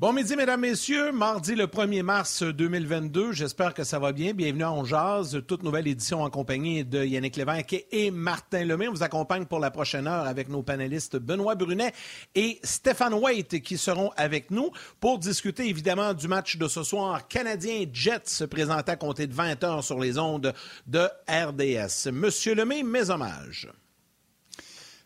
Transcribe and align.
Bon 0.00 0.14
midi, 0.14 0.34
mesdames, 0.34 0.62
messieurs. 0.62 1.12
Mardi 1.12 1.54
le 1.54 1.66
1er 1.66 2.02
mars 2.02 2.42
2022. 2.42 3.32
J'espère 3.32 3.74
que 3.74 3.84
ça 3.84 3.98
va 3.98 4.12
bien. 4.12 4.32
Bienvenue 4.32 4.64
à 4.64 4.72
On 4.72 4.82
Jazz, 4.82 5.42
toute 5.46 5.62
nouvelle 5.62 5.86
édition 5.86 6.22
en 6.22 6.30
compagnie 6.30 6.86
de 6.86 7.04
Yannick 7.04 7.36
Lévesque 7.36 7.84
et 7.92 8.10
Martin 8.10 8.64
Lemay. 8.64 8.88
On 8.88 8.92
vous 8.92 9.02
accompagne 9.02 9.44
pour 9.44 9.58
la 9.58 9.70
prochaine 9.70 10.06
heure 10.06 10.26
avec 10.26 10.48
nos 10.48 10.62
panélistes 10.62 11.16
Benoît 11.16 11.54
Brunet 11.54 11.92
et 12.34 12.58
Stéphane 12.64 13.12
White 13.12 13.60
qui 13.60 13.76
seront 13.76 14.10
avec 14.16 14.50
nous 14.50 14.70
pour 15.00 15.18
discuter 15.18 15.68
évidemment 15.68 16.14
du 16.14 16.28
match 16.28 16.56
de 16.56 16.66
ce 16.66 16.82
soir. 16.82 17.28
Canadien 17.28 17.84
Jets 17.92 18.20
se 18.24 18.44
à 18.70 18.96
compter 18.96 19.26
de 19.26 19.34
20 19.34 19.62
heures 19.64 19.84
sur 19.84 20.00
les 20.00 20.18
ondes 20.18 20.54
de 20.86 21.06
RDS. 21.28 22.10
Monsieur 22.10 22.54
Lemay, 22.54 22.82
mes 22.84 23.10
hommages. 23.10 23.68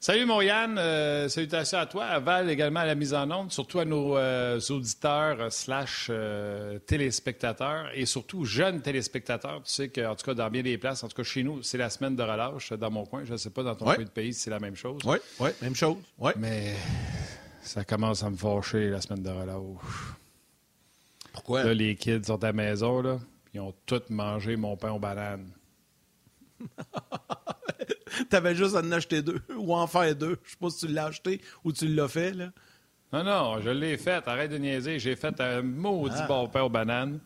Salut, 0.04 0.26
mon 0.26 0.42
Yann. 0.42 0.76
Euh, 0.76 1.30
salutations 1.30 1.78
à 1.78 1.86
toi, 1.86 2.04
à 2.04 2.18
Val 2.18 2.50
également 2.50 2.80
à 2.80 2.84
la 2.84 2.94
mise 2.94 3.14
en 3.14 3.30
onde, 3.30 3.50
surtout 3.50 3.78
à 3.78 3.86
nos 3.86 4.18
euh, 4.18 4.60
auditeurs 4.68 5.40
euh, 5.40 5.48
slash 5.48 6.10
téléspectateurs 6.84 7.88
et 7.94 8.04
surtout 8.04 8.44
jeunes 8.44 8.82
téléspectateurs. 8.82 9.62
Tu 9.64 9.72
sais 9.72 9.88
qu'en 9.88 10.14
tout 10.14 10.26
cas, 10.26 10.34
dans 10.34 10.50
bien 10.50 10.62
des 10.62 10.76
places, 10.76 11.02
en 11.04 11.08
tout 11.08 11.16
cas 11.16 11.22
chez 11.22 11.42
nous, 11.42 11.62
c'est 11.62 11.78
la 11.78 11.88
semaine 11.88 12.16
de 12.16 12.22
relâche 12.22 12.74
dans 12.74 12.90
mon 12.90 13.06
coin. 13.06 13.24
Je 13.24 13.32
ne 13.32 13.38
sais 13.38 13.48
pas 13.48 13.62
dans 13.62 13.74
ton 13.74 13.86
coin 13.86 13.96
de 13.96 14.10
pays 14.10 14.34
si 14.34 14.40
c'est 14.40 14.50
la 14.50 14.60
même 14.60 14.76
chose. 14.76 15.00
Oui, 15.06 15.16
oui, 15.40 15.48
même 15.62 15.74
chose. 15.74 15.96
Ouais. 16.18 16.34
Mais 16.36 16.74
ça 17.62 17.82
commence 17.82 18.22
à 18.22 18.28
me 18.28 18.36
fâcher 18.36 18.90
la 18.90 19.00
semaine 19.00 19.22
de 19.22 19.30
relâche. 19.30 20.16
Pourquoi? 21.32 21.64
Là, 21.64 21.72
les 21.72 21.96
kids 21.96 22.24
sont 22.24 22.44
à 22.44 22.48
la 22.48 22.52
maison, 22.52 23.00
là, 23.00 23.18
ils 23.54 23.60
ont 23.60 23.72
tous 23.86 24.02
mangé 24.10 24.56
mon 24.56 24.76
pain 24.76 24.90
aux 24.90 24.98
bananes. 24.98 25.48
T'avais 28.30 28.54
juste 28.54 28.76
à 28.76 28.80
en 28.80 28.92
acheter 28.92 29.22
deux 29.22 29.40
ou 29.56 29.74
en 29.74 29.86
faire 29.86 30.14
deux. 30.14 30.38
Je 30.44 30.50
sais 30.50 30.56
pas 30.60 30.70
si 30.70 30.86
tu 30.86 30.92
l'as 30.92 31.06
acheté 31.06 31.40
ou 31.64 31.72
tu 31.72 31.88
l'as 31.88 32.08
fait, 32.08 32.32
là. 32.32 32.50
Non, 33.12 33.22
non, 33.22 33.60
je 33.60 33.70
l'ai 33.70 33.96
fait. 33.96 34.26
Arrête 34.26 34.50
de 34.50 34.58
niaiser. 34.58 34.98
J'ai 34.98 35.14
fait 35.14 35.40
un 35.40 35.62
maudit 35.62 36.16
ah. 36.18 36.26
bon 36.26 36.48
pain 36.48 36.62
aux 36.62 36.68
bananes. 36.68 37.20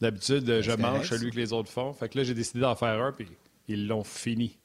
D'habitude, 0.00 0.62
je 0.62 0.72
mange 0.72 1.08
celui 1.08 1.30
que 1.30 1.36
les 1.36 1.52
autres 1.52 1.70
font. 1.70 1.92
Fait 1.92 2.08
que 2.08 2.18
là, 2.18 2.24
j'ai 2.24 2.34
décidé 2.34 2.60
d'en 2.60 2.76
faire 2.76 3.02
un, 3.02 3.12
puis 3.12 3.26
ils 3.66 3.86
l'ont 3.86 4.04
fini. 4.04 4.58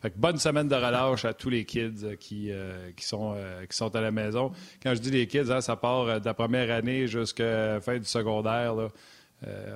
Fait 0.00 0.10
que 0.10 0.18
bonne 0.18 0.38
semaine 0.38 0.66
de 0.66 0.74
relâche 0.74 1.26
à 1.26 1.34
tous 1.34 1.50
les 1.50 1.64
kids 1.64 2.16
qui, 2.18 2.50
euh, 2.50 2.90
qui, 2.96 3.04
sont, 3.04 3.34
euh, 3.36 3.66
qui 3.66 3.76
sont 3.76 3.94
à 3.94 4.00
la 4.00 4.10
maison. 4.10 4.50
Quand 4.82 4.94
je 4.94 5.00
dis 5.00 5.10
les 5.10 5.26
kids, 5.26 5.50
hein, 5.50 5.60
ça 5.60 5.76
part 5.76 6.02
euh, 6.02 6.18
de 6.18 6.24
la 6.24 6.32
première 6.32 6.70
année 6.74 7.06
jusqu'à 7.06 7.74
la 7.74 7.80
fin 7.80 7.98
du 7.98 8.06
secondaire. 8.06 8.74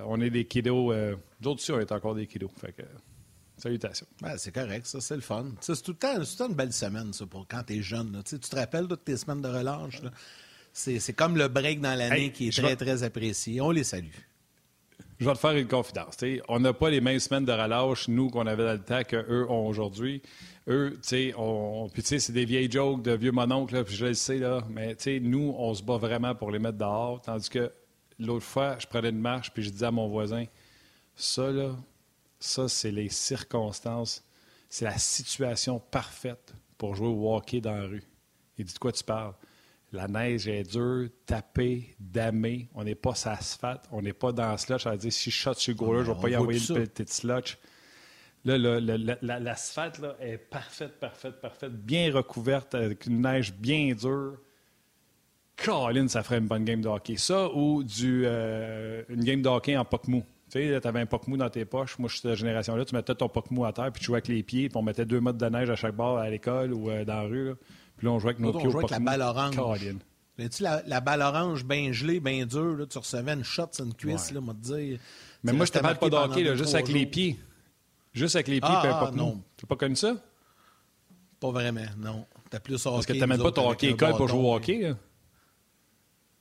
on 0.06 0.20
est 0.20 0.30
des 0.30 0.46
kiddos. 0.46 0.94
D'autres 1.40 1.60
aussi, 1.60 1.72
on 1.72 1.80
est 1.80 1.92
encore 1.92 2.14
des 2.14 2.26
kiddos. 2.26 2.50
Fait 2.58 2.72
que 2.72 2.82
Salutations. 3.56 4.06
Ben, 4.20 4.36
c'est 4.36 4.52
correct, 4.52 4.86
ça, 4.86 5.00
c'est 5.00 5.14
le 5.14 5.20
fun. 5.20 5.46
C'est 5.60 5.80
tout, 5.82 5.92
le 5.92 6.36
temps 6.36 6.48
une 6.48 6.54
belle 6.54 6.72
semaine, 6.72 7.12
ça, 7.12 7.24
pour 7.26 7.46
quand 7.46 7.62
t'es 7.62 7.82
jeune. 7.82 8.22
Tu 8.24 8.38
te 8.38 8.56
rappelles 8.56 8.88
toutes 8.88 9.04
tes 9.04 9.16
semaines 9.16 9.42
de 9.42 9.48
relâche? 9.48 10.00
C'est 10.72 11.12
comme 11.12 11.36
le 11.36 11.48
break 11.48 11.80
dans 11.80 11.94
l'année 11.94 12.32
qui 12.32 12.48
est 12.48 12.56
très, 12.56 12.74
très 12.76 13.04
apprécié. 13.04 13.60
On 13.60 13.70
les 13.70 13.84
salue. 13.84 14.10
Je 15.20 15.26
vais 15.26 15.32
te 15.34 15.38
faire 15.38 15.56
une 15.56 15.68
confidence. 15.68 16.16
On 16.48 16.58
n'a 16.58 16.72
pas 16.72 16.90
les 16.90 17.00
mêmes 17.00 17.20
semaines 17.20 17.44
de 17.44 17.52
relâche, 17.52 18.08
nous, 18.08 18.30
qu'on 18.30 18.46
avait 18.46 18.64
dans 18.64 18.72
le 18.72 18.82
temps, 18.82 19.02
qu'eux 19.04 19.46
ont 19.48 19.66
aujourd'hui. 19.68 20.20
Eux, 20.66 20.98
tu 21.02 21.08
sais, 21.08 21.34
on... 21.36 21.88
puis 21.92 22.02
tu 22.02 22.08
sais, 22.08 22.18
c'est 22.18 22.32
des 22.32 22.44
vieilles 22.44 22.70
jokes 22.70 23.02
de 23.02 23.12
vieux 23.12 23.30
mononcle, 23.30 23.84
puis 23.84 23.94
je 23.94 24.06
le 24.06 24.14
sais, 24.14 24.38
là, 24.38 24.64
mais 24.70 24.96
tu 24.96 25.04
sais, 25.04 25.20
nous, 25.20 25.54
on 25.56 25.72
se 25.74 25.82
bat 25.82 25.98
vraiment 25.98 26.34
pour 26.34 26.50
les 26.50 26.58
mettre 26.58 26.78
dehors, 26.78 27.20
tandis 27.20 27.48
que 27.48 27.70
l'autre 28.18 28.44
fois, 28.44 28.76
je 28.78 28.86
prenais 28.86 29.10
une 29.10 29.20
marche, 29.20 29.52
puis 29.52 29.62
je 29.62 29.70
disais 29.70 29.86
à 29.86 29.90
mon 29.90 30.08
voisin, 30.08 30.46
ça, 31.14 31.50
là, 31.50 31.76
ça, 32.44 32.68
c'est 32.68 32.90
les 32.90 33.08
circonstances. 33.08 34.22
C'est 34.68 34.84
la 34.84 34.98
situation 34.98 35.78
parfaite 35.78 36.52
pour 36.76 36.94
jouer 36.94 37.08
au 37.08 37.34
hockey 37.34 37.60
dans 37.60 37.74
la 37.74 37.86
rue. 37.86 38.04
Il 38.58 38.64
dit 38.64 38.74
de 38.74 38.78
quoi 38.78 38.92
tu 38.92 39.02
parles? 39.02 39.34
La 39.92 40.08
neige 40.08 40.46
est 40.48 40.64
dure, 40.64 41.08
tapée, 41.24 41.94
damée. 41.98 42.68
On 42.74 42.84
n'est 42.84 42.96
pas 42.96 43.14
sur 43.14 43.30
l'asphalte. 43.30 43.84
On 43.92 44.02
n'est 44.02 44.12
pas 44.12 44.32
dans 44.32 44.50
le 44.50 44.58
slotch. 44.58 44.86
Elle 44.86 44.98
dire 44.98 45.12
si 45.12 45.30
je 45.30 45.36
shot 45.36 45.54
sur 45.54 45.74
le 45.74 45.98
là 45.98 46.04
je 46.04 46.10
ne 46.10 46.14
vais 46.14 46.20
pas 46.20 46.28
y 46.28 46.36
envoyer 46.36 46.60
une 46.60 46.74
petite 46.74 47.10
slotch. 47.10 47.58
Là, 48.44 48.58
l'asphalte 49.38 49.98
là, 50.00 50.16
est 50.20 50.36
parfaite, 50.36 51.00
parfaite, 51.00 51.40
parfaite, 51.40 51.72
bien 51.72 52.12
recouverte 52.12 52.74
avec 52.74 53.06
une 53.06 53.22
neige 53.22 53.54
bien 53.54 53.94
dure. 53.94 54.36
Colin, 55.56 56.08
ça 56.08 56.22
ferait 56.22 56.38
une 56.38 56.48
bonne 56.48 56.64
game 56.64 56.82
de 56.82 56.88
hockey. 56.88 57.16
Ça 57.16 57.48
ou 57.54 57.82
du, 57.82 58.24
euh, 58.26 59.02
une 59.08 59.24
game 59.24 59.40
de 59.40 59.48
hockey 59.48 59.76
en 59.76 59.84
poc 59.84 60.08
mou. 60.08 60.24
Tu 60.54 60.60
sais, 60.60 60.86
avais 60.86 61.00
un 61.00 61.06
poc 61.06 61.26
mou 61.26 61.36
dans 61.36 61.50
tes 61.50 61.64
poches. 61.64 61.98
Moi, 61.98 62.08
je 62.08 62.14
suis 62.14 62.28
de 62.28 62.32
cette 62.32 62.38
génération-là. 62.38 62.84
Tu 62.84 62.94
mettais 62.94 63.14
ton 63.16 63.28
poc 63.28 63.50
mou 63.50 63.64
à 63.64 63.72
terre, 63.72 63.90
puis 63.90 63.98
tu 63.98 64.06
jouais 64.06 64.18
avec 64.18 64.28
les 64.28 64.44
pieds, 64.44 64.68
puis 64.68 64.78
on 64.78 64.82
mettait 64.82 65.04
deux 65.04 65.18
modes 65.18 65.36
de 65.36 65.46
neige 65.46 65.68
à 65.68 65.74
chaque 65.74 65.96
bord 65.96 66.18
à 66.18 66.30
l'école 66.30 66.72
ou 66.72 66.90
euh, 66.90 67.04
dans 67.04 67.14
la 67.14 67.22
rue. 67.22 67.54
Puis 67.96 68.06
là, 68.06 68.12
on 68.12 68.20
jouait 68.20 68.30
avec 68.30 68.40
nos 68.40 68.52
pieds 68.52 68.68
on 68.68 68.70
jouait 68.70 68.84
avec 68.84 68.90
la 68.90 69.00
balle 69.00 69.22
orange. 69.22 69.56
tu 70.38 70.62
la, 70.62 70.80
la, 70.86 71.00
balle 71.00 71.22
orange 71.22 71.64
bien 71.64 71.90
gelée, 71.90 72.20
bien 72.20 72.46
dure, 72.46 72.76
là, 72.76 72.86
tu 72.86 72.98
recevais 72.98 73.32
une 73.32 73.42
shot 73.42 73.66
sur 73.72 73.84
une 73.84 73.94
cuisse, 73.94 74.30
là, 74.30 74.40
moi, 74.40 74.54
te 74.54 74.60
dire. 74.60 75.00
Mais 75.42 75.52
moi, 75.52 75.66
je 75.66 75.72
te 75.72 75.80
parle 75.80 75.98
pas 75.98 76.08
de 76.08 76.14
hockey, 76.14 76.56
juste 76.56 76.74
avec 76.74 76.88
les 76.88 77.06
pieds. 77.06 77.36
Juste 78.12 78.36
avec 78.36 78.46
les 78.46 78.60
pieds, 78.60 78.76
puis 78.80 78.88
un 78.88 78.92
ah, 78.92 79.10
non. 79.12 79.42
Tu 79.56 79.64
n'as 79.64 79.68
pas 79.68 79.76
connu 79.76 79.96
ça? 79.96 80.14
Pas 81.40 81.50
vraiment, 81.50 81.80
non. 81.98 82.26
T'as 82.48 82.60
plus 82.60 82.74
hockey. 82.74 82.94
Parce 82.94 83.06
que 83.06 83.12
tu 83.14 83.18
n'amènes 83.18 83.42
pas 83.42 83.50
ton 83.50 83.68
hockey 83.68 83.88
école 83.88 84.16
pour 84.16 84.28
jouer 84.28 84.38
au 84.38 84.54
hockey, 84.54 84.86
hein? 84.86 84.98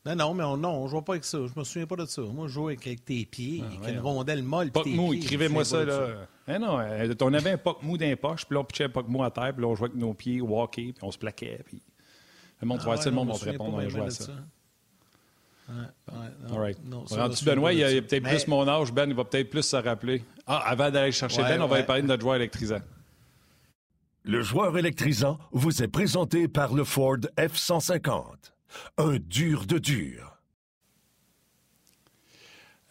Non, 0.05 0.15
non, 0.15 0.33
mais 0.33 0.43
on, 0.43 0.57
non, 0.57 0.83
on 0.83 0.87
joue 0.87 1.01
pas 1.01 1.13
avec 1.13 1.23
ça. 1.23 1.37
Je 1.37 1.57
me 1.57 1.63
souviens 1.63 1.87
pas 1.87 1.95
de 1.95 2.05
ça. 2.05 2.21
Moi, 2.21 2.47
je 2.47 2.53
joue 2.53 2.67
avec, 2.67 3.05
tes 3.05 3.25
pieds, 3.25 3.63
ah, 3.63 3.73
avec 3.81 3.95
une 3.95 4.01
rondelle 4.01 4.43
molle. 4.43 4.71
Poc 4.71 4.85
mou, 4.87 5.13
écrivez-moi 5.13 5.63
ça, 5.63 5.83
là. 5.85 6.27
Eh 6.47 6.59
non, 6.59 6.79
euh, 6.79 7.13
on 7.21 7.33
avait 7.33 7.51
un 7.51 7.57
poc 7.57 7.81
mou 7.83 7.97
dans 7.97 8.05
les 8.05 8.17
poches, 8.17 8.45
puis 8.45 8.55
là, 8.55 8.61
on 8.61 8.65
pitchait 8.65 8.83
un 8.85 8.89
poc 8.89 9.07
mou 9.07 9.23
à 9.23 9.31
terre, 9.31 9.53
puis 9.53 9.61
là, 9.61 9.69
on 9.69 9.75
jouait 9.75 9.87
avec 9.87 9.97
nos 9.97 10.13
pieds, 10.13 10.41
walkie, 10.41 10.91
puis 10.91 11.03
on 11.03 11.11
se 11.11 11.17
plaquait, 11.17 11.61
puis... 11.65 11.81
Le 12.61 12.67
monde, 12.67 12.79
ah, 12.85 12.89
ouais, 12.89 13.05
le 13.05 13.11
monde 13.11 13.29
va 13.29 13.37
te 13.37 13.45
répondre, 13.45 13.77
on 13.77 13.89
jouer 13.89 14.01
à 14.01 14.09
ça. 14.09 14.31
Ouais, 15.67 15.75
ouais, 16.11 16.51
All 16.51 16.59
right. 16.59 17.37
tu 17.37 17.45
Benoît, 17.45 17.73
il 17.73 17.79
y 17.79 17.83
a, 17.83 18.01
peut-être 18.01 18.23
plus 18.23 18.47
mon 18.47 18.67
âge. 18.67 18.91
Ben, 18.91 19.09
il 19.09 19.15
va 19.15 19.23
peut-être 19.23 19.49
plus 19.49 19.63
se 19.63 19.75
rappeler. 19.75 20.23
Ah, 20.45 20.61
avant 20.65 20.91
d'aller 20.91 21.11
chercher 21.11 21.41
Ben, 21.41 21.61
on 21.61 21.67
va 21.67 21.83
parler 21.83 22.01
de 22.01 22.07
notre 22.07 22.21
joueur 22.21 22.35
électrisant. 22.35 22.79
Le 24.23 24.41
joueur 24.41 24.77
électrisant 24.77 25.37
vous 25.51 25.83
est 25.83 25.87
présenté 25.87 26.47
par 26.47 26.73
le 26.73 26.83
Ford 26.83 27.17
F-150 27.37 28.53
un 28.97 29.17
dur 29.17 29.65
de 29.65 29.77
dur. 29.77 30.33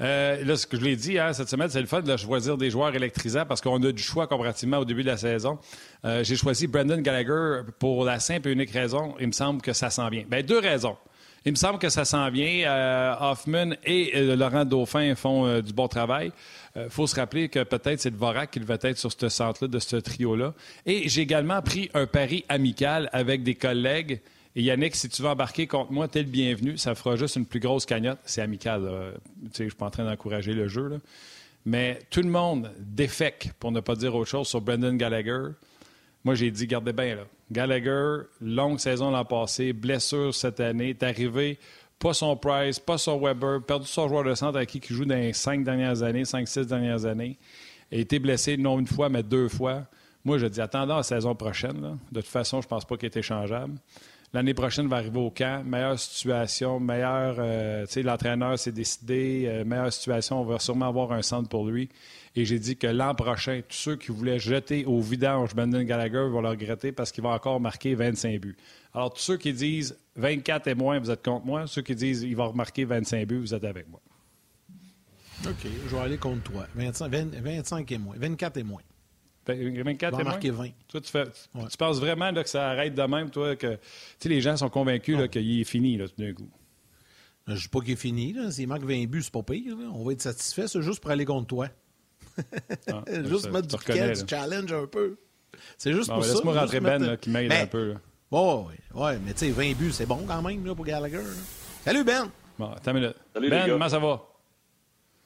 Euh, 0.02 0.44
là, 0.44 0.56
ce 0.56 0.66
que 0.66 0.76
je 0.76 0.82
l'ai 0.82 0.96
dit 0.96 1.18
hein, 1.18 1.32
cette 1.32 1.48
semaine, 1.48 1.68
c'est 1.68 1.80
le 1.80 1.86
fun 1.86 2.02
de 2.02 2.16
choisir 2.16 2.56
des 2.56 2.70
joueurs 2.70 2.94
électrisants 2.94 3.46
parce 3.46 3.60
qu'on 3.60 3.80
a 3.82 3.92
du 3.92 4.02
choix 4.02 4.26
comparativement 4.26 4.78
au 4.78 4.84
début 4.84 5.02
de 5.02 5.08
la 5.08 5.16
saison. 5.16 5.58
Euh, 6.04 6.24
j'ai 6.24 6.36
choisi 6.36 6.66
Brendan 6.66 7.00
Gallagher 7.02 7.60
pour 7.78 8.04
la 8.04 8.18
simple 8.18 8.48
et 8.48 8.52
unique 8.52 8.70
raison, 8.70 9.14
il 9.20 9.28
me 9.28 9.32
semble 9.32 9.62
que 9.62 9.72
ça 9.72 9.90
s'en 9.90 10.08
vient. 10.08 10.24
Bien, 10.28 10.42
deux 10.42 10.58
raisons. 10.58 10.96
Il 11.44 11.52
me 11.52 11.56
semble 11.56 11.78
que 11.78 11.88
ça 11.88 12.04
s'en 12.04 12.30
vient. 12.30 12.68
Euh, 12.68 13.14
Hoffman 13.20 13.74
et 13.84 14.34
Laurent 14.36 14.64
Dauphin 14.64 15.14
font 15.14 15.60
du 15.60 15.72
bon 15.72 15.88
travail. 15.88 16.32
Il 16.76 16.88
faut 16.88 17.08
se 17.08 17.16
rappeler 17.16 17.48
que 17.48 17.64
peut-être 17.64 18.00
c'est 18.00 18.12
Dvorak 18.12 18.52
qui 18.52 18.60
va 18.60 18.78
être 18.80 18.96
sur 18.96 19.12
ce 19.12 19.28
centre-là, 19.28 19.68
de 19.68 19.78
ce 19.80 19.96
trio-là. 19.96 20.54
Et 20.86 21.08
j'ai 21.08 21.22
également 21.22 21.60
pris 21.60 21.90
un 21.94 22.06
pari 22.06 22.44
amical 22.48 23.10
avec 23.12 23.42
des 23.42 23.56
collègues 23.56 24.20
et 24.54 24.62
Yannick, 24.62 24.94
si 24.94 25.08
tu 25.08 25.22
veux 25.22 25.28
embarquer 25.28 25.66
contre 25.66 25.92
moi, 25.92 26.08
t'es 26.08 26.22
le 26.22 26.28
bienvenu. 26.28 26.76
Ça 26.76 26.94
fera 26.94 27.16
juste 27.16 27.36
une 27.36 27.46
plus 27.46 27.60
grosse 27.60 27.86
cagnotte. 27.86 28.18
C'est 28.24 28.42
amical. 28.42 29.14
Je 29.52 29.64
suis 29.64 29.70
pas 29.70 29.86
en 29.86 29.90
train 29.90 30.04
d'encourager 30.04 30.52
le 30.52 30.68
jeu. 30.68 31.00
Mais 31.64 32.00
tout 32.10 32.22
le 32.22 32.28
monde 32.28 32.70
défèque, 32.78 33.52
pour 33.58 33.72
ne 33.72 33.80
pas 33.80 33.94
dire 33.94 34.14
autre 34.14 34.28
chose, 34.28 34.48
sur 34.48 34.60
Brendan 34.60 34.96
Gallagher. 34.96 35.52
Moi, 36.24 36.34
j'ai 36.34 36.50
dit, 36.50 36.66
gardez 36.66 36.92
bien, 36.92 37.16
là. 37.16 37.22
Gallagher, 37.50 38.24
longue 38.40 38.78
saison 38.78 39.10
l'an 39.10 39.24
passé, 39.24 39.72
blessure 39.72 40.34
cette 40.34 40.60
année, 40.60 40.90
est 40.90 41.02
arrivé, 41.02 41.58
pas 41.98 42.14
son 42.14 42.36
Price, 42.36 42.78
pas 42.78 42.96
son 42.96 43.20
Weber, 43.20 43.62
perdu 43.62 43.86
son 43.86 44.08
joueur 44.08 44.24
de 44.24 44.34
centre 44.34 44.58
à 44.58 44.64
qui 44.64 44.80
joue 44.88 45.04
dans 45.04 45.14
les 45.14 45.32
cinq 45.32 45.62
dernières 45.62 46.02
années, 46.02 46.24
cinq, 46.24 46.48
six 46.48 46.66
dernières 46.66 47.04
années, 47.04 47.38
a 47.92 47.96
été 47.96 48.18
blessé 48.18 48.56
non 48.56 48.80
une 48.80 48.86
fois, 48.86 49.08
mais 49.08 49.22
deux 49.22 49.48
fois. 49.48 49.84
Moi, 50.24 50.38
je 50.38 50.46
dis, 50.46 50.60
attendons 50.60 50.96
la 50.96 51.02
saison 51.02 51.34
prochaine. 51.34 51.98
De 52.10 52.20
toute 52.20 52.30
façon, 52.30 52.62
je 52.62 52.68
pense 52.68 52.84
pas 52.84 52.96
qu'il 52.96 53.06
est 53.06 53.16
échangeable. 53.16 53.74
L'année 54.34 54.54
prochaine 54.54 54.88
va 54.88 54.96
arriver 54.96 55.18
au 55.18 55.30
camp, 55.30 55.62
meilleure 55.62 55.98
situation, 55.98 56.80
meilleure. 56.80 57.36
Euh, 57.38 57.84
tu 57.84 57.92
sais, 57.92 58.02
l'entraîneur 58.02 58.58
s'est 58.58 58.72
décidé, 58.72 59.44
euh, 59.46 59.64
meilleure 59.64 59.92
situation, 59.92 60.40
on 60.40 60.44
va 60.44 60.58
sûrement 60.58 60.88
avoir 60.88 61.12
un 61.12 61.20
centre 61.20 61.50
pour 61.50 61.66
lui. 61.68 61.90
Et 62.34 62.46
j'ai 62.46 62.58
dit 62.58 62.78
que 62.78 62.86
l'an 62.86 63.14
prochain, 63.14 63.60
tous 63.68 63.76
ceux 63.76 63.96
qui 63.96 64.10
voulaient 64.10 64.38
jeter 64.38 64.86
au 64.86 65.02
vidange 65.02 65.54
Brendan 65.54 65.84
Gallagher 65.84 66.28
vont 66.30 66.40
le 66.40 66.48
regretter 66.48 66.92
parce 66.92 67.12
qu'il 67.12 67.22
va 67.22 67.30
encore 67.30 67.60
marquer 67.60 67.94
25 67.94 68.40
buts. 68.40 68.56
Alors, 68.94 69.12
tous 69.12 69.20
ceux 69.20 69.36
qui 69.36 69.52
disent 69.52 69.98
24 70.16 70.66
et 70.68 70.74
moins, 70.74 70.98
vous 70.98 71.10
êtes 71.10 71.22
contre 71.22 71.44
moi. 71.44 71.66
Ceux 71.66 71.82
qui 71.82 71.94
disent 71.94 72.20
qu'il 72.20 72.36
va 72.36 72.46
remarquer 72.46 72.86
25 72.86 73.26
buts, 73.26 73.38
vous 73.38 73.52
êtes 73.52 73.64
avec 73.64 73.86
moi. 73.90 74.00
OK, 75.46 75.66
je 75.88 75.94
vais 75.94 76.02
aller 76.02 76.16
contre 76.16 76.42
toi. 76.44 76.66
25, 76.74 77.10
25 77.10 77.92
et 77.92 77.98
moins. 77.98 78.16
24 78.16 78.56
et 78.56 78.62
moins. 78.62 78.82
24 79.46 79.54
Il 79.54 79.82
va 79.82 80.20
et 80.20 80.24
marquer 80.24 80.50
moins. 80.50 80.66
20. 80.66 80.70
Toi, 80.88 81.00
tu, 81.00 81.10
fais, 81.10 81.24
tu 81.70 81.76
penses 81.76 81.98
vraiment 81.98 82.30
là, 82.30 82.42
que 82.42 82.48
ça 82.48 82.70
arrête 82.70 82.94
de 82.94 83.02
même, 83.02 83.30
toi, 83.30 83.56
que 83.56 83.78
les 84.24 84.40
gens 84.40 84.56
sont 84.56 84.68
convaincus 84.70 85.18
là, 85.18 85.28
qu'il 85.28 85.60
est 85.60 85.64
fini 85.64 85.96
là, 85.96 86.08
tout 86.08 86.14
d'un 86.18 86.32
coup? 86.32 86.48
Je 87.46 87.52
ne 87.52 87.58
dis 87.58 87.68
pas 87.68 87.80
qu'il 87.80 87.92
est 87.92 87.96
fini. 87.96 88.36
S'il 88.52 88.68
manque 88.68 88.84
20 88.84 89.06
buts, 89.06 89.22
c'est 89.22 89.32
pas 89.32 89.42
pire. 89.42 89.76
Là. 89.76 89.86
On 89.92 90.04
va 90.04 90.12
être 90.12 90.22
satisfait. 90.22 90.68
C'est 90.68 90.80
juste 90.82 91.00
pour 91.00 91.10
aller 91.10 91.24
contre 91.24 91.48
toi. 91.48 91.66
Ah, 92.86 93.02
juste 93.24 93.44
ça, 93.44 93.50
mettre 93.50 93.66
tu 93.66 93.76
du 93.76 93.78
piquet, 93.78 93.92
reconnais, 93.94 94.12
du 94.12 94.28
challenge 94.28 94.72
un 94.72 94.86
peu. 94.86 95.16
C'est 95.76 95.92
juste 95.92 96.08
Bon, 96.08 96.14
pour 96.14 96.22
ben, 96.22 96.28
ça. 96.28 96.34
Laisse-moi 96.34 96.52
juste 96.52 96.62
rentrer 96.64 96.80
Ben 96.80 97.16
qui 97.16 97.30
m'aide 97.30 97.48
Ben, 97.48 97.62
un 97.62 97.66
peu. 97.66 97.88
Là. 97.92 97.96
Ouais, 98.94 99.18
mais 99.24 99.32
tu 99.34 99.40
sais, 99.46 99.50
20 99.50 99.74
buts, 99.76 99.92
c'est 99.92 100.06
bon 100.06 100.24
quand 100.26 100.40
même 100.40 100.64
là, 100.64 100.74
pour 100.74 100.84
Gallagher. 100.84 101.16
là. 101.16 101.22
Salut 101.84 102.04
Ben! 102.04 102.30
Bon, 102.58 102.70
attends 102.70 102.92
une 102.92 103.00
minute. 103.00 103.16
Salut, 103.34 103.50
ben, 103.50 103.68
comment 103.68 103.88
ça 103.88 103.98
va? 103.98 104.22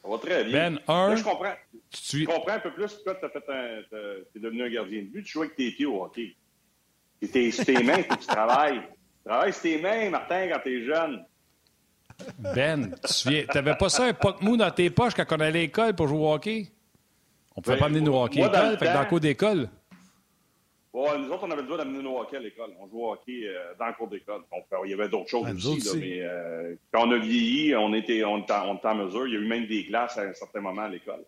Ça 0.02 0.08
va 0.08 0.18
très 0.18 0.44
bien. 0.44 0.70
Ben, 0.70 0.80
un, 0.88 1.08
Là, 1.10 1.16
je 1.16 1.22
comprends. 1.22 1.54
Tu 1.90 2.24
comprends 2.24 2.54
un 2.54 2.60
peu 2.60 2.72
plus 2.72 2.92
pourquoi 2.94 3.14
tu 3.14 3.26
es 3.26 4.40
devenu 4.40 4.64
un 4.64 4.70
gardien 4.70 5.02
de 5.02 5.06
but. 5.06 5.22
Tu 5.24 5.32
joues 5.32 5.42
avec 5.42 5.56
tes 5.56 5.70
pieds 5.70 5.86
au 5.86 6.02
hockey. 6.02 6.34
C'est 7.22 7.30
tes, 7.30 7.50
tes 7.50 7.82
mains, 7.82 8.02
faut 8.02 8.16
que 8.16 8.20
tu 8.20 8.26
travailles. 8.26 8.80
Tu 8.80 9.28
travailles 9.28 9.52
sur 9.52 9.62
tes 9.62 9.80
mains, 9.80 10.10
Martin, 10.10 10.48
quand 10.48 10.60
tu 10.64 10.82
es 10.82 10.84
jeune. 10.84 11.24
Ben, 12.38 12.94
tu 13.24 13.46
t'avais 13.46 13.74
pas 13.76 13.88
ça 13.88 14.04
un 14.04 14.14
poc 14.14 14.40
mou 14.42 14.56
dans 14.56 14.70
tes 14.70 14.90
poches 14.90 15.14
quand 15.14 15.24
on 15.30 15.40
allait 15.40 15.46
à 15.46 15.62
l'école 15.62 15.94
pour 15.94 16.08
jouer 16.08 16.18
au 16.18 16.32
hockey? 16.32 16.68
On 17.54 17.60
pouvait 17.60 17.76
Ben, 17.76 17.80
pas 17.80 17.86
amener 17.86 18.00
nos 18.00 18.22
hockey 18.22 18.42
à 18.42 18.46
l'école, 18.46 18.70
le 18.70 18.76
fait 18.76 18.86
que 18.86 18.92
dans 18.92 19.00
le 19.00 19.06
cours 19.06 19.20
d'école. 19.20 19.68
Ouais, 20.92 21.18
nous 21.18 21.30
autres, 21.30 21.44
on 21.46 21.50
avait 21.50 21.60
le 21.60 21.66
droit 21.66 21.76
d'amener 21.76 22.02
nos 22.02 22.18
hockey 22.18 22.36
à 22.36 22.40
l'école. 22.40 22.70
On 22.80 22.88
jouait 22.88 23.02
au 23.02 23.12
hockey 23.12 23.42
euh, 23.44 23.74
dans 23.78 23.86
le 23.86 23.92
cours 23.92 24.08
d'école. 24.08 24.42
Il 24.84 24.90
y 24.90 24.94
avait 24.94 25.08
d'autres 25.08 25.28
choses 25.28 25.46
nous 25.46 25.56
aussi. 25.56 25.68
autres 25.68 25.84
là, 25.84 25.90
aussi. 25.90 26.00
mais 26.00 26.20
euh, 26.22 26.74
quand 26.90 27.06
on 27.06 27.12
a 27.12 27.18
vieilli, 27.18 27.74
on 27.76 27.92
était, 27.92 28.24
on, 28.24 28.38
était 28.38 28.52
en, 28.54 28.70
on 28.70 28.76
était 28.76 28.88
en 28.88 28.94
mesure. 28.94 29.26
Il 29.26 29.34
y 29.34 29.36
a 29.36 29.40
eu 29.40 29.46
même 29.46 29.66
des 29.66 29.84
glaces 29.84 30.16
à 30.16 30.22
un 30.22 30.32
certain 30.32 30.60
moment 30.60 30.82
à 30.82 30.88
l'école. 30.88 31.22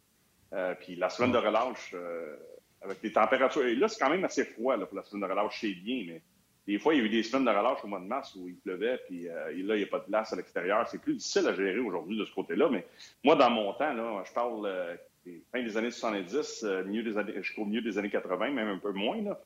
Euh, 0.54 0.74
puis 0.80 0.96
la 0.96 1.10
semaine 1.10 1.32
de 1.32 1.38
relâche, 1.38 1.90
euh, 1.94 2.36
avec 2.80 3.02
les 3.02 3.12
températures. 3.12 3.66
Et 3.66 3.74
là, 3.74 3.88
c'est 3.88 3.98
quand 4.02 4.10
même 4.10 4.24
assez 4.24 4.44
froid 4.44 4.76
là, 4.76 4.86
pour 4.86 4.96
la 4.96 5.04
semaine 5.04 5.22
de 5.28 5.32
relâche, 5.32 5.58
c'est 5.60 5.74
bien, 5.74 6.04
mais 6.06 6.22
des 6.66 6.78
fois, 6.78 6.94
il 6.94 6.98
y 6.98 7.02
a 7.02 7.04
eu 7.04 7.08
des 7.08 7.22
semaines 7.22 7.44
de 7.44 7.50
relâche 7.50 7.82
au 7.82 7.86
mois 7.86 7.98
de 8.00 8.04
mars 8.06 8.34
où 8.36 8.48
il 8.48 8.56
pleuvait, 8.56 8.98
puis 9.08 9.28
euh, 9.28 9.50
et 9.52 9.62
là, 9.62 9.74
il 9.74 9.78
n'y 9.78 9.84
a 9.84 9.88
pas 9.88 9.98
de 10.00 10.06
glace 10.06 10.32
à 10.32 10.36
l'extérieur. 10.36 10.86
C'est 10.88 11.00
plus 11.00 11.14
difficile 11.14 11.46
à 11.48 11.54
gérer 11.54 11.78
aujourd'hui 11.78 12.18
de 12.18 12.24
ce 12.24 12.32
côté-là. 12.34 12.68
Mais 12.70 12.86
moi, 13.24 13.36
dans 13.36 13.50
mon 13.50 13.72
temps, 13.74 13.92
là, 13.92 14.22
je 14.26 14.32
parle 14.32 14.64
euh, 14.66 14.94
des 15.26 15.42
fin 15.52 15.62
des 15.62 15.76
années 15.76 15.90
70, 15.90 16.62
euh, 16.64 16.84
milieu 16.84 17.02
des 17.02 17.18
années, 17.18 17.34
jusqu'au 17.42 17.64
milieu 17.64 17.82
des 17.82 17.98
années 17.98 18.10
80, 18.10 18.50
même 18.50 18.68
un 18.68 18.78
peu 18.78 18.92
moins. 18.92 19.20
Là, 19.22 19.38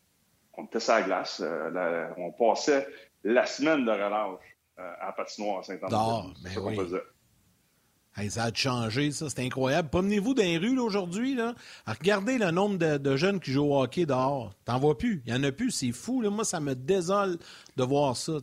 on 0.54 0.64
était 0.64 0.80
sur 0.80 0.94
la 0.94 1.02
glace. 1.02 1.40
la- 1.40 2.12
on 2.18 2.30
passait 2.32 2.86
la 3.24 3.46
semaine 3.46 3.84
de 3.84 3.90
relâche 3.90 4.56
à 4.76 5.06
la 5.06 5.12
patinoire 5.12 5.60
à 5.60 5.62
Saint-André. 5.62 5.88
Ça 6.48 6.60
qu'on 6.60 6.66
oui. 6.70 6.76
Hey, 8.14 8.30
ça 8.30 8.44
a 8.44 8.52
changé, 8.52 9.10
ça. 9.10 9.30
C'est 9.30 9.40
incroyable. 9.40 9.88
Promenez-vous 9.88 10.34
dans 10.34 10.42
les 10.42 10.58
rues 10.58 10.76
là, 10.76 10.82
aujourd'hui. 10.82 11.34
Là. 11.34 11.54
Regardez 11.86 12.36
le 12.36 12.50
nombre 12.50 12.76
de, 12.76 12.98
de 12.98 13.16
jeunes 13.16 13.40
qui 13.40 13.52
jouent 13.52 13.72
au 13.72 13.82
hockey 13.82 14.04
dehors. 14.04 14.52
T'en 14.66 14.78
vois 14.78 14.98
plus. 14.98 15.22
Il 15.26 15.32
n'y 15.32 15.38
en 15.38 15.42
a 15.44 15.52
plus. 15.52 15.70
C'est 15.70 15.92
fou. 15.92 16.20
Là. 16.20 16.28
Moi, 16.28 16.44
ça 16.44 16.60
me 16.60 16.74
désole 16.74 17.38
de 17.76 17.82
voir 17.82 18.16
ça. 18.16 18.34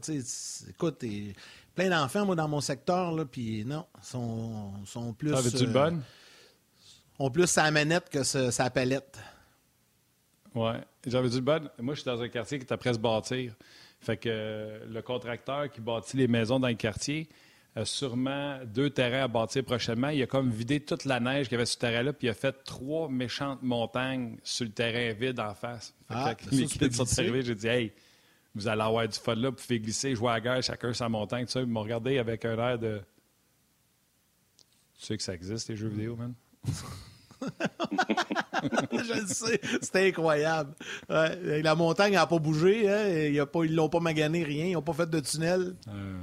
Écoute, 0.70 1.04
et 1.04 1.36
plein 1.76 1.90
d'enfants, 1.90 2.26
moi, 2.26 2.36
dans 2.36 2.48
mon 2.48 2.62
secteur, 2.62 3.12
là, 3.12 3.26
puis 3.26 3.64
non, 3.64 3.86
sont, 4.02 4.74
sont 4.86 5.14
plus. 5.14 5.34
Ah, 5.34 5.40
euh, 5.40 5.68
bonne? 5.68 6.02
ont 7.20 7.30
plus 7.30 7.48
sa 7.48 7.70
manette 7.70 8.10
que 8.10 8.24
sa, 8.24 8.52
sa 8.52 8.70
palette. 8.70 9.20
Ouais. 10.56 10.82
J'avais 11.06 11.30
du 11.30 11.42
bon. 11.42 11.70
Moi, 11.80 11.94
je 11.94 12.02
suis 12.02 12.10
dans 12.10 12.22
un 12.22 12.30
quartier 12.30 12.58
qui 12.58 12.66
est 12.66 12.74
après 12.74 12.94
se 12.94 13.00
bâtir. 13.00 13.54
Fait 14.02 14.18
que 14.18 14.30
euh, 14.30 14.86
le 14.90 15.02
contracteur 15.02 15.70
qui 15.70 15.82
bâtit 15.82 16.18
les 16.18 16.28
maisons 16.28 16.60
dans 16.60 16.70
le 16.70 16.74
quartier 16.76 17.28
sûrement 17.84 18.60
deux 18.66 18.90
terrains 18.90 19.24
à 19.24 19.28
bâtir 19.28 19.64
prochainement. 19.64 20.10
Il 20.10 20.22
a 20.22 20.28
comme 20.28 20.50
vidé 20.50 20.80
toute 20.80 21.06
la 21.06 21.20
neige 21.20 21.48
qu'il 21.48 21.54
y 21.54 21.56
avait 21.56 21.66
sur 21.66 21.76
ce 21.76 21.80
terrain-là, 21.80 22.14
puis 22.14 22.28
il 22.28 22.30
a 22.30 22.34
fait 22.34 22.56
trois 22.64 23.10
méchantes 23.10 23.62
montagnes 23.62 24.38
sur 24.44 24.66
le 24.66 24.72
terrain 24.72 25.14
vide 25.14 25.40
en 25.40 25.54
face. 25.54 25.94
Fait 26.08 26.14
Ah, 26.16 26.36
mes 26.52 26.66
kids 26.66 26.92
sont 26.94 27.20
arrivés, 27.20 27.42
j'ai 27.44 27.56
dit 27.56 27.68
Hey, 27.68 27.94
vous 28.56 28.68
allez 28.68 28.82
avoir 28.82 29.08
du 29.08 29.18
fun 29.18 29.36
là, 29.36 29.52
puis 29.52 29.66
faire 29.66 29.80
glisser, 29.80 30.16
jouer 30.16 30.32
à 30.32 30.34
la 30.34 30.42
guerre, 30.42 30.64
chacun 30.64 30.94
sa 30.94 31.08
montagne, 31.10 31.46
tout 31.46 31.52
ça. 31.52 31.62
Ils 31.62 31.68
m'ont 31.68 31.84
regardé 31.84 32.18
avec 32.18 32.44
un 32.46 32.58
air 32.58 32.80
de. 32.80 33.02
Tu 35.00 35.06
sais 35.06 35.18
que 35.18 35.24
ça 35.24 35.34
existe, 35.34 35.70
les 35.70 35.76
jeux 35.78 35.88
vidéo, 35.88 36.16
man? 36.16 36.34
Je 38.92 39.22
le 39.22 39.28
sais. 39.28 39.62
C'était 39.82 40.10
incroyable. 40.10 40.74
Ouais, 41.10 41.62
la 41.62 41.76
montagne 41.76 42.14
n'a 42.14 42.28
pas 42.28 42.40
bougé. 42.40 42.90
Hein. 42.90 43.28
Il 43.28 43.34
y 43.34 43.40
a 43.40 43.46
pas, 43.46 43.64
ils 43.64 43.74
l'ont 43.74 43.88
pas 43.88 44.02
magané, 44.02 44.44
rien. 44.44 44.66
Ils 44.66 44.74
n'ont 44.74 44.82
pas 44.82 44.94
fait 44.94 45.10
de 45.10 45.20
tunnel. 45.22 45.76
Euh, 45.88 46.18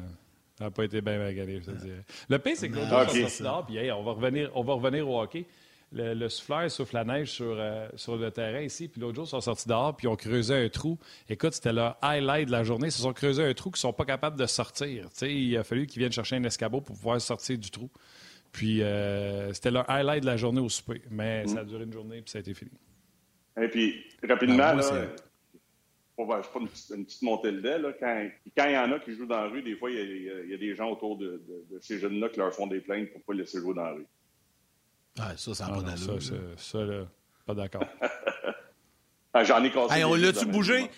ça 0.59 0.65
n'a 0.65 0.71
pas 0.71 0.85
été 0.85 1.01
bien 1.01 1.19
magané, 1.19 1.61
je 1.61 1.71
te 1.71 1.77
dirais. 1.77 2.03
Le 2.29 2.39
pire, 2.39 2.55
c'est 2.57 2.69
que 2.69 2.77
l'autre 2.77 2.89
Ah, 2.93 3.05
jour, 3.07 3.27
ok. 3.27 3.47
on 3.47 3.63
puis 3.65 3.77
hey, 3.77 3.93
on, 3.93 4.03
va 4.03 4.13
revenir, 4.13 4.51
on 4.55 4.63
va 4.63 4.73
revenir 4.75 5.09
au 5.09 5.21
hockey. 5.21 5.45
Le, 5.93 6.15
le 6.15 6.29
souffleur 6.29 6.69
souffle 6.71 6.95
la 6.97 7.05
neige 7.05 7.31
sur, 7.31 7.55
euh, 7.57 7.89
sur 7.95 8.17
le 8.17 8.31
terrain 8.33 8.61
ici, 8.61 8.89
puis 8.89 9.01
l'autre 9.01 9.15
jour, 9.15 9.25
ils 9.25 9.29
sont 9.31 9.41
sortis 9.41 9.69
dehors, 9.69 9.97
puis 9.97 10.07
ils 10.07 10.11
ont 10.11 10.17
creusé 10.17 10.53
un 10.55 10.69
trou. 10.69 10.99
Écoute, 11.29 11.53
c'était 11.53 11.73
leur 11.73 11.97
highlight 12.03 12.47
de 12.47 12.53
la 12.53 12.65
journée. 12.65 12.89
Ils 12.89 12.93
se 12.93 13.03
sont 13.03 13.13
creusé 13.13 13.45
un 13.45 13.55
trou 13.55 13.71
qu'ils 13.71 13.77
ne 13.79 13.81
sont 13.81 13.93
pas 13.93 14.05
capables 14.05 14.37
de 14.39 14.47
sortir. 14.47 15.09
Il 15.23 15.57
a 15.57 15.63
fallu 15.63 15.87
qu'ils 15.87 16.01
viennent 16.01 16.11
chercher 16.13 16.37
un 16.37 16.45
escabeau 16.45 16.81
pour 16.81 16.97
pouvoir 16.97 17.21
sortir 17.21 17.57
du 17.57 17.71
trou. 17.71 17.89
Puis 18.51 18.83
euh, 18.83 19.53
c'était 19.53 19.71
leur 19.71 19.89
highlight 19.89 20.23
de 20.23 20.27
la 20.27 20.37
journée 20.37 20.61
au 20.61 20.69
souper. 20.69 21.03
Mais 21.11 21.47
ça 21.47 21.61
a 21.61 21.65
duré 21.65 21.85
une 21.85 21.93
journée, 21.93 22.21
puis 22.23 22.31
ça 22.31 22.39
a 22.39 22.41
été 22.41 22.53
fini. 22.55 22.71
Et 23.63 23.69
puis, 23.69 24.05
rapidement, 24.29 24.57
Ben, 24.57 24.75
moi, 24.77 24.91
là, 24.93 25.07
pas 26.17 26.61
une 26.61 26.69
petite, 26.69 26.91
une 26.97 27.05
petite 27.05 27.23
montée 27.23 27.53
de 27.53 27.59
lait. 27.61 27.79
Là, 27.79 27.93
quand, 27.99 28.29
quand 28.57 28.65
il 28.67 28.73
y 28.73 28.79
en 28.79 28.91
a 28.93 28.99
qui 28.99 29.13
jouent 29.15 29.27
dans 29.27 29.43
la 29.43 29.49
rue, 29.49 29.63
des 29.63 29.77
fois, 29.77 29.91
il 29.91 29.97
y 29.97 30.31
a, 30.31 30.43
il 30.45 30.53
y 30.53 30.59
des 30.59 30.75
gens 30.75 30.89
autour 30.91 31.19
de, 31.19 31.43
de- 31.47 31.75
de 31.75 31.81
ces 31.81 31.99
jeunes-là 31.99 32.29
qui 32.31 32.39
leur 32.39 32.55
font 32.55 32.67
des 32.67 32.81
plaintes 32.81 33.11
pour 33.11 33.19
ne 33.21 33.25
pas 33.25 33.33
les 33.35 33.39
laisser 33.41 33.59
jouer 33.61 33.75
dans 33.75 33.85
la 33.85 33.93
rue. 33.93 34.07
Ouais, 35.19 35.37
ça, 35.37 35.55
ça 35.55 35.67
n'a 35.67 35.73
Ah 35.73 35.77
pas 35.77 35.83
d'allure. 35.83 36.23
ça, 36.23 36.35
là. 36.35 36.41
ça, 36.57 36.79
ça, 36.79 36.85
là, 36.85 37.07
pas 37.45 37.55
d'accord. 37.55 37.85
Ah, 39.39 39.45
J'en 39.45 39.63
ai 39.63 39.71
cassé. 39.71 39.95
Hey, 39.95 40.05
on 40.05 40.15
l'a-tu 40.15 40.47
bougé? 40.47 40.91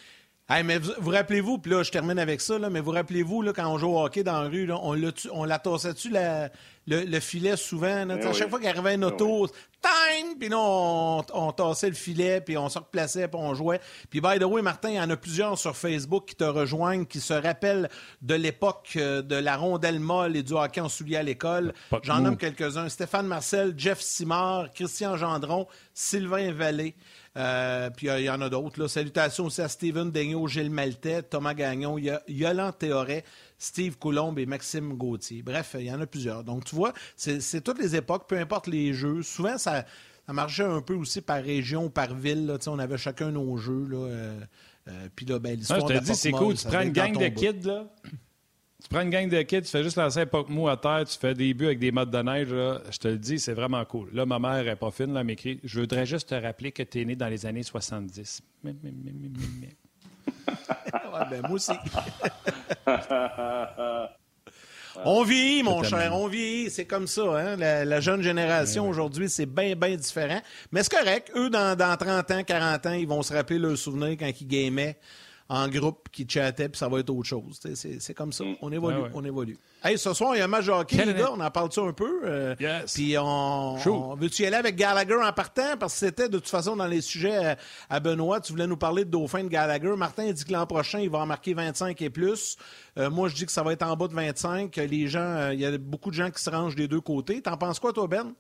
Hey, 0.51 0.65
mais 0.65 0.79
vous, 0.79 0.93
vous 0.99 1.11
rappelez-vous, 1.11 1.59
puis 1.59 1.71
là, 1.73 1.83
je 1.83 1.91
termine 1.91 2.19
avec 2.19 2.41
ça, 2.41 2.59
là, 2.59 2.71
mais 2.71 2.81
vous 2.81 2.93
rappelez-vous, 2.93 3.43
là, 3.43 3.53
quand 3.53 3.71
on 3.71 3.77
joue 3.77 3.89
au 3.89 4.03
hockey 4.03 4.23
dans 4.23 4.41
la 4.41 4.49
rue, 4.49 4.65
là, 4.65 4.79
on, 4.83 5.45
la 5.45 5.59
tassait-tu 5.59 6.09
le, 6.11 6.49
le 6.87 7.21
filet 7.21 7.55
souvent? 7.57 8.07
là? 8.07 8.19
Sais, 8.19 8.27
à 8.27 8.31
Eh 8.31 8.35
chaque 8.35 8.49
fois 8.49 8.59
qu'il 8.59 8.69
arrivait 8.69 8.95
une 8.95 9.05
auto, 9.05 9.47
time! 9.83 10.39
Puis 10.41 10.49
là, 10.49 10.57
on, 10.59 11.23
on 11.35 11.53
tassait 11.53 11.91
le 11.91 11.95
filet, 11.95 12.41
puis 12.41 12.57
on 12.57 12.71
se 12.71 12.79
replaçait, 12.79 13.29
puis 13.29 13.39
on 13.39 13.55
jouait. 13.55 13.79
Puis, 14.09 14.23
by 14.23 14.39
the 14.39 14.45
way, 14.45 14.63
Martin, 14.63 14.89
il 14.89 14.95
y 14.95 15.01
en 15.01 15.11
a 15.11 15.19
plusieurs 15.19 15.59
sur 15.59 15.77
Facebook 15.77 16.25
qui 16.29 16.35
te 16.35 16.45
rejoignent, 16.45 17.05
qui 17.05 17.21
se 17.21 17.35
rappellent 17.35 17.91
de 18.23 18.35
l'époque 18.35 18.95
euh, 18.97 19.21
de 19.21 19.37
la 19.37 19.55
rondelle 19.55 20.01
molle 20.01 20.35
et 20.35 20.43
du 20.43 20.55
hockey 20.55 20.81
en 20.81 20.89
souliers 20.89 21.19
à 21.19 21.23
l'école. 21.23 21.75
J'en 22.05 22.21
nomme 22.21 22.39
quelques-uns. 22.39 22.89
Stéphane 22.89 23.27
Marcel, 23.27 23.75
Jeff 23.77 24.01
Simard, 24.01 24.71
Christian 24.73 25.19
Gendron, 25.19 25.67
Sylvain 25.93 26.53
Vallée. 26.53 26.95
Euh, 27.39 27.91
puis 27.91 28.09
il 28.09 28.25
y 28.25 28.31
en 28.31 28.41
a 28.41 28.49
d'autres. 28.49 28.89
Salutations 28.89 29.47
aussi 29.47 29.63
à 29.63 29.69
Steven 29.69 30.11
Daigneault, 30.11 30.49
Gilles 30.49 30.71
Maltais, 30.71 31.23
Thomas 31.23 31.55
Gagnon, 31.55 31.97
Yolande 32.27 32.79
Théoret, 32.79 33.25
Steve 33.59 33.97
Coulombe 33.97 34.39
et 34.39 34.47
Maxime 34.47 34.95
Gauthier. 34.95 35.43
Bref, 35.43 35.77
il 35.79 35.87
y 35.87 35.93
en 35.93 36.01
a 36.01 36.07
plusieurs. 36.07 36.43
Donc, 36.43 36.65
tu 36.65 36.75
vois, 36.75 36.93
c'est 37.17 37.63
toutes 37.63 37.79
les 37.79 37.95
époques, 37.95 38.29
peu 38.29 38.37
importe 38.39 38.67
les 38.67 38.93
jeux. 38.93 39.23
Souvent, 39.23 39.57
ça, 39.57 39.85
ça 40.27 40.33
marchait 40.33 40.65
un 40.65 40.83
peu 40.83 40.95
aussi 40.95 41.21
par 41.21 41.43
région 41.43 41.85
ou 41.85 41.91
par 41.91 42.15
ville. 42.15 42.47
là. 42.47 42.59
On 42.67 42.79
avait 42.79 42.99
chacun 42.99 43.31
nos 43.31 43.57
jeux. 43.57 43.87
Là, 43.89 43.97
euh, 43.97 44.41
euh, 44.89 45.09
puis 45.15 45.25
là, 45.25 45.39
ben, 45.39 45.57
l'histoire 45.57 45.89
je 45.89 45.95
te 45.95 46.05
dis, 46.05 46.15
c'est 46.15 46.33
cool. 46.33 46.55
Tu 46.55 46.67
prends 46.67 46.81
une 46.81 46.93
gang 46.93 47.17
de 47.17 47.29
kids, 47.29 47.67
là. 47.67 47.87
Tu 48.83 48.89
prends 48.91 49.01
une 49.01 49.11
gang 49.11 49.29
de 49.29 49.43
kids, 49.43 49.63
tu 49.63 49.71
fais 49.71 49.83
juste 49.83 49.97
lancer 49.97 50.21
un 50.21 50.27
poc 50.27 50.49
mou 50.49 50.69
à 50.69 50.77
terre, 50.77 51.05
tu 51.05 51.19
fais 51.19 51.35
des 51.35 51.53
buts 51.53 51.67
avec 51.67 51.81
des 51.81 51.91
modes 51.91 52.13
de 52.13 52.23
neige, 52.23 52.53
là. 52.53 52.81
Je 52.91 52.99
te 52.99 53.09
le 53.09 53.19
dis, 53.19 53.41
c'est 53.41 53.53
vraiment 53.53 53.85
cool. 53.85 54.09
Là, 54.13 54.25
ma 54.25 54.39
mère 54.39 54.63
n'est 54.63 54.77
pas 54.77 54.93
fine, 54.93 55.13
là, 55.13 55.21
elle 55.21 55.27
m'écrit 55.27 55.59
Je 55.65 55.81
voudrais 55.81 56.07
juste 56.07 56.29
te 56.29 56.37
rappeler 56.37 56.71
que 56.71 56.85
tu 56.85 57.01
es 57.01 57.05
né 57.05 57.17
dans 57.17 57.27
les 57.27 57.45
années 57.45 57.65
70. 57.65 58.41
Mais, 58.63 58.77
mais, 58.83 58.93
mais, 58.93 59.13
mais, 59.13 59.31
mais, 59.37 59.47
mais. 59.61 59.77
Ouais, 61.13 61.25
ben, 61.31 61.41
moi 61.43 61.53
aussi. 61.53 61.73
On 65.05 65.23
vieillit, 65.23 65.63
mon 65.63 65.83
cher, 65.83 66.15
on 66.15 66.27
vieillit. 66.27 66.71
C'est 66.71 66.87
comme 66.87 67.07
ça. 67.07 67.23
Hein? 67.23 67.57
La, 67.57 67.85
la 67.85 68.01
jeune 68.01 68.23
génération 68.23 68.89
aujourd'hui, 68.89 69.29
c'est 69.29 69.47
bien, 69.47 69.77
bien 69.77 69.97
différent. 69.97 70.41
Mais 70.73 70.83
c'est 70.83 70.97
correct. 70.97 71.31
Eux, 71.37 71.51
dans, 71.51 71.77
dans 71.77 71.97
30 71.97 72.31
ans, 72.33 72.43
40 72.43 72.87
ans, 72.87 72.93
ils 72.93 73.07
vont 73.07 73.23
se 73.23 73.33
rappeler 73.33 73.59
leurs 73.59 73.79
souvenirs 73.79 74.17
quand 74.19 74.31
ils 74.41 74.47
gamaient 74.47 74.97
en 75.51 75.67
groupe, 75.69 76.09
qui 76.13 76.27
chattaient, 76.29 76.69
puis 76.69 76.79
ça 76.79 76.89
va 76.89 76.99
être 77.01 77.09
autre 77.11 77.27
chose. 77.29 77.59
C'est 77.75 78.15
comme 78.15 78.33
ça. 78.33 78.45
On 78.61 78.71
évolue, 78.71 78.97
Ouais, 78.99 79.03
ouais. 79.05 79.11
on 79.15 79.25
évolue. 79.25 79.57
Hey, 79.83 79.97
ce 79.97 80.13
soir, 80.13 80.35
il 80.35 80.41
y 80.41 80.43
a 80.43 80.45
un 80.45 80.49
match 80.49 80.67
de 80.67 80.73
hockey, 80.73 81.05
les 81.07 81.15
gars. 81.15 81.31
On 81.33 81.41
en 81.41 81.51
parle-tu 81.51 81.81
un 81.81 81.93
peu? 81.93 82.21
Euh, 82.25 82.55
Yes. 82.61 82.93
Puis 82.95 83.17
on, 83.17 83.77
on- 83.77 84.15
Veux-tu 84.17 84.43
y 84.43 84.47
aller 84.47 84.57
avec 84.57 84.77
Gallagher 84.77 85.15
en 85.23 85.33
partant? 85.33 85.77
Parce 85.79 85.95
que 85.95 86.01
c'était 86.01 86.29
de 86.29 86.39
toute 86.39 86.49
façon 86.49 86.77
dans 86.77 86.87
les 86.87 87.01
sujets 87.01 87.37
à, 87.37 87.57
à 87.89 88.01
Benoît. 88.01 88.41
Tu 88.41 88.53
voulais 88.53 88.67
nous 88.67 88.77
parler 88.77 89.05
de 89.07 89.11
Dauphin 89.11 89.45
de 89.45 89.49
Gallagher. 89.49 89.95
Martin 89.97 90.31
dit 90.33 90.45
que 90.45 90.53
l'an 90.53 90.67
prochain, 90.67 90.99
il 91.01 91.09
va 91.09 91.19
en 91.21 91.27
marquer 91.27 91.55
25 91.55 92.03
et 92.03 92.11
plus. 92.11 92.57
Euh, 92.99 93.09
moi, 93.09 93.29
je 93.29 93.35
dis 93.37 93.47
que 93.47 93.53
ça 93.53 93.63
va 93.63 93.73
être 93.73 93.85
en 93.85 93.97
bas 93.97 94.09
de 94.09 94.15
25. 94.15 94.77
Les 94.77 95.07
gens, 95.07 95.21
euh, 95.21 95.55
il 95.55 95.61
y 95.61 95.65
a 95.65 95.79
beaucoup 95.79 96.11
de 96.11 96.15
gens 96.17 96.31
qui 96.31 96.43
se 96.43 96.51
rangent 96.51 96.77
des 96.77 96.89
deux 96.89 97.01
côtés. 97.01 97.41
T'en 97.41 97.57
penses 97.57 97.79
quoi, 97.79 97.93
toi, 97.95 98.07
Ben? 98.07 98.35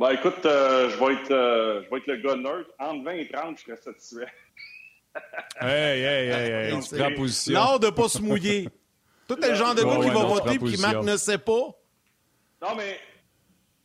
Ben, 0.00 0.10
écoute, 0.12 0.46
euh, 0.46 0.88
je, 0.90 0.96
vais 0.96 1.12
être, 1.14 1.30
euh, 1.32 1.82
je 1.84 1.90
vais 1.90 1.96
être 1.98 2.06
le 2.06 2.16
gars 2.18 2.36
neutre. 2.36 2.70
Entre 2.78 3.04
20 3.04 3.10
et 3.12 3.28
30, 3.28 3.58
je 3.58 3.64
serais 3.64 3.76
satisfait. 3.76 4.26
Hey, 5.60 6.02
hey, 6.02 6.30
hey, 6.30 6.50
hey, 6.52 6.74
tu 6.76 6.82
C'est 6.82 6.98
prends 6.98 7.14
position. 7.14 7.54
L'art 7.54 7.80
de 7.80 7.90
pas 7.90 8.08
se 8.08 8.20
mouiller. 8.20 8.68
Toi, 9.26 9.36
t'es 9.40 9.48
le 9.50 9.54
genre 9.56 9.74
de 9.74 9.82
gars 9.82 9.98
qui 10.00 10.10
va 10.10 10.24
voter 10.24 10.58
puis 10.58 10.74
qui. 10.74 10.80
Marc 10.80 11.02
ne 11.02 11.16
sait 11.16 11.38
pas. 11.38 11.74
Non, 12.62 12.74
mais 12.76 12.98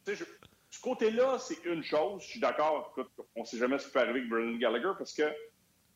tu 0.05 0.15
sais, 0.15 0.17
je, 0.17 0.23
je 0.69 0.81
côté-là, 0.81 1.37
c'est 1.39 1.65
une 1.65 1.83
chose. 1.83 2.21
Je 2.21 2.27
suis 2.27 2.39
d'accord. 2.39 2.93
On 3.35 3.41
ne 3.41 3.45
sait 3.45 3.57
jamais 3.57 3.79
ce 3.79 3.87
qui 3.87 3.93
peut 3.93 3.99
arriver 3.99 4.19
avec 4.19 4.29
Brendan 4.29 4.59
Gallagher 4.59 4.91
parce 4.97 5.13
que 5.13 5.23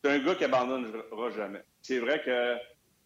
c'est 0.03 0.11
un 0.11 0.19
gars 0.19 0.35
qui 0.35 0.43
abandonnera 0.43 1.29
jamais. 1.35 1.63
C'est 1.81 1.99
vrai 1.99 2.21
que 2.23 2.57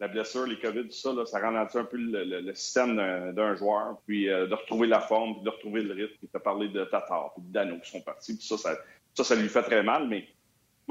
la 0.01 0.07
blessure, 0.07 0.47
les 0.47 0.57
COVID, 0.57 0.87
tout 0.87 0.91
ça, 0.91 1.11
ça 1.25 1.39
ralentit 1.39 1.77
un 1.77 1.83
peu 1.83 1.97
le, 1.97 2.53
système 2.55 2.95
d'un 3.33 3.55
joueur, 3.55 3.97
puis 4.07 4.29
euh, 4.29 4.47
de 4.47 4.55
retrouver 4.55 4.87
la 4.87 4.99
forme, 4.99 5.35
puis 5.35 5.43
de 5.43 5.49
retrouver 5.49 5.83
le 5.83 5.93
rythme. 5.93 6.15
Tu 6.19 6.27
as 6.33 6.39
parlé 6.39 6.69
de 6.69 6.83
Tatar, 6.85 7.33
puis 7.35 7.43
de 7.45 7.53
Dano 7.53 7.79
qui 7.79 7.91
sont 7.91 8.01
partis, 8.01 8.35
puis 8.35 8.45
ça, 8.45 8.57
ça, 8.57 9.23
ça, 9.23 9.35
lui 9.35 9.47
fait 9.47 9.61
très 9.61 9.83
mal, 9.83 10.07
mais 10.07 10.27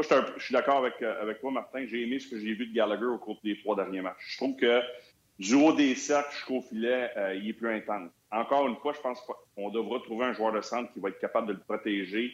moi, 0.09 0.23
je 0.37 0.43
suis 0.43 0.53
d'accord 0.53 0.79
avec, 0.79 0.95
euh, 1.03 1.21
avec 1.21 1.41
toi, 1.41 1.51
Martin. 1.51 1.85
J'ai 1.87 2.03
aimé 2.03 2.19
ce 2.19 2.29
que 2.29 2.39
j'ai 2.39 2.55
vu 2.55 2.67
de 2.67 2.75
Gallagher 2.75 3.07
au 3.07 3.19
cours 3.19 3.41
des 3.45 3.59
trois 3.59 3.77
derniers 3.77 4.01
matchs. 4.01 4.33
Je 4.33 4.37
trouve 4.39 4.57
que 4.57 4.81
du 5.39 5.55
haut 5.55 5.73
des 5.73 5.95
cercles 5.95 6.33
jusqu'au 6.33 6.63
filet, 6.63 7.11
euh, 7.17 7.35
il 7.35 7.49
est 7.49 7.53
plus 7.53 7.69
intense. 7.75 8.11
Encore 8.31 8.67
une 8.69 8.77
fois, 8.77 8.93
je 8.93 9.01
pense 9.01 9.21
qu'on 9.21 9.71
devra 9.71 9.99
trouver 10.01 10.27
un 10.27 10.33
joueur 10.33 10.53
de 10.53 10.61
centre 10.61 10.93
qui 10.93 11.01
va 11.01 11.09
être 11.09 11.19
capable 11.19 11.49
de 11.49 11.53
le 11.55 11.61
protéger 11.61 12.33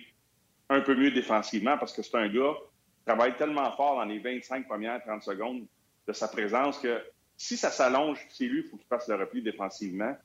un 0.69 0.81
peu 0.81 0.95
mieux 0.95 1.11
défensivement 1.11 1.79
parce 1.79 1.93
que 1.93 2.03
c'est 2.03 2.17
un 2.17 2.29
gars 2.29 2.55
qui 2.99 3.05
travaille 3.07 3.37
tellement 3.37 3.71
fort 3.77 3.97
dans 3.97 4.05
les 4.05 4.19
25 4.19 4.67
premières 4.67 5.03
30 5.05 5.23
secondes 5.23 5.67
de 6.07 6.13
sa 6.13 6.29
présence 6.29 6.79
que 6.79 7.01
si 7.37 7.57
ça 7.57 7.71
s'allonge, 7.71 8.19
c'est 8.31 8.45
lui, 8.45 8.61
il 8.61 8.69
faut 8.69 8.77
qu'il 8.77 8.87
fasse 8.87 9.09
le 9.09 9.15
repli 9.15 9.43
défensivement. 9.43 10.17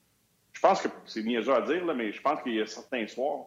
Je 0.54 0.60
pense 0.60 0.82
que 0.82 0.88
c'est 1.06 1.24
niaiseux 1.24 1.54
à 1.54 1.62
dire, 1.62 1.86
mais 1.96 2.12
je 2.12 2.22
pense 2.22 2.42
qu'il 2.42 2.56
y 2.56 2.62
a 2.62 2.68
certains 2.68 3.08
soirs 3.08 3.46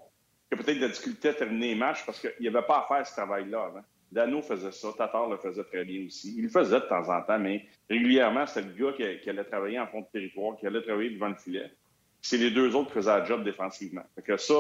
qu'il 0.56 0.60
y 0.60 0.62
a 0.62 0.64
peut-être 0.64 0.80
de 0.80 0.86
la 0.86 0.92
difficulté 0.92 1.28
à 1.28 1.34
terminer 1.34 1.68
les 1.68 1.74
matchs 1.74 2.04
parce 2.04 2.20
qu'il 2.20 2.32
n'y 2.40 2.48
avait 2.48 2.62
pas 2.62 2.78
à 2.78 2.86
faire 2.88 3.06
ce 3.06 3.12
travail-là 3.12 3.64
avant. 3.64 3.84
Dano 4.12 4.42
faisait 4.42 4.70
ça, 4.70 4.88
Tatar 4.96 5.28
le 5.28 5.36
faisait 5.38 5.64
très 5.64 5.84
bien 5.84 6.06
aussi. 6.06 6.34
Il 6.36 6.44
le 6.44 6.48
faisait 6.48 6.80
de 6.80 6.86
temps 6.86 7.08
en 7.08 7.20
temps, 7.22 7.38
mais 7.38 7.66
régulièrement, 7.90 8.46
c'était 8.46 8.68
le 8.68 8.72
gars 8.72 8.92
qui, 8.92 9.28
allait 9.28 9.44
travailler 9.44 9.80
en 9.80 9.88
fond 9.88 10.02
de 10.02 10.06
territoire, 10.12 10.56
qui 10.56 10.66
allait 10.66 10.82
travailler 10.82 11.10
devant 11.10 11.28
le 11.28 11.34
filet. 11.34 11.70
C'est 12.22 12.36
les 12.36 12.52
deux 12.52 12.74
autres 12.76 12.88
qui 12.88 12.94
faisaient 12.94 13.18
le 13.18 13.26
job 13.26 13.42
défensivement. 13.42 14.04
Fait 14.14 14.22
que 14.22 14.36
ça, 14.36 14.54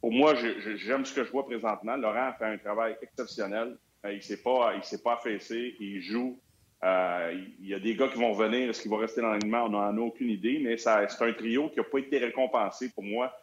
pour 0.00 0.12
moi, 0.12 0.34
j'aime 0.34 1.04
ce 1.06 1.14
que 1.14 1.24
je 1.24 1.30
vois 1.30 1.46
présentement. 1.46 1.96
Laurent 1.96 2.32
fait 2.38 2.44
un 2.44 2.58
travail 2.58 2.96
exceptionnel. 3.00 3.78
Euh, 4.04 4.12
il 4.12 4.16
ne 4.16 4.22
s'est 4.22 4.42
pas, 4.42 4.74
il 4.76 4.84
s'est 4.84 5.02
pas 5.02 5.14
affaissé, 5.14 5.76
il 5.80 6.00
joue. 6.02 6.38
Euh, 6.84 7.42
il 7.60 7.68
y 7.68 7.74
a 7.74 7.78
des 7.78 7.94
gars 7.94 8.08
qui 8.08 8.18
vont 8.18 8.32
venir. 8.32 8.68
Est-ce 8.68 8.82
qu'il 8.82 8.90
va 8.90 8.98
rester 8.98 9.22
dans 9.22 9.30
l'alignement? 9.30 9.64
On 9.64 9.70
n'en 9.70 9.96
a 9.96 10.00
aucune 10.00 10.30
idée, 10.30 10.60
mais 10.62 10.76
c'est 10.76 10.90
un 10.90 11.32
trio 11.32 11.68
qui 11.70 11.78
n'a 11.78 11.84
pas 11.84 11.98
été 11.98 12.18
récompensé 12.18 12.90
pour 12.90 13.04
moi 13.04 13.34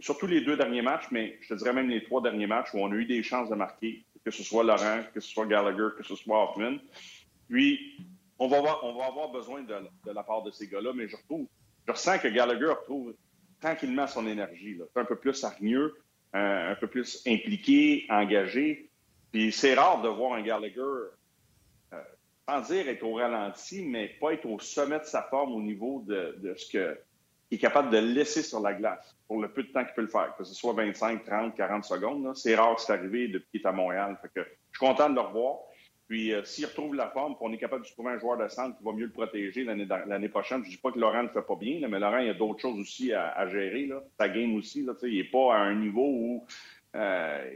surtout 0.00 0.26
les 0.26 0.42
deux 0.42 0.56
derniers 0.56 0.82
matchs, 0.82 1.06
mais 1.10 1.38
je 1.40 1.48
te 1.48 1.54
dirais 1.54 1.72
même 1.72 1.88
les 1.88 2.04
trois 2.04 2.22
derniers 2.22 2.46
matchs 2.46 2.74
où 2.74 2.78
on 2.78 2.92
a 2.92 2.94
eu 2.94 3.06
des 3.06 3.22
chances 3.22 3.48
de 3.48 3.54
marquer 3.54 4.04
que 4.24 4.30
ce 4.30 4.42
soit 4.42 4.62
Laurent, 4.62 5.02
que 5.12 5.20
ce 5.20 5.28
soit 5.28 5.46
Gallagher, 5.46 5.88
que 5.96 6.04
ce 6.04 6.14
soit 6.14 6.44
Hoffman. 6.44 6.78
Puis, 7.48 7.96
on 8.38 8.48
va 8.48 8.58
avoir, 8.58 9.30
besoin 9.32 9.62
de, 9.62 9.74
la 10.06 10.22
part 10.22 10.42
de 10.42 10.50
ces 10.50 10.68
gars-là, 10.68 10.92
mais 10.94 11.08
je 11.08 11.16
retrouve, 11.16 11.46
je 11.86 11.92
ressens 11.92 12.18
que 12.18 12.28
Gallagher 12.28 12.66
retrouve 12.66 13.14
tranquillement 13.60 14.06
son 14.06 14.26
énergie. 14.26 14.76
Là. 14.76 14.84
Un 14.96 15.04
peu 15.04 15.16
plus 15.16 15.42
hargneux, 15.44 15.96
un, 16.32 16.74
peu 16.76 16.86
plus 16.86 17.22
impliqué, 17.26 18.06
engagé. 18.08 18.90
Puis 19.32 19.52
c'est 19.52 19.74
rare 19.74 20.02
de 20.02 20.08
voir 20.08 20.34
un 20.34 20.42
Gallagher, 20.42 20.80
euh, 20.80 22.02
sans 22.48 22.60
dire 22.62 22.88
être 22.88 23.02
au 23.02 23.14
ralenti, 23.14 23.84
mais 23.84 24.08
pas 24.20 24.34
être 24.34 24.46
au 24.46 24.58
sommet 24.58 25.00
de 25.00 25.04
sa 25.04 25.22
forme 25.22 25.52
au 25.52 25.62
niveau 25.62 26.04
de 26.06 26.54
ce 26.56 26.70
que 26.70 26.98
est 27.54 27.58
capable 27.58 27.90
de 27.90 27.98
laisser 27.98 28.42
sur 28.42 28.60
la 28.60 28.74
glace 28.74 29.16
pour 29.26 29.40
le 29.40 29.48
peu 29.48 29.62
de 29.62 29.68
temps 29.68 29.84
qu'il 29.84 29.94
peut 29.94 30.02
le 30.02 30.08
faire, 30.08 30.34
que 30.36 30.44
ce 30.44 30.54
soit 30.54 30.72
25, 30.72 31.24
30, 31.24 31.54
40 31.56 31.84
secondes. 31.84 32.36
C'est 32.36 32.54
rare 32.54 32.76
que 32.76 32.82
c'est 32.82 32.92
arrivé 32.92 33.28
depuis 33.28 33.50
qu'il 33.50 33.60
est 33.62 33.66
à 33.66 33.72
Montréal. 33.72 34.18
je 34.34 34.42
suis 34.42 34.78
content 34.78 35.10
de 35.10 35.14
le 35.14 35.20
revoir. 35.20 35.56
Puis 36.08 36.34
euh, 36.34 36.44
s'il 36.44 36.66
retrouve 36.66 36.94
la 36.94 37.08
forme, 37.08 37.36
on 37.40 37.52
est 37.52 37.58
capable 37.58 37.84
de 37.84 37.90
trouver 37.90 38.10
un 38.10 38.18
joueur 38.18 38.36
de 38.36 38.46
centre 38.48 38.76
qui 38.76 38.84
va 38.84 38.92
mieux 38.92 39.06
le 39.06 39.12
protéger 39.12 39.64
l'année 39.64 40.28
prochaine. 40.28 40.62
Je 40.64 40.70
dis 40.70 40.76
pas 40.76 40.92
que 40.92 40.98
Laurent 40.98 41.22
ne 41.22 41.28
fait 41.28 41.42
pas 41.42 41.56
bien, 41.56 41.86
mais 41.88 41.98
Laurent, 41.98 42.18
il 42.18 42.26
y 42.26 42.30
a 42.30 42.34
d'autres 42.34 42.60
choses 42.60 42.78
aussi 42.78 43.12
à, 43.14 43.48
gérer. 43.48 43.86
Là. 43.86 44.02
Sa 44.18 44.28
game 44.28 44.54
aussi, 44.54 44.86
il 45.02 45.16
n'est 45.16 45.24
pas 45.24 45.54
à 45.54 45.58
un 45.58 45.74
niveau 45.74 46.06
où... 46.06 46.46
Euh, 46.94 47.50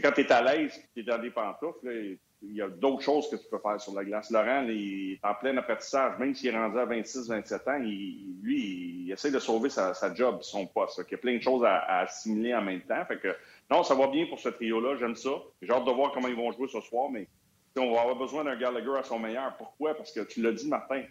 quand 0.00 0.12
tu 0.12 0.22
es 0.22 0.32
à 0.32 0.42
l'aise, 0.42 0.72
tu 0.94 1.00
es 1.00 1.02
dans 1.02 1.18
des 1.18 1.30
pantoufles, 1.30 2.16
il 2.42 2.56
y 2.56 2.62
a 2.62 2.68
d'autres 2.68 3.02
choses 3.02 3.28
que 3.30 3.36
tu 3.36 3.44
peux 3.48 3.58
faire 3.58 3.80
sur 3.80 3.94
la 3.94 4.04
glace. 4.04 4.30
Laurent, 4.30 4.64
il 4.68 5.12
est 5.12 5.20
en 5.22 5.34
plein 5.34 5.56
apprentissage. 5.56 6.18
Même 6.18 6.34
s'il 6.34 6.48
est 6.48 6.58
rendu 6.58 6.78
à 6.78 6.86
26-27 6.86 7.70
ans, 7.70 7.78
lui, 7.78 9.04
il 9.04 9.12
essaie 9.12 9.30
de 9.30 9.38
sauver 9.38 9.70
sa, 9.70 9.92
job, 10.14 10.38
son 10.42 10.66
poste. 10.66 11.00
Il 11.08 11.12
y 11.12 11.14
a 11.14 11.18
plein 11.18 11.36
de 11.36 11.42
choses 11.42 11.64
à, 11.64 12.00
assimiler 12.00 12.54
en 12.54 12.62
même 12.62 12.80
temps. 12.82 13.04
Fait 13.06 13.18
que, 13.18 13.36
non, 13.70 13.82
ça 13.84 13.94
va 13.94 14.08
bien 14.08 14.26
pour 14.26 14.40
ce 14.40 14.48
trio-là. 14.48 14.96
J'aime 14.98 15.14
ça. 15.14 15.30
J'ai 15.60 15.70
hâte 15.70 15.84
de 15.84 15.90
voir 15.90 16.12
comment 16.12 16.28
ils 16.28 16.36
vont 16.36 16.50
jouer 16.52 16.68
ce 16.68 16.80
soir, 16.80 17.10
mais 17.10 17.28
on 17.76 17.94
va 17.94 18.00
avoir 18.00 18.16
besoin 18.16 18.44
d'un 18.44 18.56
Gallagher 18.56 18.96
à 18.98 19.02
son 19.02 19.18
meilleur. 19.18 19.56
Pourquoi? 19.56 19.94
Parce 19.94 20.12
que 20.12 20.20
tu 20.20 20.42
l'as 20.42 20.52
dit, 20.52 20.68
Martin, 20.68 21.02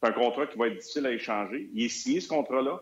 c'est 0.00 0.08
un 0.08 0.12
contrat 0.12 0.46
qui 0.46 0.56
va 0.56 0.68
être 0.68 0.76
difficile 0.76 1.06
à 1.06 1.10
échanger. 1.10 1.68
Il 1.74 1.84
est 1.84 1.88
signé, 1.88 2.20
ce 2.20 2.28
contrat-là. 2.28 2.80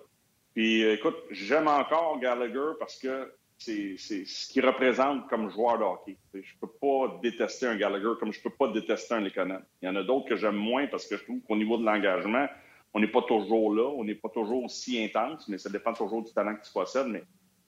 Puis, 0.54 0.82
écoute, 0.82 1.16
j'aime 1.30 1.68
encore 1.68 2.20
Gallagher 2.20 2.72
parce 2.78 2.98
que 2.98 3.32
c'est 3.58 3.96
ce 3.96 4.52
qu'il 4.52 4.66
représente 4.66 5.28
comme 5.28 5.50
joueur 5.50 5.78
de 5.78 5.84
hockey. 5.84 6.16
Je 6.34 6.38
ne 6.38 6.60
peux 6.60 6.72
pas 6.80 7.18
détester 7.22 7.66
un 7.66 7.76
Gallagher 7.76 8.12
comme 8.18 8.32
je 8.32 8.38
ne 8.38 8.42
peux 8.42 8.50
pas 8.50 8.68
détester 8.68 9.14
un 9.14 9.20
Lekonen. 9.20 9.62
Il 9.80 9.86
y 9.86 9.88
en 9.88 9.96
a 9.96 10.02
d'autres 10.02 10.28
que 10.28 10.36
j'aime 10.36 10.56
moins 10.56 10.86
parce 10.86 11.06
que 11.06 11.16
je 11.16 11.24
trouve 11.24 11.40
qu'au 11.40 11.56
niveau 11.56 11.78
de 11.78 11.84
l'engagement, 11.84 12.46
on 12.92 13.00
n'est 13.00 13.08
pas 13.08 13.22
toujours 13.22 13.74
là, 13.74 13.88
on 13.88 14.04
n'est 14.04 14.14
pas 14.14 14.28
toujours 14.28 14.64
aussi 14.64 15.02
intense, 15.02 15.48
mais 15.48 15.58
ça 15.58 15.70
dépend 15.70 15.92
toujours 15.92 16.22
du 16.22 16.32
talent 16.32 16.54
que 16.56 16.64
tu 16.64 16.72
possèdes. 16.72 17.24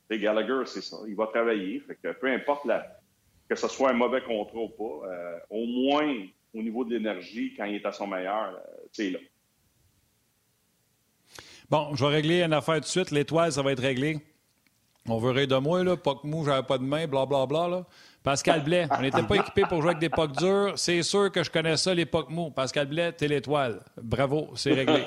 Mais 0.09 0.19
Gallagher, 0.19 0.62
c'est 0.66 0.83
ça. 0.83 0.99
Il 1.09 1.16
va 1.16 1.26
travailler. 1.26 1.83
peu 2.21 2.28
importe 2.28 2.66
que 3.49 3.55
ce 3.55 3.69
soit 3.69 3.90
un 3.90 3.95
mauvais 3.95 4.23
contrat 4.23 4.59
ou 4.59 4.69
pas, 4.69 5.09
euh, 5.09 5.38
au 5.50 5.66
moins 5.66 6.26
au 6.55 6.62
niveau 6.62 6.85
de 6.85 6.95
l'énergie, 6.95 7.55
quand 7.57 7.64
il 7.64 7.76
est 7.76 7.87
à 7.87 7.93
son 7.93 8.07
meilleur, 8.07 8.59
c'est 8.93 9.09
euh, 9.09 9.12
là. 9.12 9.19
Bon, 11.69 11.95
je 11.95 12.05
vais 12.05 12.12
régler 12.12 12.43
une 12.43 12.52
affaire 12.52 12.76
tout 12.76 12.83
de 12.83 12.87
suite. 12.87 13.11
L'étoile, 13.11 13.52
ça 13.52 13.62
va 13.62 13.73
être 13.73 13.83
réglé. 13.83 14.21
On 15.09 15.19
veut 15.19 15.31
rire 15.31 15.49
de 15.49 15.57
moi, 15.57 15.85
là. 15.85 15.97
Puck 15.97 16.25
mou, 16.25 16.45
j'avais 16.45 16.63
pas 16.63 16.79
de 16.79 16.85
main, 16.85 17.07
blablabla. 17.07 17.47
Bla, 17.47 17.69
bla, 17.69 17.77
là. 17.79 17.85
Pascal 18.27 18.65
Blais, 18.65 18.89
on 18.91 19.03
n'était 19.03 19.23
pas 19.23 19.37
équipé 19.37 19.63
pour 19.69 19.81
jouer 19.81 19.91
avec 19.91 20.01
des 20.01 20.09
pucks 20.09 20.33
durs. 20.33 20.73
C'est 20.75 21.01
sûr 21.05 21.31
que 21.31 21.45
je 21.45 21.51
connais 21.51 21.77
ça, 21.77 21.95
les 21.95 22.09
mous. 22.29 22.51
Pascal 22.51 22.89
Blais, 22.89 23.13
t'es 23.13 23.29
l'étoile. 23.29 23.81
Bravo, 24.03 24.49
c'est 24.57 24.73
réglé. 24.73 25.05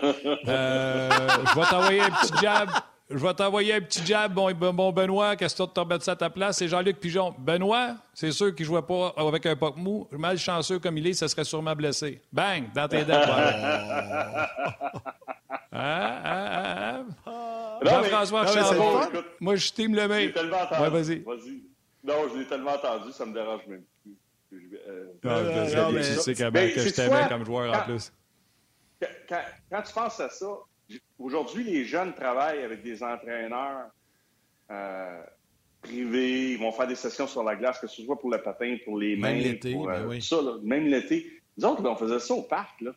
Euh, 0.48 1.10
je 1.46 1.60
vais 1.60 1.65
t'envoyer 1.65 2.00
un 2.00 2.12
petit 2.12 2.32
jab. 2.41 2.70
Je 3.10 3.18
vais 3.18 3.34
t'envoyer 3.34 3.74
un 3.74 3.82
petit 3.82 4.06
jab, 4.06 4.34
bon, 4.34 4.50
bon 4.53 4.91
Benoît, 4.94 5.36
qu'est-ce 5.36 5.53
que 5.56 5.63
tu 5.63 5.74
te 5.74 5.79
remettre 5.82 6.06
ça 6.06 6.13
à 6.13 6.15
ta 6.15 6.29
place? 6.29 6.58
C'est 6.58 6.70
Jean-Luc 6.70 6.98
Pigeon. 6.98 7.36
Benoît, 7.38 7.96
c'est 8.13 8.32
sûr 8.32 8.56
qu'il 8.56 8.65
ne 8.65 8.68
jouait 8.68 8.84
pas 8.84 9.13
avec 9.18 9.46
un 9.48 9.56
puck 9.58 9.75
mou. 9.75 10.08
Malchanceux 10.12 10.79
comme 10.79 10.98
il 10.98 11.08
est, 11.08 11.13
ça 11.13 11.27
serait 11.27 11.44
sûrement 11.44 11.75
blessé. 11.75 12.22
Bang! 12.32 12.65
Dans 12.74 12.88
tes 12.88 13.03
dents. 13.03 13.20
Hein? 15.72 16.18
Hein? 16.25 17.06
Hein? 17.27 17.38
Jean-François 17.81 18.48
Chambon. 18.48 19.01
Moi, 19.39 19.55
je 19.55 19.71
t'aime 19.71 19.95
le 19.95 20.07
mec. 20.07 20.33
tellement 20.33 20.62
entendu. 20.62 20.81
Ouais, 20.81 20.89
vas-y. 20.89 21.19
Vas-y. 21.19 21.63
Non, 22.03 22.29
je 22.33 22.39
l'ai 22.39 22.45
tellement 22.45 22.74
entendu, 22.74 23.12
ça 23.12 23.25
me 23.25 23.33
dérange 23.33 23.67
même 23.67 23.83
plus. 24.50 24.79
Euh... 24.88 25.05
Non, 25.24 25.91
je 25.98 26.01
sais, 26.03 26.33
que 26.33 26.39
je 26.39 26.89
t'aimais 26.95 27.27
comme 27.27 27.45
joueur 27.45 27.75
en 27.75 27.83
plus. 27.83 28.12
Quand, 29.27 29.41
quand, 29.69 29.81
tu 29.81 29.93
penses 29.93 30.19
à 30.19 30.29
ça, 30.29 30.48
aujourd'hui, 31.17 31.63
les 31.63 31.86
jeunes 31.86 32.13
travaillent 32.13 32.63
avec 32.63 32.83
des 32.83 33.03
entraîneurs 33.03 33.88
euh, 34.71 35.21
privés, 35.81 36.53
ils 36.53 36.59
vont 36.59 36.71
faire 36.71 36.88
des 36.88 36.95
sessions 36.95 37.27
sur 37.27 37.43
la 37.43 37.55
glace, 37.55 37.79
que 37.79 37.88
ce 37.88 38.01
soit 38.01 38.19
pour 38.19 38.31
le 38.31 38.41
patin, 38.41 38.77
pour 38.83 38.98
les 38.98 39.15
mains. 39.15 39.33
Même 39.33 39.43
l'été, 39.43 39.74
ben 39.74 39.89
euh, 39.89 40.07
oui. 40.07 40.21
ça, 40.21 40.41
là, 40.41 40.57
même 40.63 40.88
l'été. 40.88 41.41
Nous 41.57 41.65
autres, 41.65 41.83
on 41.86 41.95
faisait 41.95 42.19
ça 42.19 42.33
au 42.33 42.43
parc. 42.43 42.81
Là. 42.81 42.91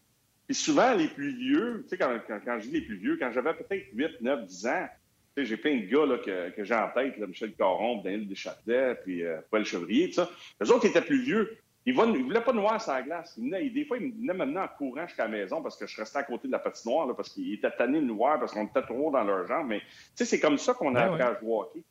Puis 0.53 0.61
souvent, 0.61 0.93
les 0.93 1.09
plus 1.09 1.35
vieux, 1.35 1.83
tu 1.85 1.89
sais, 1.89 1.97
quand, 1.97 2.15
quand, 2.29 2.61
je 2.61 2.67
dis 2.67 2.73
les 2.73 2.83
plus 2.83 2.97
vieux, 2.97 3.17
quand 3.17 3.33
j'avais 3.33 3.55
peut-être 3.55 3.87
8, 3.95 4.21
9, 4.21 4.45
10 4.45 4.67
ans, 4.67 4.87
tu 5.35 5.41
sais, 5.41 5.49
j'ai 5.49 5.57
plein 5.57 5.77
de 5.79 5.87
gars 5.87 6.05
là, 6.05 6.19
que, 6.19 6.51
que 6.51 6.63
j'ai 6.63 6.75
en 6.75 6.91
tête, 6.91 7.17
là, 7.17 7.27
Michel 7.27 7.55
Caron, 7.55 8.03
Daniel 8.03 8.29
Deschâtelet, 8.29 8.97
puis 8.97 9.25
euh, 9.25 9.41
Paul 9.51 9.65
Chevrier, 9.65 10.09
tout 10.09 10.17
ça. 10.17 10.31
Eux 10.63 10.71
autres 10.71 10.85
étaient 10.85 11.01
plus 11.01 11.23
vieux. 11.23 11.57
Ils 11.87 11.97
ne 11.97 12.19
voulaient 12.19 12.43
pas 12.43 12.53
noir 12.53 12.83
sur 12.83 12.93
la 12.93 13.01
glace. 13.01 13.35
Ils 13.39 13.73
des 13.73 13.87
fois, 13.87 13.97
ils 13.97 14.13
venaient 14.13 14.35
maintenant 14.35 14.65
en 14.65 14.69
courant 14.69 15.07
jusqu'à 15.07 15.25
la 15.25 15.31
maison 15.31 15.63
parce 15.63 15.79
que 15.79 15.87
je 15.87 15.99
restais 15.99 16.19
à 16.19 16.23
côté 16.25 16.49
de 16.49 16.53
la 16.53 16.59
patinoire, 16.59 17.07
là, 17.07 17.15
parce 17.15 17.31
qu'ils 17.31 17.55
étaient 17.55 17.71
tannés 17.71 18.03
de 18.03 18.05
noir, 18.05 18.39
parce 18.39 18.53
qu'on 18.53 18.67
était 18.67 18.83
trop 18.83 19.11
dans 19.11 19.25
leur 19.25 19.47
jambe. 19.47 19.69
Mais 19.69 19.81
tu 19.81 19.87
sais, 20.17 20.27
c'est 20.27 20.39
comme 20.39 20.59
ça 20.59 20.75
qu'on 20.75 20.95
a 20.97 21.07
ben 21.07 21.15
appris 21.15 21.23
à 21.23 21.41
jouer 21.41 21.51
au 21.51 21.63
hockey. 21.63 21.83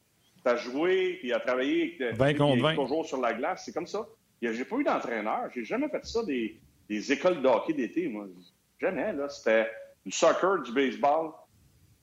à 0.45 0.55
jouer, 0.55 1.17
puis 1.19 1.33
à 1.33 1.39
travailler 1.39 1.97
avec 1.99 2.15
20 2.15 2.33
contre 2.35 2.61
20. 2.61 2.75
toujours 2.75 3.07
sur 3.07 3.19
la 3.21 3.33
glace. 3.33 3.63
C'est 3.65 3.73
comme 3.73 3.87
ça. 3.87 4.07
J'ai 4.39 4.65
pas 4.65 4.75
eu 4.75 4.83
d'entraîneur. 4.83 5.49
J'ai 5.51 5.65
jamais 5.65 5.89
fait 5.89 6.05
ça 6.05 6.23
des, 6.23 6.59
des 6.91 7.13
écoles 7.13 7.41
de 7.41 7.47
hockey 7.47 7.71
d'été, 7.71 8.09
moi. 8.09 8.27
Jamais, 8.81 9.13
là. 9.13 9.29
C'était 9.29 9.69
du 10.05 10.11
soccer, 10.11 10.63
du 10.63 10.73
baseball, 10.73 11.31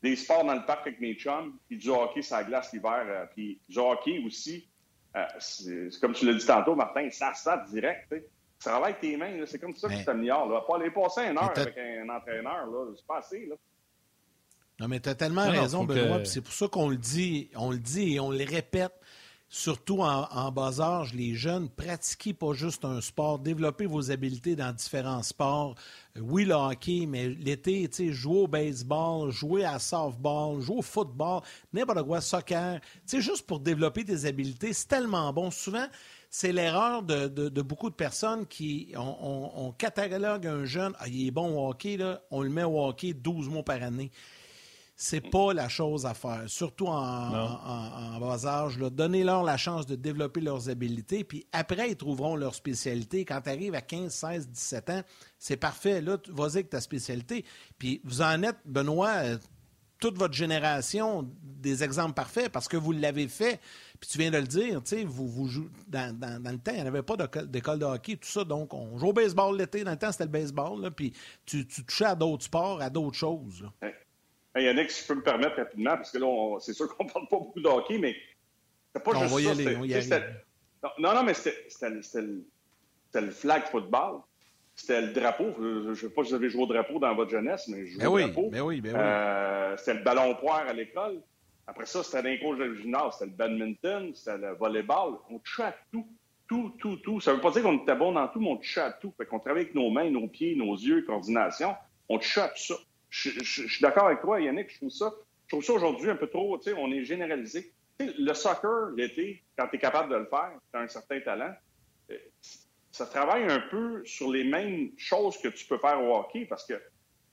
des 0.02 0.16
sports 0.16 0.44
dans 0.44 0.54
le 0.54 0.64
parc 0.64 0.86
avec 0.86 1.00
mes 1.00 1.14
chums, 1.14 1.58
puis 1.66 1.76
du 1.76 1.90
hockey 1.90 2.22
sur 2.22 2.36
la 2.36 2.44
glace 2.44 2.72
l'hiver, 2.72 3.04
euh, 3.06 3.26
puis 3.34 3.60
du 3.68 3.78
hockey 3.78 4.22
aussi. 4.24 4.68
Euh, 5.16 5.24
c'est 5.40 5.90
comme 6.00 6.12
tu 6.12 6.26
l'as 6.26 6.34
dit 6.34 6.46
tantôt, 6.46 6.74
Martin, 6.74 7.08
ça 7.10 7.34
se 7.34 7.70
direct. 7.70 8.06
Tu 8.10 8.24
travailles 8.60 8.96
tes 9.00 9.16
mains, 9.16 9.44
c'est 9.46 9.58
comme 9.58 9.74
ça 9.74 9.88
que 9.88 9.94
tu 9.94 10.04
t'améliores. 10.04 10.66
Pas 10.66 10.76
aller 10.76 10.90
passer 10.90 11.22
une 11.22 11.38
heure 11.38 11.52
avec 11.56 11.76
un 11.78 12.08
entraîneur, 12.08 12.68
c'est 12.96 13.06
pas 13.06 13.18
assez. 13.18 13.46
Là. 13.46 13.54
Non, 14.80 14.86
mais 14.86 15.00
tu 15.00 15.08
as 15.08 15.14
tellement 15.14 15.50
raison, 15.50 15.84
Benoît, 15.84 16.24
c'est 16.24 16.40
pour 16.40 16.52
ça 16.52 16.68
qu'on 16.68 16.88
le 16.88 16.96
dit, 16.96 17.50
on 17.56 17.70
le 17.70 17.78
dit 17.78 18.14
et 18.14 18.20
on 18.20 18.30
le 18.30 18.44
répète. 18.44 18.92
Surtout 19.48 20.02
en, 20.02 20.52
bas 20.52 20.80
âge, 20.80 21.14
les 21.14 21.34
jeunes, 21.34 21.68
pratiquez 21.70 22.34
pas 22.34 22.52
juste 22.52 22.84
un 22.84 23.00
sport, 23.00 23.38
développez 23.38 23.86
vos 23.86 24.10
habiletés 24.10 24.56
dans 24.56 24.72
différents 24.72 25.22
sports. 25.22 25.74
Euh, 26.16 26.20
oui, 26.20 26.44
le 26.44 26.54
hockey, 26.54 27.06
mais 27.08 27.28
l'été, 27.28 27.88
jouer 28.12 28.40
au 28.40 28.46
baseball, 28.46 29.30
jouer 29.30 29.64
à 29.64 29.78
softball, 29.78 30.60
jouer 30.60 30.78
au 30.78 30.82
football, 30.82 31.42
n'importe 31.72 32.06
quoi, 32.06 32.20
soccer, 32.20 32.80
juste 33.06 33.46
pour 33.46 33.60
développer 33.60 34.04
tes 34.04 34.26
habiletés, 34.26 34.72
c'est 34.72 34.88
tellement 34.88 35.32
bon. 35.32 35.50
Souvent, 35.50 35.86
c'est 36.28 36.52
l'erreur 36.52 37.02
de, 37.02 37.62
beaucoup 37.62 37.88
de 37.88 37.94
personnes 37.94 38.46
qui 38.46 38.92
on, 38.96 39.72
catalogue 39.78 40.46
un 40.46 40.66
jeune, 40.66 40.92
ah, 40.98 41.08
il 41.08 41.26
est 41.26 41.30
bon 41.30 41.56
au 41.56 41.70
hockey, 41.70 41.96
là, 41.96 42.20
on 42.30 42.42
le 42.42 42.50
met 42.50 42.64
au 42.64 42.84
hockey 42.84 43.14
12 43.14 43.48
mois 43.48 43.62
par 43.62 43.82
année 43.82 44.10
c'est 45.00 45.20
pas 45.20 45.54
la 45.54 45.68
chose 45.68 46.06
à 46.06 46.12
faire, 46.12 46.42
surtout 46.48 46.88
en, 46.88 48.18
bas 48.18 48.46
âge. 48.46 48.78
Donnez-leur 48.78 49.44
la 49.44 49.56
chance 49.56 49.86
de 49.86 49.94
développer 49.94 50.40
leurs 50.40 50.68
habiletés, 50.68 51.22
puis 51.22 51.46
après, 51.52 51.92
ils 51.92 51.96
trouveront 51.96 52.34
leur 52.34 52.52
spécialité. 52.52 53.24
Quand 53.24 53.40
tu 53.40 53.48
arrives 53.48 53.76
à 53.76 53.80
15, 53.80 54.12
16, 54.12 54.48
17 54.48 54.90
ans, 54.90 55.02
c'est 55.38 55.56
parfait. 55.56 56.00
Là, 56.00 56.18
vas-y 56.30 56.54
avec 56.56 56.70
ta 56.70 56.80
spécialité. 56.80 57.44
Puis 57.78 58.00
vous 58.02 58.22
en 58.22 58.42
êtes, 58.42 58.58
Benoît, 58.64 59.18
euh, 59.18 59.38
toute 60.00 60.18
votre 60.18 60.34
génération, 60.34 61.30
des 61.44 61.84
exemples 61.84 62.14
parfaits 62.14 62.50
parce 62.50 62.66
que 62.66 62.76
vous 62.76 62.90
l'avez 62.90 63.28
fait. 63.28 63.60
Puis 64.00 64.10
tu 64.10 64.18
viens 64.18 64.32
de 64.32 64.38
le 64.38 64.48
dire, 64.48 64.82
tu 64.82 64.96
sais, 64.96 65.04
vous, 65.04 65.28
vous 65.28 65.46
jouez, 65.46 65.68
dans, 65.86 66.12
le 66.18 66.58
temps, 66.58 66.72
il 66.74 66.82
n'y 66.82 66.88
avait 66.88 67.02
pas 67.02 67.14
d'école 67.44 67.78
de 67.78 67.84
hockey, 67.84 68.16
tout 68.16 68.28
ça. 68.28 68.42
Donc, 68.42 68.74
on 68.74 68.98
joue 68.98 69.10
au 69.10 69.12
baseball 69.12 69.56
l'été. 69.56 69.84
Dans 69.84 69.92
le 69.92 69.96
temps, 69.96 70.10
c'était 70.10 70.24
le 70.24 70.30
baseball. 70.30 70.90
puis 70.90 71.12
tu, 71.46 71.68
touchais 71.68 72.06
à 72.06 72.16
d'autres 72.16 72.44
sports, 72.44 72.82
à 72.82 72.90
d'autres 72.90 73.16
choses. 73.16 73.64
Hey, 74.58 74.64
Yannick, 74.64 74.90
si 74.90 75.02
je 75.02 75.06
peux 75.06 75.14
me 75.14 75.22
permettre 75.22 75.56
rapidement, 75.56 75.96
parce 75.96 76.10
que 76.10 76.18
là, 76.18 76.58
c'est 76.58 76.72
sûr 76.72 76.88
qu'on 76.96 77.04
ne 77.04 77.10
parle 77.10 77.28
pas 77.28 77.38
beaucoup 77.38 77.60
de 77.60 77.68
hockey, 77.68 77.98
mais 77.98 78.16
c'est 78.92 79.04
pas 79.04 79.12
juste 79.12 80.08
ça. 80.08 80.20
non, 80.98 81.14
non, 81.14 81.22
mais 81.22 81.34
c'était 81.34 83.20
le, 83.20 83.30
flag 83.30 83.62
football. 83.66 84.22
C'était 84.74 85.00
le 85.00 85.12
drapeau. 85.12 85.54
Je 85.58 85.90
ne 85.90 85.94
sais 85.94 86.10
pas 86.10 86.24
si 86.24 86.30
vous 86.30 86.34
avez 86.34 86.50
joué 86.50 86.62
au 86.62 86.66
drapeau 86.66 86.98
dans 86.98 87.14
votre 87.14 87.30
jeunesse, 87.30 87.68
mais 87.68 87.86
je 87.86 87.92
jouais 87.92 88.02
ben 88.02 88.08
au 88.08 88.18
drapeau. 88.18 88.50
Ben 88.50 88.60
oui, 88.62 88.80
ben 88.80 88.94
oui. 88.94 89.00
Euh, 89.00 89.76
c'était 89.76 89.94
le 89.94 90.02
ballon 90.02 90.34
poire 90.34 90.66
à 90.66 90.72
l'école. 90.72 91.20
Après 91.68 91.86
ça, 91.86 92.02
c'était 92.02 92.22
l'incoach 92.22 92.58
de 92.58 92.74
gymnase. 92.74 93.12
C'était 93.12 93.30
le 93.30 93.36
badminton, 93.36 94.12
c'était 94.14 94.38
le 94.38 94.54
volleyball. 94.54 95.18
On 95.30 95.38
touchait 95.38 95.64
à 95.64 95.76
tout. 95.92 96.06
Tout, 96.48 96.72
tout, 96.80 96.96
tout. 96.96 97.20
Ça 97.20 97.30
ne 97.30 97.36
veut 97.36 97.42
pas 97.42 97.50
dire 97.50 97.62
qu'on 97.62 97.76
était 97.76 97.94
bon 97.94 98.12
dans 98.12 98.26
tout, 98.26 98.40
mais 98.40 98.48
on 98.48 98.56
touchait 98.56 98.80
à 98.80 98.90
tout. 98.90 99.12
Fait 99.16 99.26
qu'on 99.26 99.38
travaillait 99.38 99.66
avec 99.66 99.74
nos 99.76 99.90
mains, 99.90 100.10
nos 100.10 100.26
pieds, 100.26 100.56
nos 100.56 100.74
yeux, 100.74 101.02
coordination. 101.02 101.76
On 102.08 102.18
touchait 102.18 102.40
à 102.40 102.48
tout 102.48 102.62
ça 102.62 102.74
je, 103.10 103.42
suis 103.42 103.80
d'accord 103.80 104.06
avec 104.06 104.20
toi, 104.20 104.40
Yannick. 104.40 104.70
Je 104.70 104.76
trouve 104.78 104.90
ça, 104.90 105.12
je 105.46 105.48
trouve 105.48 105.64
ça 105.64 105.72
aujourd'hui 105.72 106.10
un 106.10 106.16
peu 106.16 106.28
trop, 106.28 106.58
tu 106.58 106.64
sais, 106.64 106.76
on 106.76 106.90
est 106.92 107.04
généralisé. 107.04 107.72
le 108.00 108.32
soccer, 108.34 108.90
l'été, 108.96 109.42
quand 109.56 109.68
tu 109.68 109.76
es 109.76 109.78
capable 109.78 110.12
de 110.12 110.16
le 110.16 110.26
faire, 110.26 110.52
tu 110.72 110.78
as 110.78 110.82
un 110.82 110.88
certain 110.88 111.20
talent, 111.20 111.54
euh, 112.10 112.16
ça 112.90 113.06
travaille 113.06 113.44
un 113.44 113.60
peu 113.70 114.04
sur 114.04 114.30
les 114.30 114.44
mêmes 114.44 114.90
choses 114.96 115.38
que 115.38 115.48
tu 115.48 115.66
peux 115.66 115.78
faire 115.78 116.02
au 116.02 116.16
hockey 116.16 116.46
parce 116.46 116.66
que 116.66 116.80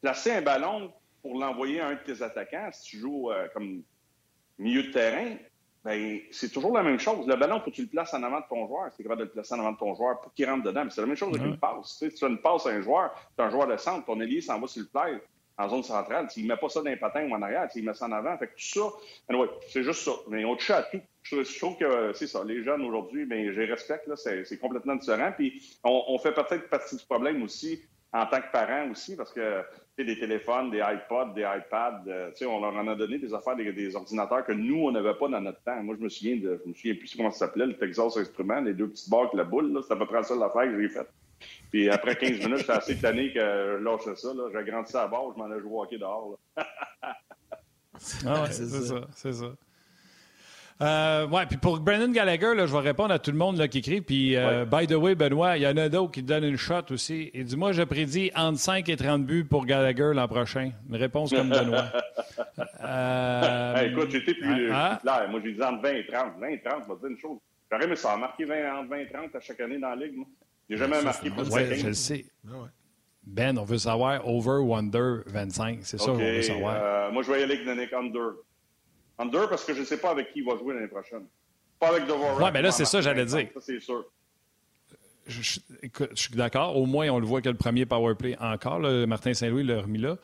placer 0.01 0.31
un 0.31 0.41
ballon 0.41 0.93
pour 1.21 1.39
l'envoyer 1.39 1.79
à 1.81 1.87
un 1.87 1.95
de 1.95 1.99
tes 1.99 2.21
attaquants, 2.21 2.69
si 2.71 2.91
tu 2.91 2.99
joues 2.99 3.31
euh, 3.31 3.47
comme 3.53 3.81
milieu 4.57 4.83
de 4.83 4.91
terrain, 4.91 5.35
ben, 5.83 6.19
c'est 6.31 6.51
toujours 6.51 6.75
la 6.75 6.81
même 6.81 6.99
chose. 6.99 7.27
Le 7.27 7.35
ballon, 7.35 7.59
faut 7.59 7.69
que 7.69 7.75
tu 7.75 7.83
le 7.83 7.87
places 7.87 8.13
en 8.15 8.23
avant 8.23 8.39
de 8.39 8.45
ton 8.49 8.67
joueur. 8.67 8.91
C'est 8.91 9.03
capable 9.03 9.19
de 9.19 9.25
le 9.25 9.31
placer 9.31 9.53
en 9.53 9.59
avant 9.59 9.73
de 9.73 9.77
ton 9.77 9.93
joueur 9.93 10.19
pour 10.19 10.33
qu'il 10.33 10.49
rentre 10.49 10.63
dedans. 10.63 10.83
C'est 10.89 11.01
la 11.01 11.07
même 11.07 11.15
chose 11.15 11.29
avec 11.35 11.45
une 11.45 11.59
passe. 11.59 11.99
Tu, 11.99 12.09
sais, 12.09 12.15
tu 12.15 12.25
as 12.25 12.27
une 12.27 12.39
passe 12.39 12.65
à 12.65 12.69
un 12.69 12.81
joueur, 12.81 13.13
tu 13.37 13.43
as 13.43 13.47
un 13.47 13.49
joueur 13.51 13.67
de 13.67 13.77
centre, 13.77 14.03
ton 14.05 14.19
ailier 14.19 14.41
s'en 14.41 14.59
va 14.59 14.65
sur 14.67 14.81
le 14.81 14.87
play 14.87 15.21
en 15.57 15.69
zone 15.69 15.83
centrale. 15.83 16.29
S'il 16.29 16.43
ne 16.43 16.49
met 16.49 16.57
pas 16.57 16.69
ça 16.69 16.81
dans 16.81 16.89
les 16.89 16.97
patins 16.97 17.27
ou 17.29 17.33
en 17.33 17.41
arrière, 17.41 17.67
il 17.75 17.85
met 17.85 17.93
ça 17.93 18.05
en 18.05 18.11
avant. 18.11 18.37
Fait 18.37 18.47
que 18.47 18.53
tout 18.53 18.79
ça, 18.79 18.89
anyway, 19.29 19.47
c'est 19.69 19.83
juste 19.83 20.01
ça. 20.01 20.11
Mais 20.29 20.45
on 20.45 20.55
touche 20.55 20.71
à 20.71 20.83
tout. 20.83 21.01
Je, 21.23 21.57
trouve 21.57 21.77
que 21.77 22.13
c'est 22.13 22.27
ça. 22.27 22.43
Les 22.43 22.63
jeunes 22.63 22.83
aujourd'hui, 22.83 23.25
ben, 23.25 23.51
je 23.51 23.59
les 23.59 23.65
respecte, 23.65 24.07
là, 24.07 24.15
c'est, 24.15 24.59
complètement 24.59 24.95
différent. 24.95 25.31
Puis 25.35 25.77
on, 25.83 26.17
fait 26.19 26.33
peut-être 26.33 26.69
partie 26.69 26.95
du 26.95 27.05
problème 27.05 27.41
aussi 27.43 27.81
en 28.13 28.25
tant 28.27 28.39
que 28.39 28.51
parents 28.51 28.89
aussi, 28.91 29.15
parce 29.15 29.33
que 29.33 29.61
des 29.97 30.17
téléphones, 30.17 30.71
des 30.71 30.79
iPods, 30.79 31.33
des 31.33 31.41
iPads, 31.41 32.03
euh, 32.07 32.31
on 32.47 32.61
leur 32.61 32.75
en 32.75 32.87
a 32.87 32.95
donné 32.95 33.17
des 33.17 33.33
affaires, 33.33 33.55
des, 33.55 33.95
ordinateurs 33.95 34.45
que 34.45 34.53
nous, 34.53 34.85
on 34.85 34.91
n'avait 34.91 35.15
pas 35.15 35.27
dans 35.27 35.41
notre 35.41 35.61
temps. 35.63 35.81
Moi, 35.83 35.95
je 35.97 36.03
me 36.03 36.09
souviens 36.09 36.37
de, 36.37 36.61
je 36.63 36.69
me 36.69 36.73
souviens 36.73 36.95
plus 36.95 37.13
comment 37.15 37.31
ça 37.31 37.39
s'appelait, 37.47 37.65
le 37.65 37.77
Texas 37.77 38.15
Instrument, 38.15 38.61
les 38.61 38.73
deux 38.73 38.87
petites 38.87 39.09
barres 39.09 39.21
avec 39.21 39.33
la 39.33 39.43
boule, 39.43 39.81
c'est 39.85 39.93
à 39.93 39.97
peu 39.97 40.05
près 40.05 40.23
ça 40.23 40.35
l'affaire 40.35 40.63
que 40.63 40.81
j'ai 40.81 40.89
faite. 40.89 41.09
Puis 41.71 41.89
après 41.89 42.15
15 42.15 42.31
minutes, 42.39 42.59
j'étais 42.59 42.71
assez 42.71 42.97
tanné 42.97 43.33
que 43.33 43.39
je 43.39 43.83
lâchais 43.83 44.15
ça. 44.15 44.29
J'ai 44.53 44.71
grandi 44.71 44.95
à 44.95 45.07
bord, 45.07 45.33
je 45.35 45.41
m'en 45.41 45.53
ai 45.53 45.59
joué 45.59 45.71
au 45.71 45.81
hockey 45.81 45.97
dehors. 45.97 46.37
ah 46.57 48.41
ouais, 48.43 48.51
c'est 48.51 48.65
ça. 48.65 49.01
C'est 49.13 49.33
ça. 49.33 49.51
Euh, 50.81 51.25
ouais, 51.27 51.45
puis 51.45 51.55
pour 51.55 51.79
Brendan 51.79 52.11
Gallagher, 52.11 52.53
là, 52.53 52.65
je 52.65 52.73
vais 52.73 52.81
répondre 52.81 53.13
à 53.13 53.19
tout 53.19 53.31
le 53.31 53.37
monde 53.37 53.57
là, 53.57 53.67
qui 53.69 53.77
écrit. 53.77 54.01
Puis, 54.01 54.35
euh, 54.35 54.65
by 54.65 54.87
the 54.87 54.95
way, 54.95 55.15
Benoît, 55.15 55.57
il 55.57 55.63
y 55.63 55.67
en 55.67 55.77
a 55.77 55.87
d'autres 55.87 56.11
qui 56.11 56.21
donne 56.21 56.43
une 56.43 56.57
shot 56.57 56.91
aussi. 56.91 57.31
Et 57.33 57.43
dis-moi, 57.45 57.71
je 57.71 57.83
prédis 57.83 58.29
entre 58.35 58.59
5 58.59 58.89
et 58.89 58.97
30 58.97 59.25
buts 59.25 59.45
pour 59.45 59.65
Gallagher 59.65 60.11
l'an 60.13 60.27
prochain. 60.27 60.71
Une 60.89 60.97
réponse 60.97 61.31
comme 61.31 61.49
Benoît. 61.49 61.85
euh, 62.83 63.89
écoute, 63.89 64.11
j'étais 64.11 64.33
plus, 64.33 64.69
ah, 64.73 64.99
clair. 65.01 65.29
Moi, 65.29 65.39
j'ai 65.45 65.53
dit 65.53 65.63
entre 65.63 65.81
20 65.81 65.89
et 65.91 66.05
30. 66.07 66.33
20 66.41 66.47
et 66.47 66.61
30, 66.61 66.83
je 66.83 66.89
vais 66.89 66.95
te 66.95 66.99
dire 66.99 67.09
une 67.09 67.19
chose. 67.19 67.37
J'aurais 67.71 67.85
aimé 67.85 67.95
ça, 67.95 68.17
marquer 68.17 68.43
20, 68.43 68.79
entre 68.79 68.89
20 68.89 68.97
et 68.97 69.07
30 69.07 69.35
à 69.35 69.39
chaque 69.39 69.59
année 69.61 69.79
dans 69.79 69.89
la 69.89 69.95
Ligue. 69.95 70.17
Moi. 70.17 70.27
J'ai 70.69 70.77
jamais 70.77 71.01
marqué 71.01 71.29
plus 71.29 71.43
de 71.47 71.53
Oui, 71.53 71.75
je 71.75 71.87
le 71.87 71.93
sais. 71.93 72.25
Ah 72.47 72.69
ben, 73.27 73.57
on 73.57 73.63
veut 73.63 73.79
savoir 73.79 74.27
over 74.27 74.59
ou 74.61 74.75
under 74.75 75.23
25. 75.25 75.79
C'est 75.81 75.97
ça 75.97 76.05
qu'on 76.05 76.13
veut 76.13 76.41
savoir. 76.43 76.75
Euh, 76.79 77.11
moi, 77.11 77.23
je 77.23 77.31
vais 77.31 77.39
y 77.41 77.43
aller 77.43 77.67
avec 77.67 77.91
under. 77.93 78.33
Under 79.17 79.49
parce 79.49 79.65
que 79.65 79.73
je 79.73 79.79
ne 79.79 79.85
sais 79.85 79.97
pas 79.97 80.11
avec 80.11 80.31
qui 80.31 80.39
il 80.39 80.45
va 80.45 80.57
jouer 80.57 80.75
l'année 80.75 80.87
prochaine. 80.87 81.25
Pas 81.79 81.89
avec 81.89 82.05
Dvorak. 82.05 82.39
Oui, 82.39 82.49
mais 82.53 82.61
là, 82.61 82.71
c'est 82.71 82.85
ça, 82.85 83.01
j'allais 83.01 83.25
dire. 83.25 83.47
Ça, 83.53 83.61
c'est 83.61 83.79
sûr. 83.79 84.05
Je, 85.27 85.41
je, 85.41 85.59
je 86.11 86.21
suis 86.21 86.35
d'accord. 86.35 86.77
Au 86.77 86.85
moins, 86.85 87.09
on 87.09 87.19
le 87.19 87.25
voit 87.25 87.41
que 87.41 87.49
le 87.49 87.55
premier 87.55 87.85
powerplay 87.85 88.37
encore. 88.39 88.79
Martin 88.79 89.33
Saint-Louis 89.33 89.63
l'a 89.63 89.81
remis 89.81 89.97
là. 89.97 90.17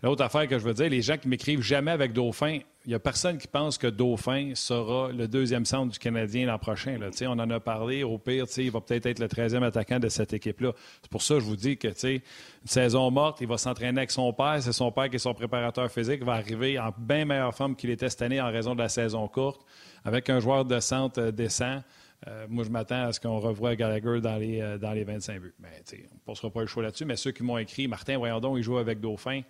L'autre 0.00 0.22
affaire 0.22 0.46
que 0.46 0.56
je 0.60 0.64
veux 0.64 0.74
dire, 0.74 0.88
les 0.88 1.02
gens 1.02 1.16
qui 1.16 1.26
m'écrivent 1.26 1.60
jamais 1.60 1.90
avec 1.90 2.12
Dauphin, 2.12 2.60
il 2.84 2.88
n'y 2.90 2.94
a 2.94 3.00
personne 3.00 3.36
qui 3.36 3.48
pense 3.48 3.78
que 3.78 3.88
Dauphin 3.88 4.52
sera 4.54 5.10
le 5.10 5.26
deuxième 5.26 5.64
centre 5.64 5.90
du 5.90 5.98
Canadien 5.98 6.46
l'an 6.46 6.58
prochain. 6.58 6.96
On 7.22 7.38
en 7.38 7.50
a 7.50 7.58
parlé. 7.58 8.04
Au 8.04 8.16
pire, 8.16 8.46
il 8.56 8.70
va 8.70 8.80
peut-être 8.80 9.06
être 9.06 9.18
le 9.18 9.26
13e 9.26 9.64
attaquant 9.64 9.98
de 9.98 10.08
cette 10.08 10.32
équipe-là. 10.32 10.72
C'est 11.02 11.10
pour 11.10 11.22
ça 11.22 11.34
que 11.34 11.40
je 11.40 11.44
vous 11.46 11.56
dis 11.56 11.76
que 11.76 11.88
une 11.88 12.20
saison 12.64 13.10
morte, 13.10 13.40
il 13.40 13.48
va 13.48 13.58
s'entraîner 13.58 13.98
avec 13.98 14.12
son 14.12 14.32
père. 14.32 14.58
C'est 14.60 14.72
son 14.72 14.92
père 14.92 15.10
qui 15.10 15.16
est 15.16 15.18
son 15.18 15.34
préparateur 15.34 15.90
physique. 15.90 16.22
Va 16.22 16.34
arriver 16.34 16.78
en 16.78 16.94
bien 16.96 17.24
meilleure 17.24 17.54
forme 17.54 17.74
qu'il 17.74 17.90
était 17.90 18.08
cette 18.08 18.22
année 18.22 18.40
en 18.40 18.52
raison 18.52 18.76
de 18.76 18.80
la 18.80 18.88
saison 18.88 19.26
courte, 19.26 19.66
avec 20.04 20.30
un 20.30 20.38
joueur 20.38 20.64
de 20.64 20.78
centre 20.78 21.20
euh, 21.20 21.32
décent. 21.32 21.82
Euh, 22.28 22.46
moi, 22.48 22.62
je 22.62 22.70
m'attends 22.70 23.08
à 23.08 23.12
ce 23.12 23.18
qu'on 23.18 23.40
revoie 23.40 23.74
Gallagher 23.74 24.20
dans 24.20 24.36
les, 24.36 24.60
euh, 24.60 24.78
dans 24.78 24.92
les 24.92 25.02
25 25.02 25.40
buts. 25.40 25.54
Mais, 25.58 25.82
on 25.92 26.14
ne 26.14 26.20
passera 26.24 26.50
pas 26.50 26.60
le 26.60 26.68
choix 26.68 26.84
là-dessus. 26.84 27.04
Mais 27.04 27.16
ceux 27.16 27.32
qui 27.32 27.42
m'ont 27.42 27.58
écrit, 27.58 27.88
Martin, 27.88 28.16
voyons 28.16 28.56
il 28.56 28.62
joue 28.62 28.78
avec 28.78 29.00
Dauphin 29.00 29.42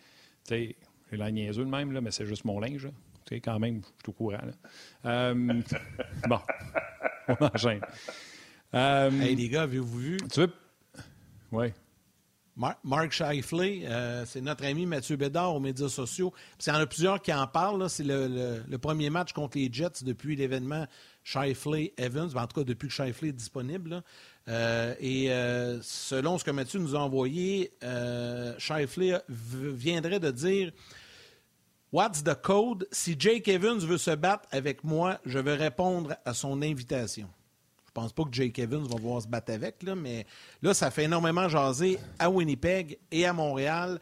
sais, 0.48 0.76
j'ai 1.10 1.16
la 1.16 1.30
niaiseux 1.30 1.64
de 1.64 1.70
même, 1.70 1.92
là, 1.92 2.00
mais 2.00 2.10
c'est 2.10 2.26
juste 2.26 2.44
mon 2.44 2.60
linge. 2.60 2.88
Tu 3.24 3.34
sais, 3.34 3.40
quand 3.40 3.58
même, 3.58 3.80
je 3.82 3.86
suis 3.86 4.08
au 4.08 4.12
courant. 4.12 4.38
Euh, 5.04 5.34
bon, 6.28 6.40
on 7.28 7.44
enchaîne. 7.44 7.80
Euh, 8.74 9.10
hey, 9.20 9.34
les 9.34 9.48
gars, 9.48 9.62
avez-vous 9.62 9.98
vu? 9.98 10.16
Tu 10.32 10.40
veux? 10.40 10.52
Oui. 11.52 11.72
Mark 12.82 13.12
Shifley, 13.12 13.82
euh, 13.84 14.24
c'est 14.26 14.40
notre 14.40 14.64
ami 14.64 14.84
Mathieu 14.84 15.14
Bédard 15.14 15.54
aux 15.54 15.60
médias 15.60 15.88
sociaux. 15.88 16.34
Il 16.60 16.68
y 16.68 16.72
en 16.72 16.80
a 16.80 16.86
plusieurs 16.86 17.22
qui 17.22 17.32
en 17.32 17.46
parlent. 17.46 17.88
C'est 17.88 18.02
le, 18.04 18.76
premier 18.78 19.10
match 19.10 19.32
contre 19.32 19.58
les 19.58 19.72
Jets 19.72 20.02
depuis 20.02 20.34
l'événement 20.34 20.84
Shifley-Evans, 21.22 22.36
en 22.36 22.46
tout 22.48 22.60
cas 22.60 22.64
depuis 22.64 22.88
que 22.88 22.94
Shifley 22.94 23.28
est 23.28 23.32
disponible. 23.32 24.02
Euh, 24.48 24.94
et 24.98 25.30
euh, 25.30 25.78
selon 25.82 26.38
ce 26.38 26.44
que 26.44 26.50
Mathieu 26.50 26.80
nous 26.80 26.96
a 26.96 27.00
envoyé, 27.00 27.72
euh, 27.84 28.54
Shifley 28.58 29.20
viendrait 29.28 30.20
de 30.20 30.30
dire 30.30 30.72
What's 31.92 32.22
the 32.22 32.34
code? 32.34 32.86
Si 32.90 33.16
Jake 33.18 33.48
Evans 33.48 33.78
veut 33.78 33.98
se 33.98 34.10
battre 34.10 34.48
avec 34.50 34.84
moi, 34.84 35.18
je 35.24 35.38
vais 35.38 35.54
répondre 35.54 36.16
à 36.24 36.34
son 36.34 36.62
invitation. 36.62 37.28
Je 37.86 37.92
pense 37.92 38.12
pas 38.12 38.24
que 38.24 38.32
Jake 38.32 38.58
Evans 38.58 38.86
va 38.86 38.96
vouloir 38.96 39.22
se 39.22 39.26
battre 39.26 39.52
avec, 39.52 39.82
là, 39.82 39.96
mais 39.96 40.26
là, 40.62 40.72
ça 40.72 40.90
fait 40.90 41.04
énormément 41.04 41.48
jaser 41.48 41.98
à 42.18 42.30
Winnipeg 42.30 42.98
et 43.10 43.26
à 43.26 43.32
Montréal. 43.32 43.98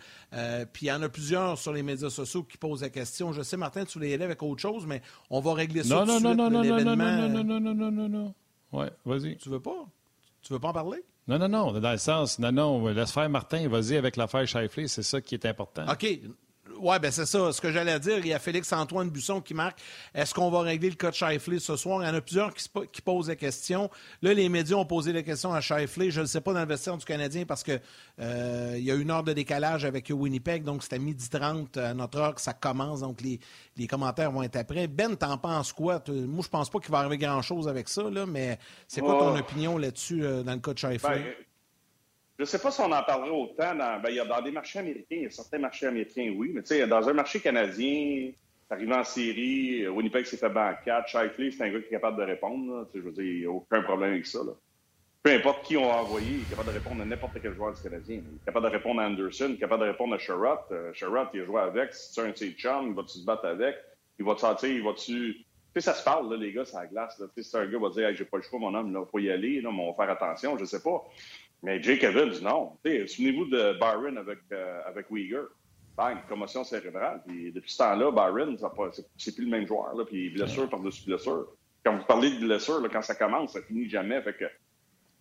puis 0.72 0.86
il 0.86 0.88
y 0.88 0.92
en 0.92 1.00
a 1.02 1.08
plusieurs 1.08 1.56
sur 1.56 1.72
les 1.72 1.82
médias 1.82 2.10
sociaux 2.10 2.42
qui 2.42 2.58
posent 2.58 2.82
la 2.82 2.90
question. 2.90 3.32
Je 3.32 3.42
sais, 3.42 3.56
Martin, 3.56 3.84
tu 3.84 3.94
voulais 3.94 4.10
y 4.10 4.14
aller 4.14 4.24
avec 4.24 4.42
autre 4.42 4.60
chose, 4.60 4.84
mais 4.84 5.00
on 5.30 5.40
va 5.40 5.54
régler 5.54 5.84
ça 5.84 6.04
non, 6.04 6.20
non, 6.20 6.34
non, 6.34 6.34
non, 6.34 6.50
non, 6.50 6.64
non, 6.64 6.84
non, 6.84 6.96
non, 6.96 7.28
non, 7.28 7.44
non, 7.44 7.60
non, 7.60 7.74
non, 7.74 7.90
non, 7.90 8.08
non. 8.08 8.34
Ouais, 8.72 8.90
vas-y. 9.04 9.36
Tu 9.36 9.48
veux 9.48 9.60
pas? 9.60 9.86
Tu 10.46 10.52
veux 10.52 10.60
pas 10.60 10.68
en 10.68 10.72
parler? 10.72 11.02
Non, 11.26 11.40
non, 11.40 11.48
non. 11.48 11.72
Dans 11.80 11.90
le 11.90 11.98
sens, 11.98 12.38
non, 12.38 12.52
non, 12.52 12.86
laisse 12.86 13.10
faire 13.10 13.28
Martin, 13.28 13.68
vas-y 13.68 13.96
avec 13.96 14.14
l'affaire 14.14 14.46
Shifley, 14.46 14.86
c'est 14.86 15.02
ça 15.02 15.20
qui 15.20 15.34
est 15.34 15.44
important. 15.44 15.84
OK. 15.90 16.06
Oui, 16.80 16.98
ben 17.00 17.10
c'est 17.10 17.26
ça. 17.26 17.52
Ce 17.52 17.60
que 17.60 17.70
j'allais 17.72 17.98
dire, 18.00 18.18
il 18.18 18.28
y 18.28 18.32
a 18.32 18.38
Félix-Antoine 18.38 19.10
Busson 19.10 19.40
qui 19.40 19.54
marque. 19.54 19.78
Est-ce 20.14 20.34
qu'on 20.34 20.50
va 20.50 20.60
régler 20.60 20.90
le 20.90 20.96
cas 20.96 21.10
de 21.10 21.14
Shifley 21.14 21.58
ce 21.58 21.76
soir? 21.76 22.02
Il 22.02 22.06
y 22.06 22.10
en 22.10 22.14
a 22.14 22.20
plusieurs 22.20 22.54
qui, 22.54 22.68
qui, 22.92 23.02
posent 23.02 23.28
la 23.28 23.36
question. 23.36 23.90
Là, 24.22 24.34
les 24.34 24.48
médias 24.48 24.76
ont 24.76 24.84
posé 24.84 25.12
la 25.12 25.22
question 25.22 25.52
à 25.52 25.60
Shifley. 25.60 26.10
Je 26.10 26.20
ne 26.20 26.26
sais 26.26 26.40
pas 26.40 26.52
dans 26.52 26.60
le 26.60 26.66
vestiaire 26.66 26.96
du 26.96 27.04
Canadien 27.04 27.44
parce 27.44 27.62
qu'il 27.62 27.80
euh, 28.20 28.78
y 28.78 28.90
a 28.90 28.94
une 28.94 29.10
heure 29.10 29.22
de 29.22 29.32
décalage 29.32 29.84
avec 29.84 30.10
Winnipeg, 30.10 30.62
donc 30.64 30.82
c'est 30.82 30.94
à 30.94 30.98
midi 30.98 31.28
30 31.28 31.76
à 31.76 31.94
notre 31.94 32.18
heure 32.18 32.34
que 32.34 32.40
ça 32.40 32.52
commence, 32.52 33.00
donc 33.00 33.20
les, 33.20 33.40
les 33.76 33.86
commentaires 33.86 34.30
vont 34.30 34.42
être 34.42 34.56
après. 34.56 34.86
Ben, 34.86 35.16
t'en 35.16 35.38
penses 35.38 35.72
quoi? 35.72 36.02
Moi, 36.08 36.42
je 36.42 36.48
pense 36.48 36.70
pas 36.70 36.78
qu'il 36.78 36.90
va 36.90 36.98
arriver 36.98 37.18
grand-chose 37.18 37.68
avec 37.68 37.88
ça, 37.88 38.08
là, 38.10 38.26
mais 38.26 38.58
c'est 38.88 39.00
quoi 39.00 39.18
ton 39.18 39.36
opinion 39.36 39.78
là-dessus 39.78 40.24
euh, 40.24 40.42
dans 40.42 40.52
le 40.52 40.58
cas 40.58 40.72
de 40.72 40.78
Shifley? 40.78 40.98
Ben, 41.02 41.24
je 42.38 42.42
ne 42.42 42.46
sais 42.46 42.58
pas 42.58 42.70
si 42.70 42.80
on 42.80 42.92
en 42.92 43.02
parlerait 43.02 43.30
autant. 43.30 43.74
Dans, 43.74 44.00
ben, 44.00 44.10
y 44.10 44.20
a 44.20 44.24
dans 44.24 44.42
des 44.42 44.50
marchés 44.50 44.78
américains, 44.78 45.06
il 45.16 45.22
y 45.22 45.26
a 45.26 45.30
certains 45.30 45.58
marchés 45.58 45.86
américains, 45.86 46.34
oui, 46.36 46.52
mais 46.54 46.62
tu 46.62 46.68
sais, 46.68 46.86
dans 46.86 47.08
un 47.08 47.12
marché 47.12 47.40
canadien, 47.40 48.32
arrivé 48.68 48.94
en 48.94 49.04
série, 49.04 49.88
Winnipeg 49.88 50.26
s'est 50.26 50.36
fait 50.36 50.52
4, 50.84 51.08
Shifley, 51.08 51.50
c'est 51.50 51.64
un 51.64 51.70
gars 51.70 51.80
qui 51.80 51.86
est 51.86 51.90
capable 51.90 52.18
de 52.18 52.24
répondre. 52.24 52.88
je 52.94 53.00
veux 53.00 53.12
dire, 53.12 53.24
il 53.24 53.40
n'y 53.40 53.46
a 53.46 53.50
aucun 53.50 53.82
problème 53.82 54.12
avec 54.12 54.26
ça. 54.26 54.40
Là. 54.44 54.52
Peu 55.22 55.32
importe 55.32 55.64
qui 55.64 55.76
on 55.76 55.90
a 55.90 55.96
envoyé, 55.96 56.34
il 56.34 56.42
est 56.42 56.50
capable 56.50 56.68
de 56.68 56.74
répondre 56.74 57.02
à 57.02 57.04
n'importe 57.04 57.38
quel 57.42 57.52
joueur 57.54 57.74
du 57.74 57.82
Canadien. 57.82 58.16
Il 58.16 58.36
est 58.36 58.44
capable 58.44 58.66
de 58.66 58.70
répondre 58.70 59.00
à 59.00 59.06
Anderson, 59.06 59.46
il 59.48 59.54
est 59.54 59.58
capable 59.58 59.82
de 59.84 59.88
répondre 59.90 60.14
à 60.14 60.18
Sherrod. 60.18 60.60
Uh, 60.70 60.94
Sherrod, 60.94 61.28
il 61.34 61.40
a 61.40 61.44
joué 61.44 61.60
avec. 61.60 61.94
Si 61.94 62.12
tu 62.12 62.20
un 62.20 62.30
de 62.30 62.36
ses 62.36 62.52
chums, 62.52 62.88
il 62.88 62.94
va-tu 62.94 63.18
se 63.18 63.24
battre 63.24 63.46
avec? 63.46 63.76
Il 64.18 64.24
va-tu 64.24 64.40
sortir? 64.42 64.70
Il 64.70 64.84
va-tu... 64.84 65.34
Tu 65.34 65.44
sais, 65.74 65.80
ça 65.80 65.94
se 65.94 66.04
parle, 66.04 66.30
là, 66.30 66.36
les 66.36 66.52
gars, 66.52 66.64
ça 66.64 66.86
glace. 66.86 67.18
Là. 67.18 67.26
Si 67.36 67.56
un 67.56 67.66
gars 67.66 67.78
va 67.78 67.88
dire 67.90 68.06
hey, 68.06 68.14
j'ai 68.14 68.24
pas 68.24 68.36
le 68.36 68.44
choix, 68.44 68.60
mon 68.60 68.72
homme, 68.72 68.96
il 68.96 69.10
faut 69.10 69.18
y 69.18 69.28
aller, 69.28 69.60
là, 69.60 69.70
mais 69.72 69.82
on 69.82 69.90
va 69.90 69.94
faire 69.94 70.10
attention, 70.12 70.56
je 70.58 70.64
sais 70.64 70.80
pas. 70.80 71.04
Mais 71.66 71.82
Jake 71.82 72.04
Evans, 72.04 72.32
non. 72.42 72.78
Souvenez-vous 72.84 73.46
de 73.46 73.76
Byron 73.80 74.16
avec, 74.18 74.38
euh, 74.52 74.80
avec 74.86 75.10
Uyghur. 75.10 75.48
Bang, 75.96 76.18
commotion 76.28 76.62
cérébrale. 76.62 77.24
Puis 77.26 77.50
depuis 77.50 77.72
ce 77.72 77.78
temps-là, 77.78 78.12
Byron, 78.12 78.56
c'est 79.16 79.34
plus 79.34 79.46
le 79.46 79.50
même 79.50 79.66
joueur. 79.66 79.92
Puis 80.06 80.30
blessure 80.30 80.70
par-dessus 80.70 81.04
blessure. 81.06 81.48
Quand 81.84 81.96
vous 81.96 82.04
parlez 82.04 82.30
de 82.30 82.46
blessure, 82.46 82.80
quand 82.92 83.02
ça 83.02 83.16
commence, 83.16 83.54
ça 83.54 83.62
finit 83.62 83.88
jamais. 83.88 84.22
Fait 84.22 84.36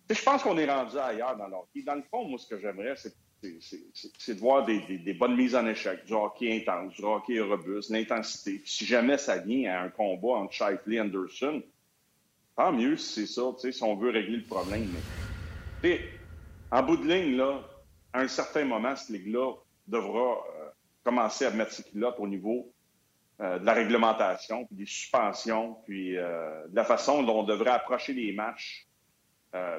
je 0.08 0.22
pense 0.22 0.44
qu'on 0.44 0.56
est 0.56 0.70
rendu 0.70 0.96
ailleurs 0.96 1.36
dans 1.36 1.48
l'hockey. 1.48 1.82
Dans 1.84 1.96
le 1.96 2.04
fond, 2.08 2.24
moi, 2.28 2.38
ce 2.38 2.46
que 2.46 2.60
j'aimerais, 2.60 2.94
c'est 2.94 4.34
de 4.34 4.38
voir 4.38 4.64
des, 4.64 5.16
bonnes 5.18 5.34
mises 5.34 5.56
en 5.56 5.66
échec, 5.66 6.04
du 6.04 6.12
hockey 6.12 6.62
intense, 6.62 6.94
du 6.94 7.02
hockey 7.02 7.40
robuste, 7.40 7.90
l'intensité. 7.90 8.62
Si 8.64 8.86
jamais 8.86 9.18
ça 9.18 9.38
vient 9.38 9.72
à 9.72 9.82
un 9.82 9.88
combat 9.88 10.38
entre 10.38 10.52
Shifley 10.52 10.94
et 10.94 11.00
Anderson, 11.00 11.60
tant 12.56 12.72
mieux 12.72 12.96
si 12.96 13.26
c'est 13.26 13.32
ça, 13.34 13.72
si 13.72 13.82
on 13.82 13.96
veut 13.96 14.10
régler 14.10 14.36
le 14.36 14.44
problème. 14.44 14.86
Mais, 15.82 16.00
en 16.70 16.82
bout 16.82 16.96
de 16.96 17.06
ligne, 17.06 17.36
là, 17.36 17.60
à 18.12 18.20
un 18.20 18.28
certain 18.28 18.64
moment, 18.64 18.96
cette 18.96 19.10
ligue-là 19.10 19.52
devra 19.86 20.20
euh, 20.20 20.68
commencer 21.04 21.44
à 21.44 21.50
mettre 21.50 21.72
ses 21.72 21.84
culottes 21.84 22.16
au 22.18 22.26
niveau 22.26 22.72
euh, 23.40 23.58
de 23.58 23.66
la 23.66 23.74
réglementation, 23.74 24.64
puis 24.66 24.76
des 24.76 24.86
suspensions, 24.86 25.76
puis 25.84 26.16
euh, 26.16 26.66
de 26.68 26.74
la 26.74 26.84
façon 26.84 27.22
dont 27.22 27.40
on 27.40 27.42
devrait 27.44 27.70
approcher 27.70 28.12
les 28.12 28.32
matchs 28.32 28.86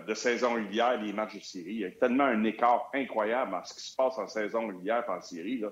de 0.08 0.14
saison 0.16 0.56
régulière 0.56 1.00
les 1.00 1.14
matchs 1.14 1.36
de 1.36 1.44
série. 1.44 1.74
Il 1.74 1.80
y 1.82 1.86
a 1.86 1.92
tellement 1.92 2.24
un 2.24 2.44
écart 2.46 2.90
incroyable 2.96 3.54
en 3.54 3.64
ce 3.64 3.76
qui 3.76 3.82
se 3.82 3.96
passe 3.96 4.18
en 4.18 4.28
saison 4.28 4.66
régulière 4.66 5.04
et 5.08 5.12
en 5.12 5.22
série. 5.22 5.60
Là. 5.60 5.70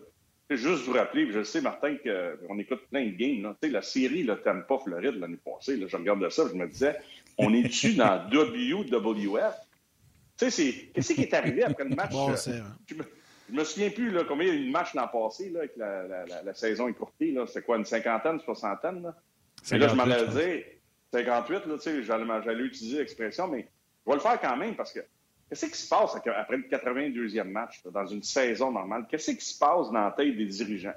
Juste 0.51 0.85
vous 0.85 0.93
rappeler, 0.93 1.31
je 1.31 1.41
sais, 1.41 1.59
Martin, 1.59 1.95
qu'on 2.47 2.59
écoute 2.59 2.81
plein 2.91 3.03
de 3.05 3.15
games. 3.15 3.55
La 3.63 3.81
série, 3.81 4.29
t'aimes 4.43 4.63
pas 4.67 4.77
Floride 4.77 5.15
l'année 5.15 5.39
passée. 5.43 5.75
Là, 5.75 5.87
je 5.87 5.97
regardais 5.97 6.29
ça, 6.29 6.43
je 6.47 6.53
me 6.53 6.67
disais, 6.67 6.95
on 7.39 7.51
est-tu 7.51 7.95
dans 7.95 8.29
WWF? 8.29 9.55
Tu 10.37 10.51
sais, 10.51 10.91
qu'est-ce 10.93 11.13
qui 11.13 11.21
est 11.21 11.33
arrivé 11.33 11.63
après 11.63 11.85
le 11.85 11.95
match? 11.95 12.13
Euh, 12.13 12.61
je, 12.85 12.95
me, 12.95 13.03
me 13.49 13.63
souviens 13.63 13.89
plus 13.89 14.11
là, 14.11 14.23
combien 14.27 14.47
il 14.47 14.53
y 14.53 14.57
a 14.57 14.61
eu 14.61 14.67
de 14.67 14.71
matchs 14.71 14.93
l'an 14.93 15.07
passé 15.07 15.49
là, 15.49 15.59
avec 15.59 15.75
la, 15.77 16.03
la, 16.07 16.43
la, 16.43 16.53
saison 16.53 16.87
écourtée. 16.87 17.35
C'est 17.47 17.65
quoi, 17.65 17.77
une 17.77 17.85
cinquantaine, 17.85 18.33
une 18.33 18.41
soixantaine? 18.41 19.03
Là? 19.03 19.15
Et 19.71 19.77
là, 19.77 19.87
je 19.87 19.95
m'en 19.95 20.03
allais 20.03 20.27
dire 20.27 20.65
58, 21.13 21.65
là, 21.65 22.41
j'allais 22.43 22.63
utiliser 22.63 22.97
l'expression, 22.99 23.47
mais 23.47 23.67
je 24.05 24.11
vais 24.11 24.15
le 24.15 24.21
faire 24.21 24.39
quand 24.41 24.57
même 24.57 24.75
parce 24.75 24.91
que 24.91 24.99
qu'est-ce 25.49 25.65
qui 25.67 25.77
se 25.77 25.87
passe 25.87 26.15
après 26.15 26.57
le 26.57 26.63
82e 26.63 27.43
match 27.43 27.81
dans 27.85 28.05
une 28.05 28.23
saison 28.23 28.71
normale? 28.71 29.05
Qu'est-ce 29.09 29.31
qui 29.31 29.45
se 29.45 29.57
passe 29.57 29.87
dans 29.91 30.05
la 30.05 30.11
tête 30.11 30.35
des 30.35 30.45
dirigeants? 30.45 30.93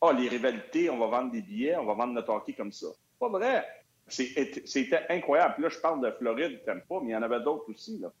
Ah, 0.00 0.08
oh, 0.08 0.12
les 0.12 0.28
rivalités, 0.28 0.90
on 0.90 0.98
va 0.98 1.06
vendre 1.06 1.32
des 1.32 1.42
billets, 1.42 1.76
on 1.76 1.84
va 1.84 1.94
vendre 1.94 2.14
notre 2.14 2.32
hockey 2.32 2.52
comme 2.54 2.72
ça. 2.72 2.88
Pas 3.18 3.28
vrai. 3.28 3.66
C'était 4.08 5.06
incroyable. 5.08 5.54
Puis 5.54 5.62
là, 5.62 5.68
je 5.68 5.78
parle 5.78 6.04
de 6.04 6.10
Floride, 6.10 6.60
t'aimes 6.64 6.82
pas, 6.88 7.00
mais 7.00 7.10
il 7.10 7.12
y 7.12 7.16
en 7.16 7.22
avait 7.22 7.40
d'autres 7.40 7.70
aussi. 7.70 7.98
Là. 7.98 8.12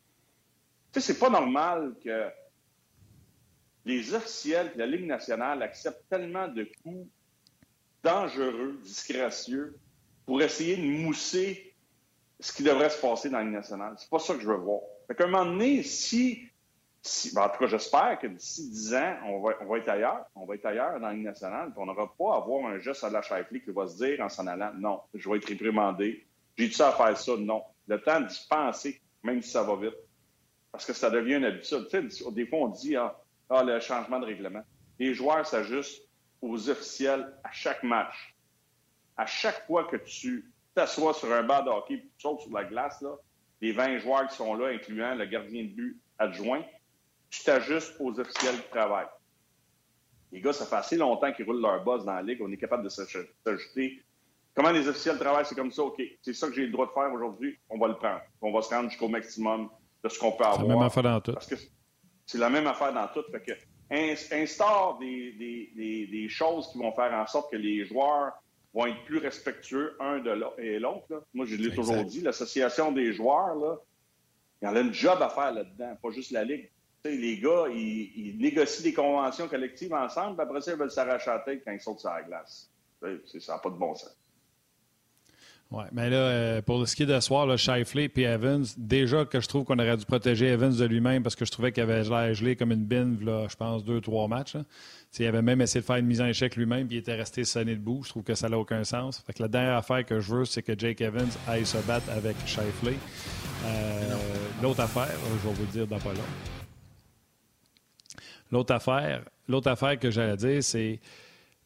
Tu 0.92 1.00
sais, 1.00 1.12
c'est 1.12 1.18
pas 1.18 1.30
normal 1.30 1.94
que 2.04 2.28
les 3.84 4.14
officiels 4.14 4.72
de 4.74 4.78
la 4.78 4.86
Ligue 4.86 5.06
nationale 5.06 5.62
acceptent 5.62 6.08
tellement 6.08 6.48
de 6.48 6.68
coups 6.82 7.08
dangereux, 8.02 8.78
disgracieux, 8.82 9.78
pour 10.26 10.42
essayer 10.42 10.76
de 10.76 10.82
mousser 10.82 11.74
ce 12.38 12.52
qui 12.52 12.62
devrait 12.62 12.90
se 12.90 13.00
passer 13.00 13.30
dans 13.30 13.38
la 13.38 13.44
Ligue 13.44 13.54
nationale. 13.54 13.94
C'est 13.96 14.10
pas 14.10 14.18
ça 14.18 14.34
que 14.34 14.40
je 14.40 14.46
veux 14.46 14.56
voir. 14.56 14.80
Fait 15.06 15.14
qu'à 15.14 15.24
un 15.24 15.28
moment 15.28 15.46
donné, 15.46 15.82
si, 15.82 16.48
ben, 17.32 17.42
en 17.42 17.48
tout 17.48 17.58
cas, 17.58 17.66
j'espère 17.68 18.18
que 18.20 18.26
d'ici 18.26 18.68
10 18.68 18.94
ans, 18.94 19.16
on 19.26 19.40
va, 19.40 19.54
on 19.62 19.66
va 19.66 19.78
être 19.78 19.88
ailleurs, 19.88 20.26
on 20.34 20.44
va 20.44 20.56
être 20.56 20.66
ailleurs 20.66 21.00
dans 21.00 21.08
la 21.08 21.14
Ligue 21.14 21.24
nationale, 21.24 21.70
puis 21.70 21.78
on 21.80 21.86
n'aura 21.86 22.14
pas 22.18 22.34
à 22.34 22.36
avoir 22.36 22.66
un 22.66 22.78
geste 22.78 23.02
à 23.02 23.08
la 23.08 23.22
Shifley 23.22 23.60
qui 23.60 23.70
va 23.70 23.86
se 23.86 23.96
dire 23.96 24.20
en 24.20 24.28
s'en 24.28 24.46
allant, 24.46 24.72
non, 24.74 25.00
je 25.14 25.28
vais 25.28 25.38
être 25.38 25.48
réprimandé. 25.48 26.26
J'ai-tu 26.56 26.74
ça 26.74 26.88
à 26.88 26.92
faire 26.92 27.16
ça? 27.16 27.32
Non. 27.38 27.64
Le 27.86 28.00
temps 28.00 28.20
d'y 28.20 28.46
penser, 28.48 29.00
même 29.22 29.40
si 29.40 29.50
ça 29.50 29.62
va 29.62 29.74
vite 29.76 29.96
parce 30.72 30.86
que 30.86 30.94
ça 30.94 31.10
devient 31.10 31.34
une 31.34 31.44
habitude. 31.44 31.86
Tu 31.90 32.10
sais, 32.10 32.30
des 32.32 32.46
fois, 32.46 32.60
on 32.60 32.68
dit 32.68 32.96
ah, 32.96 33.16
ah, 33.50 33.62
le 33.62 33.78
changement 33.78 34.18
de 34.18 34.24
règlement. 34.24 34.62
Les 34.98 35.14
joueurs 35.14 35.46
s'ajustent 35.46 36.02
aux 36.40 36.70
officiels 36.70 37.32
à 37.44 37.52
chaque 37.52 37.82
match. 37.82 38.34
À 39.16 39.26
chaque 39.26 39.66
fois 39.66 39.84
que 39.84 39.96
tu 39.96 40.50
t'assois 40.74 41.12
sur 41.12 41.30
un 41.30 41.42
banc 41.42 41.62
de 41.62 41.68
hockey 41.68 41.98
tu 42.00 42.08
sautes 42.18 42.40
sur 42.40 42.52
la 42.52 42.64
glace, 42.64 43.00
là, 43.02 43.14
les 43.60 43.72
20 43.72 43.98
joueurs 43.98 44.26
qui 44.26 44.34
sont 44.34 44.54
là, 44.54 44.68
incluant 44.68 45.14
le 45.14 45.26
gardien 45.26 45.64
de 45.64 45.68
but 45.68 46.00
adjoint, 46.18 46.64
tu 47.30 47.44
t'ajustes 47.44 47.94
aux 48.00 48.18
officiels 48.18 48.56
qui 48.56 48.70
travaillent. 48.70 49.06
Les 50.32 50.40
gars, 50.40 50.54
ça 50.54 50.64
fait 50.64 50.76
assez 50.76 50.96
longtemps 50.96 51.32
qu'ils 51.32 51.44
roulent 51.44 51.60
leur 51.60 51.84
boss 51.84 52.04
dans 52.04 52.14
la 52.14 52.22
ligue. 52.22 52.40
On 52.42 52.50
est 52.50 52.56
capable 52.56 52.84
de 52.84 52.88
s'ajouter. 52.88 54.02
Comment 54.54 54.70
les 54.70 54.88
officiels 54.88 55.18
travaillent, 55.18 55.46
c'est 55.46 55.54
comme 55.54 55.70
ça, 55.70 55.82
OK, 55.82 56.02
c'est 56.22 56.32
ça 56.32 56.48
que 56.48 56.54
j'ai 56.54 56.66
le 56.66 56.72
droit 56.72 56.86
de 56.86 56.92
faire 56.92 57.12
aujourd'hui, 57.12 57.58
on 57.68 57.78
va 57.78 57.88
le 57.88 57.96
prendre. 57.96 58.20
On 58.40 58.52
va 58.52 58.62
se 58.62 58.70
rendre 58.70 58.88
jusqu'au 58.88 59.08
maximum 59.08 59.70
de 60.02 60.08
ce 60.08 60.18
qu'on 60.18 60.32
peut 60.32 60.44
avoir. 60.44 60.60
C'est 60.60 60.68
la 60.68 60.74
même 60.74 60.82
affaire 60.82 61.02
dans 61.02 61.20
tout. 61.20 61.32
Parce 61.32 61.46
que 61.46 61.54
c'est 62.26 62.38
la 62.38 62.50
même 62.50 62.66
affaire 62.66 62.92
dans 62.92 63.08
tout. 63.08 63.22
Fait 63.30 63.40
que 63.40 63.52
instaure 64.42 64.98
des, 64.98 65.32
des, 65.32 66.06
des, 66.06 66.28
choses 66.28 66.70
qui 66.72 66.78
vont 66.78 66.92
faire 66.92 67.12
en 67.12 67.26
sorte 67.26 67.50
que 67.52 67.56
les 67.56 67.84
joueurs 67.84 68.32
vont 68.72 68.86
être 68.86 69.04
plus 69.04 69.18
respectueux 69.18 69.96
un 70.00 70.18
de 70.18 70.30
l'autre. 70.78 71.24
Moi, 71.34 71.46
je 71.46 71.56
l'ai 71.56 71.74
toujours 71.74 72.04
dit, 72.04 72.22
l'association 72.22 72.90
des 72.92 73.12
joueurs, 73.12 73.54
là, 73.54 73.76
il 74.60 74.66
y 74.66 74.68
en 74.68 74.76
a 74.76 74.80
une 74.80 74.94
job 74.94 75.20
à 75.20 75.28
faire 75.28 75.52
là-dedans, 75.52 75.96
pas 76.00 76.10
juste 76.10 76.30
la 76.30 76.44
Ligue. 76.44 76.70
les 77.04 77.38
gars, 77.38 77.66
ils, 77.68 78.36
négocient 78.38 78.82
des 78.82 78.94
conventions 78.94 79.48
collectives 79.48 79.92
ensemble, 79.92 80.36
puis 80.36 80.42
après 80.44 80.60
ça, 80.62 80.72
ils 80.72 80.78
veulent 80.78 80.90
s'arracher 80.90 81.30
la 81.30 81.40
tête 81.40 81.62
quand 81.64 81.72
ils 81.72 81.80
sautent 81.80 82.00
sur 82.00 82.10
la 82.10 82.22
glace. 82.22 82.70
Ça 83.40 83.54
n'a 83.54 83.58
pas 83.58 83.70
de 83.70 83.76
bon 83.76 83.94
sens. 83.94 84.16
Oui, 85.74 85.84
mais 85.90 86.10
là, 86.10 86.16
euh, 86.16 86.62
pour 86.62 86.86
ce 86.86 86.94
qui 86.94 87.04
est 87.04 87.06
de 87.06 87.18
soir, 87.20 87.46
là, 87.46 87.56
Shifley 87.56 88.10
et 88.14 88.22
Evans, 88.22 88.62
déjà 88.76 89.24
que 89.24 89.40
je 89.40 89.48
trouve 89.48 89.64
qu'on 89.64 89.78
aurait 89.78 89.96
dû 89.96 90.04
protéger 90.04 90.48
Evans 90.48 90.76
de 90.76 90.84
lui-même 90.84 91.22
parce 91.22 91.34
que 91.34 91.46
je 91.46 91.50
trouvais 91.50 91.72
qu'il 91.72 91.82
avait 91.82 92.02
l'air 92.02 92.34
gelé 92.34 92.56
comme 92.56 92.72
une 92.72 92.84
bine, 92.84 93.18
là, 93.24 93.46
je 93.48 93.56
pense, 93.56 93.82
deux, 93.82 94.02
trois 94.02 94.28
matchs. 94.28 94.54
Il 95.18 95.26
avait 95.26 95.40
même 95.40 95.62
essayé 95.62 95.80
de 95.80 95.86
faire 95.86 95.96
une 95.96 96.06
mise 96.06 96.20
en 96.20 96.26
échec 96.26 96.56
lui-même 96.56 96.88
puis 96.88 96.96
il 96.96 96.98
était 97.00 97.14
resté 97.14 97.44
sonné 97.44 97.74
debout. 97.74 98.02
Je 98.04 98.10
trouve 98.10 98.22
que 98.22 98.34
ça 98.34 98.50
n'a 98.50 98.58
aucun 98.58 98.84
sens. 98.84 99.22
Fait 99.26 99.32
que 99.32 99.42
la 99.42 99.48
dernière 99.48 99.76
affaire 99.76 100.04
que 100.04 100.20
je 100.20 100.34
veux, 100.34 100.44
c'est 100.44 100.62
que 100.62 100.78
Jake 100.78 101.00
Evans 101.00 101.30
aille 101.48 101.64
se 101.64 101.78
battre 101.78 102.10
avec 102.10 102.36
Shifley. 102.44 102.96
Euh, 103.64 104.14
l'autre 104.62 104.80
affaire, 104.80 105.08
je 105.08 105.48
vais 105.48 105.54
vous 105.54 105.62
le 105.62 105.72
dire 105.72 105.86
dans 105.86 105.98
pas 105.98 106.12
long. 106.12 106.20
L'autre 108.50 108.74
affaire, 108.74 109.22
l'autre 109.48 109.70
affaire 109.70 109.98
que 109.98 110.10
j'allais 110.10 110.36
dire, 110.36 110.62
c'est 110.62 111.00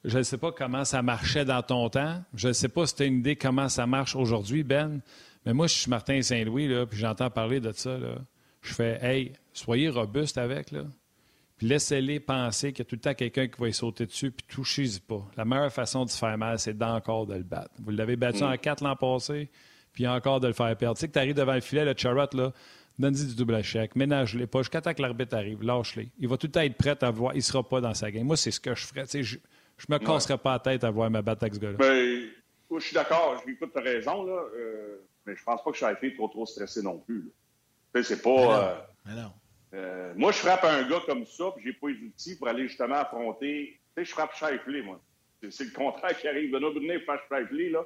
je 0.06 0.18
ne 0.18 0.22
sais 0.22 0.38
pas 0.38 0.52
comment 0.52 0.84
ça 0.84 1.02
marchait 1.02 1.44
dans 1.44 1.62
ton 1.62 1.90
temps. 1.90 2.22
Je 2.34 2.48
ne 2.48 2.52
sais 2.52 2.68
pas 2.68 2.86
si 2.86 2.94
tu 2.94 3.02
as 3.02 3.06
une 3.06 3.18
idée 3.18 3.36
comment 3.36 3.68
ça 3.68 3.86
marche 3.86 4.14
aujourd'hui, 4.16 4.62
Ben. 4.62 5.00
Mais 5.44 5.52
moi, 5.52 5.66
je 5.66 5.74
suis 5.74 5.90
Martin 5.90 6.22
Saint-Louis, 6.22 6.68
puis 6.86 6.98
j'entends 6.98 7.30
parler 7.30 7.60
de 7.60 7.70
ça. 7.72 7.96
Là. 7.98 8.16
Je 8.62 8.74
fais 8.74 8.98
Hey, 9.00 9.32
soyez 9.52 9.88
robuste 9.88 10.38
avec, 10.38 10.70
là. 10.70 10.82
Puis 11.56 11.68
laissez-les 11.68 12.20
penser 12.20 12.72
qu'il 12.72 12.80
y 12.80 12.82
a 12.82 12.84
tout 12.84 12.96
le 12.96 13.00
temps 13.00 13.14
quelqu'un 13.14 13.46
qui 13.48 13.58
va 13.58 13.68
y 13.68 13.72
sauter 13.72 14.06
dessus, 14.06 14.30
puis 14.30 14.46
touchez-y 14.48 15.00
pas. 15.00 15.24
La 15.36 15.44
meilleure 15.44 15.72
façon 15.72 16.04
de 16.04 16.10
se 16.10 16.18
faire 16.18 16.36
mal, 16.36 16.58
c'est 16.58 16.76
d'encore 16.76 17.26
de 17.26 17.34
le 17.34 17.44
battre. 17.44 17.70
Vous 17.78 17.90
l'avez 17.90 18.16
battu 18.16 18.42
mm. 18.42 18.46
en 18.46 18.56
quatre 18.58 18.84
l'an 18.84 18.94
passé, 18.94 19.48
puis 19.92 20.06
encore 20.06 20.40
de 20.40 20.48
le 20.48 20.52
faire 20.52 20.76
perdre. 20.76 20.96
Tu 20.96 21.00
sais 21.00 21.08
que 21.08 21.14
tu 21.14 21.18
arrives 21.18 21.34
devant 21.34 21.54
le 21.54 21.60
filet, 21.60 21.84
le 21.84 21.94
charrot, 21.96 22.28
là, 22.34 22.52
donne-y 22.98 23.26
du 23.26 23.34
double 23.34 23.54
échec, 23.54 23.96
ménage-les 23.96 24.46
pas, 24.46 24.58
jusqu'à 24.60 24.82
temps 24.82 24.92
que 24.92 25.00
l'arbitre 25.00 25.34
arrive, 25.34 25.62
lâche-les. 25.62 26.10
Il 26.18 26.28
va 26.28 26.36
tout 26.36 26.46
le 26.48 26.52
temps 26.52 26.60
être 26.60 26.76
prêt 26.76 27.02
à 27.02 27.10
voir, 27.10 27.32
il 27.32 27.38
ne 27.38 27.42
sera 27.42 27.66
pas 27.66 27.80
dans 27.80 27.94
sa 27.94 28.10
game. 28.10 28.26
Moi, 28.26 28.36
c'est 28.36 28.50
ce 28.50 28.60
que 28.60 28.74
je 28.74 28.86
ferais. 28.86 29.06
Tu 29.06 29.24
sais, 29.24 29.38
je 29.78 29.86
me 29.88 29.98
casserais 29.98 30.38
pas 30.38 30.54
la 30.54 30.58
tête 30.58 30.84
à 30.84 30.90
voir 30.90 31.10
ma 31.10 31.22
battre 31.22 31.44
avec 31.44 31.54
ce 31.54 31.60
gars-là. 31.60 31.76
Ben, 31.78 32.28
je 32.70 32.78
suis 32.78 32.94
d'accord. 32.94 33.42
Écoute, 33.46 33.70
tu 33.72 33.78
as 33.78 33.82
raison, 33.82 34.24
là. 34.24 34.42
Euh, 34.54 34.96
mais 35.24 35.36
je 35.36 35.42
pense 35.42 35.62
pas 35.62 35.70
que 35.70 35.76
je 35.76 35.86
suis 35.98 36.14
trop, 36.14 36.28
trop 36.28 36.46
stressé 36.46 36.82
non 36.82 36.98
plus. 36.98 37.30
C'est 38.02 38.22
pas. 38.22 38.80
Euh, 39.08 39.24
euh, 39.74 40.12
moi, 40.16 40.32
je 40.32 40.38
frappe 40.38 40.64
un 40.64 40.88
gars 40.88 41.00
comme 41.06 41.24
ça, 41.24 41.44
puis 41.54 41.64
j'ai 41.64 41.72
pas 41.72 41.88
les 41.88 42.06
outils 42.06 42.36
pour 42.36 42.48
aller 42.48 42.68
justement 42.68 42.96
affronter 42.96 43.80
sais, 43.96 44.04
je 44.04 44.10
frappe 44.10 44.34
Shifley, 44.34 44.82
moi. 44.82 45.00
C'est 45.50 45.64
le 45.64 45.70
contraire 45.70 46.16
qui 46.18 46.28
arrive. 46.28 46.50
Benoît 46.50 46.70
Brunet 46.70 47.00
frappe 47.00 47.22
Shifley, 47.28 47.70
là. 47.70 47.82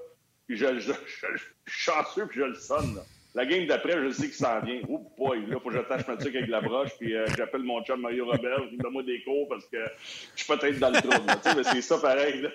Puis 0.47 0.57
je, 0.57 0.79
je, 0.81 0.93
je, 0.93 1.27
je, 1.37 1.39
suis 1.39 1.53
chanceux 1.67 2.27
que 2.27 2.35
je 2.35 2.43
le 2.43 2.55
sonne, 2.55 2.97
là. 2.97 3.03
La 3.35 3.47
game 3.47 3.67
d'après, 3.67 4.03
je 4.03 4.11
sais 4.11 4.29
que 4.29 4.35
ça 4.35 4.61
vient. 4.61 4.81
Oh 4.89 5.01
boy, 5.17 5.47
là, 5.47 5.61
faut 5.61 5.69
que 5.69 5.77
j'attache 5.77 6.07
ma 6.09 6.17
tuque 6.17 6.35
avec 6.35 6.49
la 6.49 6.61
broche, 6.61 6.91
puis 6.99 7.15
euh, 7.15 7.27
j'appelle 7.37 7.63
mon 7.63 7.83
chum 7.85 8.01
Mario 8.01 8.27
Robert, 8.27 8.65
je 8.71 8.77
donne-moi 8.77 9.05
des 9.05 9.23
cours 9.23 9.49
parce 9.49 9.67
que 9.67 9.79
je 10.35 10.43
suis 10.43 10.53
peut-être 10.53 10.79
dans 10.81 10.91
le 10.91 11.01
trou. 11.01 11.11
Tu 11.11 11.51
sais, 11.51 11.57
mais 11.57 11.63
c'est 11.63 11.83
ça 11.83 11.99
pareil, 11.99 12.43
là. 12.43 12.51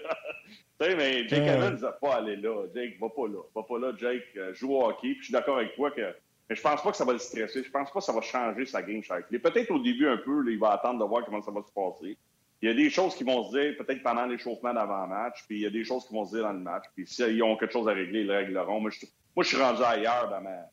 tu 0.79 0.85
sais, 0.85 0.95
mais 0.95 1.27
Jake 1.29 1.47
Evans 1.47 1.79
n'a 1.79 1.91
pas 1.93 2.15
aller 2.15 2.35
là. 2.35 2.65
Jake, 2.73 2.99
va 2.99 3.07
pas 3.09 3.27
là. 3.27 3.41
Va 3.55 3.63
pas 3.63 3.79
là, 3.79 3.93
Jake. 3.97 4.25
Euh, 4.35 4.53
joue 4.53 4.75
au 4.75 4.85
hockey, 4.85 5.13
puis 5.13 5.19
je 5.19 5.25
suis 5.25 5.33
d'accord 5.33 5.57
avec 5.57 5.75
toi 5.75 5.91
que. 5.91 6.13
Mais 6.49 6.55
je 6.55 6.61
pense 6.61 6.83
pas 6.83 6.91
que 6.91 6.97
ça 6.97 7.05
va 7.05 7.13
le 7.13 7.19
stresser. 7.19 7.63
Je 7.63 7.71
pense 7.71 7.89
pas 7.89 7.99
que 7.99 8.05
ça 8.05 8.13
va 8.13 8.21
changer 8.21 8.65
sa 8.65 8.83
game 8.83 9.01
chaque 9.01 9.29
Peut-être 9.29 9.71
au 9.71 9.79
début 9.79 10.07
un 10.07 10.17
peu, 10.17 10.41
là, 10.41 10.51
il 10.51 10.59
va 10.59 10.73
attendre 10.73 10.99
de 10.99 11.05
voir 11.05 11.23
comment 11.25 11.41
ça 11.41 11.51
va 11.51 11.61
se 11.63 11.71
passer. 11.71 12.17
Il 12.61 12.69
y 12.69 12.71
a 12.71 12.73
des 12.73 12.89
choses 12.89 13.15
qui 13.15 13.23
vont 13.23 13.43
se 13.43 13.57
dire 13.57 13.75
peut-être 13.77 14.01
pendant 14.01 14.25
l'échauffement 14.25 14.73
d'avant-match, 14.73 15.43
puis 15.47 15.57
il 15.57 15.61
y 15.61 15.65
a 15.65 15.69
des 15.69 15.83
choses 15.83 16.07
qui 16.07 16.13
vont 16.13 16.25
se 16.25 16.35
dire 16.35 16.43
dans 16.43 16.53
le 16.53 16.59
match. 16.59 16.85
Puis 16.95 17.05
s'ils 17.05 17.43
ont 17.43 17.57
quelque 17.57 17.73
chose 17.73 17.87
à 17.87 17.93
régler, 17.93 18.21
ils 18.21 18.27
le 18.27 18.35
régleront. 18.35 18.79
Moi, 18.79 18.91
je, 18.91 19.05
moi, 19.35 19.43
je 19.43 19.49
suis 19.49 19.61
rendu 19.61 19.83
ailleurs 19.83 20.29
dans 20.29 20.41
ma, 20.41 20.69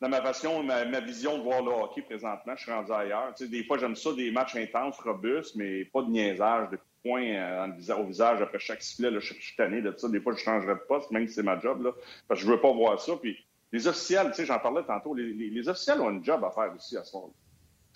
dans 0.00 0.08
ma 0.08 0.20
passion, 0.20 0.62
ma, 0.62 0.84
ma, 0.84 1.00
vision 1.00 1.38
de 1.38 1.42
voir 1.42 1.62
le 1.62 1.70
hockey 1.70 2.02
présentement. 2.02 2.54
Je 2.56 2.62
suis 2.62 2.72
rendu 2.72 2.92
ailleurs. 2.92 3.34
Tu 3.36 3.44
sais, 3.44 3.50
des 3.50 3.64
fois, 3.64 3.78
j'aime 3.78 3.94
ça, 3.94 4.12
des 4.14 4.30
matchs 4.30 4.56
intenses, 4.56 4.98
robustes, 5.00 5.54
mais 5.56 5.84
pas 5.84 6.02
de 6.02 6.10
niaisage, 6.10 6.70
de 6.70 6.78
points 7.02 7.34
euh, 7.34 7.96
au 7.98 8.04
visage 8.04 8.40
après 8.40 8.58
chaque 8.58 8.82
sifflet. 8.82 9.10
Là, 9.10 9.20
je, 9.20 9.34
de 9.34 9.94
ça. 9.96 10.08
Des 10.08 10.20
fois, 10.20 10.34
je 10.34 10.42
changerais 10.42 10.74
de 10.74 10.80
poste, 10.88 11.10
même 11.10 11.26
si 11.28 11.34
c'est 11.34 11.42
ma 11.42 11.58
job, 11.60 11.94
parce 12.26 12.40
que 12.40 12.46
je 12.46 12.50
veux 12.50 12.60
pas 12.60 12.72
voir 12.72 13.00
ça. 13.00 13.16
Puis 13.16 13.36
les 13.72 13.86
officiels, 13.86 14.28
tu 14.28 14.34
sais, 14.34 14.46
j'en 14.46 14.58
parlais 14.58 14.82
tantôt, 14.84 15.14
les, 15.14 15.32
les, 15.32 15.50
les, 15.50 15.68
officiels 15.68 16.00
ont 16.00 16.08
un 16.08 16.22
job 16.22 16.42
à 16.44 16.50
faire 16.50 16.72
aussi 16.74 16.96
à 16.96 17.04
ce 17.04 17.16
moment 17.16 17.32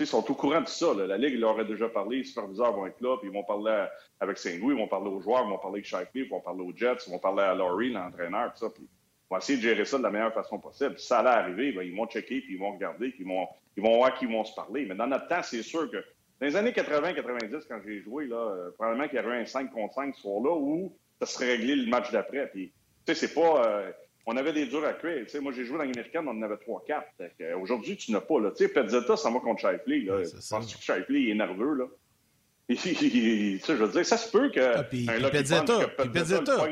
ils 0.01 0.07
sont 0.07 0.31
au 0.31 0.35
courant 0.35 0.61
de 0.61 0.69
ça. 0.69 0.95
Là. 0.95 1.07
La 1.07 1.19
Ligue 1.19 1.39
leur 1.39 1.59
a 1.59 1.65
déjà 1.65 1.89
parlé, 1.89 2.19
les 2.19 2.25
superviseurs 2.25 2.73
vont 2.73 2.87
être 2.87 3.01
là, 3.01 3.17
puis 3.19 3.29
ils 3.29 3.33
vont 3.33 3.45
parler 3.45 3.87
avec 4.21 4.39
Saint-Louis, 4.39 4.75
ils 4.75 4.81
vont 4.81 4.89
parler 4.89 5.11
aux 5.11 5.21
joueurs, 5.21 5.45
ils 5.47 5.51
vont 5.51 5.59
parler 5.59 5.77
avec 5.77 5.87
Shifley, 5.87 6.25
ils 6.25 6.29
vont 6.29 6.41
parler 6.41 6.63
aux 6.63 6.73
Jets, 6.75 7.05
ils 7.07 7.11
vont 7.11 7.19
parler 7.19 7.43
à 7.43 7.55
Laurie, 7.55 7.93
l'entraîneur, 7.93 8.53
tout 8.53 8.61
ça. 8.61 8.71
Puis 8.71 8.83
ils 8.85 9.35
vont 9.35 9.39
essayer 9.39 9.59
de 9.59 9.63
gérer 9.63 9.85
ça 9.85 9.99
de 9.99 10.03
la 10.03 10.11
meilleure 10.11 10.35
façon 10.35 10.59
possible. 10.59 10.99
Si 10.99 11.07
ça 11.07 11.21
allait 11.21 11.31
arriver, 11.31 11.73
ben, 11.73 11.83
ils 11.83 11.97
vont 11.97 12.07
checker, 12.07 12.41
puis 12.41 12.55
ils 12.55 12.59
vont 12.59 12.73
regarder, 12.73 13.11
puis 13.11 13.21
ils 13.21 13.27
vont, 13.27 13.47
ils 13.77 13.83
vont 13.83 13.97
voir 13.97 14.15
qui 14.19 14.27
vont 14.27 14.45
se 14.45 14.55
parler. 14.55 14.87
Mais 14.87 14.95
dans 14.95 15.07
notre 15.07 15.29
temps, 15.29 15.43
c'est 15.43 15.63
sûr 15.63 15.91
que 15.91 15.99
dans 16.41 16.47
les 16.47 16.57
années 16.57 16.73
80-90, 16.73 17.63
quand 17.69 17.81
j'ai 17.87 18.03
joué, 18.03 18.27
là, 18.27 18.37
euh, 18.37 18.71
probablement 18.73 19.09
qu'il 19.09 19.19
y 19.19 19.23
aurait 19.23 19.41
un 19.41 19.47
5 19.47 19.71
contre 19.71 19.95
5 19.95 20.15
ce 20.17 20.23
soir-là 20.23 20.57
où 20.57 20.93
ça 21.21 21.27
serait 21.27 21.53
réglé 21.53 21.77
le 21.77 21.89
match 21.89 22.11
d'après. 22.11 22.49
Puis, 22.49 22.73
tu 23.07 23.15
sais, 23.15 23.27
c'est 23.27 23.35
pas. 23.35 23.65
Euh, 23.67 23.93
on 24.27 24.37
avait 24.37 24.53
des 24.53 24.67
durs 24.67 24.85
à 24.85 24.93
cuire. 24.93 25.29
sais, 25.29 25.41
moi, 25.41 25.53
j'ai 25.53 25.65
joué 25.65 25.79
dans 25.79 25.85
l'américaine, 25.85 26.27
on 26.27 26.31
en 26.31 26.43
avait 26.43 26.55
3-4. 26.55 27.03
Euh, 27.41 27.59
aujourd'hui, 27.59 27.97
tu 27.97 28.13
n'as 28.13 28.21
pas. 28.21 28.41
Là. 28.41 28.51
Tu 28.51 28.65
sais, 28.65 28.69
Pezzetta, 28.69 29.17
ça 29.17 29.31
va 29.31 29.41
contre 29.41 29.61
Shifley. 29.61 30.11
Ouais, 30.11 30.25
je 30.25 30.49
pense 30.49 30.75
que 30.75 30.83
Shifley 30.83 31.31
est 31.31 31.35
nerveux. 31.35 31.75
Là. 31.75 31.87
tu 32.69 32.77
sais, 32.77 33.61
je 33.61 33.73
veux 33.73 33.89
dire, 33.89 34.07
ça 34.07 34.17
se 34.17 34.31
peut 34.31 34.51
que. 34.51 34.61
Ah, 34.61 34.85
puis, 34.85 35.09
un 35.09 35.15
puis 35.15 35.31
Pezzetta, 35.31 35.89
puis 35.99 36.09
Pezzetta, 36.09 36.69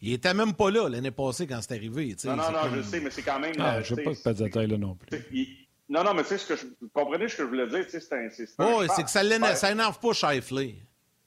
il 0.00 0.12
était 0.12 0.34
même 0.34 0.54
pas 0.54 0.70
là 0.70 0.88
l'année 0.88 1.10
passée 1.10 1.46
quand 1.46 1.60
c'est 1.60 1.74
arrivé. 1.74 2.16
Non, 2.24 2.36
non, 2.36 2.50
non, 2.50 2.60
comme... 2.62 2.76
je 2.76 2.82
sais, 2.82 3.00
mais 3.00 3.10
c'est 3.10 3.22
quand 3.22 3.38
même. 3.38 3.54
Ah, 3.58 3.82
je 3.82 3.94
ne 3.94 3.98
veux 3.98 4.04
pas 4.04 4.14
que 4.14 4.22
Pezzetta 4.22 4.62
est 4.62 4.66
là 4.66 4.78
non 4.78 4.94
plus. 4.94 5.18
Il... 5.32 5.66
Non, 5.88 6.04
non, 6.04 6.14
mais 6.14 6.22
tu 6.22 6.30
sais, 6.30 6.38
ce 6.38 6.46
que 6.46 6.56
je... 6.56 6.66
vous 6.80 6.88
comprenez 6.92 7.28
ce 7.28 7.36
que 7.36 7.42
je 7.42 7.48
voulais 7.48 7.66
dire? 7.66 7.84
C'est 7.88 8.12
un. 8.12 8.28
Oui, 8.58 8.86
c'est 8.94 9.02
que 9.02 9.10
ça 9.10 9.22
n'énerve 9.22 9.98
pas 9.98 10.12
Shifley. 10.12 10.76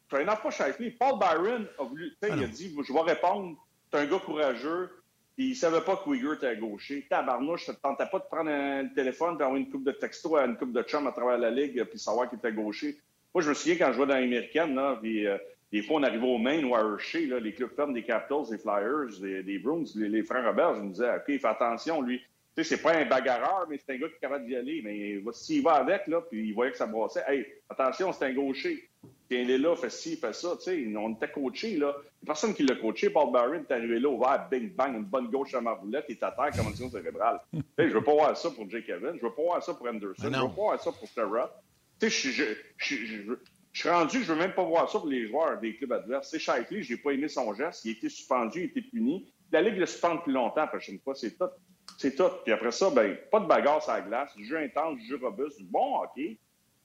Ça 0.10 0.18
n'énerve 0.18 0.42
pas 0.42 0.52
Shifley. 0.52 0.92
Paul 0.92 1.20
Byron 1.20 1.68
a 1.80 1.84
voulu. 1.84 2.12
Ah, 2.24 2.28
il 2.36 2.44
a 2.44 2.48
dit 2.48 2.76
Je 2.88 2.94
vais 2.94 3.02
répondre, 3.02 3.58
tu 3.92 3.98
es 3.98 4.02
un 4.02 4.06
gars 4.06 4.20
courageux 4.20 4.90
puis 5.36 5.50
il 5.50 5.56
savait 5.56 5.82
pas 5.82 5.96
que 5.98 6.10
Uyghur 6.10 6.34
était 6.34 6.56
gaucher. 6.58 7.06
Tabarnouche, 7.10 7.66
ça 7.66 7.74
te 7.74 7.82
tentait 7.82 8.06
pas 8.12 8.20
de 8.20 8.26
prendre 8.26 8.50
un 8.50 8.88
téléphone 8.88 9.38
et 9.40 9.44
envoyer 9.44 9.66
une 9.66 9.72
coupe 9.72 9.86
de 9.86 9.92
texto 9.92 10.36
à 10.36 10.46
une 10.46 10.58
coupe 10.58 10.74
de 10.74 10.84
chum 10.84 11.08
à 11.08 11.12
travers 11.12 11.38
la 11.38 11.50
ligue 11.50 11.84
puis 11.86 12.00
savoir 12.00 12.30
qu'il 12.30 12.38
était 12.38 12.52
gaucher. 12.52 12.98
Moi, 13.34 13.42
je 13.42 13.50
me 13.50 13.54
souviens 13.54 13.76
quand 13.78 13.88
je 13.92 13.94
jouais 13.94 14.08
dans 14.08 14.16
l'américaine, 14.16 14.78
puis 15.02 15.26
euh, 15.26 15.38
des 15.72 15.82
fois, 15.82 16.02
on 16.02 16.04
arrivait 16.04 16.28
au 16.28 16.38
Maine 16.38 16.66
ou 16.66 16.76
à 16.76 16.82
Hershey, 16.82 17.28
là, 17.28 17.40
les 17.40 17.54
clubs 17.54 17.74
fermes 17.74 17.94
des 17.94 18.04
Capitals, 18.04 18.50
des 18.50 18.58
Flyers, 18.58 19.20
des, 19.22 19.42
des 19.42 19.58
Bruins, 19.58 19.86
les, 19.96 20.10
les, 20.10 20.24
frères 20.24 20.46
Robert, 20.46 20.76
je 20.76 20.82
me 20.82 20.90
disais, 20.90 21.16
OK, 21.16 21.40
fais 21.40 21.48
attention, 21.48 22.02
lui. 22.02 22.20
Tu 22.20 22.64
sais, 22.66 22.76
c'est 22.76 22.82
pas 22.82 22.98
un 22.98 23.06
bagarreur, 23.06 23.66
mais 23.70 23.78
c'est 23.78 23.94
un 23.94 23.98
gars 23.98 24.10
qui 24.10 24.16
est 24.16 24.20
capable 24.20 24.46
d'y 24.46 24.58
aller. 24.58 24.82
Mais 24.84 25.24
s'il 25.32 25.64
va 25.64 25.76
avec, 25.76 26.08
là, 26.08 26.20
puis 26.30 26.50
il 26.50 26.54
voyait 26.54 26.74
que 26.74 26.78
ça 26.78 26.86
brassait, 26.86 27.24
hey, 27.26 27.46
attention, 27.70 28.12
c'est 28.12 28.26
un 28.26 28.34
gaucher. 28.34 28.90
Tiens, 29.32 29.44
il 29.44 29.52
est 29.52 29.58
là, 29.60 29.78
fait 29.78 29.90
ci, 29.90 30.18
fait 30.18 30.34
ça. 30.34 30.58
Tu 30.58 30.64
sais, 30.64 30.98
on 30.98 31.14
était 31.14 31.32
coachés, 31.32 31.78
là. 31.78 31.96
Personne 32.26 32.54
qui 32.54 32.64
l'a 32.64 32.76
coaché. 32.76 33.10
Paul 33.10 33.32
Barron 33.32 33.64
est 33.66 33.72
arrivé 33.72 33.98
là, 33.98 34.10
ouvert, 34.10 34.50
bing, 34.52 34.76
bang, 34.76 34.94
une 34.94 35.06
bonne 35.06 35.30
gauche 35.30 35.54
à 35.54 35.62
Marboulette, 35.62 36.04
il 36.10 36.18
est 36.18 36.24
à 36.24 36.32
terre, 36.32 36.52
commotion 36.52 36.90
cérébrale. 36.90 37.40
sais, 37.54 37.88
je 37.88 37.94
veux 37.94 38.04
pas 38.04 38.12
voir 38.12 38.36
ça 38.36 38.52
pour 38.52 38.70
Jake 38.70 38.90
Evans, 38.90 39.16
je 39.18 39.26
veux 39.26 39.34
pas 39.34 39.42
voir 39.42 39.64
ça 39.64 39.74
pour 39.74 39.88
Anderson, 39.88 40.16
je 40.22 40.28
veux 40.28 40.32
pas 40.34 40.48
voir 40.48 40.84
ça 40.84 40.92
pour. 40.92 41.08
Tu 41.08 42.10
sais, 42.10 42.10
je, 42.10 42.44
je, 42.76 42.96
je, 43.06 43.34
je, 43.72 43.80
suis 43.80 43.88
rendu, 43.88 44.22
je 44.22 44.34
veux 44.34 44.38
même 44.38 44.54
pas 44.54 44.66
voir 44.66 44.92
ça 44.92 45.00
pour 45.00 45.08
les 45.08 45.26
joueurs 45.30 45.58
des 45.62 45.78
clubs 45.78 45.94
adverses. 45.94 46.30
C'est 46.30 46.40
Shifley, 46.40 46.82
j'ai 46.84 46.98
pas 46.98 47.12
aimé 47.12 47.30
son 47.30 47.54
geste, 47.54 47.86
il 47.86 47.90
a 47.90 47.92
été 47.94 48.10
suspendu, 48.10 48.60
il 48.60 48.64
a 48.64 48.66
été 48.66 48.82
puni. 48.82 49.32
La 49.54 49.62
Ligue 49.62 49.78
le 49.78 49.86
suspend 49.86 50.18
plus 50.18 50.34
longtemps 50.34 50.60
la 50.60 50.68
prochaine 50.68 51.00
fois, 51.00 51.16
c'est 51.16 51.38
tout. 51.38 51.50
C'est 51.98 52.18
tout. 52.18 52.32
Puis 52.44 52.52
après 52.52 52.74
ça, 52.74 52.90
ben, 52.90 53.16
pas 53.32 53.40
de 53.40 53.46
bagarre 53.46 53.82
sur 53.82 53.94
la 53.94 54.02
glace, 54.02 54.36
du 54.36 54.44
jeu 54.44 54.58
intense, 54.58 55.00
du 55.00 55.06
jeu 55.06 55.18
robuste, 55.24 55.58
du 55.58 55.64
bon 55.64 56.02
hockey. 56.02 56.38